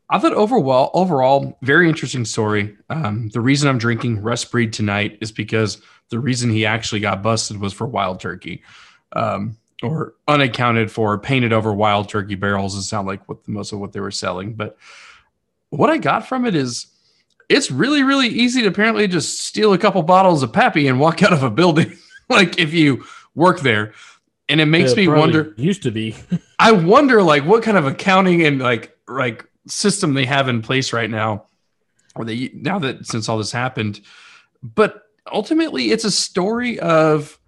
I 0.09 0.19
thought 0.19 0.33
overall, 0.33 0.91
overall, 0.93 1.57
very 1.61 1.89
interesting 1.89 2.25
story. 2.25 2.75
Um, 2.89 3.29
the 3.33 3.41
reason 3.41 3.67
I'm 3.69 3.79
drinking 3.79 4.21
Rust 4.21 4.51
Breed 4.51 4.71
tonight 4.71 5.17
is 5.21 5.31
because 5.31 5.81
the 6.09 6.19
reason 6.19 6.49
he 6.51 6.65
actually 6.65 7.01
got 7.01 7.23
busted 7.23 7.59
was 7.59 7.73
for 7.73 7.87
wild 7.87 8.19
turkey, 8.19 8.61
um, 9.13 9.57
or 9.81 10.13
unaccounted 10.27 10.91
for, 10.91 11.17
painted 11.17 11.51
over 11.53 11.73
wild 11.73 12.07
turkey 12.07 12.35
barrels. 12.35 12.75
It 12.75 12.83
sound 12.83 13.07
like 13.07 13.27
what 13.27 13.47
most 13.47 13.71
of 13.73 13.79
what 13.79 13.93
they 13.93 13.99
were 13.99 14.11
selling. 14.11 14.53
But 14.53 14.77
what 15.69 15.89
I 15.89 15.97
got 15.97 16.27
from 16.27 16.45
it 16.45 16.55
is, 16.55 16.87
it's 17.49 17.71
really, 17.71 18.03
really 18.03 18.27
easy 18.27 18.61
to 18.61 18.67
apparently 18.67 19.07
just 19.07 19.39
steal 19.41 19.73
a 19.73 19.77
couple 19.77 20.01
bottles 20.03 20.43
of 20.43 20.53
Pappy 20.53 20.87
and 20.87 20.99
walk 20.99 21.23
out 21.23 21.33
of 21.33 21.41
a 21.41 21.49
building, 21.49 21.97
like 22.29 22.59
if 22.59 22.73
you 22.73 23.03
work 23.33 23.61
there. 23.61 23.93
And 24.47 24.61
it 24.61 24.65
makes 24.67 24.91
It 24.91 24.97
me 24.97 25.07
wonder. 25.07 25.55
Used 25.57 25.81
to 25.83 25.91
be. 25.91 26.15
I 26.59 26.71
wonder 26.71 27.23
like 27.23 27.43
what 27.45 27.63
kind 27.63 27.77
of 27.77 27.87
accounting 27.87 28.45
and 28.45 28.59
like 28.59 28.95
like 29.07 29.47
system 29.67 30.13
they 30.13 30.25
have 30.25 30.47
in 30.47 30.61
place 30.61 30.93
right 30.93 31.09
now, 31.09 31.45
or 32.15 32.25
they 32.25 32.51
now 32.53 32.79
that 32.79 33.05
since 33.05 33.29
all 33.29 33.37
this 33.37 33.51
happened. 33.51 34.01
But 34.61 35.03
ultimately, 35.31 35.91
it's 35.91 36.05
a 36.05 36.11
story 36.11 36.79
of 36.79 37.39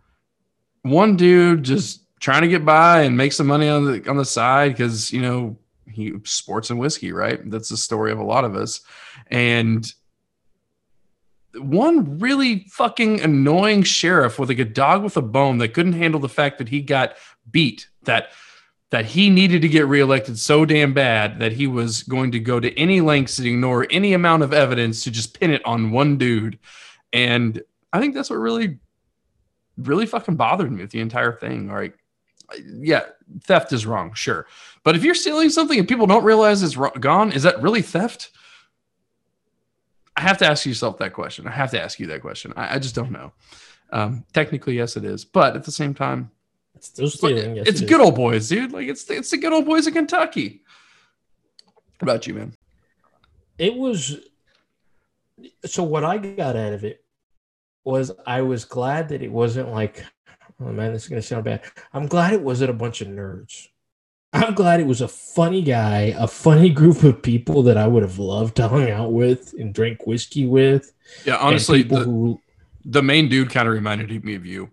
one 0.81 1.15
dude 1.15 1.63
just 1.63 2.03
trying 2.19 2.41
to 2.41 2.47
get 2.47 2.65
by 2.65 3.01
and 3.01 3.17
make 3.17 3.33
some 3.33 3.47
money 3.47 3.69
on 3.69 3.85
the 3.85 4.09
on 4.09 4.17
the 4.17 4.25
side 4.25 4.71
because 4.71 5.11
you 5.11 5.21
know 5.21 5.57
he 5.91 6.13
sports 6.23 6.69
and 6.69 6.79
whiskey, 6.79 7.11
right? 7.11 7.39
That's 7.49 7.69
the 7.69 7.77
story 7.77 8.11
of 8.11 8.19
a 8.19 8.23
lot 8.23 8.45
of 8.45 8.55
us, 8.55 8.81
and 9.27 9.91
one 11.55 12.19
really 12.19 12.65
fucking 12.69 13.21
annoying 13.21 13.83
sheriff 13.83 14.37
with 14.37 14.49
like 14.49 14.59
a 14.59 14.65
dog 14.65 15.03
with 15.03 15.17
a 15.17 15.21
bone 15.21 15.57
that 15.57 15.73
couldn't 15.73 15.93
handle 15.93 16.19
the 16.19 16.29
fact 16.29 16.57
that 16.59 16.69
he 16.69 16.81
got 16.81 17.15
beat 17.49 17.87
that 18.03 18.29
that 18.89 19.05
he 19.05 19.29
needed 19.29 19.61
to 19.61 19.67
get 19.67 19.85
reelected 19.87 20.39
so 20.39 20.65
damn 20.65 20.93
bad 20.93 21.39
that 21.39 21.51
he 21.51 21.67
was 21.67 22.03
going 22.03 22.31
to 22.31 22.39
go 22.39 22.59
to 22.59 22.77
any 22.79 23.01
lengths 23.01 23.35
to 23.35 23.47
ignore 23.47 23.87
any 23.89 24.13
amount 24.13 24.43
of 24.43 24.53
evidence 24.53 25.03
to 25.03 25.11
just 25.11 25.39
pin 25.39 25.51
it 25.51 25.65
on 25.65 25.91
one 25.91 26.17
dude 26.17 26.57
and 27.13 27.61
i 27.93 27.99
think 27.99 28.13
that's 28.13 28.29
what 28.29 28.37
really 28.37 28.79
really 29.77 30.05
fucking 30.05 30.35
bothered 30.35 30.71
me 30.71 30.81
with 30.81 30.91
the 30.91 31.01
entire 31.01 31.33
thing 31.33 31.67
like 31.71 31.97
yeah 32.65 33.03
theft 33.43 33.73
is 33.73 33.85
wrong 33.85 34.13
sure 34.13 34.47
but 34.83 34.95
if 34.95 35.03
you're 35.03 35.13
stealing 35.13 35.49
something 35.49 35.77
and 35.79 35.87
people 35.87 36.07
don't 36.07 36.23
realize 36.23 36.63
it's 36.63 36.77
gone 36.99 37.31
is 37.31 37.43
that 37.43 37.61
really 37.61 37.81
theft 37.81 38.31
I 40.17 40.21
have 40.21 40.39
to 40.39 40.47
ask 40.47 40.65
yourself 40.65 40.97
that 40.97 41.13
question. 41.13 41.47
I 41.47 41.51
have 41.51 41.69
to 41.71 41.81
ask 41.81 41.99
you 41.99 42.07
that 42.07 42.21
question. 42.21 42.51
I, 42.57 42.75
I 42.75 42.79
just 42.79 42.95
don't 42.95 43.11
know. 43.11 43.33
Um, 43.91 44.25
technically, 44.33 44.75
yes, 44.75 44.97
it 44.97 45.05
is, 45.05 45.23
but 45.23 45.55
at 45.55 45.63
the 45.63 45.71
same 45.71 45.93
time, 45.93 46.31
It's 46.77 46.87
still 46.87 47.09
stealing. 47.09 47.55
Yes, 47.55 47.67
it's 47.67 47.81
it 47.81 47.89
good 47.89 48.01
old 48.01 48.15
boys, 48.15 48.49
dude. 48.49 48.71
Like 48.71 48.87
it's 48.87 49.09
it's 49.09 49.31
the 49.31 49.37
good 49.37 49.51
old 49.51 49.65
boys 49.65 49.87
of 49.87 49.93
Kentucky. 49.93 50.61
What 51.65 52.03
about 52.03 52.27
you, 52.27 52.35
man? 52.35 52.53
It 53.57 53.73
was. 53.73 54.17
So 55.65 55.83
what 55.83 56.03
I 56.03 56.17
got 56.17 56.55
out 56.55 56.73
of 56.73 56.83
it 56.83 57.03
was 57.83 58.11
I 58.25 58.41
was 58.41 58.65
glad 58.65 59.09
that 59.09 59.23
it 59.23 59.31
wasn't 59.31 59.69
like 59.69 60.05
oh 60.61 60.71
man, 60.71 60.93
this 60.93 61.03
is 61.03 61.09
gonna 61.09 61.21
sound 61.21 61.45
bad. 61.45 61.63
I'm 61.93 62.05
glad 62.05 62.33
it 62.33 62.41
wasn't 62.41 62.69
a 62.69 62.73
bunch 62.73 63.01
of 63.01 63.07
nerds. 63.07 63.67
I'm 64.33 64.53
glad 64.53 64.79
it 64.79 64.85
was 64.85 65.01
a 65.01 65.07
funny 65.07 65.63
guy, 65.63 66.13
a 66.17 66.27
funny 66.27 66.69
group 66.69 67.03
of 67.03 67.23
people 67.23 67.63
that 67.63 67.77
I 67.77 67.87
would 67.87 68.03
have 68.03 68.19
loved 68.19 68.57
to 68.57 68.67
hang 68.67 68.91
out 68.91 69.13
with 69.13 69.53
and 69.57 69.73
drink 69.73 70.05
whiskey 70.05 70.45
with. 70.45 70.93
Yeah, 71.25 71.37
honestly, 71.37 71.81
the, 71.81 71.99
who, 71.99 72.39
the 72.85 73.01
main 73.01 73.29
dude 73.29 73.49
kind 73.49 73.67
of 73.67 73.73
reminded 73.73 74.23
me 74.23 74.35
of 74.35 74.45
you. 74.45 74.69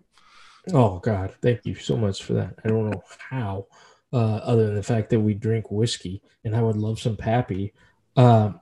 Oh 0.73 0.99
God, 0.99 1.33
thank 1.41 1.65
you 1.65 1.75
so 1.75 1.95
much 1.95 2.23
for 2.23 2.33
that. 2.33 2.55
I 2.63 2.69
don't 2.69 2.89
know 2.89 3.03
how, 3.17 3.67
uh, 4.11 4.37
other 4.37 4.67
than 4.67 4.75
the 4.75 4.83
fact 4.83 5.09
that 5.11 5.19
we 5.19 5.33
drink 5.33 5.69
whiskey, 5.71 6.21
and 6.43 6.55
I 6.55 6.61
would 6.61 6.77
love 6.77 6.99
some 6.99 7.17
Pappy. 7.17 7.73
Um, 8.15 8.59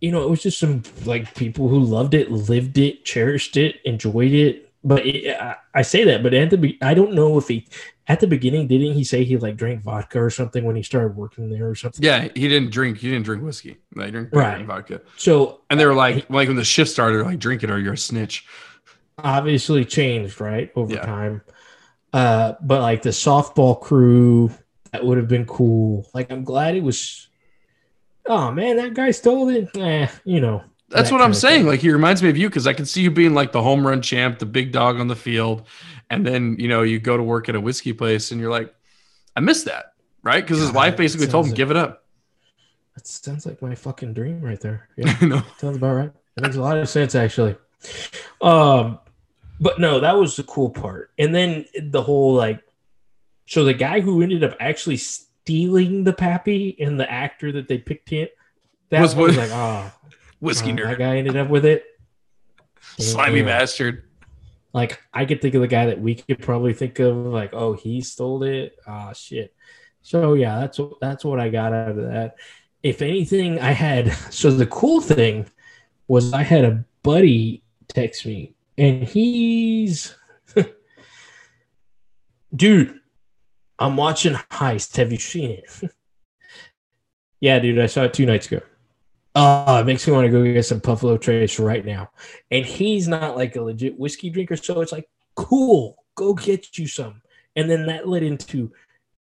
you 0.00 0.10
know, 0.10 0.22
it 0.22 0.30
was 0.30 0.42
just 0.42 0.58
some 0.58 0.82
like 1.04 1.34
people 1.34 1.68
who 1.68 1.78
loved 1.78 2.14
it, 2.14 2.30
lived 2.30 2.78
it, 2.78 3.04
cherished 3.04 3.56
it, 3.56 3.80
enjoyed 3.84 4.32
it. 4.32 4.68
But 4.84 5.06
it, 5.06 5.36
I, 5.40 5.56
I, 5.74 5.82
say 5.82 6.02
that, 6.04 6.24
but 6.24 6.34
at 6.34 6.50
the 6.50 6.76
I 6.82 6.92
don't 6.92 7.12
know 7.12 7.38
if 7.38 7.46
he 7.46 7.68
at 8.08 8.18
the 8.18 8.26
beginning 8.26 8.66
didn't 8.66 8.94
he 8.94 9.04
say 9.04 9.22
he 9.22 9.36
like 9.36 9.56
drank 9.56 9.82
vodka 9.82 10.20
or 10.20 10.28
something 10.28 10.64
when 10.64 10.74
he 10.74 10.82
started 10.82 11.16
working 11.16 11.50
there 11.50 11.68
or 11.68 11.76
something? 11.76 12.04
Yeah, 12.04 12.22
he 12.34 12.48
didn't 12.48 12.72
drink. 12.72 12.98
He 12.98 13.10
didn't 13.10 13.24
drink 13.24 13.44
whiskey. 13.44 13.76
He 13.94 14.10
drank 14.10 14.30
right. 14.32 14.66
vodka. 14.66 15.02
So 15.16 15.60
and 15.70 15.78
they 15.78 15.86
were 15.86 15.94
like, 15.94 16.28
like 16.28 16.48
when 16.48 16.56
the 16.56 16.64
shift 16.64 16.90
started, 16.90 17.24
like 17.24 17.38
drink 17.38 17.62
it 17.62 17.70
or 17.70 17.78
you're 17.78 17.92
a 17.92 17.98
snitch. 17.98 18.44
Obviously 19.18 19.84
changed 19.84 20.40
right 20.40 20.70
over 20.74 20.94
yeah. 20.94 21.04
time. 21.04 21.42
Uh, 22.12 22.54
but 22.60 22.80
like 22.82 23.02
the 23.02 23.10
softball 23.10 23.80
crew, 23.80 24.50
that 24.92 25.04
would 25.04 25.18
have 25.18 25.28
been 25.28 25.46
cool. 25.46 26.08
Like 26.12 26.30
I'm 26.30 26.44
glad 26.44 26.76
it 26.76 26.82
was 26.82 27.28
oh 28.26 28.50
man, 28.52 28.76
that 28.76 28.94
guy 28.94 29.10
stole 29.10 29.48
it. 29.48 29.68
Eh, 29.76 30.08
you 30.24 30.40
know. 30.40 30.62
That's 30.88 31.08
that 31.08 31.14
what 31.14 31.24
I'm 31.24 31.34
saying. 31.34 31.60
Thing. 31.60 31.68
Like 31.68 31.80
he 31.80 31.90
reminds 31.90 32.22
me 32.22 32.28
of 32.28 32.36
you 32.36 32.48
because 32.48 32.66
I 32.66 32.74
can 32.74 32.84
see 32.84 33.00
you 33.00 33.10
being 33.10 33.32
like 33.32 33.52
the 33.52 33.62
home 33.62 33.86
run 33.86 34.02
champ, 34.02 34.38
the 34.38 34.46
big 34.46 34.72
dog 34.72 35.00
on 35.00 35.08
the 35.08 35.16
field, 35.16 35.66
and 36.10 36.26
then 36.26 36.56
you 36.58 36.68
know 36.68 36.82
you 36.82 37.00
go 37.00 37.16
to 37.16 37.22
work 37.22 37.48
at 37.48 37.54
a 37.54 37.60
whiskey 37.60 37.92
place 37.92 38.30
and 38.30 38.40
you're 38.40 38.50
like, 38.50 38.74
I 39.34 39.40
miss 39.40 39.64
that, 39.64 39.94
right? 40.22 40.44
Because 40.44 40.60
his 40.60 40.70
wife 40.70 40.96
basically 40.96 41.28
told 41.28 41.46
him, 41.46 41.52
like, 41.52 41.56
"Give 41.56 41.70
it 41.70 41.78
up." 41.78 42.04
That 42.94 43.06
sounds 43.06 43.46
like 43.46 43.62
my 43.62 43.74
fucking 43.74 44.12
dream 44.12 44.42
right 44.42 44.60
there. 44.60 44.88
Yeah, 44.98 45.16
no. 45.22 45.42
sounds 45.56 45.78
about 45.78 45.94
right. 45.94 46.12
It 46.36 46.42
makes 46.42 46.56
a 46.56 46.60
lot 46.60 46.76
of 46.76 46.88
sense 46.88 47.14
actually. 47.14 47.56
Um, 48.42 48.98
but 49.62 49.78
no, 49.78 50.00
that 50.00 50.18
was 50.18 50.34
the 50.34 50.42
cool 50.42 50.70
part. 50.70 51.12
And 51.18 51.32
then 51.32 51.66
the 51.80 52.02
whole 52.02 52.34
like, 52.34 52.60
so 53.46 53.64
the 53.64 53.74
guy 53.74 54.00
who 54.00 54.20
ended 54.20 54.42
up 54.42 54.56
actually 54.58 54.96
stealing 54.96 56.02
the 56.02 56.12
pappy 56.12 56.76
and 56.80 56.98
the 56.98 57.10
actor 57.10 57.52
that 57.52 57.68
they 57.68 57.78
picked 57.78 58.12
it. 58.12 58.36
That 58.90 59.02
was, 59.02 59.14
was 59.14 59.36
like, 59.36 59.50
oh, 59.52 59.92
whiskey 60.40 60.72
uh, 60.72 60.74
nerd. 60.74 60.88
That 60.88 60.98
guy 60.98 61.16
ended 61.16 61.36
up 61.36 61.48
with 61.48 61.64
it. 61.64 61.84
Slimy 62.98 63.38
and, 63.38 63.46
bastard. 63.46 64.02
Like 64.72 65.00
I 65.14 65.26
could 65.26 65.40
think 65.40 65.54
of 65.54 65.60
the 65.60 65.68
guy 65.68 65.86
that 65.86 66.00
we 66.00 66.16
could 66.16 66.40
probably 66.40 66.74
think 66.74 66.98
of, 66.98 67.14
like, 67.14 67.54
oh, 67.54 67.74
he 67.74 68.00
stole 68.00 68.42
it. 68.42 68.76
Ah, 68.84 69.10
oh, 69.10 69.12
shit. 69.12 69.54
So 70.02 70.34
yeah, 70.34 70.58
that's 70.58 70.80
that's 71.00 71.24
what 71.24 71.38
I 71.38 71.50
got 71.50 71.72
out 71.72 71.90
of 71.90 71.96
that. 71.96 72.34
If 72.82 73.00
anything, 73.00 73.60
I 73.60 73.70
had 73.70 74.12
so 74.30 74.50
the 74.50 74.66
cool 74.66 75.00
thing 75.00 75.48
was 76.08 76.32
I 76.32 76.42
had 76.42 76.64
a 76.64 76.84
buddy 77.04 77.62
text 77.86 78.26
me, 78.26 78.54
and 78.76 79.04
he's 79.04 80.14
dude 82.54 82.98
I'm 83.82 83.96
watching 83.96 84.34
Heist. 84.34 84.96
Have 84.96 85.10
you 85.10 85.18
seen 85.18 85.50
it? 85.50 85.90
yeah, 87.40 87.58
dude, 87.58 87.80
I 87.80 87.86
saw 87.86 88.04
it 88.04 88.14
two 88.14 88.26
nights 88.26 88.46
ago. 88.46 88.60
Oh, 89.34 89.80
it 89.80 89.86
makes 89.86 90.06
me 90.06 90.12
want 90.12 90.26
to 90.26 90.30
go 90.30 90.44
get 90.44 90.64
some 90.64 90.78
Buffalo 90.78 91.16
Trace 91.16 91.58
right 91.58 91.84
now. 91.84 92.10
And 92.52 92.64
he's 92.64 93.08
not 93.08 93.36
like 93.36 93.56
a 93.56 93.62
legit 93.62 93.98
whiskey 93.98 94.30
drinker, 94.30 94.56
so 94.56 94.82
it's 94.82 94.92
like, 94.92 95.08
cool, 95.34 95.96
go 96.14 96.32
get 96.32 96.78
you 96.78 96.86
some. 96.86 97.22
And 97.56 97.68
then 97.68 97.86
that 97.86 98.06
led 98.06 98.22
into 98.22 98.70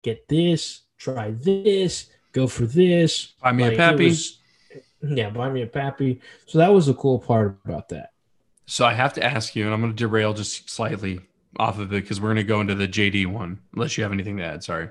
get 0.03 0.27
this, 0.27 0.81
try 0.97 1.31
this, 1.31 2.07
go 2.33 2.45
for 2.45 2.65
this. 2.65 3.33
Buy 3.41 3.53
me 3.53 3.63
like, 3.63 3.73
a 3.73 3.77
pappy. 3.77 4.05
Was, 4.09 4.39
yeah, 5.01 5.29
buy 5.29 5.49
me 5.49 5.61
a 5.61 5.67
pappy. 5.67 6.19
So 6.47 6.57
that 6.57 6.73
was 6.73 6.87
the 6.87 6.95
cool 6.95 7.19
part 7.19 7.59
about 7.63 7.87
that. 7.89 8.11
So 8.69 8.85
I 8.85 8.93
have 8.93 9.13
to 9.13 9.23
ask 9.23 9.55
you, 9.55 9.65
and 9.65 9.73
I'm 9.73 9.81
going 9.81 9.93
to 9.93 9.97
derail 9.97 10.35
just 10.35 10.69
slightly 10.69 11.21
off 11.57 11.79
of 11.79 11.91
it 11.91 12.03
because 12.03 12.21
we're 12.21 12.27
going 12.27 12.37
to 12.37 12.43
go 12.43 12.61
into 12.61 12.75
the 12.75 12.87
JD 12.87 13.25
one, 13.25 13.59
unless 13.73 13.97
you 13.97 14.03
have 14.03 14.13
anything 14.13 14.37
to 14.37 14.43
add. 14.43 14.63
Sorry. 14.63 14.89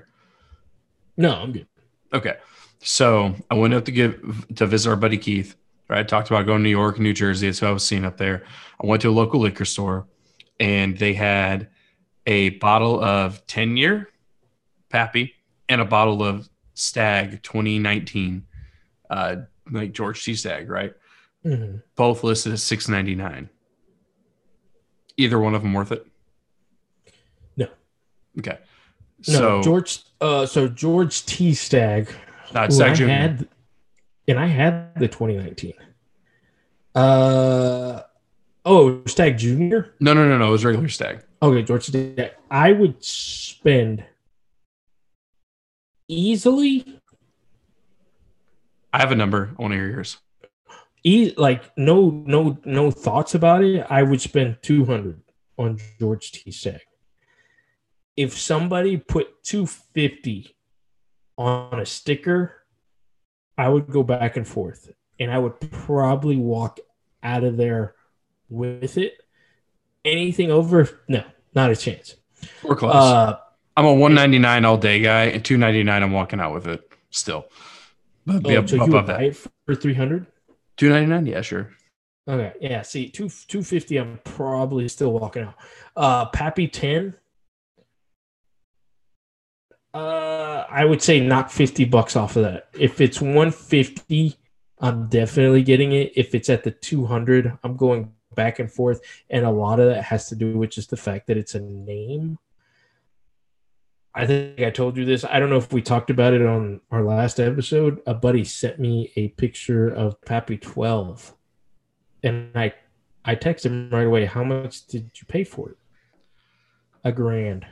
No, 1.15 1.33
I'm 1.33 1.53
good. 1.53 1.65
Okay. 2.11 2.35
So 2.79 3.35
I 3.49 3.55
went 3.55 3.73
up 3.73 3.85
to 3.85 3.93
give 3.93 4.45
to 4.55 4.65
visit 4.65 4.89
our 4.89 4.97
buddy 4.97 5.17
Keith. 5.17 5.55
Right. 5.87 5.99
I 5.99 6.03
talked 6.03 6.29
about 6.29 6.45
going 6.45 6.59
to 6.59 6.63
New 6.63 6.69
York, 6.69 6.99
New 6.99 7.13
Jersey. 7.13 7.47
That's 7.47 7.59
who 7.59 7.67
I 7.67 7.71
was 7.71 7.85
seeing 7.85 8.03
up 8.03 8.17
there. 8.17 8.43
I 8.83 8.85
went 8.85 9.01
to 9.03 9.09
a 9.09 9.11
local 9.11 9.39
liquor 9.39 9.63
store 9.63 10.07
and 10.59 10.97
they 10.97 11.13
had 11.13 11.69
a 12.27 12.49
bottle 12.49 13.01
of 13.01 13.47
10 13.47 13.77
year 13.77 14.09
Pappy 14.89 15.35
and 15.69 15.79
a 15.79 15.85
bottle 15.85 16.21
of 16.21 16.49
Stagg 16.73 17.43
2019, 17.43 18.45
uh, 19.09 19.35
like 19.71 19.93
George 19.93 20.21
T. 20.21 20.35
Stagg, 20.35 20.69
right? 20.69 20.93
Mm-hmm. 21.45 21.77
Both 21.95 22.25
listed 22.25 22.51
at 22.51 22.59
6.99. 22.59 23.47
Either 25.19 25.37
one 25.37 25.53
of 25.53 25.61
them 25.61 25.73
worth 25.73 25.91
it? 25.91 26.07
No. 27.57 27.67
Okay. 28.39 28.57
No, 29.27 29.33
so 29.33 29.61
George. 29.61 29.99
Uh, 30.21 30.45
so 30.45 30.69
George 30.69 31.25
T. 31.25 31.53
Stagg. 31.53 32.09
Not 32.53 32.71
Stagg 32.71 32.95
Jr. 32.95 33.07
Had, 33.07 33.47
and 34.29 34.39
I 34.39 34.45
had 34.45 34.95
the 34.95 35.09
2019. 35.09 35.73
Uh 36.95 38.01
oh, 38.65 39.01
Stagg 39.07 39.37
Junior. 39.37 39.93
No, 39.99 40.13
no, 40.13 40.25
no, 40.27 40.37
no. 40.37 40.47
It 40.47 40.51
was 40.51 40.63
regular 40.63 40.87
Stagg. 40.87 41.21
Okay, 41.41 41.63
George 41.63 41.87
Stagg. 41.87 42.31
I 42.49 42.71
would 42.71 43.03
spend 43.03 44.05
easily. 46.07 47.01
I 48.93 48.99
have 48.99 49.11
a 49.11 49.15
number. 49.15 49.53
I 49.59 49.61
want 49.61 49.73
to 49.73 49.77
hear 49.77 49.89
yours. 49.89 50.17
E- 51.03 51.33
like 51.37 51.63
no, 51.77 52.09
no, 52.25 52.57
no 52.65 52.91
thoughts 52.91 53.35
about 53.35 53.63
it. 53.63 53.85
I 53.89 54.03
would 54.03 54.21
spend 54.21 54.57
two 54.61 54.85
hundred 54.85 55.21
on 55.57 55.79
George 55.99 56.31
T. 56.31 56.51
Stagg 56.51 56.81
if 58.19 58.37
somebody 58.37 58.97
put 58.97 59.45
250 59.45 60.53
on 61.37 61.79
a 61.79 61.85
sticker, 61.85 62.65
I 63.57 63.69
would 63.69 63.87
go 63.87 64.03
back 64.03 64.35
and 64.35 64.45
forth 64.45 64.91
and 65.17 65.31
I 65.31 65.39
would 65.39 65.57
probably 65.71 66.35
walk 66.35 66.81
out 67.23 67.45
of 67.45 67.55
there 67.55 67.95
with 68.49 68.97
it. 68.97 69.13
Anything 70.03 70.51
over, 70.51 71.01
no, 71.07 71.23
not 71.55 71.71
a 71.71 71.77
chance. 71.77 72.15
We're 72.61 72.75
close. 72.75 72.93
Uh, 72.93 73.37
I'm 73.77 73.85
a 73.85 73.93
199 73.93 74.65
all 74.65 74.75
day 74.75 74.99
guy, 74.99 75.23
and 75.27 75.43
299 75.43 76.03
I'm 76.03 76.11
walking 76.11 76.41
out 76.41 76.53
with 76.53 76.67
it 76.67 76.91
still. 77.11 77.45
But 78.25 78.45
oh, 78.45 78.65
so 78.65 78.75
you 78.83 78.91
would 78.91 79.05
buy 79.05 79.23
it 79.23 79.37
for 79.65 79.75
300? 79.75 80.27
299, 80.79 81.25
yeah, 81.25 81.41
sure. 81.41 81.69
Okay, 82.25 82.53
yeah. 82.61 82.81
See, 82.83 83.09
two 83.09 83.27
250, 83.27 83.97
I'm 83.97 84.19
probably 84.23 84.87
still 84.87 85.11
walking 85.11 85.43
out. 85.43 85.55
Uh, 85.95 86.25
Pappy 86.27 86.69
10, 86.69 87.15
uh, 89.93 90.65
I 90.69 90.85
would 90.85 91.01
say 91.01 91.19
knock 91.19 91.49
50 91.49 91.83
bucks 91.85 92.15
off 92.15 92.37
of 92.37 92.43
that. 92.43 92.69
If 92.79 93.01
it's 93.01 93.19
150, 93.19 94.37
I'm 94.79 95.09
definitely 95.09 95.63
getting 95.63 95.91
it. 95.91 96.13
If 96.15 96.33
it's 96.33 96.49
at 96.49 96.63
the 96.63 96.71
200, 96.71 97.57
I'm 97.63 97.75
going 97.75 98.13
back 98.35 98.59
and 98.59 98.71
forth. 98.71 99.01
And 99.29 99.45
a 99.45 99.51
lot 99.51 99.81
of 99.81 99.89
that 99.89 100.03
has 100.03 100.29
to 100.29 100.35
do 100.35 100.57
with 100.57 100.69
just 100.69 100.91
the 100.91 100.97
fact 100.97 101.27
that 101.27 101.37
it's 101.37 101.55
a 101.55 101.59
name. 101.59 102.37
I 104.19 104.27
think 104.27 104.59
I 104.59 104.69
told 104.69 104.97
you 104.97 105.05
this. 105.05 105.23
I 105.23 105.39
don't 105.39 105.49
know 105.49 105.57
if 105.57 105.71
we 105.71 105.81
talked 105.81 106.09
about 106.09 106.33
it 106.33 106.45
on 106.45 106.81
our 106.91 107.03
last 107.03 107.39
episode. 107.39 108.01
A 108.05 108.13
buddy 108.13 108.43
sent 108.43 108.79
me 108.79 109.13
a 109.15 109.29
picture 109.29 109.87
of 109.87 110.19
Pappy 110.21 110.57
12. 110.57 111.33
And 112.23 112.51
I 112.55 112.73
I 113.23 113.35
texted 113.35 113.65
him 113.67 113.89
right 113.89 114.07
away, 114.07 114.25
how 114.25 114.43
much 114.43 114.87
did 114.87 115.11
you 115.15 115.25
pay 115.27 115.43
for 115.43 115.69
it? 115.69 115.77
A 117.03 117.11
grand 117.11 117.65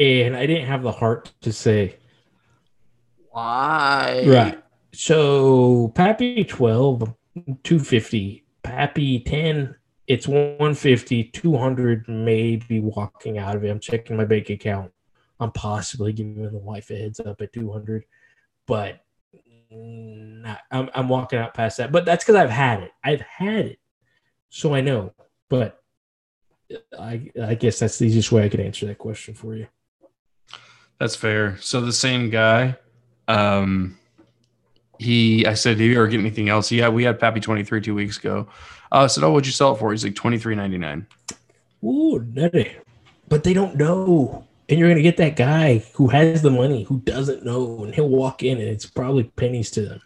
and 0.00 0.34
I 0.34 0.46
didn't 0.46 0.66
have 0.66 0.82
the 0.82 0.92
heart 0.92 1.32
to 1.42 1.52
say 1.52 1.96
why. 3.30 4.24
Right. 4.26 4.62
So 4.92 5.92
Pappy 5.94 6.42
12, 6.42 7.14
250. 7.62 8.44
Pappy 8.62 9.20
10, 9.20 9.74
it's 10.06 10.26
150, 10.26 11.24
200 11.24 12.08
maybe 12.08 12.80
walking 12.80 13.38
out 13.38 13.56
of 13.56 13.64
it. 13.64 13.68
I'm 13.68 13.78
checking 13.78 14.16
my 14.16 14.24
bank 14.24 14.50
account. 14.50 14.90
I'm 15.40 15.52
possibly 15.52 16.12
giving 16.12 16.42
the 16.42 16.58
wife 16.58 16.90
a 16.90 16.96
heads 16.96 17.18
up 17.18 17.40
at 17.40 17.52
200, 17.52 18.04
but 18.66 19.00
not, 19.70 20.60
I'm, 20.70 20.90
I'm 20.94 21.08
walking 21.08 21.38
out 21.38 21.54
past 21.54 21.78
that. 21.78 21.90
But 21.90 22.04
that's 22.04 22.22
because 22.22 22.36
I've 22.36 22.50
had 22.50 22.82
it. 22.82 22.92
I've 23.02 23.22
had 23.22 23.66
it. 23.66 23.78
So 24.50 24.74
I 24.74 24.82
know. 24.82 25.14
But 25.48 25.82
I, 26.98 27.30
I 27.42 27.54
guess 27.54 27.78
that's 27.78 27.98
the 27.98 28.06
easiest 28.06 28.30
way 28.30 28.44
I 28.44 28.48
could 28.48 28.60
answer 28.60 28.86
that 28.86 28.98
question 28.98 29.34
for 29.34 29.56
you. 29.56 29.66
That's 30.98 31.16
fair. 31.16 31.56
So 31.60 31.80
the 31.80 31.92
same 31.92 32.28
guy, 32.28 32.76
um, 33.26 33.96
he, 34.98 35.46
I 35.46 35.54
said, 35.54 35.78
"Do 35.78 35.84
you 35.84 35.94
ever 35.96 36.08
get 36.08 36.20
anything 36.20 36.50
else?" 36.50 36.70
Yeah, 36.70 36.90
we 36.90 37.04
had 37.04 37.18
Pappy 37.18 37.40
twenty 37.40 37.64
three 37.64 37.80
two 37.80 37.94
weeks 37.94 38.18
ago. 38.18 38.48
Uh, 38.92 38.98
I 38.98 39.06
said, 39.06 39.24
"Oh, 39.24 39.30
what'd 39.30 39.46
you 39.46 39.52
sell 39.52 39.74
it 39.74 39.78
for?" 39.78 39.92
He's 39.92 40.04
like 40.04 40.14
twenty 40.14 40.38
three 40.38 40.54
ninety 40.54 40.76
nine. 40.76 41.06
Ooh, 41.82 42.22
nutty. 42.34 42.76
but 43.28 43.42
they 43.44 43.54
don't 43.54 43.76
know. 43.76 44.46
And 44.70 44.78
you're 44.78 44.88
gonna 44.88 45.02
get 45.02 45.16
that 45.16 45.34
guy 45.34 45.78
who 45.94 46.08
has 46.08 46.42
the 46.42 46.50
money 46.50 46.84
who 46.84 47.00
doesn't 47.00 47.44
know, 47.44 47.82
and 47.82 47.92
he'll 47.92 48.08
walk 48.08 48.44
in 48.44 48.58
and 48.58 48.68
it's 48.68 48.86
probably 48.86 49.24
pennies 49.24 49.70
to 49.72 49.82
them. 49.82 50.00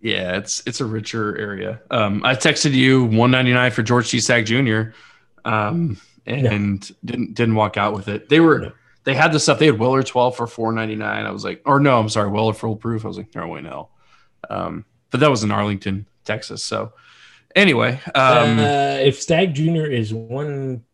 Yeah, 0.00 0.36
it's 0.36 0.62
it's 0.64 0.80
a 0.80 0.84
richer 0.84 1.36
area. 1.36 1.80
Um, 1.90 2.24
I 2.24 2.34
texted 2.34 2.72
you 2.72 3.02
199 3.02 3.70
for 3.72 3.82
George 3.82 4.08
T. 4.10 4.20
Stagg 4.20 4.46
Jr. 4.46 4.92
Um, 5.44 6.00
and 6.24 6.44
no. 6.44 6.96
didn't 7.04 7.34
didn't 7.34 7.54
walk 7.56 7.76
out 7.76 7.92
with 7.92 8.06
it. 8.06 8.28
They 8.28 8.38
were 8.38 8.58
no. 8.60 8.72
they 9.04 9.14
had 9.14 9.32
the 9.32 9.40
stuff. 9.40 9.58
They 9.58 9.66
had 9.66 9.78
Weller 9.78 10.04
12 10.04 10.36
for 10.36 10.46
499. 10.46 11.26
I 11.26 11.30
was 11.30 11.44
like, 11.44 11.60
or 11.66 11.80
no, 11.80 11.98
I'm 11.98 12.08
sorry, 12.08 12.30
Weller 12.30 12.54
full 12.54 12.76
proof. 12.76 13.04
I 13.04 13.08
was 13.08 13.16
like, 13.16 13.34
no 13.34 13.48
way, 13.48 13.60
no. 13.60 13.88
Um, 14.48 14.84
but 15.10 15.20
that 15.20 15.30
was 15.30 15.42
in 15.42 15.50
Arlington, 15.50 16.06
Texas. 16.24 16.62
So 16.64 16.92
anyway, 17.56 18.00
um, 18.14 18.58
uh, 18.60 18.98
if 19.00 19.20
Stagg 19.20 19.54
Jr. 19.54 19.86
is 19.86 20.14
one 20.14 20.84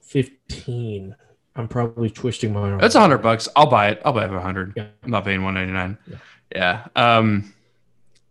fifteen. 0.00 1.16
I'm 1.56 1.68
probably 1.68 2.10
twisting 2.10 2.52
my 2.52 2.70
arm. 2.70 2.80
That's 2.80 2.94
a 2.94 3.00
hundred 3.00 3.18
bucks. 3.18 3.48
I'll 3.54 3.66
buy 3.66 3.88
it. 3.90 4.02
I'll 4.04 4.12
buy 4.12 4.24
it 4.24 4.28
for 4.28 4.36
a 4.36 4.42
hundred. 4.42 4.72
Yeah. 4.76 4.86
I'm 5.02 5.10
not 5.10 5.24
paying 5.24 5.42
one 5.44 5.54
ninety 5.54 5.72
nine. 5.72 5.98
Yeah. 6.06 6.16
yeah. 6.54 6.86
Um. 6.96 7.54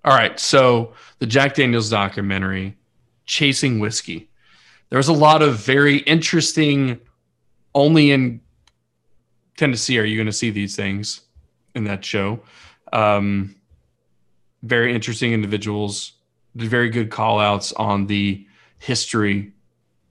All 0.04 0.16
right. 0.16 0.38
So 0.40 0.94
the 1.20 1.26
Jack 1.26 1.56
Daniels 1.56 1.90
documentary, 1.90 2.78
Chasing 3.26 3.80
Whiskey. 3.80 4.30
There 4.90 4.98
was 4.98 5.08
a 5.08 5.14
lot 5.14 5.42
of 5.42 5.58
very 5.58 5.98
interesting. 6.00 7.00
Only 7.76 8.12
in 8.12 8.42
Tennessee 9.58 9.98
are 10.00 10.04
you 10.04 10.18
going 10.18 10.28
to 10.28 10.34
see 10.34 10.52
these 10.52 10.76
things 10.76 11.22
in 11.74 11.86
that 11.86 12.04
show. 12.04 12.42
Um, 12.92 13.56
very 14.62 14.94
interesting 14.94 15.34
individuals. 15.34 16.14
Very 16.56 16.90
good 16.90 17.10
call 17.10 17.40
outs 17.40 17.72
on 17.74 18.06
the 18.06 18.46
history 18.78 19.54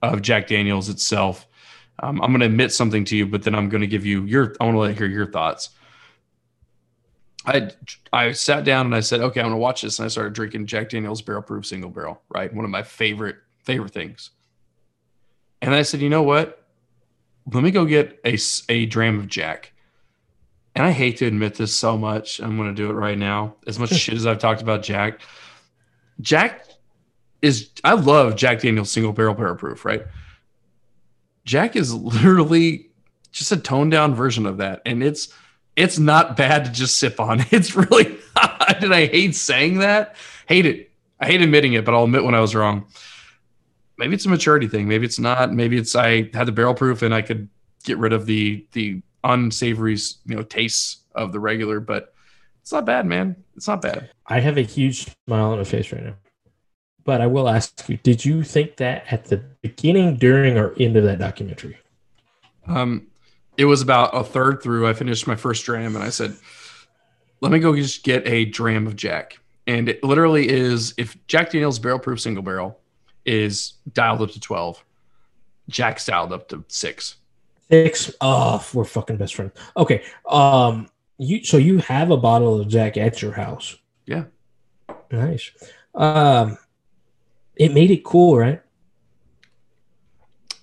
of 0.01 0.21
Jack 0.21 0.47
Daniels 0.47 0.89
itself 0.89 1.47
um, 1.99 2.21
I'm 2.21 2.31
going 2.31 2.39
to 2.39 2.47
admit 2.47 2.73
something 2.73 3.05
to 3.05 3.15
you, 3.15 3.27
but 3.27 3.43
then 3.43 3.53
I'm 3.55 3.69
going 3.69 3.81
to 3.81 3.87
give 3.87 4.05
you 4.05 4.23
your. 4.23 4.55
I 4.59 4.65
want 4.65 4.75
to 4.75 4.79
let 4.79 4.97
hear 4.97 5.07
your 5.07 5.31
thoughts. 5.31 5.69
I 7.45 7.71
I 8.11 8.31
sat 8.31 8.63
down 8.63 8.87
and 8.87 8.95
I 8.95 9.01
said, 9.01 9.19
okay, 9.21 9.41
I'm 9.41 9.45
going 9.45 9.53
to 9.53 9.57
watch 9.57 9.81
this, 9.81 9.99
and 9.99 10.05
I 10.05 10.09
started 10.09 10.33
drinking 10.33 10.65
Jack 10.65 10.89
Daniel's 10.89 11.21
Barrel 11.21 11.41
Proof 11.41 11.65
Single 11.65 11.91
Barrel. 11.91 12.21
Right, 12.29 12.53
one 12.53 12.65
of 12.65 12.71
my 12.71 12.83
favorite 12.83 13.37
favorite 13.63 13.93
things. 13.93 14.31
And 15.61 15.73
I 15.73 15.83
said, 15.83 16.01
you 16.01 16.09
know 16.09 16.23
what? 16.23 16.65
Let 17.51 17.63
me 17.63 17.71
go 17.71 17.85
get 17.85 18.19
a 18.25 18.37
a 18.69 18.85
dram 18.87 19.19
of 19.19 19.27
Jack. 19.27 19.71
And 20.75 20.83
I 20.83 20.91
hate 20.91 21.17
to 21.17 21.27
admit 21.27 21.53
this 21.53 21.73
so 21.75 21.95
much. 21.95 22.39
I'm 22.39 22.57
going 22.57 22.69
to 22.69 22.73
do 22.73 22.89
it 22.89 22.93
right 22.93 23.17
now. 23.17 23.55
As 23.67 23.77
much 23.77 23.91
shit 23.93 24.15
as 24.15 24.25
I've 24.25 24.39
talked 24.39 24.63
about 24.63 24.81
Jack, 24.81 25.21
Jack 26.21 26.65
is. 27.43 27.69
I 27.83 27.93
love 27.93 28.35
Jack 28.35 28.61
Daniel's 28.61 28.91
Single 28.91 29.13
Barrel 29.13 29.35
Barrel 29.35 29.55
Proof. 29.55 29.85
Right 29.85 30.03
Jack 31.45 31.75
is 31.75 31.93
literally 31.93 32.89
just 33.31 33.51
a 33.51 33.57
toned 33.57 33.91
down 33.91 34.15
version 34.15 34.45
of 34.45 34.57
that. 34.57 34.81
And 34.85 35.03
it's 35.03 35.33
it's 35.75 35.97
not 35.97 36.37
bad 36.37 36.65
to 36.65 36.71
just 36.71 36.97
sip 36.97 37.19
on. 37.19 37.43
It's 37.51 37.75
really. 37.75 38.17
And 38.81 38.93
I 38.93 39.07
hate 39.07 39.35
saying 39.35 39.79
that. 39.79 40.15
Hate 40.47 40.65
it. 40.65 40.91
I 41.19 41.27
hate 41.27 41.41
admitting 41.41 41.73
it, 41.73 41.85
but 41.85 41.93
I'll 41.93 42.05
admit 42.05 42.23
when 42.23 42.35
I 42.35 42.39
was 42.39 42.55
wrong. 42.55 42.85
Maybe 43.97 44.15
it's 44.15 44.25
a 44.25 44.29
maturity 44.29 44.67
thing. 44.67 44.87
Maybe 44.87 45.05
it's 45.05 45.19
not. 45.19 45.53
Maybe 45.53 45.77
it's 45.77 45.95
I 45.95 46.29
had 46.33 46.47
the 46.47 46.51
barrel 46.51 46.73
proof 46.73 47.01
and 47.01 47.13
I 47.13 47.21
could 47.21 47.49
get 47.83 47.97
rid 47.97 48.13
of 48.13 48.25
the 48.25 48.65
the 48.71 49.01
unsavory, 49.23 49.97
you 50.25 50.35
know, 50.35 50.43
tastes 50.43 50.97
of 51.15 51.31
the 51.31 51.39
regular, 51.39 51.79
but 51.79 52.13
it's 52.61 52.71
not 52.71 52.85
bad, 52.85 53.05
man. 53.05 53.35
It's 53.55 53.67
not 53.67 53.81
bad. 53.81 54.09
I 54.27 54.39
have 54.39 54.57
a 54.57 54.61
huge 54.61 55.07
smile 55.27 55.51
on 55.51 55.57
my 55.57 55.63
face 55.63 55.91
right 55.91 56.03
now. 56.03 56.15
But 57.05 57.21
I 57.21 57.27
will 57.27 57.49
ask 57.49 57.87
you, 57.89 57.97
did 57.97 58.23
you 58.23 58.43
think 58.43 58.77
that 58.77 59.05
at 59.11 59.25
the 59.25 59.37
beginning, 59.61 60.15
during, 60.15 60.57
or 60.57 60.73
end 60.79 60.95
of 60.95 61.03
that 61.03 61.19
documentary? 61.19 61.77
Um, 62.65 63.07
it 63.57 63.65
was 63.65 63.81
about 63.81 64.15
a 64.15 64.23
third 64.23 64.63
through. 64.63 64.87
I 64.87 64.93
finished 64.93 65.27
my 65.27 65.35
first 65.35 65.65
dram 65.65 65.95
and 65.95 66.03
I 66.03 66.09
said, 66.09 66.35
let 67.41 67.51
me 67.51 67.59
go 67.59 67.75
just 67.75 68.03
get 68.03 68.25
a 68.27 68.45
dram 68.45 68.87
of 68.87 68.95
Jack. 68.95 69.37
And 69.67 69.89
it 69.89 70.03
literally 70.03 70.47
is 70.49 70.93
if 70.97 71.17
Jack 71.27 71.51
Daniels 71.51 71.79
barrel 71.79 71.99
proof 71.99 72.21
single 72.21 72.43
barrel 72.43 72.79
is 73.25 73.73
dialed 73.93 74.21
up 74.21 74.31
to 74.31 74.39
12, 74.39 74.83
Jack's 75.69 76.05
dialed 76.05 76.33
up 76.33 76.47
to 76.49 76.63
six. 76.67 77.17
Six. 77.69 78.13
Oh, 78.21 78.65
we're 78.73 78.83
fucking 78.83 79.17
best 79.17 79.35
friends. 79.35 79.51
Okay. 79.77 80.03
Um, 80.29 80.89
you 81.17 81.43
so 81.43 81.57
you 81.57 81.77
have 81.79 82.11
a 82.11 82.17
bottle 82.17 82.59
of 82.59 82.67
Jack 82.67 82.97
at 82.97 83.21
your 83.21 83.31
house. 83.31 83.77
Yeah. 84.05 84.25
Nice. 85.11 85.51
Um, 85.95 86.57
it 87.55 87.73
made 87.73 87.91
it 87.91 88.03
cool, 88.03 88.37
right? 88.37 88.61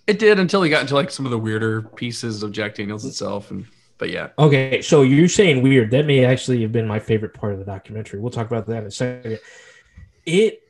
It 0.07 0.19
did 0.19 0.41
until 0.41 0.62
he 0.62 0.71
got 0.71 0.83
into 0.83 0.95
like 0.95 1.11
some 1.11 1.25
of 1.25 1.31
the 1.31 1.39
weirder 1.39 1.83
pieces 1.83 2.43
of 2.43 2.53
Jack 2.53 2.75
Daniels 2.75 3.05
itself, 3.05 3.51
and 3.51 3.67
but 3.99 4.11
yeah. 4.11 4.31
Okay, 4.39 4.83
so 4.83 5.03
you're 5.03 5.29
saying 5.29 5.62
weird. 5.62 5.91
That 5.93 6.07
may 6.07 6.25
actually 6.25 6.62
have 6.62 6.73
been 6.73 6.89
my 6.89 6.99
favorite 6.99 7.35
part 7.35 7.53
of 7.53 7.59
the 7.59 7.65
documentary. 7.65 8.19
We'll 8.19 8.31
talk 8.31 8.47
about 8.47 8.67
that 8.67 8.79
in 8.79 8.87
a 8.87 8.91
second. 8.91 9.39
It 10.27 10.62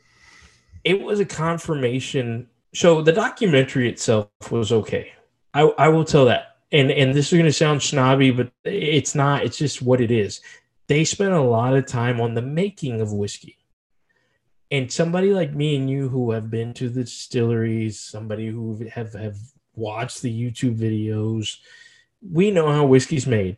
it 0.85 1.01
was 1.01 1.21
a 1.21 1.25
confirmation. 1.25 2.49
So 2.75 3.03
the 3.03 3.13
documentary 3.13 3.89
itself 3.89 4.29
was 4.51 4.73
okay. 4.73 5.13
I, 5.55 5.63
I 5.63 5.89
will 5.89 6.05
tell 6.05 6.27
that. 6.27 6.57
And 6.73 6.91
and 6.91 7.15
this 7.15 7.33
is 7.33 7.33
going 7.33 7.47
to 7.47 7.53
sound 7.53 7.83
snobby, 7.83 8.31
but 8.31 8.53
it's 8.65 9.15
not. 9.15 9.45
It's 9.45 9.57
just 9.57 9.81
what 9.81 10.01
it 10.01 10.11
is. 10.11 10.41
They 10.87 11.05
spent 11.05 11.33
a 11.33 11.41
lot 11.41 11.75
of 11.75 11.87
time 11.87 12.21
on 12.21 12.35
the 12.35 12.43
making 12.43 13.01
of 13.01 13.13
whiskey 13.13 13.57
and 14.71 14.93
somebody 14.93 15.33
like 15.33 15.55
me 15.55 15.77
and 15.77 15.91
you 15.91 16.09
who 16.09 16.31
have 16.31 16.51
been 16.51 16.73
to 16.75 16.89
the 16.89 17.05
distilleries 17.05 17.99
somebody 17.99 18.49
who 18.49 18.89
have 18.93 19.13
have 19.15 19.37
watched 19.75 20.23
the 20.23 20.33
youtube 20.33 20.77
videos 20.77 21.59
we 22.23 22.51
know 22.51 22.71
how 22.71 22.85
whiskey's 22.85 23.27
made. 23.27 23.57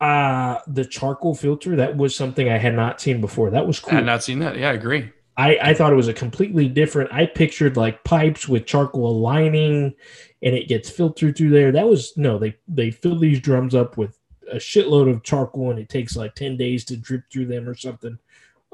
Uh 0.00 0.58
the 0.66 0.84
charcoal 0.84 1.34
filter 1.34 1.76
that 1.76 1.96
was 1.96 2.14
something 2.14 2.48
i 2.48 2.58
had 2.58 2.74
not 2.74 3.00
seen 3.00 3.20
before. 3.20 3.50
That 3.50 3.66
was 3.66 3.80
cool. 3.80 3.92
i 3.92 3.96
had 3.96 4.06
not 4.06 4.22
seen 4.22 4.40
that. 4.40 4.58
Yeah 4.58 4.70
i 4.70 4.74
agree. 4.74 5.10
I 5.36 5.58
i 5.62 5.74
thought 5.74 5.92
it 5.92 5.96
was 5.96 6.08
a 6.08 6.14
completely 6.14 6.68
different 6.68 7.12
i 7.12 7.26
pictured 7.26 7.76
like 7.76 8.04
pipes 8.04 8.48
with 8.48 8.66
charcoal 8.66 9.20
lining 9.20 9.94
and 10.42 10.54
it 10.54 10.68
gets 10.68 10.90
filtered 10.90 11.36
through 11.36 11.50
there. 11.50 11.72
That 11.72 11.88
was 11.88 12.16
no 12.16 12.38
they 12.38 12.56
they 12.68 12.90
fill 12.90 13.18
these 13.18 13.40
drums 13.40 13.74
up 13.74 13.96
with 13.96 14.18
a 14.50 14.56
shitload 14.56 15.10
of 15.10 15.22
charcoal 15.22 15.70
and 15.70 15.78
it 15.78 15.88
takes 15.88 16.16
like 16.16 16.34
10 16.34 16.58
days 16.58 16.84
to 16.84 16.98
drip 16.98 17.22
through 17.32 17.46
them 17.46 17.66
or 17.66 17.74
something 17.74 18.18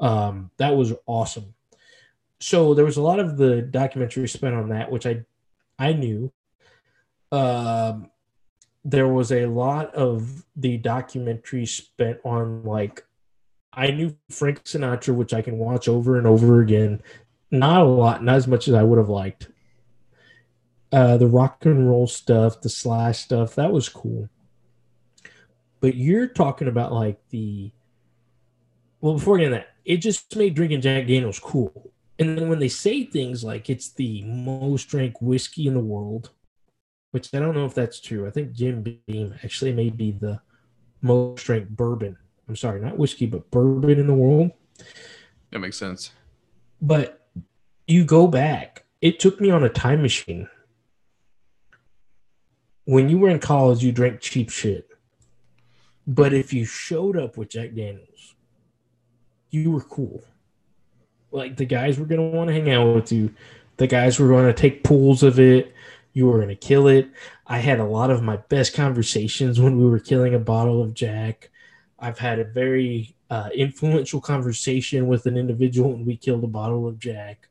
um, 0.01 0.49
that 0.57 0.75
was 0.75 0.93
awesome. 1.05 1.53
So 2.39 2.73
there 2.73 2.85
was 2.85 2.97
a 2.97 3.01
lot 3.01 3.19
of 3.19 3.37
the 3.37 3.61
documentary 3.61 4.27
spent 4.27 4.55
on 4.55 4.69
that, 4.69 4.91
which 4.91 5.05
I 5.05 5.23
I 5.77 5.93
knew. 5.93 6.31
Um, 7.31 8.09
there 8.83 9.07
was 9.07 9.31
a 9.31 9.45
lot 9.45 9.93
of 9.93 10.43
the 10.55 10.77
documentary 10.77 11.67
spent 11.67 12.19
on 12.25 12.63
like 12.63 13.05
I 13.71 13.91
knew 13.91 14.17
Frank 14.29 14.63
Sinatra, 14.63 15.15
which 15.15 15.33
I 15.33 15.41
can 15.41 15.59
watch 15.59 15.87
over 15.87 16.17
and 16.17 16.27
over 16.27 16.61
again. 16.61 17.01
Not 17.51 17.81
a 17.81 17.85
lot, 17.85 18.23
not 18.23 18.35
as 18.35 18.47
much 18.47 18.67
as 18.67 18.73
I 18.73 18.83
would 18.83 18.97
have 18.97 19.09
liked. 19.09 19.49
Uh, 20.91 21.15
the 21.17 21.27
rock 21.27 21.63
and 21.65 21.87
roll 21.87 22.07
stuff, 22.07 22.59
the 22.59 22.69
slash 22.69 23.19
stuff, 23.19 23.55
that 23.55 23.71
was 23.71 23.87
cool. 23.87 24.29
But 25.79 25.95
you're 25.95 26.27
talking 26.27 26.67
about 26.67 26.91
like 26.91 27.19
the 27.29 27.71
well, 29.01 29.15
before 29.15 29.37
getting 29.37 29.53
that, 29.53 29.70
it 29.85 29.97
just 29.97 30.35
made 30.35 30.55
drinking 30.55 30.81
Jack 30.81 31.07
Daniels 31.07 31.39
cool. 31.39 31.91
And 32.19 32.37
then 32.37 32.49
when 32.49 32.59
they 32.59 32.67
say 32.67 33.03
things 33.03 33.43
like 33.43 33.69
it's 33.69 33.89
the 33.89 34.21
most 34.23 34.89
drank 34.89 35.21
whiskey 35.21 35.67
in 35.67 35.73
the 35.73 35.79
world, 35.79 36.29
which 37.11 37.33
I 37.33 37.39
don't 37.39 37.55
know 37.55 37.65
if 37.65 37.73
that's 37.73 37.99
true. 37.99 38.27
I 38.27 38.31
think 38.31 38.53
Jim 38.53 38.99
Beam 39.07 39.33
actually 39.43 39.73
may 39.73 39.89
be 39.89 40.11
the 40.11 40.39
most 41.01 41.43
drank 41.43 41.69
bourbon. 41.69 42.17
I'm 42.47 42.55
sorry, 42.55 42.81
not 42.81 42.97
whiskey, 42.97 43.25
but 43.25 43.49
bourbon 43.49 43.99
in 43.99 44.07
the 44.07 44.13
world. 44.13 44.51
That 45.51 45.59
makes 45.59 45.77
sense. 45.77 46.11
But 46.81 47.25
you 47.87 48.05
go 48.05 48.27
back, 48.27 48.85
it 49.01 49.19
took 49.19 49.41
me 49.41 49.49
on 49.49 49.63
a 49.63 49.69
time 49.69 50.01
machine. 50.01 50.47
When 52.85 53.09
you 53.09 53.19
were 53.19 53.29
in 53.29 53.39
college, 53.39 53.83
you 53.83 53.91
drank 53.91 54.21
cheap 54.21 54.49
shit. 54.49 54.87
But 56.07 56.33
if 56.33 56.53
you 56.53 56.65
showed 56.65 57.17
up 57.17 57.37
with 57.37 57.49
Jack 57.49 57.73
Daniels, 57.73 58.35
you 59.51 59.71
were 59.71 59.81
cool. 59.81 60.23
Like 61.31 61.57
the 61.57 61.65
guys 61.65 61.99
were 61.99 62.05
gonna 62.05 62.27
want 62.27 62.47
to 62.47 62.53
hang 62.53 62.71
out 62.71 62.95
with 62.95 63.11
you. 63.11 63.33
The 63.81 63.87
guys 63.87 64.19
were 64.19 64.27
going 64.27 64.45
to 64.45 64.53
take 64.53 64.83
pools 64.83 65.23
of 65.23 65.39
it. 65.39 65.73
You 66.13 66.27
were 66.27 66.37
going 66.37 66.49
to 66.49 66.55
kill 66.55 66.87
it. 66.87 67.09
I 67.47 67.57
had 67.57 67.79
a 67.79 67.83
lot 67.83 68.11
of 68.11 68.21
my 68.21 68.37
best 68.37 68.75
conversations 68.75 69.59
when 69.59 69.75
we 69.75 69.85
were 69.85 69.97
killing 69.97 70.35
a 70.35 70.39
bottle 70.39 70.83
of 70.83 70.93
Jack. 70.93 71.49
I've 71.97 72.19
had 72.19 72.37
a 72.37 72.43
very 72.43 73.15
uh, 73.31 73.49
influential 73.55 74.21
conversation 74.21 75.07
with 75.07 75.25
an 75.25 75.35
individual 75.35 75.93
when 75.93 76.05
we 76.05 76.15
killed 76.15 76.43
a 76.43 76.47
bottle 76.47 76.87
of 76.87 76.99
Jack. 76.99 77.47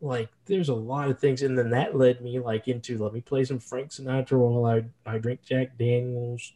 Like, 0.00 0.28
there's 0.46 0.68
a 0.68 0.74
lot 0.74 1.10
of 1.10 1.18
things, 1.18 1.42
and 1.42 1.58
then 1.58 1.70
that 1.70 1.96
led 1.96 2.20
me 2.20 2.38
like 2.38 2.68
into 2.68 2.98
let 2.98 3.12
me 3.12 3.20
play 3.20 3.42
some 3.42 3.58
Frank 3.58 3.90
Sinatra 3.90 4.38
while 4.38 4.66
I 4.66 4.84
I 5.04 5.18
drink 5.18 5.42
Jack 5.42 5.76
Daniels. 5.78 6.52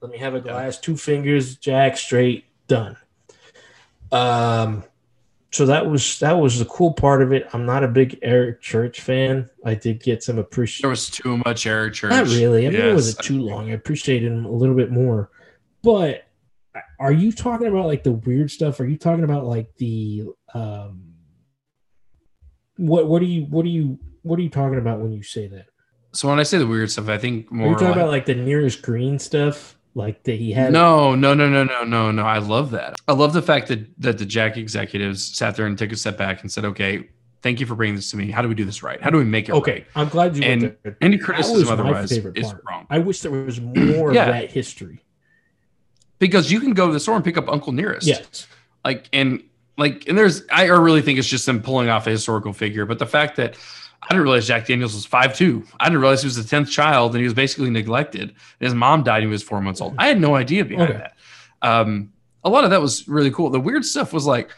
Let 0.00 0.12
me 0.12 0.18
have 0.18 0.34
a 0.34 0.40
glass, 0.40 0.78
two 0.78 0.96
fingers, 0.96 1.56
Jack 1.56 1.96
straight, 1.96 2.44
done. 2.68 2.96
Um, 4.12 4.84
so 5.50 5.66
that 5.66 5.86
was 5.86 6.18
that 6.20 6.32
was 6.32 6.58
the 6.58 6.64
cool 6.64 6.92
part 6.94 7.22
of 7.22 7.32
it. 7.32 7.46
I'm 7.52 7.66
not 7.66 7.84
a 7.84 7.88
big 7.88 8.18
Eric 8.22 8.60
Church 8.62 9.00
fan. 9.00 9.50
I 9.64 9.74
did 9.74 10.02
get 10.02 10.22
some 10.22 10.38
appreciation. 10.38 10.82
There 10.84 10.90
was 10.90 11.10
too 11.10 11.38
much 11.44 11.66
Eric 11.66 11.94
Church. 11.94 12.10
Not 12.10 12.26
really. 12.26 12.66
I 12.66 12.70
mean, 12.70 12.80
it 12.80 12.84
Yes. 12.86 12.94
wasn't 12.94 13.24
too 13.26 13.40
long. 13.42 13.70
I 13.70 13.74
appreciated 13.74 14.30
him 14.32 14.44
a 14.46 14.50
little 14.50 14.74
bit 14.74 14.90
more. 14.90 15.30
But 15.82 16.24
are 16.98 17.12
you 17.12 17.32
talking 17.32 17.66
about 17.66 17.86
like 17.86 18.02
the 18.02 18.12
weird 18.12 18.50
stuff? 18.50 18.80
Are 18.80 18.86
you 18.86 18.96
talking 18.96 19.24
about 19.24 19.44
like 19.44 19.74
the 19.76 20.24
um 20.54 21.02
what 22.76 23.06
what 23.08 23.20
are 23.20 23.26
you 23.26 23.42
what 23.44 23.64
are 23.66 23.68
you 23.68 23.98
what 24.22 24.38
are 24.38 24.42
you 24.42 24.48
talking 24.48 24.78
about 24.78 25.00
when 25.00 25.12
you 25.12 25.22
say 25.22 25.48
that? 25.48 25.66
So 26.14 26.28
when 26.28 26.38
I 26.38 26.42
say 26.44 26.58
the 26.58 26.66
weird 26.66 26.90
stuff, 26.90 27.08
I 27.08 27.18
think 27.18 27.50
Are 27.50 27.54
more 27.54 27.68
you 27.68 27.74
talking 27.74 27.88
like, 27.88 27.96
about 27.96 28.08
like 28.10 28.26
the 28.26 28.34
nearest 28.34 28.82
green 28.82 29.18
stuff? 29.18 29.76
Like 29.94 30.22
that 30.24 30.36
he 30.38 30.52
had 30.52 30.72
no, 30.72 31.14
no, 31.14 31.34
no, 31.34 31.48
no, 31.50 31.64
no, 31.64 31.84
no, 31.84 32.10
no. 32.10 32.22
I 32.22 32.38
love 32.38 32.70
that. 32.70 32.96
I 33.08 33.12
love 33.12 33.34
the 33.34 33.42
fact 33.42 33.68
that 33.68 33.80
that 34.00 34.16
the 34.16 34.24
Jack 34.24 34.56
executives 34.56 35.36
sat 35.36 35.54
there 35.56 35.66
and 35.66 35.76
took 35.76 35.92
a 35.92 35.96
step 35.96 36.16
back 36.16 36.40
and 36.40 36.50
said, 36.50 36.64
"Okay, 36.64 37.08
thank 37.42 37.60
you 37.60 37.66
for 37.66 37.74
bringing 37.74 37.96
this 37.96 38.10
to 38.12 38.16
me. 38.16 38.30
How 38.30 38.40
do 38.40 38.48
we 38.48 38.54
do 38.54 38.64
this 38.64 38.82
right? 38.82 39.02
How 39.02 39.10
do 39.10 39.18
we 39.18 39.24
make 39.24 39.50
it 39.50 39.52
Okay, 39.52 39.72
right?" 39.72 39.86
I'm 39.94 40.08
glad 40.08 40.34
you 40.34 40.42
And. 40.44 40.74
Any 41.02 41.18
criticism 41.18 41.68
otherwise 41.68 42.10
is 42.10 42.46
part. 42.46 42.62
wrong 42.66 42.86
I 42.88 43.00
wish 43.00 43.20
there 43.20 43.32
was 43.32 43.60
more 43.60 44.14
Yeah. 44.14 44.22
of 44.22 44.32
that 44.34 44.50
history. 44.50 45.04
because 46.18 46.50
you 46.50 46.60
can 46.60 46.72
go 46.72 46.86
to 46.86 46.92
the 46.92 47.00
store 47.00 47.16
and 47.16 47.24
pick 47.24 47.36
up 47.36 47.48
Uncle 47.48 47.72
Nearest. 47.72 48.06
Yes. 48.06 48.46
like 48.84 49.08
and 49.12 49.42
like 49.76 50.08
and 50.08 50.16
there's 50.16 50.42
I 50.50 50.64
really 50.66 51.02
think 51.02 51.18
it's 51.18 51.28
just 51.28 51.44
them 51.46 51.60
pulling 51.60 51.88
off 51.90 52.06
a 52.06 52.10
historical 52.10 52.52
figure, 52.54 52.86
but 52.86 52.98
the 52.98 53.06
fact 53.06 53.36
that 53.36 53.56
I 54.02 54.06
didn't 54.14 54.22
realize 54.24 54.46
Jack 54.46 54.66
Daniels 54.66 54.94
was 54.94 55.06
five 55.06 55.36
two. 55.36 55.64
I 55.78 55.84
didn't 55.86 56.00
realize 56.00 56.22
he 56.22 56.26
was 56.26 56.36
the 56.36 56.44
tenth 56.44 56.68
child 56.70 57.12
and 57.12 57.20
he 57.20 57.24
was 57.24 57.34
basically 57.34 57.70
neglected. 57.70 58.22
And 58.30 58.32
his 58.60 58.74
mom 58.74 59.04
died 59.04 59.18
when 59.20 59.28
he 59.28 59.32
was 59.32 59.42
four 59.42 59.60
months 59.60 59.80
old. 59.80 59.94
I 59.98 60.08
had 60.08 60.20
no 60.20 60.34
idea 60.34 60.64
behind 60.64 60.90
Okay. 60.90 60.98
that. 60.98 61.16
Um, 61.68 62.12
a 62.44 62.50
lot 62.50 62.64
of 62.64 62.70
that 62.70 62.80
was 62.82 63.06
really 63.06 63.30
cool. 63.30 63.50
The 63.50 63.60
weird 63.60 63.84
stuff 63.84 64.12
was 64.12 64.26
like, 64.26 64.50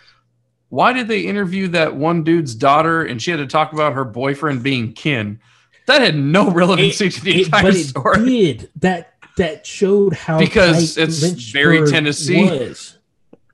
why 0.70 0.92
did 0.94 1.06
they 1.08 1.20
interview 1.20 1.68
that 1.68 1.94
one 1.94 2.24
dude's 2.24 2.54
daughter 2.54 3.04
and 3.04 3.20
she 3.20 3.30
had 3.30 3.36
to 3.36 3.46
talk 3.46 3.72
about 3.74 3.92
her 3.92 4.04
boyfriend 4.04 4.62
being 4.62 4.92
kin? 4.94 5.38
That 5.86 6.00
had 6.00 6.16
no 6.16 6.50
relevancy 6.62 7.10
to 7.10 7.20
the 7.22 7.40
It- 7.42 7.46
entire 7.46 7.62
but 7.62 7.74
it 7.74 7.84
story. 7.84 8.24
did 8.24 8.70
that 8.76 9.12
that 9.36 9.66
showed 9.66 10.14
how 10.14 10.38
Because 10.38 10.96
it's 10.96 11.18
very 11.50 11.86
Tennessee. 11.90 12.44
Was. 12.48 12.98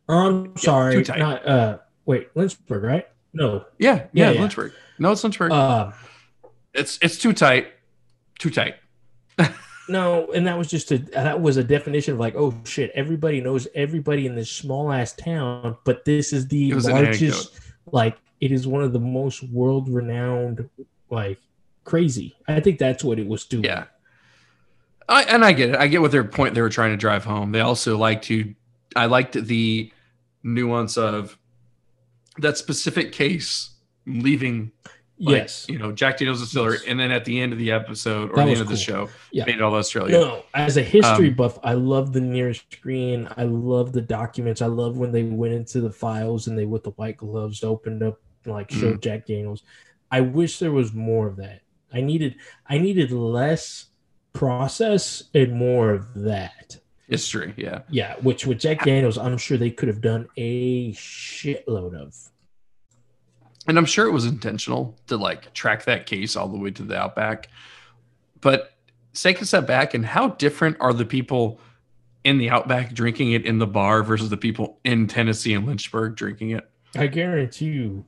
I'm 0.09 0.57
sorry, 0.57 0.95
too 0.97 1.05
tight. 1.05 1.19
not 1.19 1.47
uh. 1.47 1.79
Wait, 2.07 2.29
Lynchburg, 2.35 2.83
right? 2.85 3.09
No, 3.33 3.65
Yeah, 3.79 3.95
Yeah, 3.95 4.07
yeah, 4.12 4.31
yeah. 4.33 4.41
Lynchburg. 4.41 4.73
No, 5.01 5.12
it's 5.12 5.24
Lynchburg. 5.24 5.51
uh, 5.51 5.90
it's 6.74 6.98
it's 7.02 7.18
too 7.18 7.32
tight. 7.32 7.68
Too 8.39 8.51
tight. 8.51 8.77
no, 9.89 10.31
and 10.32 10.47
that 10.47 10.56
was 10.56 10.68
just 10.68 10.93
a 10.93 10.98
that 10.98 11.40
was 11.40 11.56
a 11.56 11.64
definition 11.64 12.14
of 12.14 12.20
like, 12.20 12.36
oh 12.36 12.55
shit, 12.64 12.93
everybody 12.94 13.40
knows 13.40 13.66
everybody 13.74 14.27
in 14.27 14.35
this 14.35 14.51
small 14.51 14.93
ass 14.93 15.14
town, 15.14 15.77
but 15.85 16.05
this 16.05 16.32
is 16.32 16.47
the 16.48 16.70
It 16.70 16.74
was 16.74 16.86
an 16.86 16.93
largest. 16.93 17.59
Like, 17.93 18.18
it 18.40 18.52
is 18.52 18.66
one 18.68 18.82
of 18.82 18.93
the 18.93 19.01
most 19.01 19.43
world 19.43 19.89
renowned, 19.89 20.68
like 21.09 21.39
crazy. 21.85 22.36
I 22.47 22.60
think 22.60 22.78
that's 22.78 23.02
what 23.02 23.18
it 23.18 23.27
was 23.27 23.47
doing. 23.47 23.64
Yeah. 23.64 23.85
I, 25.09 25.24
and 25.24 25.44
I 25.44 25.52
get 25.52 25.70
it. 25.70 25.77
I 25.77 25.89
get 25.89 26.02
what 26.02 26.12
their 26.12 26.22
point 26.22 26.55
they 26.55 26.60
were 26.60 26.68
trying 26.68 26.93
to 26.93 26.97
drive 26.97 27.24
home. 27.24 27.51
They 27.51 27.60
also 27.60 27.98
like 27.98 28.22
to, 28.22 28.55
I 28.94 29.06
liked 29.06 29.32
the 29.32 29.90
nuance 30.44 30.97
of 30.97 31.36
that 32.39 32.56
specific 32.56 33.10
case 33.10 33.70
leaving, 34.06 34.72
like, 35.18 35.36
Yes. 35.36 35.66
you 35.68 35.78
know, 35.78 35.93
Jack 35.93 36.18
Daniels 36.18 36.40
Distillery. 36.40 36.78
Yes. 36.78 36.85
And 36.89 36.98
then 36.98 37.10
at 37.12 37.24
the 37.24 37.40
end 37.40 37.52
of 37.52 37.59
the 37.59 37.70
episode 37.72 38.31
or 38.31 38.36
That 38.36 38.47
the 38.47 38.52
end 38.52 38.60
of 38.60 38.68
the 38.68 38.77
show, 38.77 39.09
Yeah. 39.32 39.44
made 39.44 39.56
it 39.56 39.62
all 39.62 39.74
Australia. 39.74 40.12
No, 40.18 40.44
as 40.55 40.77
a 40.77 40.82
history 40.82 41.28
Um, 41.28 41.35
buff, 41.35 41.59
I 41.62 41.74
love 41.74 42.12
the 42.12 42.20
Nearest 42.20 42.81
Green. 42.81 43.28
I 43.36 43.44
love 43.44 43.93
the 43.93 44.01
documents. 44.01 44.62
I 44.62 44.66
love 44.66 44.97
when 44.97 45.12
they 45.12 45.22
went 45.24 45.52
into 45.55 45.81
the 45.81 45.90
files 45.90 46.47
and 46.47 46.59
they 46.59 46.64
with 46.66 46.85
the 46.85 46.90
white 46.93 47.18
gloves 47.18 47.62
opened 47.62 48.02
up 48.02 48.18
and 48.44 48.55
like 48.55 48.70
showed 48.70 48.98
Mm. 48.98 49.02
Jack 49.02 49.27
Daniels. 49.27 49.62
I 50.10 50.22
wish 50.22 50.59
there 50.59 50.72
was 50.72 50.93
more 50.94 51.28
of 51.28 51.36
that. 51.36 51.60
I 51.93 52.01
needed 52.01 52.36
I 52.68 52.78
needed 52.78 53.10
less 53.12 53.86
process 54.32 55.24
and 55.35 55.52
more 55.52 55.93
of 55.93 56.14
that. 56.14 56.78
History. 57.09 57.52
Yeah. 57.56 57.81
Yeah, 57.90 58.14
which 58.22 58.47
with 58.47 58.60
Jack 58.60 58.85
Daniels, 58.85 59.18
I'm 59.18 59.36
sure 59.36 59.59
they 59.59 59.70
could 59.70 59.89
have 59.89 60.01
done 60.01 60.28
a 60.36 60.93
shitload 60.93 61.94
of. 61.94 62.14
And 63.69 63.77
I'm 63.78 63.85
sure 63.85 64.07
it 64.07 64.12
was 64.12 64.24
intentional 64.24 64.99
to 65.09 65.16
like 65.16 65.53
track 65.55 65.85
that 65.85 66.07
case 66.07 66.35
all 66.37 66.49
the 66.49 66.59
way 66.59 66.70
to 66.73 66.82
the 66.82 66.97
outback. 66.97 67.49
But 68.41 68.73
take 69.15 69.41
a 69.41 69.47
step 69.47 69.66
back 69.66 69.93
and 69.95 70.05
how 70.05 70.28
different 70.28 70.77
are 70.81 70.93
the 70.93 71.05
people 71.05 71.61
in 72.24 72.39
the 72.39 72.51
outback 72.51 72.93
drinking 72.93 73.32
it 73.32 73.45
in 73.47 73.59
the 73.59 73.66
bar 73.66 74.03
versus 74.03 74.31
the 74.31 74.37
people 74.37 74.78
in 74.85 75.07
Tennessee 75.07 75.53
and 75.55 75.66
Lynchburg 75.66 76.16
drinking 76.16 76.51
it? 76.51 76.69
I 76.97 77.07
guarantee 77.07 77.66
you 77.66 78.05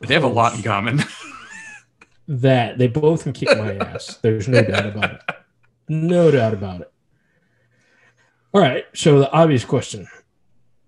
They 0.00 0.14
have 0.14 0.24
a 0.24 0.28
lot 0.28 0.54
in 0.54 0.62
common. 0.62 1.02
that 2.28 2.78
they 2.78 2.88
both 2.88 3.22
can 3.22 3.32
kick 3.32 3.48
my 3.56 3.76
ass. 3.76 4.18
There's 4.22 4.48
no 4.48 4.62
doubt 4.62 4.86
about 4.86 5.12
it. 5.12 5.20
No 5.88 6.30
doubt 6.30 6.52
about 6.52 6.82
it. 6.82 6.92
All 8.52 8.60
right. 8.60 8.84
So 8.94 9.18
the 9.20 9.30
obvious 9.32 9.64
question: 9.64 10.06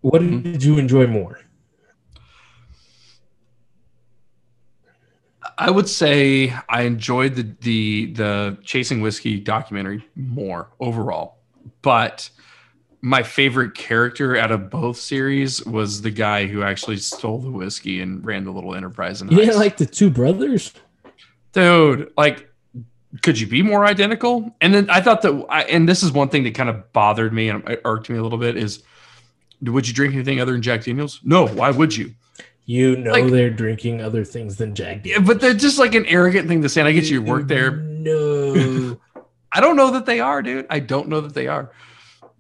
What 0.03 0.21
Mhm. 0.23 0.43
did 0.43 0.63
you 0.63 0.77
enjoy 0.79 1.07
more? 1.07 1.41
I 5.61 5.71
would 5.71 5.89
say 5.91 6.55
I 6.71 6.83
enjoyed 6.83 7.35
the 7.35 7.55
the 7.61 8.13
the 8.15 8.59
chasing 8.65 9.03
whiskey 9.03 9.39
documentary 9.39 10.03
more 10.17 10.71
overall, 10.81 11.37
but 11.83 12.31
my 13.03 13.23
favorite 13.23 13.75
character 13.75 14.37
out 14.37 14.51
of 14.51 14.71
both 14.71 14.97
series 14.97 15.65
was 15.67 16.01
the 16.01 16.11
guy 16.11 16.47
who 16.47 16.63
actually 16.63 16.97
stole 16.97 17.39
the 17.39 17.51
whiskey 17.51 18.01
and 18.01 18.25
ran 18.25 18.45
the 18.45 18.51
little 18.51 18.75
enterprise. 18.75 19.21
And 19.21 19.31
You 19.31 19.37
didn't 19.39 19.59
like 19.59 19.77
the 19.77 19.87
two 19.87 20.09
brothers? 20.11 20.73
dude, 21.53 22.11
like, 22.17 22.51
could 23.23 23.39
you 23.39 23.47
be 23.47 23.63
more 23.63 23.85
identical? 23.85 24.55
And 24.61 24.73
then 24.73 24.89
I 24.89 25.01
thought 25.01 25.23
that, 25.23 25.47
I, 25.49 25.63
and 25.65 25.89
this 25.89 26.03
is 26.03 26.13
one 26.13 26.29
thing 26.29 26.45
that 26.45 26.55
kind 26.55 26.69
of 26.69 26.93
bothered 26.93 27.33
me 27.33 27.49
and 27.49 27.79
irked 27.85 28.09
me 28.09 28.17
a 28.19 28.23
little 28.23 28.39
bit 28.39 28.57
is, 28.57 28.83
would 29.63 29.89
you 29.89 29.93
drink 29.93 30.15
anything 30.15 30.41
other 30.41 30.53
than 30.53 30.63
Jack 30.63 30.85
Daniels? 30.85 31.21
No. 31.25 31.47
Why 31.47 31.71
would 31.71 31.97
you? 31.97 32.15
You 32.71 32.95
know 32.97 33.11
Like- 33.11 33.27
they're 33.33 33.51
drinking 33.51 34.01
other 34.01 34.25
things 34.25 34.57
than 34.57 34.77
Jack. 34.77 35.05
Yeah, 35.05 35.19
but 35.19 35.41
they're 35.41 35.55
just 35.55 35.79
like 35.79 35.95
an 35.97 36.07
arrogant 36.07 36.47
thing 36.47 36.63
to 36.63 36.69
say. 36.69 36.81
And 36.83 36.89
I 36.89 36.93
get 36.93 37.11
you 37.11 37.21
work 37.21 37.49
there. 37.49 37.73
No. 37.73 38.97
I 39.53 39.61
don't 39.61 39.75
know 39.75 39.91
that 39.91 40.07
they 40.07 40.21
are, 40.21 40.41
dude. 40.41 40.67
I 40.71 40.79
don't 40.79 41.09
know 41.09 41.21
that 41.21 41.35
they 41.35 41.49
are. 41.49 41.73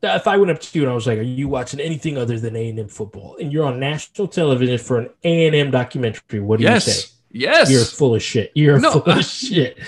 if 0.03 0.29
I 0.29 0.37
went 0.37 0.53
up 0.53 0.61
to 0.61 0.79
you 0.79 0.85
and 0.85 0.91
I 0.93 0.95
was 0.95 1.07
like, 1.09 1.19
"Are 1.19 1.23
you 1.23 1.49
watching 1.49 1.81
anything 1.81 2.17
other 2.17 2.39
than 2.39 2.55
A 2.55 2.69
and 2.69 2.79
M 2.79 2.87
football?" 2.89 3.37
and 3.41 3.53
you're 3.53 3.65
on 3.67 3.81
national 3.81 4.29
television 4.29 4.79
for 4.79 4.99
an 5.01 5.11
A 5.25 5.47
and 5.49 5.57
M 5.57 5.71
documentary, 5.73 6.39
what 6.41 6.61
do 6.61 6.65
you 6.65 6.79
say? 6.81 6.93
yes. 6.93 7.15
Yes. 7.33 7.71
You're 7.73 7.85
full 7.85 8.15
of 8.15 8.23
shit. 8.23 8.53
You're 8.55 8.79
No. 8.79 9.01
full 9.01 9.13
of 9.19 9.25
shit. 9.43 9.79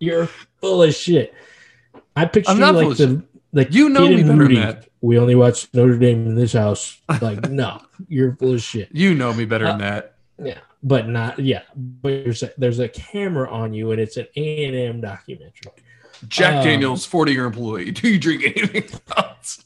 You're 0.00 0.26
full 0.60 0.82
of 0.82 0.92
shit. 0.94 1.32
I 2.16 2.24
picture 2.24 2.52
you 2.52 2.58
like 2.72 2.96
the 2.96 3.22
like 3.52 3.72
You 3.72 3.88
know 3.90 4.08
me 4.08 4.16
better 4.16 4.26
than 4.26 4.38
Rudy. 4.38 4.56
that. 4.56 4.88
We 5.02 5.18
only 5.18 5.34
watch 5.34 5.68
Notre 5.74 5.98
Dame 5.98 6.26
in 6.28 6.34
this 6.36 6.52
house. 6.54 7.00
Like, 7.20 7.50
no, 7.50 7.82
you're 8.08 8.36
full 8.36 8.54
of 8.54 8.62
shit. 8.62 8.88
you 8.92 9.14
know 9.14 9.34
me 9.34 9.44
better 9.44 9.66
Uh, 9.66 9.70
than 9.72 9.78
that. 9.80 10.14
Yeah, 10.42 10.58
but 10.82 11.08
not 11.08 11.38
yeah. 11.38 11.62
But 11.76 12.24
there's 12.24 12.42
a, 12.44 12.52
there's 12.56 12.78
a 12.78 12.88
camera 12.88 13.50
on 13.50 13.74
you, 13.74 13.90
and 13.90 14.00
it's 14.00 14.16
an 14.16 14.26
A 14.36 14.64
and 14.64 14.74
M 14.76 15.00
documentary. 15.00 15.72
Jack 16.28 16.54
um, 16.58 16.64
Daniels, 16.64 17.04
40 17.04 17.32
year 17.32 17.44
employee. 17.46 17.90
Do 17.90 18.08
you 18.08 18.18
drink 18.18 18.44
anything 18.44 19.00
else? 19.16 19.64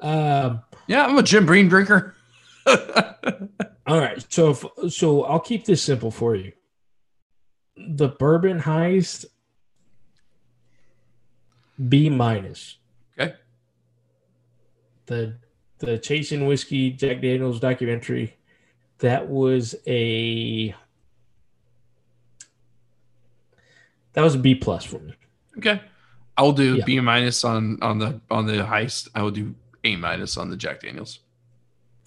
Um, 0.00 0.60
yeah, 0.86 1.06
I'm 1.06 1.16
a 1.16 1.22
Jim 1.22 1.46
Beam 1.46 1.68
drinker. 1.70 2.14
all 2.66 3.98
right, 3.98 4.24
so 4.30 4.50
if, 4.50 4.92
so 4.92 5.24
I'll 5.24 5.40
keep 5.40 5.64
this 5.64 5.82
simple 5.82 6.10
for 6.10 6.34
you. 6.36 6.52
The 7.76 8.08
bourbon 8.08 8.60
heist, 8.60 9.24
B 11.88 12.10
minus. 12.10 12.76
The 15.06 15.36
the 15.78 15.98
chasing 15.98 16.46
whiskey 16.46 16.90
Jack 16.90 17.20
Daniels 17.20 17.60
documentary, 17.60 18.36
that 18.98 19.28
was 19.28 19.74
a 19.86 20.74
that 24.14 24.22
was 24.22 24.34
a 24.34 24.38
B 24.38 24.54
plus 24.54 24.84
for 24.84 24.98
me. 24.98 25.14
Okay. 25.58 25.80
I 26.36 26.42
will 26.42 26.52
do 26.52 26.76
Yeah. 26.76 26.84
B 26.84 27.00
minus 27.00 27.44
on 27.44 27.78
on 27.82 27.98
the 27.98 28.20
on 28.30 28.46
the 28.46 28.64
heist. 28.64 29.08
I 29.14 29.22
will 29.22 29.30
do 29.30 29.54
A 29.84 29.96
minus 29.96 30.36
on 30.36 30.50
the 30.50 30.56
Jack 30.56 30.80
Daniels. 30.80 31.20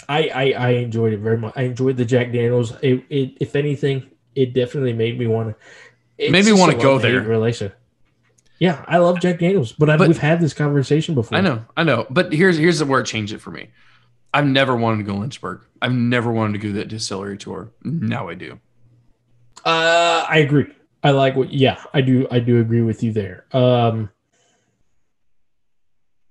I, 0.10 0.30
I 0.30 0.52
I 0.52 0.70
enjoyed 0.72 1.14
it 1.14 1.20
very 1.20 1.38
much. 1.38 1.54
I 1.56 1.64
enjoyed 1.64 1.98
the 1.98 2.06
Jack 2.06 2.32
Daniels. 2.32 2.74
It, 2.82 3.04
it 3.10 3.38
if 3.40 3.56
anything, 3.56 4.10
it 4.36 4.54
definitely 4.54 4.94
made 4.94 5.20
me 5.20 5.28
want 5.28 5.56
to. 6.18 6.32
Made 6.32 6.46
me 6.46 6.52
wanna 6.52 6.76
go 6.76 6.98
there. 6.98 7.22
Relation. 7.22 7.72
Yeah, 8.60 8.84
I 8.88 8.98
love 8.98 9.20
Jack 9.20 9.40
Daniels, 9.40 9.72
but, 9.72 9.90
I, 9.90 9.98
But- 9.98 10.08
we've 10.08 10.18
had 10.18 10.40
this 10.42 10.54
conversation 10.54 11.14
before. 11.16 11.38
I 11.38 11.42
know, 11.42 11.64
I 11.76 11.84
know. 11.84 12.08
But 12.10 12.34
here's 12.34 12.58
here's 12.58 12.84
where 12.84 13.02
it 13.02 13.06
changed 13.06 13.34
it 13.34 13.40
for 13.40 13.52
me. 13.52 13.70
I've 14.34 14.48
never 14.48 14.76
wanted 14.76 14.98
to 14.98 15.04
go 15.04 15.16
Lynchburg. 15.18 15.62
I've 15.82 15.94
never 15.94 16.32
wanted 16.32 16.54
to 16.60 16.68
go 16.68 16.74
that 16.74 16.88
distillery 16.90 17.38
tour. 17.38 17.72
Now 17.84 18.30
I 18.30 18.34
do. 18.34 18.60
Uh, 19.64 20.26
I 20.28 20.40
agree. 20.40 20.68
I 21.04 21.12
like 21.12 21.36
what. 21.36 21.54
Yeah, 21.54 21.82
I 21.94 22.02
do. 22.02 22.28
I 22.32 22.40
do 22.40 22.60
agree 22.60 22.82
with 22.82 23.04
you 23.04 23.14
there. 23.14 23.46
Um, 23.54 24.10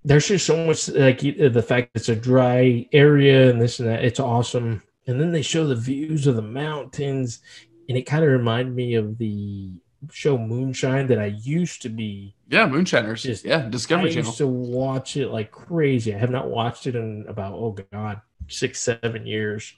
there's 0.05 0.29
just 0.29 0.47
so 0.47 0.65
much 0.67 0.89
like 0.89 1.21
the 1.21 1.65
fact 1.67 1.91
it's 1.95 2.09
a 2.09 2.17
dry 2.17 2.89
area 2.93 3.51
and 3.51 3.61
this 3.61 3.81
and 3.81 3.89
that. 3.89 4.05
It's 4.05 4.21
awesome. 4.21 4.83
And 5.07 5.21
then 5.21 5.33
they 5.33 5.43
show 5.43 5.67
the 5.67 5.75
views 5.77 6.27
of 6.27 6.37
the 6.37 6.43
mountains, 6.43 7.41
and 7.89 7.97
it 7.97 8.03
kind 8.03 8.25
of 8.25 8.31
reminded 8.31 8.75
me 8.75 8.95
of 8.95 9.19
the 9.19 9.73
show 10.13 10.37
Moonshine 10.39 11.07
that 11.09 11.19
I 11.19 11.27
used 11.27 11.83
to 11.83 11.89
be. 11.89 12.35
Yeah, 12.49 12.67
Moonshiners. 12.67 13.23
Just- 13.23 13.45
yeah, 13.45 13.69
Discovery 13.69 14.11
I 14.11 14.15
Channel. 14.15 14.27
used 14.29 14.39
to 14.39 14.47
watch 14.47 15.17
it 15.17 15.29
like 15.29 15.51
crazy. 15.51 16.15
I 16.15 16.19
have 16.19 16.31
not 16.31 16.49
watched 16.49 16.87
it 16.87 16.95
in 16.97 17.25
about 17.29 17.55
oh 17.55 17.77
god 17.93 18.21
six 18.49 18.81
seven 18.81 19.27
years. 19.27 19.75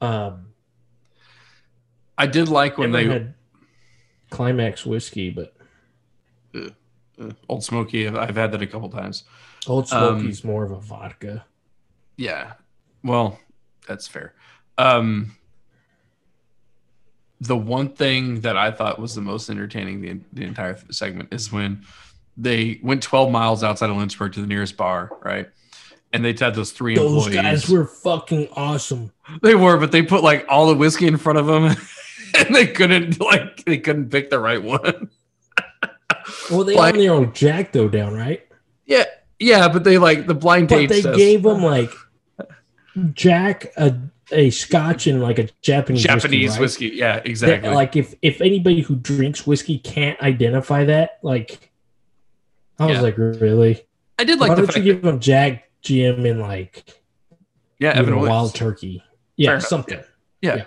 Um, 0.00 0.48
I 2.16 2.26
did 2.26 2.48
like 2.48 2.78
when 2.78 2.92
they 2.92 3.06
had 3.06 3.34
climax 4.30 4.84
whiskey, 4.84 5.30
but 5.30 5.54
uh, 6.54 7.30
Ole 7.48 7.60
Smoky. 7.60 8.06
I've, 8.08 8.16
I've 8.16 8.36
had 8.36 8.52
that 8.52 8.62
a 8.62 8.66
couple 8.66 8.88
times. 8.90 9.24
Old 9.66 9.92
Um, 9.92 10.20
Smoky's 10.20 10.44
more 10.44 10.64
of 10.64 10.70
a 10.72 10.80
vodka. 10.80 11.44
Yeah. 12.16 12.54
Well, 13.04 13.38
that's 13.86 14.08
fair. 14.08 14.34
Um, 14.76 15.36
the 17.40 17.56
one 17.56 17.88
thing 17.90 18.40
that 18.40 18.56
I 18.56 18.70
thought 18.70 18.98
was 18.98 19.14
the 19.14 19.20
most 19.20 19.48
entertaining 19.50 20.00
the, 20.00 20.18
the 20.32 20.44
entire 20.44 20.78
segment 20.90 21.32
is 21.32 21.52
when 21.52 21.84
they 22.36 22.80
went 22.82 23.02
12 23.02 23.30
miles 23.30 23.62
outside 23.64 23.90
of 23.90 23.96
Lynchburg 23.96 24.32
to 24.34 24.40
the 24.40 24.46
nearest 24.46 24.76
bar, 24.76 25.10
right? 25.22 25.48
And 26.12 26.24
they 26.24 26.32
had 26.32 26.54
those 26.54 26.72
three 26.72 26.94
Those 26.94 27.26
employees. 27.26 27.34
guys 27.42 27.68
were 27.68 27.84
fucking 27.86 28.48
awesome. 28.56 29.12
they 29.42 29.54
were, 29.54 29.76
but 29.76 29.92
they 29.92 30.02
put 30.02 30.22
like 30.22 30.46
all 30.48 30.66
the 30.68 30.74
whiskey 30.74 31.06
in 31.06 31.16
front 31.18 31.38
of 31.38 31.46
them, 31.46 31.64
and 32.38 32.54
they 32.54 32.66
couldn't 32.66 33.20
like 33.20 33.64
they 33.64 33.78
couldn't 33.78 34.10
pick 34.10 34.30
the 34.30 34.38
right 34.38 34.62
one. 34.62 35.10
Well, 36.50 36.64
they 36.64 36.74
Like- 36.74 36.94
their 36.94 37.12
own 37.14 37.32
Jack 37.32 37.72
though 37.72 37.88
down, 37.88 38.12
right? 38.14 38.46
Yeah, 38.86 39.04
yeah, 39.38 39.68
but 39.68 39.82
they 39.84 39.96
like 39.98 40.26
the 40.26 40.34
blind 40.34 40.68
But 40.68 40.88
they 40.88 41.00
test. 41.02 41.16
gave 41.16 41.42
them 41.42 41.62
like 41.62 41.90
Jack 43.14 43.66
a 43.76 43.96
a 44.32 44.50
Scotch 44.50 45.06
and 45.06 45.22
like 45.22 45.38
a 45.38 45.48
Japanese 45.62 46.02
Japanese 46.02 46.58
whiskey. 46.58 46.86
whiskey. 46.86 46.96
Yeah, 46.98 47.06
right? 47.14 47.22
That, 47.22 47.26
exactly. 47.30 47.70
like 47.70 47.96
if 47.96 48.14
if 48.22 48.40
anybody 48.40 48.80
who 48.80 48.96
drinks 48.96 49.46
whiskey 49.46 49.78
can't 49.78 50.20
identify 50.20 50.84
that, 50.84 51.18
like 51.22 51.70
I 52.78 52.86
was 52.86 52.96
Yeah. 52.96 53.00
like, 53.02 53.18
really? 53.18 53.84
I 54.18 54.24
did 54.24 54.38
Why 54.40 54.48
like 54.48 54.56
the 54.56 54.62
don't 54.62 54.66
fact 54.72 54.78
you 54.78 54.92
that, 54.92 54.96
give 55.00 55.02
them 55.02 55.20
Jack, 55.20 55.70
Jim, 55.82 56.24
and 56.26 56.40
like 56.40 57.00
yeah, 57.78 57.94
you 57.94 58.00
Evan. 58.02 58.20
Wild 58.20 58.54
Turkey? 58.54 59.02
Yeah, 59.36 59.48
Fair 59.50 59.54
enough. 59.56 59.68
something. 59.68 60.00
Yeah. 60.42 60.56
Yeah. 60.56 60.64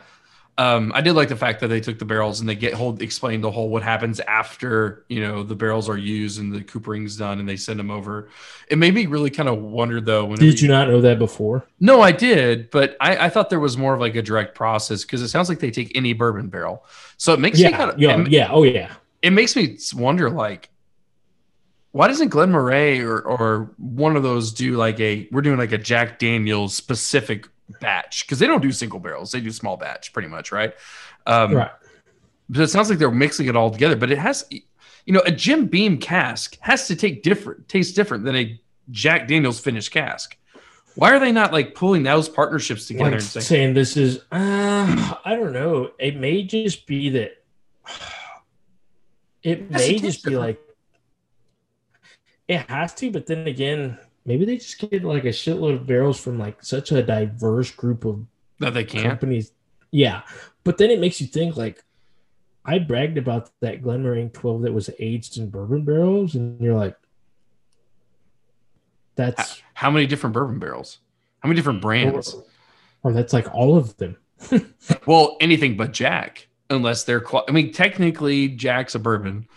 Um, 0.58 0.92
I 0.94 1.02
did 1.02 1.14
like 1.14 1.30
the 1.30 1.36
fact 1.36 1.62
that 1.62 1.70
they 1.70 1.80
took 1.80 1.98
the 1.98 2.06
barrels 2.06 2.40
and 2.40 2.48
they 2.48 2.56
get 2.56 2.74
hold 2.74 3.02
explain 3.02 3.42
the 3.42 3.50
whole 3.50 3.70
what 3.70 3.84
happens 3.84 4.20
after 4.20 5.06
you 5.10 5.22
know 5.26 5.44
the 5.44 5.56
barrels 5.56 5.90
are 5.90 5.98
used 5.98 6.40
and 6.40 6.54
the 6.54 6.62
coopering's 6.62 7.16
done 7.18 7.40
and 7.40 7.48
they 7.50 7.56
send 7.56 7.80
them 7.80 7.90
over. 7.90 8.30
It 8.68 8.78
made 8.78 8.94
me 8.94 9.06
really 9.06 9.30
kind 9.30 9.50
of 9.50 9.60
wonder 9.62 10.02
though. 10.02 10.36
Did 10.36 10.62
you 10.62 10.68
not 10.68 10.88
know 10.90 11.02
that 11.02 11.18
before? 11.20 11.66
No, 11.80 12.02
I 12.02 12.12
did, 12.12 12.70
but 12.70 12.96
I, 13.00 13.26
I 13.26 13.30
thought 13.30 13.50
there 13.50 13.60
was 13.60 13.78
more 13.78 13.94
of 13.96 14.00
like 14.02 14.16
a 14.16 14.22
direct 14.22 14.54
process 14.56 15.04
because 15.04 15.22
it 15.22 15.30
sounds 15.30 15.50
like 15.50 15.60
they 15.60 15.72
take 15.72 15.96
any 15.96 16.14
bourbon 16.14 16.50
barrel, 16.50 16.86
so 17.18 17.34
it 17.34 17.40
makes 17.40 17.64
me 17.64 17.72
Yeah, 17.72 17.78
kind 17.78 17.92
of 17.92 18.00
yeah, 18.00 18.24
yeah. 18.28 18.50
Oh 18.52 18.64
yeah. 18.64 18.94
it 19.22 19.32
makes 19.32 19.56
me 19.56 19.78
wonder 19.96 20.30
like 20.30 20.70
why 21.92 22.08
doesn't 22.08 22.30
Glen 22.30 22.52
Moray 22.52 23.00
or 23.00 23.20
or 23.20 23.72
one 23.78 24.16
of 24.16 24.24
those 24.24 24.54
do 24.54 24.78
like 24.78 25.00
a 25.00 25.28
we're 25.32 25.42
doing 25.42 25.58
like 25.58 25.72
a 25.74 25.78
Jack 25.78 26.20
Daniels 26.20 26.74
specific 26.74 27.48
batch 27.80 28.26
because 28.26 28.40
they 28.40 28.48
don't 28.48 28.62
do 28.62 28.72
single 28.72 29.00
barrels 29.00 29.32
they 29.32 29.42
do 29.42 29.52
small 29.52 29.78
batch 29.78 30.14
pretty 30.14 30.28
much 30.28 30.52
right 30.52 30.74
um 31.28 31.54
right. 31.54 31.72
but 32.50 32.62
it 32.62 32.68
sounds 32.68 32.90
like 32.90 33.00
they're 33.00 33.12
mixing 33.12 33.48
it 33.48 33.56
all 33.56 33.72
together 33.72 33.96
but 33.96 34.12
it 34.12 34.18
has 34.18 34.46
you 34.52 35.14
know 35.14 35.22
a 35.26 35.32
Jim 35.32 35.66
Beam 35.66 35.98
cask 35.98 36.58
has 36.62 36.88
to 36.88 36.96
take 36.96 37.24
different 37.24 37.68
taste 37.68 37.96
different 37.96 38.24
than 38.24 38.36
a 38.36 38.60
Jack 38.90 39.28
Daniels 39.28 39.60
finished 39.60 39.92
cask 39.92 40.38
why 40.96 41.14
are 41.14 41.20
they 41.20 41.32
not 41.32 41.54
like 41.54 41.74
pulling 41.74 42.04
those 42.04 42.28
partnerships 42.28 42.88
together 42.88 43.06
Like 43.06 43.14
and 43.14 43.24
saying 43.24 43.44
saying 43.44 43.74
this 43.74 43.96
is 43.96 44.20
uh, 44.32 45.16
I 45.24 45.36
don't 45.36 45.54
know. 45.54 45.92
It 45.98 46.18
may 46.18 46.44
just 46.44 46.86
be 46.86 47.10
that 47.10 47.44
it 49.44 49.72
may 49.72 49.98
just 49.98 50.24
be 50.24 50.32
different. 50.32 50.40
like 50.40 50.62
it 52.48 52.70
has 52.70 52.94
to, 52.96 53.12
but 53.12 53.28
then 53.28 53.48
again, 53.48 53.98
maybe 54.26 54.46
they 54.46 54.58
just 54.58 54.80
get 54.80 55.04
like 55.04 55.26
a 55.26 55.30
shitload 55.30 55.76
of 55.76 55.88
barrels 55.88 56.20
from 56.20 56.40
like 56.40 56.64
such 56.64 56.92
a 56.92 57.04
diverse 57.04 57.72
group 57.72 58.06
of 58.06 58.26
that 58.60 58.74
they 58.74 58.84
can't 58.84 59.08
companies. 59.08 59.52
Yeah. 59.92 60.22
But 60.64 60.78
then 60.78 60.92
it 60.92 61.00
makes 61.00 61.20
you 61.20 61.28
think 61.28 61.58
like 61.58 61.84
I 62.64 62.80
bragged 62.80 63.18
about 63.18 63.50
that 63.62 63.82
Glenmorangie 63.82 64.34
12 64.34 64.62
that 64.64 64.74
was 64.74 64.90
aged 65.00 65.38
in 65.38 65.50
bourbon 65.50 65.84
barrels, 65.84 66.36
and 66.36 66.62
you're 66.62 66.76
like, 66.76 66.96
that's 69.16 69.62
how 69.74 69.90
many 69.90 70.06
different 70.06 70.34
bourbon 70.34 70.60
barrels 70.60 71.00
how 71.42 71.50
many 71.50 71.58
different 71.58 71.82
brands 71.82 72.34
or, 72.34 72.44
or 73.04 73.14
that's 73.14 73.34
like 73.34 73.54
all 73.54 73.78
of 73.78 73.98
them. 73.98 74.18
Well, 75.06 75.38
anything 75.40 75.78
but 75.78 75.94
Jack, 75.94 76.48
unless 76.70 77.04
they're. 77.04 77.24
I 77.48 77.52
mean, 77.52 77.72
technically, 77.72 78.48
Jack's 78.48 78.96
a 78.96 79.00
bourbon. 79.00 79.48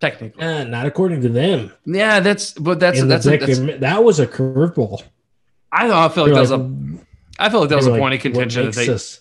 Technically, 0.00 0.42
Uh, 0.42 0.64
not 0.64 0.86
according 0.86 1.20
to 1.22 1.28
them. 1.28 1.72
yeah. 1.84 2.20
That's 2.20 2.52
but 2.52 2.80
that's 2.80 3.02
that's, 3.04 3.26
a, 3.26 3.36
that's 3.36 3.58
that 3.80 4.02
was 4.02 4.18
a 4.18 4.26
curveball. 4.26 5.02
I 5.70 5.88
thought 5.88 6.10
I 6.10 6.14
felt 6.14 6.28
like 6.28 6.34
that 6.34 6.40
was 6.40 6.50
a. 6.52 6.70
I 7.38 7.48
felt 7.50 7.60
like 7.62 7.70
that 7.70 7.76
was 7.76 7.86
a 7.86 7.90
point 7.90 8.12
like, 8.12 8.14
of 8.14 8.22
contention 8.22 8.66
what 8.66 8.74
that 8.74 8.80
makes 8.80 8.86
they. 8.88 8.94
us- 8.94 9.20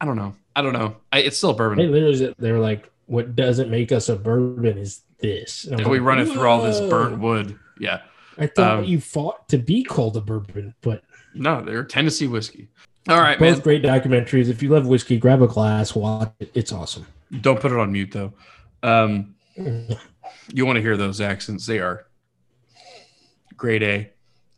I 0.00 0.04
don't 0.06 0.16
know. 0.16 0.34
I 0.54 0.62
don't 0.62 0.72
know. 0.72 0.96
I, 1.12 1.20
it's 1.20 1.36
still 1.36 1.50
a 1.50 1.54
bourbon. 1.54 1.78
they 1.78 1.86
literally 1.86 2.34
they 2.38 2.52
were 2.52 2.58
like, 2.58 2.90
what 3.06 3.34
doesn't 3.34 3.70
make 3.70 3.90
us 3.90 4.08
a 4.08 4.16
bourbon 4.16 4.78
is 4.78 5.00
this. 5.18 5.64
And 5.64 5.80
was 5.80 5.88
we 5.88 5.98
like, 5.98 6.06
run 6.06 6.18
it 6.20 6.26
through 6.26 6.46
all 6.46 6.62
this 6.62 6.78
burnt 6.80 7.18
wood. 7.18 7.58
Yeah. 7.80 8.02
I 8.36 8.46
thought 8.48 8.78
Um, 8.80 8.84
you 8.84 9.00
fought 9.00 9.48
to 9.48 9.58
be 9.58 9.82
called 9.82 10.16
a 10.16 10.20
bourbon, 10.20 10.74
but 10.82 11.02
No, 11.34 11.62
they're 11.62 11.84
Tennessee 11.84 12.26
whiskey. 12.26 12.68
All 13.08 13.20
right, 13.20 13.38
both 13.38 13.56
man. 13.56 13.62
great 13.62 13.82
documentaries. 13.82 14.48
If 14.48 14.62
you 14.62 14.70
love 14.70 14.86
whiskey, 14.86 15.18
grab 15.18 15.42
a 15.42 15.46
glass, 15.46 15.94
watch 15.94 16.32
it. 16.40 16.50
It's 16.54 16.72
awesome. 16.72 17.06
Don't 17.40 17.60
put 17.60 17.72
it 17.72 17.78
on 17.78 17.92
mute 17.92 18.12
though. 18.12 18.32
Um, 18.84 19.34
you 19.56 20.66
want 20.66 20.76
to 20.76 20.82
hear 20.82 20.96
those 20.96 21.20
accents? 21.20 21.66
They 21.66 21.78
are 21.78 22.06
grade 23.56 23.82
A. 23.82 24.10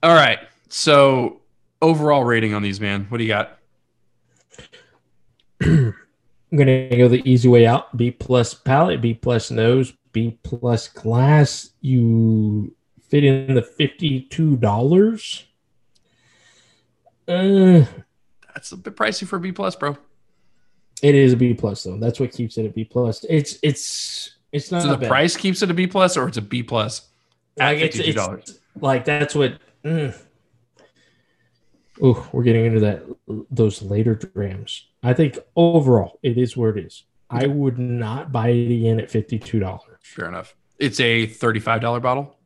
All 0.02 0.14
right. 0.14 0.40
So 0.68 1.40
overall 1.80 2.24
rating 2.24 2.52
on 2.52 2.62
these, 2.62 2.80
man. 2.80 3.06
What 3.08 3.18
do 3.18 3.24
you 3.24 3.28
got? 3.28 3.58
I'm 5.62 5.94
gonna 6.58 6.96
go 6.96 7.08
the 7.08 7.22
easy 7.28 7.48
way 7.48 7.66
out. 7.66 7.96
B 7.96 8.10
plus 8.10 8.52
palate, 8.52 9.00
B 9.00 9.14
plus 9.14 9.50
nose, 9.50 9.92
B 10.12 10.38
plus 10.42 10.88
glass. 10.88 11.70
You 11.80 12.74
fit 13.08 13.24
in 13.24 13.54
the 13.54 13.62
fifty-two 13.62 14.56
dollars. 14.56 15.44
Uh, 17.28 17.84
That's 18.54 18.72
a 18.72 18.76
bit 18.76 18.96
pricey 18.96 19.26
for 19.26 19.38
B 19.38 19.52
plus, 19.52 19.76
bro. 19.76 19.96
It 21.02 21.14
is 21.14 21.32
a 21.32 21.36
B 21.36 21.54
plus 21.54 21.82
though. 21.84 21.98
That's 21.98 22.18
what 22.20 22.32
keeps 22.32 22.58
it 22.58 22.66
a 22.66 22.70
B 22.70 22.84
plus. 22.84 23.24
It's 23.28 23.58
it's 23.62 24.36
it's 24.52 24.70
not 24.70 24.82
So 24.82 24.88
the 24.90 24.96
bad. 24.98 25.08
price 25.08 25.36
keeps 25.36 25.62
it 25.62 25.70
a 25.70 25.74
B 25.74 25.86
plus, 25.86 26.16
or 26.16 26.28
it's 26.28 26.36
a 26.36 26.42
B 26.42 26.62
plus 26.62 27.08
at 27.58 27.78
Like, 27.80 28.14
dollars. 28.14 28.60
like 28.80 29.04
that's 29.04 29.34
what. 29.34 29.58
Mm. 29.84 30.16
Oh, 32.02 32.28
we're 32.32 32.42
getting 32.42 32.66
into 32.66 32.80
that 32.80 33.02
those 33.50 33.80
later 33.82 34.14
drams. 34.14 34.86
I 35.02 35.14
think 35.14 35.38
overall 35.56 36.18
it 36.22 36.36
is 36.36 36.56
where 36.56 36.76
it 36.76 36.84
is. 36.84 37.04
I 37.30 37.46
would 37.46 37.78
not 37.78 38.30
buy 38.32 38.48
it 38.50 38.70
again 38.72 39.00
at 39.00 39.10
fifty-two 39.10 39.58
dollars. 39.60 39.98
Fair 40.02 40.28
enough. 40.28 40.54
It's 40.78 41.00
a 41.00 41.26
thirty 41.26 41.58
five 41.60 41.80
dollar 41.80 42.00
bottle. 42.00 42.36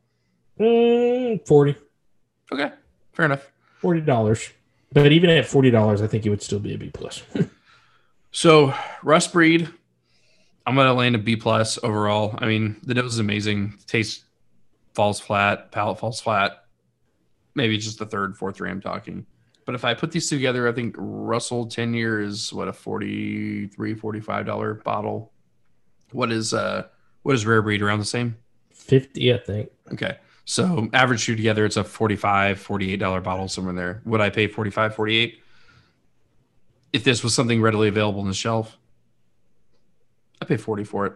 Mm, 0.59 1.45
40 1.47 1.75
Okay, 2.53 2.71
fair 3.13 3.25
enough. 3.25 3.51
forty 3.79 4.01
dollars. 4.01 4.49
But 4.93 5.11
even 5.11 5.29
at 5.29 5.45
forty 5.45 5.69
dollars, 5.71 6.01
I 6.01 6.07
think 6.07 6.25
it 6.25 6.29
would 6.29 6.41
still 6.41 6.59
be 6.59 6.73
a 6.73 6.77
B 6.77 6.89
plus. 6.93 7.23
So 8.31 8.73
Russ 9.03 9.27
Breed, 9.27 9.69
I'm 10.65 10.75
gonna 10.75 10.93
land 10.93 11.15
a 11.15 11.19
B 11.19 11.35
plus 11.35 11.77
overall. 11.83 12.35
I 12.37 12.45
mean, 12.45 12.77
the 12.83 12.93
nose 12.93 13.13
is 13.13 13.19
amazing. 13.19 13.77
Taste 13.87 14.23
falls 14.93 15.19
flat, 15.19 15.71
palate 15.71 15.99
falls 15.99 16.21
flat. 16.21 16.65
Maybe 17.55 17.77
just 17.77 17.99
the 17.99 18.05
third, 18.05 18.37
fourth 18.37 18.55
dram 18.57 18.79
talking. 18.79 19.25
But 19.65 19.75
if 19.75 19.85
I 19.85 19.93
put 19.93 20.11
these 20.11 20.29
together, 20.29 20.67
I 20.67 20.71
think 20.71 20.95
Russell 20.97 21.67
10 21.67 21.93
year 21.93 22.21
is 22.21 22.51
what 22.51 22.67
a 22.67 22.73
43 22.73 23.95
45 23.95 24.45
dollar 24.45 24.75
bottle. 24.75 25.31
What 26.11 26.31
is 26.31 26.53
uh 26.53 26.87
what 27.23 27.35
is 27.35 27.45
rare 27.45 27.61
breed 27.61 27.81
around 27.81 27.99
the 27.99 28.05
same? 28.05 28.37
Fifty, 28.73 29.33
I 29.33 29.37
think. 29.37 29.69
Okay. 29.93 30.17
So 30.45 30.89
average 30.93 31.25
two 31.25 31.35
together, 31.35 31.65
it's 31.65 31.77
a 31.77 31.83
45 31.83 32.59
48 32.59 32.97
dollar 32.97 33.21
bottle 33.21 33.47
somewhere 33.47 33.73
there. 33.73 34.01
Would 34.05 34.21
I 34.21 34.29
pay 34.29 34.47
45 34.47 34.95
48 34.95 35.41
if 36.93 37.03
this 37.03 37.23
was 37.23 37.33
something 37.33 37.61
readily 37.61 37.87
available 37.87 38.21
on 38.21 38.27
the 38.27 38.33
shelf? 38.33 38.77
I 40.41 40.45
pay 40.45 40.57
40 40.57 40.83
for 40.83 41.05
it. 41.05 41.13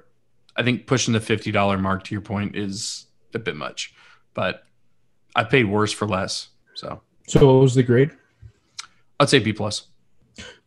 I 0.56 0.64
think 0.64 0.88
pushing 0.88 1.14
the 1.14 1.19
$50 1.19 1.80
mark 1.80 2.03
to 2.06 2.15
your 2.15 2.22
point 2.22 2.56
is 2.56 3.07
a 3.34 3.39
bit 3.39 3.56
much, 3.56 3.93
but 4.34 4.64
I 5.35 5.43
paid 5.43 5.65
worse 5.65 5.91
for 5.91 6.07
less. 6.07 6.49
So 6.76 7.02
So 7.27 7.45
what 7.45 7.61
was 7.61 7.76
the 7.76 7.84
grade? 7.84 8.11
I'd 9.19 9.30
say 9.30 9.39
B 9.39 9.53
plus. 9.53 9.88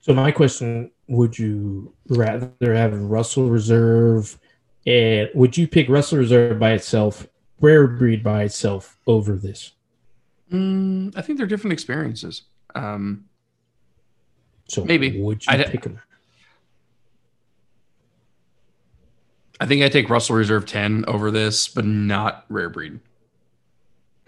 So 0.01 0.14
my 0.14 0.30
question: 0.30 0.90
Would 1.09 1.39
you 1.39 1.94
rather 2.09 2.51
have 2.60 2.98
Russell 2.98 3.51
Reserve, 3.51 4.39
and 4.86 5.28
would 5.35 5.56
you 5.56 5.68
pick 5.68 5.89
Russell 5.89 6.18
Reserve 6.18 6.59
by 6.59 6.72
itself 6.72 7.26
rare 7.60 7.86
breed 7.86 8.22
by 8.22 8.44
itself 8.44 8.97
over 9.06 9.36
this? 9.36 9.72
Mm, 10.52 11.12
I 11.16 11.22
think 11.22 11.36
they're 11.36 11.47
different 11.47 11.74
experiences. 11.74 12.43
Um, 12.74 13.24
So 14.69 14.85
Maybe. 14.85 15.20
would 15.20 15.45
you 15.47 15.53
I 15.53 15.57
d- 15.57 15.65
pick 15.70 15.82
them? 15.82 15.99
I 19.61 19.66
think 19.66 19.82
I 19.82 19.89
take 19.89 20.09
Russell 20.09 20.36
Reserve 20.36 20.66
10 20.66 21.05
over 21.09 21.31
this, 21.31 21.69
but 21.69 21.85
not 21.85 22.45
rare 22.49 22.70
breed. 22.70 23.01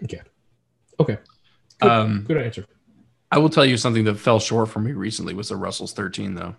Okay. 0.03 0.21
Okay. 0.99 1.17
Good, 1.79 1.89
Um, 1.91 2.23
good 2.27 2.37
answer. 2.37 2.65
I 3.31 3.37
will 3.37 3.49
tell 3.49 3.65
you 3.65 3.77
something 3.77 4.03
that 4.05 4.15
fell 4.15 4.39
short 4.39 4.69
for 4.69 4.79
me 4.79 4.91
recently 4.91 5.33
was 5.33 5.49
the 5.49 5.55
Russell's 5.55 5.93
13 5.93 6.35
though. 6.35 6.55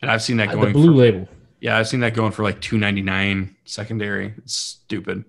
And 0.00 0.10
I've 0.10 0.22
seen 0.22 0.36
that 0.36 0.50
Uh, 0.50 0.54
going 0.54 0.66
the 0.68 0.72
blue 0.72 0.86
for, 0.92 0.92
label. 0.92 1.28
yeah, 1.60 1.76
I've 1.76 1.88
seen 1.88 2.00
that 2.00 2.14
going 2.14 2.30
for 2.30 2.44
like 2.44 2.60
299 2.60 3.56
secondary. 3.64 4.34
It's 4.38 4.54
stupid. 4.54 5.24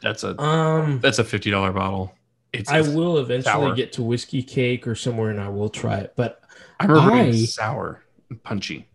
That's 0.00 0.24
a 0.24 0.40
Um, 0.40 1.00
that's 1.00 1.18
a 1.18 1.24
$50 1.24 1.72
bottle. 1.74 2.14
It's 2.52 2.70
I 2.70 2.82
will 2.82 3.18
eventually 3.18 3.42
sour. 3.68 3.74
get 3.74 3.92
to 3.94 4.02
whiskey 4.02 4.42
cake 4.42 4.86
or 4.86 4.94
somewhere, 4.94 5.30
and 5.30 5.40
I 5.40 5.48
will 5.48 5.70
try 5.70 5.98
it. 5.98 6.12
But 6.16 6.40
I 6.78 6.84
remember 6.86 7.12
I- 7.14 7.20
it's 7.22 7.54
sour 7.54 8.02
and 8.30 8.42
punchy. 8.42 8.88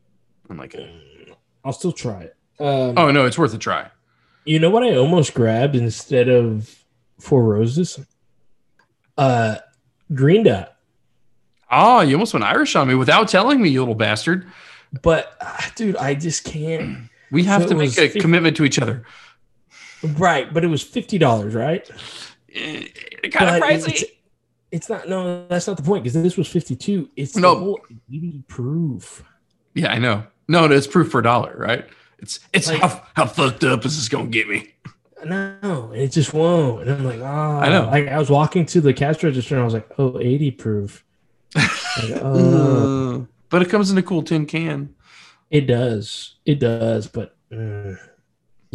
I'm 0.50 0.58
like, 0.58 0.76
I'll 1.66 1.74
still 1.74 1.92
try 1.92 2.22
it. 2.22 2.36
Um, 2.60 2.94
oh 2.98 3.12
no, 3.12 3.26
it's 3.26 3.38
worth 3.38 3.54
a 3.54 3.58
try. 3.58 3.90
You 4.46 4.60
know 4.60 4.70
what 4.70 4.84
I 4.84 4.96
almost 4.96 5.34
grabbed 5.34 5.76
instead 5.76 6.30
of 6.30 6.84
Four 7.20 7.44
Roses? 7.44 8.00
Uh, 9.18 9.58
Green 10.14 10.46
Spot. 10.46 10.74
Oh, 11.70 12.00
you 12.02 12.16
almost 12.16 12.34
went 12.34 12.46
Irish 12.46 12.76
on 12.78 12.88
me 12.88 12.96
without 12.96 13.28
telling 13.28 13.62
me, 13.62 13.70
you 13.70 13.82
little 13.82 13.94
bastard. 13.96 14.48
But 15.02 15.36
ah, 15.42 15.70
dude, 15.76 15.98
I 15.98 16.14
just 16.16 16.44
can't. 16.44 17.10
We 17.30 17.44
have 17.44 17.64
So 17.64 17.68
to 17.70 17.76
make 17.76 17.90
a 17.90 17.94
50 17.94 18.22
commitment 18.22 18.56
to 18.56 18.64
each 18.64 18.80
other. 18.80 19.04
Right, 20.02 20.54
but 20.54 20.64
it 20.64 20.68
was 20.68 20.82
fifty 20.82 21.18
dollars, 21.18 21.54
right? 21.54 21.86
Kind 23.32 23.56
of 23.56 23.62
pricey. 23.62 23.90
It's, 23.90 24.04
it's 24.72 24.90
not. 24.90 25.08
No, 25.08 25.48
that's 25.48 25.68
not 25.68 25.78
the 25.78 25.84
point. 25.84 26.04
Because 26.04 26.22
this 26.22 26.38
was 26.38 26.48
fifty-two. 26.48 27.10
It's 27.16 27.36
No. 27.36 27.54
the 27.54 27.60
whole 27.60 27.80
eighty 28.12 28.44
proof. 28.48 29.24
Yeah, 29.74 29.92
I 29.92 30.00
know. 30.00 30.24
No, 30.48 30.66
it's 30.66 30.88
proof 30.88 31.10
for 31.12 31.20
a 31.20 31.24
dollar, 31.24 31.56
right? 31.58 31.86
It's 32.20 32.40
it's 32.54 32.68
Like- 32.68 32.82
how, 32.82 33.02
how 33.16 33.26
fucked 33.28 33.64
up 33.64 33.86
is 33.86 33.96
this 33.96 34.10
gonna 34.10 34.28
get 34.28 34.48
me? 34.50 34.74
No, 35.26 35.92
it 35.96 36.10
just 36.12 36.34
won't. 36.34 36.82
And 36.84 36.92
I'm 36.92 37.04
like, 37.06 37.20
oh, 37.20 37.24
I 37.60 37.70
know. 37.70 37.86
Like 37.88 38.08
I 38.08 38.20
was 38.20 38.30
walking 38.30 38.66
to 38.68 38.82
the 38.82 38.94
cash 38.94 39.24
register, 39.24 39.56
and 39.56 39.62
I 39.62 39.66
was 39.66 39.74
like, 39.74 39.90
oh, 39.98 40.20
80 40.20 40.52
proof. 40.52 41.04
Like, 41.56 41.70
oh. 42.22 43.22
Uh, 43.22 43.26
but 43.50 43.62
it 43.62 43.70
comes 43.70 43.90
in 43.90 43.98
a 43.98 44.04
cool 44.04 44.22
tin 44.24 44.46
can. 44.46 44.94
It 45.50 45.62
does. 45.62 46.36
It 46.46 46.60
does. 46.60 47.08
But 47.08 47.36
mm, 47.52 47.98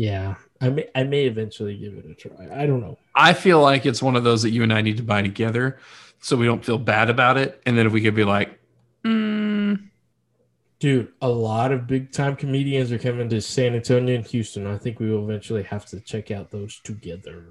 yeah, 0.02 0.34
I 0.60 0.68
may 0.70 0.88
I 0.96 1.04
may 1.04 1.26
eventually 1.26 1.76
give 1.78 1.94
it 1.94 2.06
a 2.10 2.14
try. 2.14 2.48
I 2.52 2.66
don't 2.66 2.80
know. 2.80 2.98
I 3.14 3.32
feel 3.34 3.60
like 3.60 3.86
it's 3.86 4.02
one 4.02 4.16
of 4.16 4.24
those 4.24 4.42
that 4.42 4.50
you 4.50 4.64
and 4.64 4.72
I 4.72 4.80
need 4.82 4.96
to 4.96 5.02
buy 5.04 5.22
together, 5.22 5.78
so 6.20 6.36
we 6.36 6.44
don't 6.46 6.64
feel 6.64 6.78
bad 6.78 7.08
about 7.08 7.36
it. 7.36 7.62
And 7.66 7.78
then 7.78 7.86
if 7.86 7.92
we 7.92 8.00
could 8.02 8.14
be 8.16 8.24
like, 8.24 8.58
mm, 9.04 9.78
Dude, 10.80 11.12
a 11.20 11.28
lot 11.28 11.70
of 11.70 11.86
big 11.86 12.10
time 12.10 12.34
comedians 12.34 12.90
are 12.90 12.98
coming 12.98 13.28
to 13.28 13.40
San 13.40 13.76
Antonio 13.76 14.16
and 14.16 14.26
Houston. 14.26 14.66
I 14.66 14.76
think 14.76 14.98
we 14.98 15.08
will 15.08 15.22
eventually 15.22 15.62
have 15.62 15.86
to 15.86 16.00
check 16.00 16.32
out 16.32 16.50
those 16.50 16.80
together. 16.80 17.44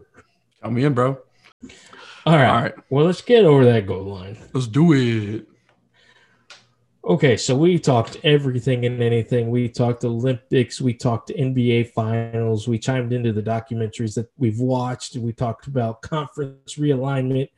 count 0.62 0.74
me 0.74 0.84
in, 0.84 0.94
bro. 0.94 1.18
All 2.26 2.36
right. 2.36 2.48
All 2.50 2.62
right, 2.62 2.74
Well, 2.90 3.06
let's 3.06 3.22
get 3.22 3.46
over 3.46 3.64
that 3.64 3.88
goal 3.88 4.04
line. 4.04 4.38
let's 4.54 4.68
do 4.68 4.92
it. 4.94 5.48
Okay, 7.04 7.36
so 7.36 7.56
we 7.56 7.80
talked 7.80 8.18
everything 8.24 8.86
and 8.86 9.02
anything. 9.02 9.50
We 9.50 9.68
talked 9.68 10.06
Olympics, 10.06 10.80
we 10.80 10.94
talked 10.94 11.30
NBA 11.30 11.94
finals, 11.94 12.68
we 12.68 12.78
chimed 12.78 13.12
into 13.12 13.34
the 13.34 13.42
documentaries 13.42 14.14
that 14.14 14.30
we've 14.38 14.60
watched, 14.60 15.16
we 15.16 15.34
talked 15.34 15.66
about 15.66 16.04
conference 16.04 16.76
realignment. 16.76 17.50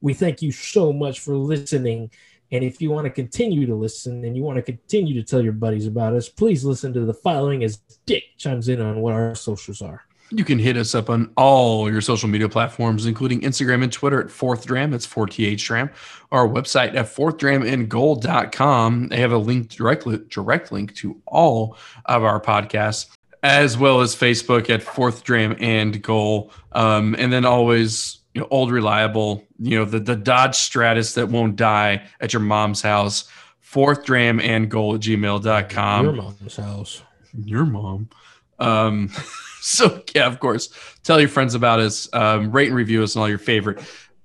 We 0.00 0.14
thank 0.14 0.40
you 0.40 0.52
so 0.52 0.90
much 0.90 1.20
for 1.20 1.36
listening. 1.36 2.10
And 2.50 2.64
if 2.64 2.80
you 2.80 2.90
want 2.90 3.04
to 3.04 3.10
continue 3.10 3.66
to 3.66 3.74
listen 3.74 4.24
and 4.24 4.34
you 4.34 4.42
want 4.42 4.56
to 4.56 4.62
continue 4.62 5.14
to 5.20 5.22
tell 5.22 5.42
your 5.42 5.52
buddies 5.52 5.86
about 5.86 6.14
us, 6.14 6.30
please 6.30 6.64
listen 6.64 6.94
to 6.94 7.04
the 7.04 7.12
following 7.12 7.64
as 7.64 7.76
Dick 8.06 8.24
chimes 8.38 8.70
in 8.70 8.80
on 8.80 9.00
what 9.02 9.12
our 9.12 9.34
socials 9.34 9.82
are. 9.82 10.07
You 10.30 10.44
can 10.44 10.58
hit 10.58 10.76
us 10.76 10.94
up 10.94 11.08
on 11.08 11.30
all 11.36 11.90
your 11.90 12.02
social 12.02 12.28
media 12.28 12.48
platforms, 12.48 13.06
including 13.06 13.40
Instagram 13.40 13.82
and 13.82 13.92
Twitter 13.92 14.20
at 14.20 14.30
Fourth 14.30 14.66
Dram. 14.66 14.90
That's 14.90 15.06
4th 15.06 15.58
Dram. 15.58 15.90
Our 16.30 16.46
website 16.46 16.94
at 16.94 17.06
fourthdramandgoal.com. 17.06 19.08
They 19.08 19.16
have 19.16 19.32
a 19.32 19.38
link 19.38 19.70
directly 19.70 20.18
direct 20.28 20.70
link 20.70 20.94
to 20.96 21.18
all 21.26 21.78
of 22.04 22.24
our 22.24 22.40
podcasts, 22.40 23.06
as 23.42 23.78
well 23.78 24.02
as 24.02 24.14
Facebook 24.14 24.68
at 24.68 24.82
Fourth 24.82 25.24
Dram 25.24 25.56
and 25.60 26.02
Goal. 26.02 26.52
Um, 26.72 27.16
and 27.18 27.32
then 27.32 27.46
always, 27.46 28.18
you 28.34 28.42
know, 28.42 28.48
old 28.50 28.70
reliable, 28.70 29.46
you 29.58 29.78
know, 29.78 29.86
the, 29.86 30.00
the 30.00 30.16
Dodge 30.16 30.56
Stratus 30.56 31.14
that 31.14 31.28
won't 31.28 31.56
die 31.56 32.02
at 32.20 32.34
your 32.34 32.42
mom's 32.42 32.82
house. 32.82 33.24
Fourth 33.60 34.04
Dram 34.04 34.40
and 34.40 34.70
Goal 34.70 34.94
at 34.94 35.00
gmail.com 35.00 36.04
your 36.04 36.14
mom's 36.14 36.56
house. 36.56 37.02
your 37.32 37.64
mom. 37.64 38.10
Um, 38.58 39.10
so 39.60 40.02
yeah, 40.14 40.26
of 40.26 40.40
course, 40.40 40.70
tell 41.02 41.20
your 41.20 41.28
friends 41.28 41.54
about 41.54 41.80
us. 41.80 42.08
Um, 42.12 42.50
rate 42.52 42.68
and 42.68 42.76
review 42.76 43.02
us 43.02 43.16
on 43.16 43.22
all 43.22 43.28
your 43.28 43.38
favorite 43.38 43.78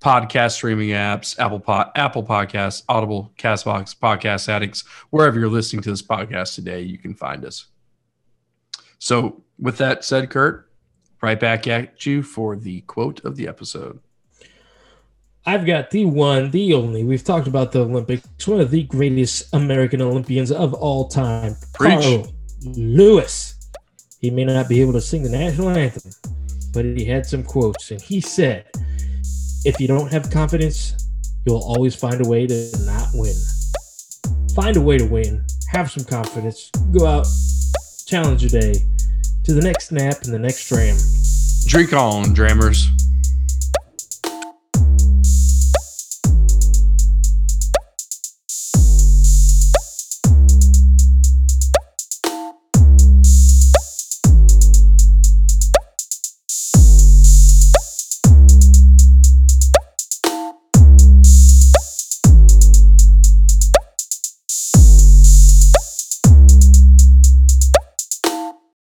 podcast 0.03 0.51
streaming 0.51 0.89
apps, 0.89 1.39
Apple 1.39 1.60
Pod, 1.60 1.91
Apple 1.95 2.23
Podcasts, 2.23 2.84
Audible, 2.89 3.31
Castbox, 3.38 3.95
Podcast 3.97 4.49
Addicts, 4.49 4.81
wherever 5.10 5.39
you're 5.39 5.49
listening 5.49 5.81
to 5.84 5.89
this 5.89 6.01
podcast 6.01 6.55
today, 6.55 6.81
you 6.81 6.97
can 6.97 7.14
find 7.14 7.45
us. 7.45 7.68
So 8.99 9.43
with 9.57 9.77
that 9.77 10.03
said, 10.03 10.30
Kurt, 10.30 10.69
right 11.22 11.39
back 11.39 11.68
at 11.68 12.05
you 12.05 12.22
for 12.22 12.55
the 12.55 12.81
quote 12.81 13.23
of 13.23 13.38
the 13.38 13.47
episode. 13.47 13.99
I've 15.45 15.65
got 15.65 15.89
the 15.89 16.05
one, 16.05 16.51
the 16.51 16.73
only. 16.73 17.03
We've 17.03 17.23
talked 17.23 17.47
about 17.47 17.72
the 17.72 17.81
Olympics. 17.81 18.27
One 18.45 18.61
of 18.61 18.72
the 18.72 18.84
greatest 18.84 19.53
American 19.53 20.01
Olympians 20.01 20.51
of 20.51 20.73
all 20.73 21.07
time, 21.07 21.55
Preach. 21.73 22.01
Carl 22.01 22.34
Lewis. 22.61 23.52
He 24.24 24.32
may 24.32 24.45
not 24.45 24.70
be 24.70 24.80
able 24.80 24.94
to 24.94 25.02
sing 25.02 25.22
the 25.22 25.30
national 25.30 25.68
anthem, 25.68 26.10
but 26.72 26.86
he 26.86 27.04
had 27.04 27.26
some 27.26 27.44
quotes, 27.44 27.91
and 27.91 28.02
he 28.02 28.22
said, 28.22 28.64
"If 29.66 29.82
you 29.82 29.88
don't 29.90 30.10
have 30.14 30.32
confidence, 30.32 30.94
you'll 31.45 31.58
always 31.58 31.94
find 31.94 32.26
a 32.26 32.30
way 32.30 32.48
to 32.48 32.72
not 32.86 33.10
win. 33.14 33.36
Find 34.56 34.78
a 34.78 34.82
way 34.82 34.98
to 34.98 35.04
win. 35.04 35.45
Have 35.68 35.91
some 35.91 36.06
confidence. 36.06 36.72
Go 36.94 37.06
out, 37.06 37.28
challenge 38.06 38.44
your 38.44 38.62
day 38.62 38.88
to 39.44 39.54
the 39.54 39.62
next 39.62 39.90
snap 39.90 40.24
and 40.24 40.34
the 40.34 40.40
next 40.40 40.70
dram." 40.70 40.95
Drink 41.66 41.91
on, 41.91 42.34
Drammers. 42.34 42.88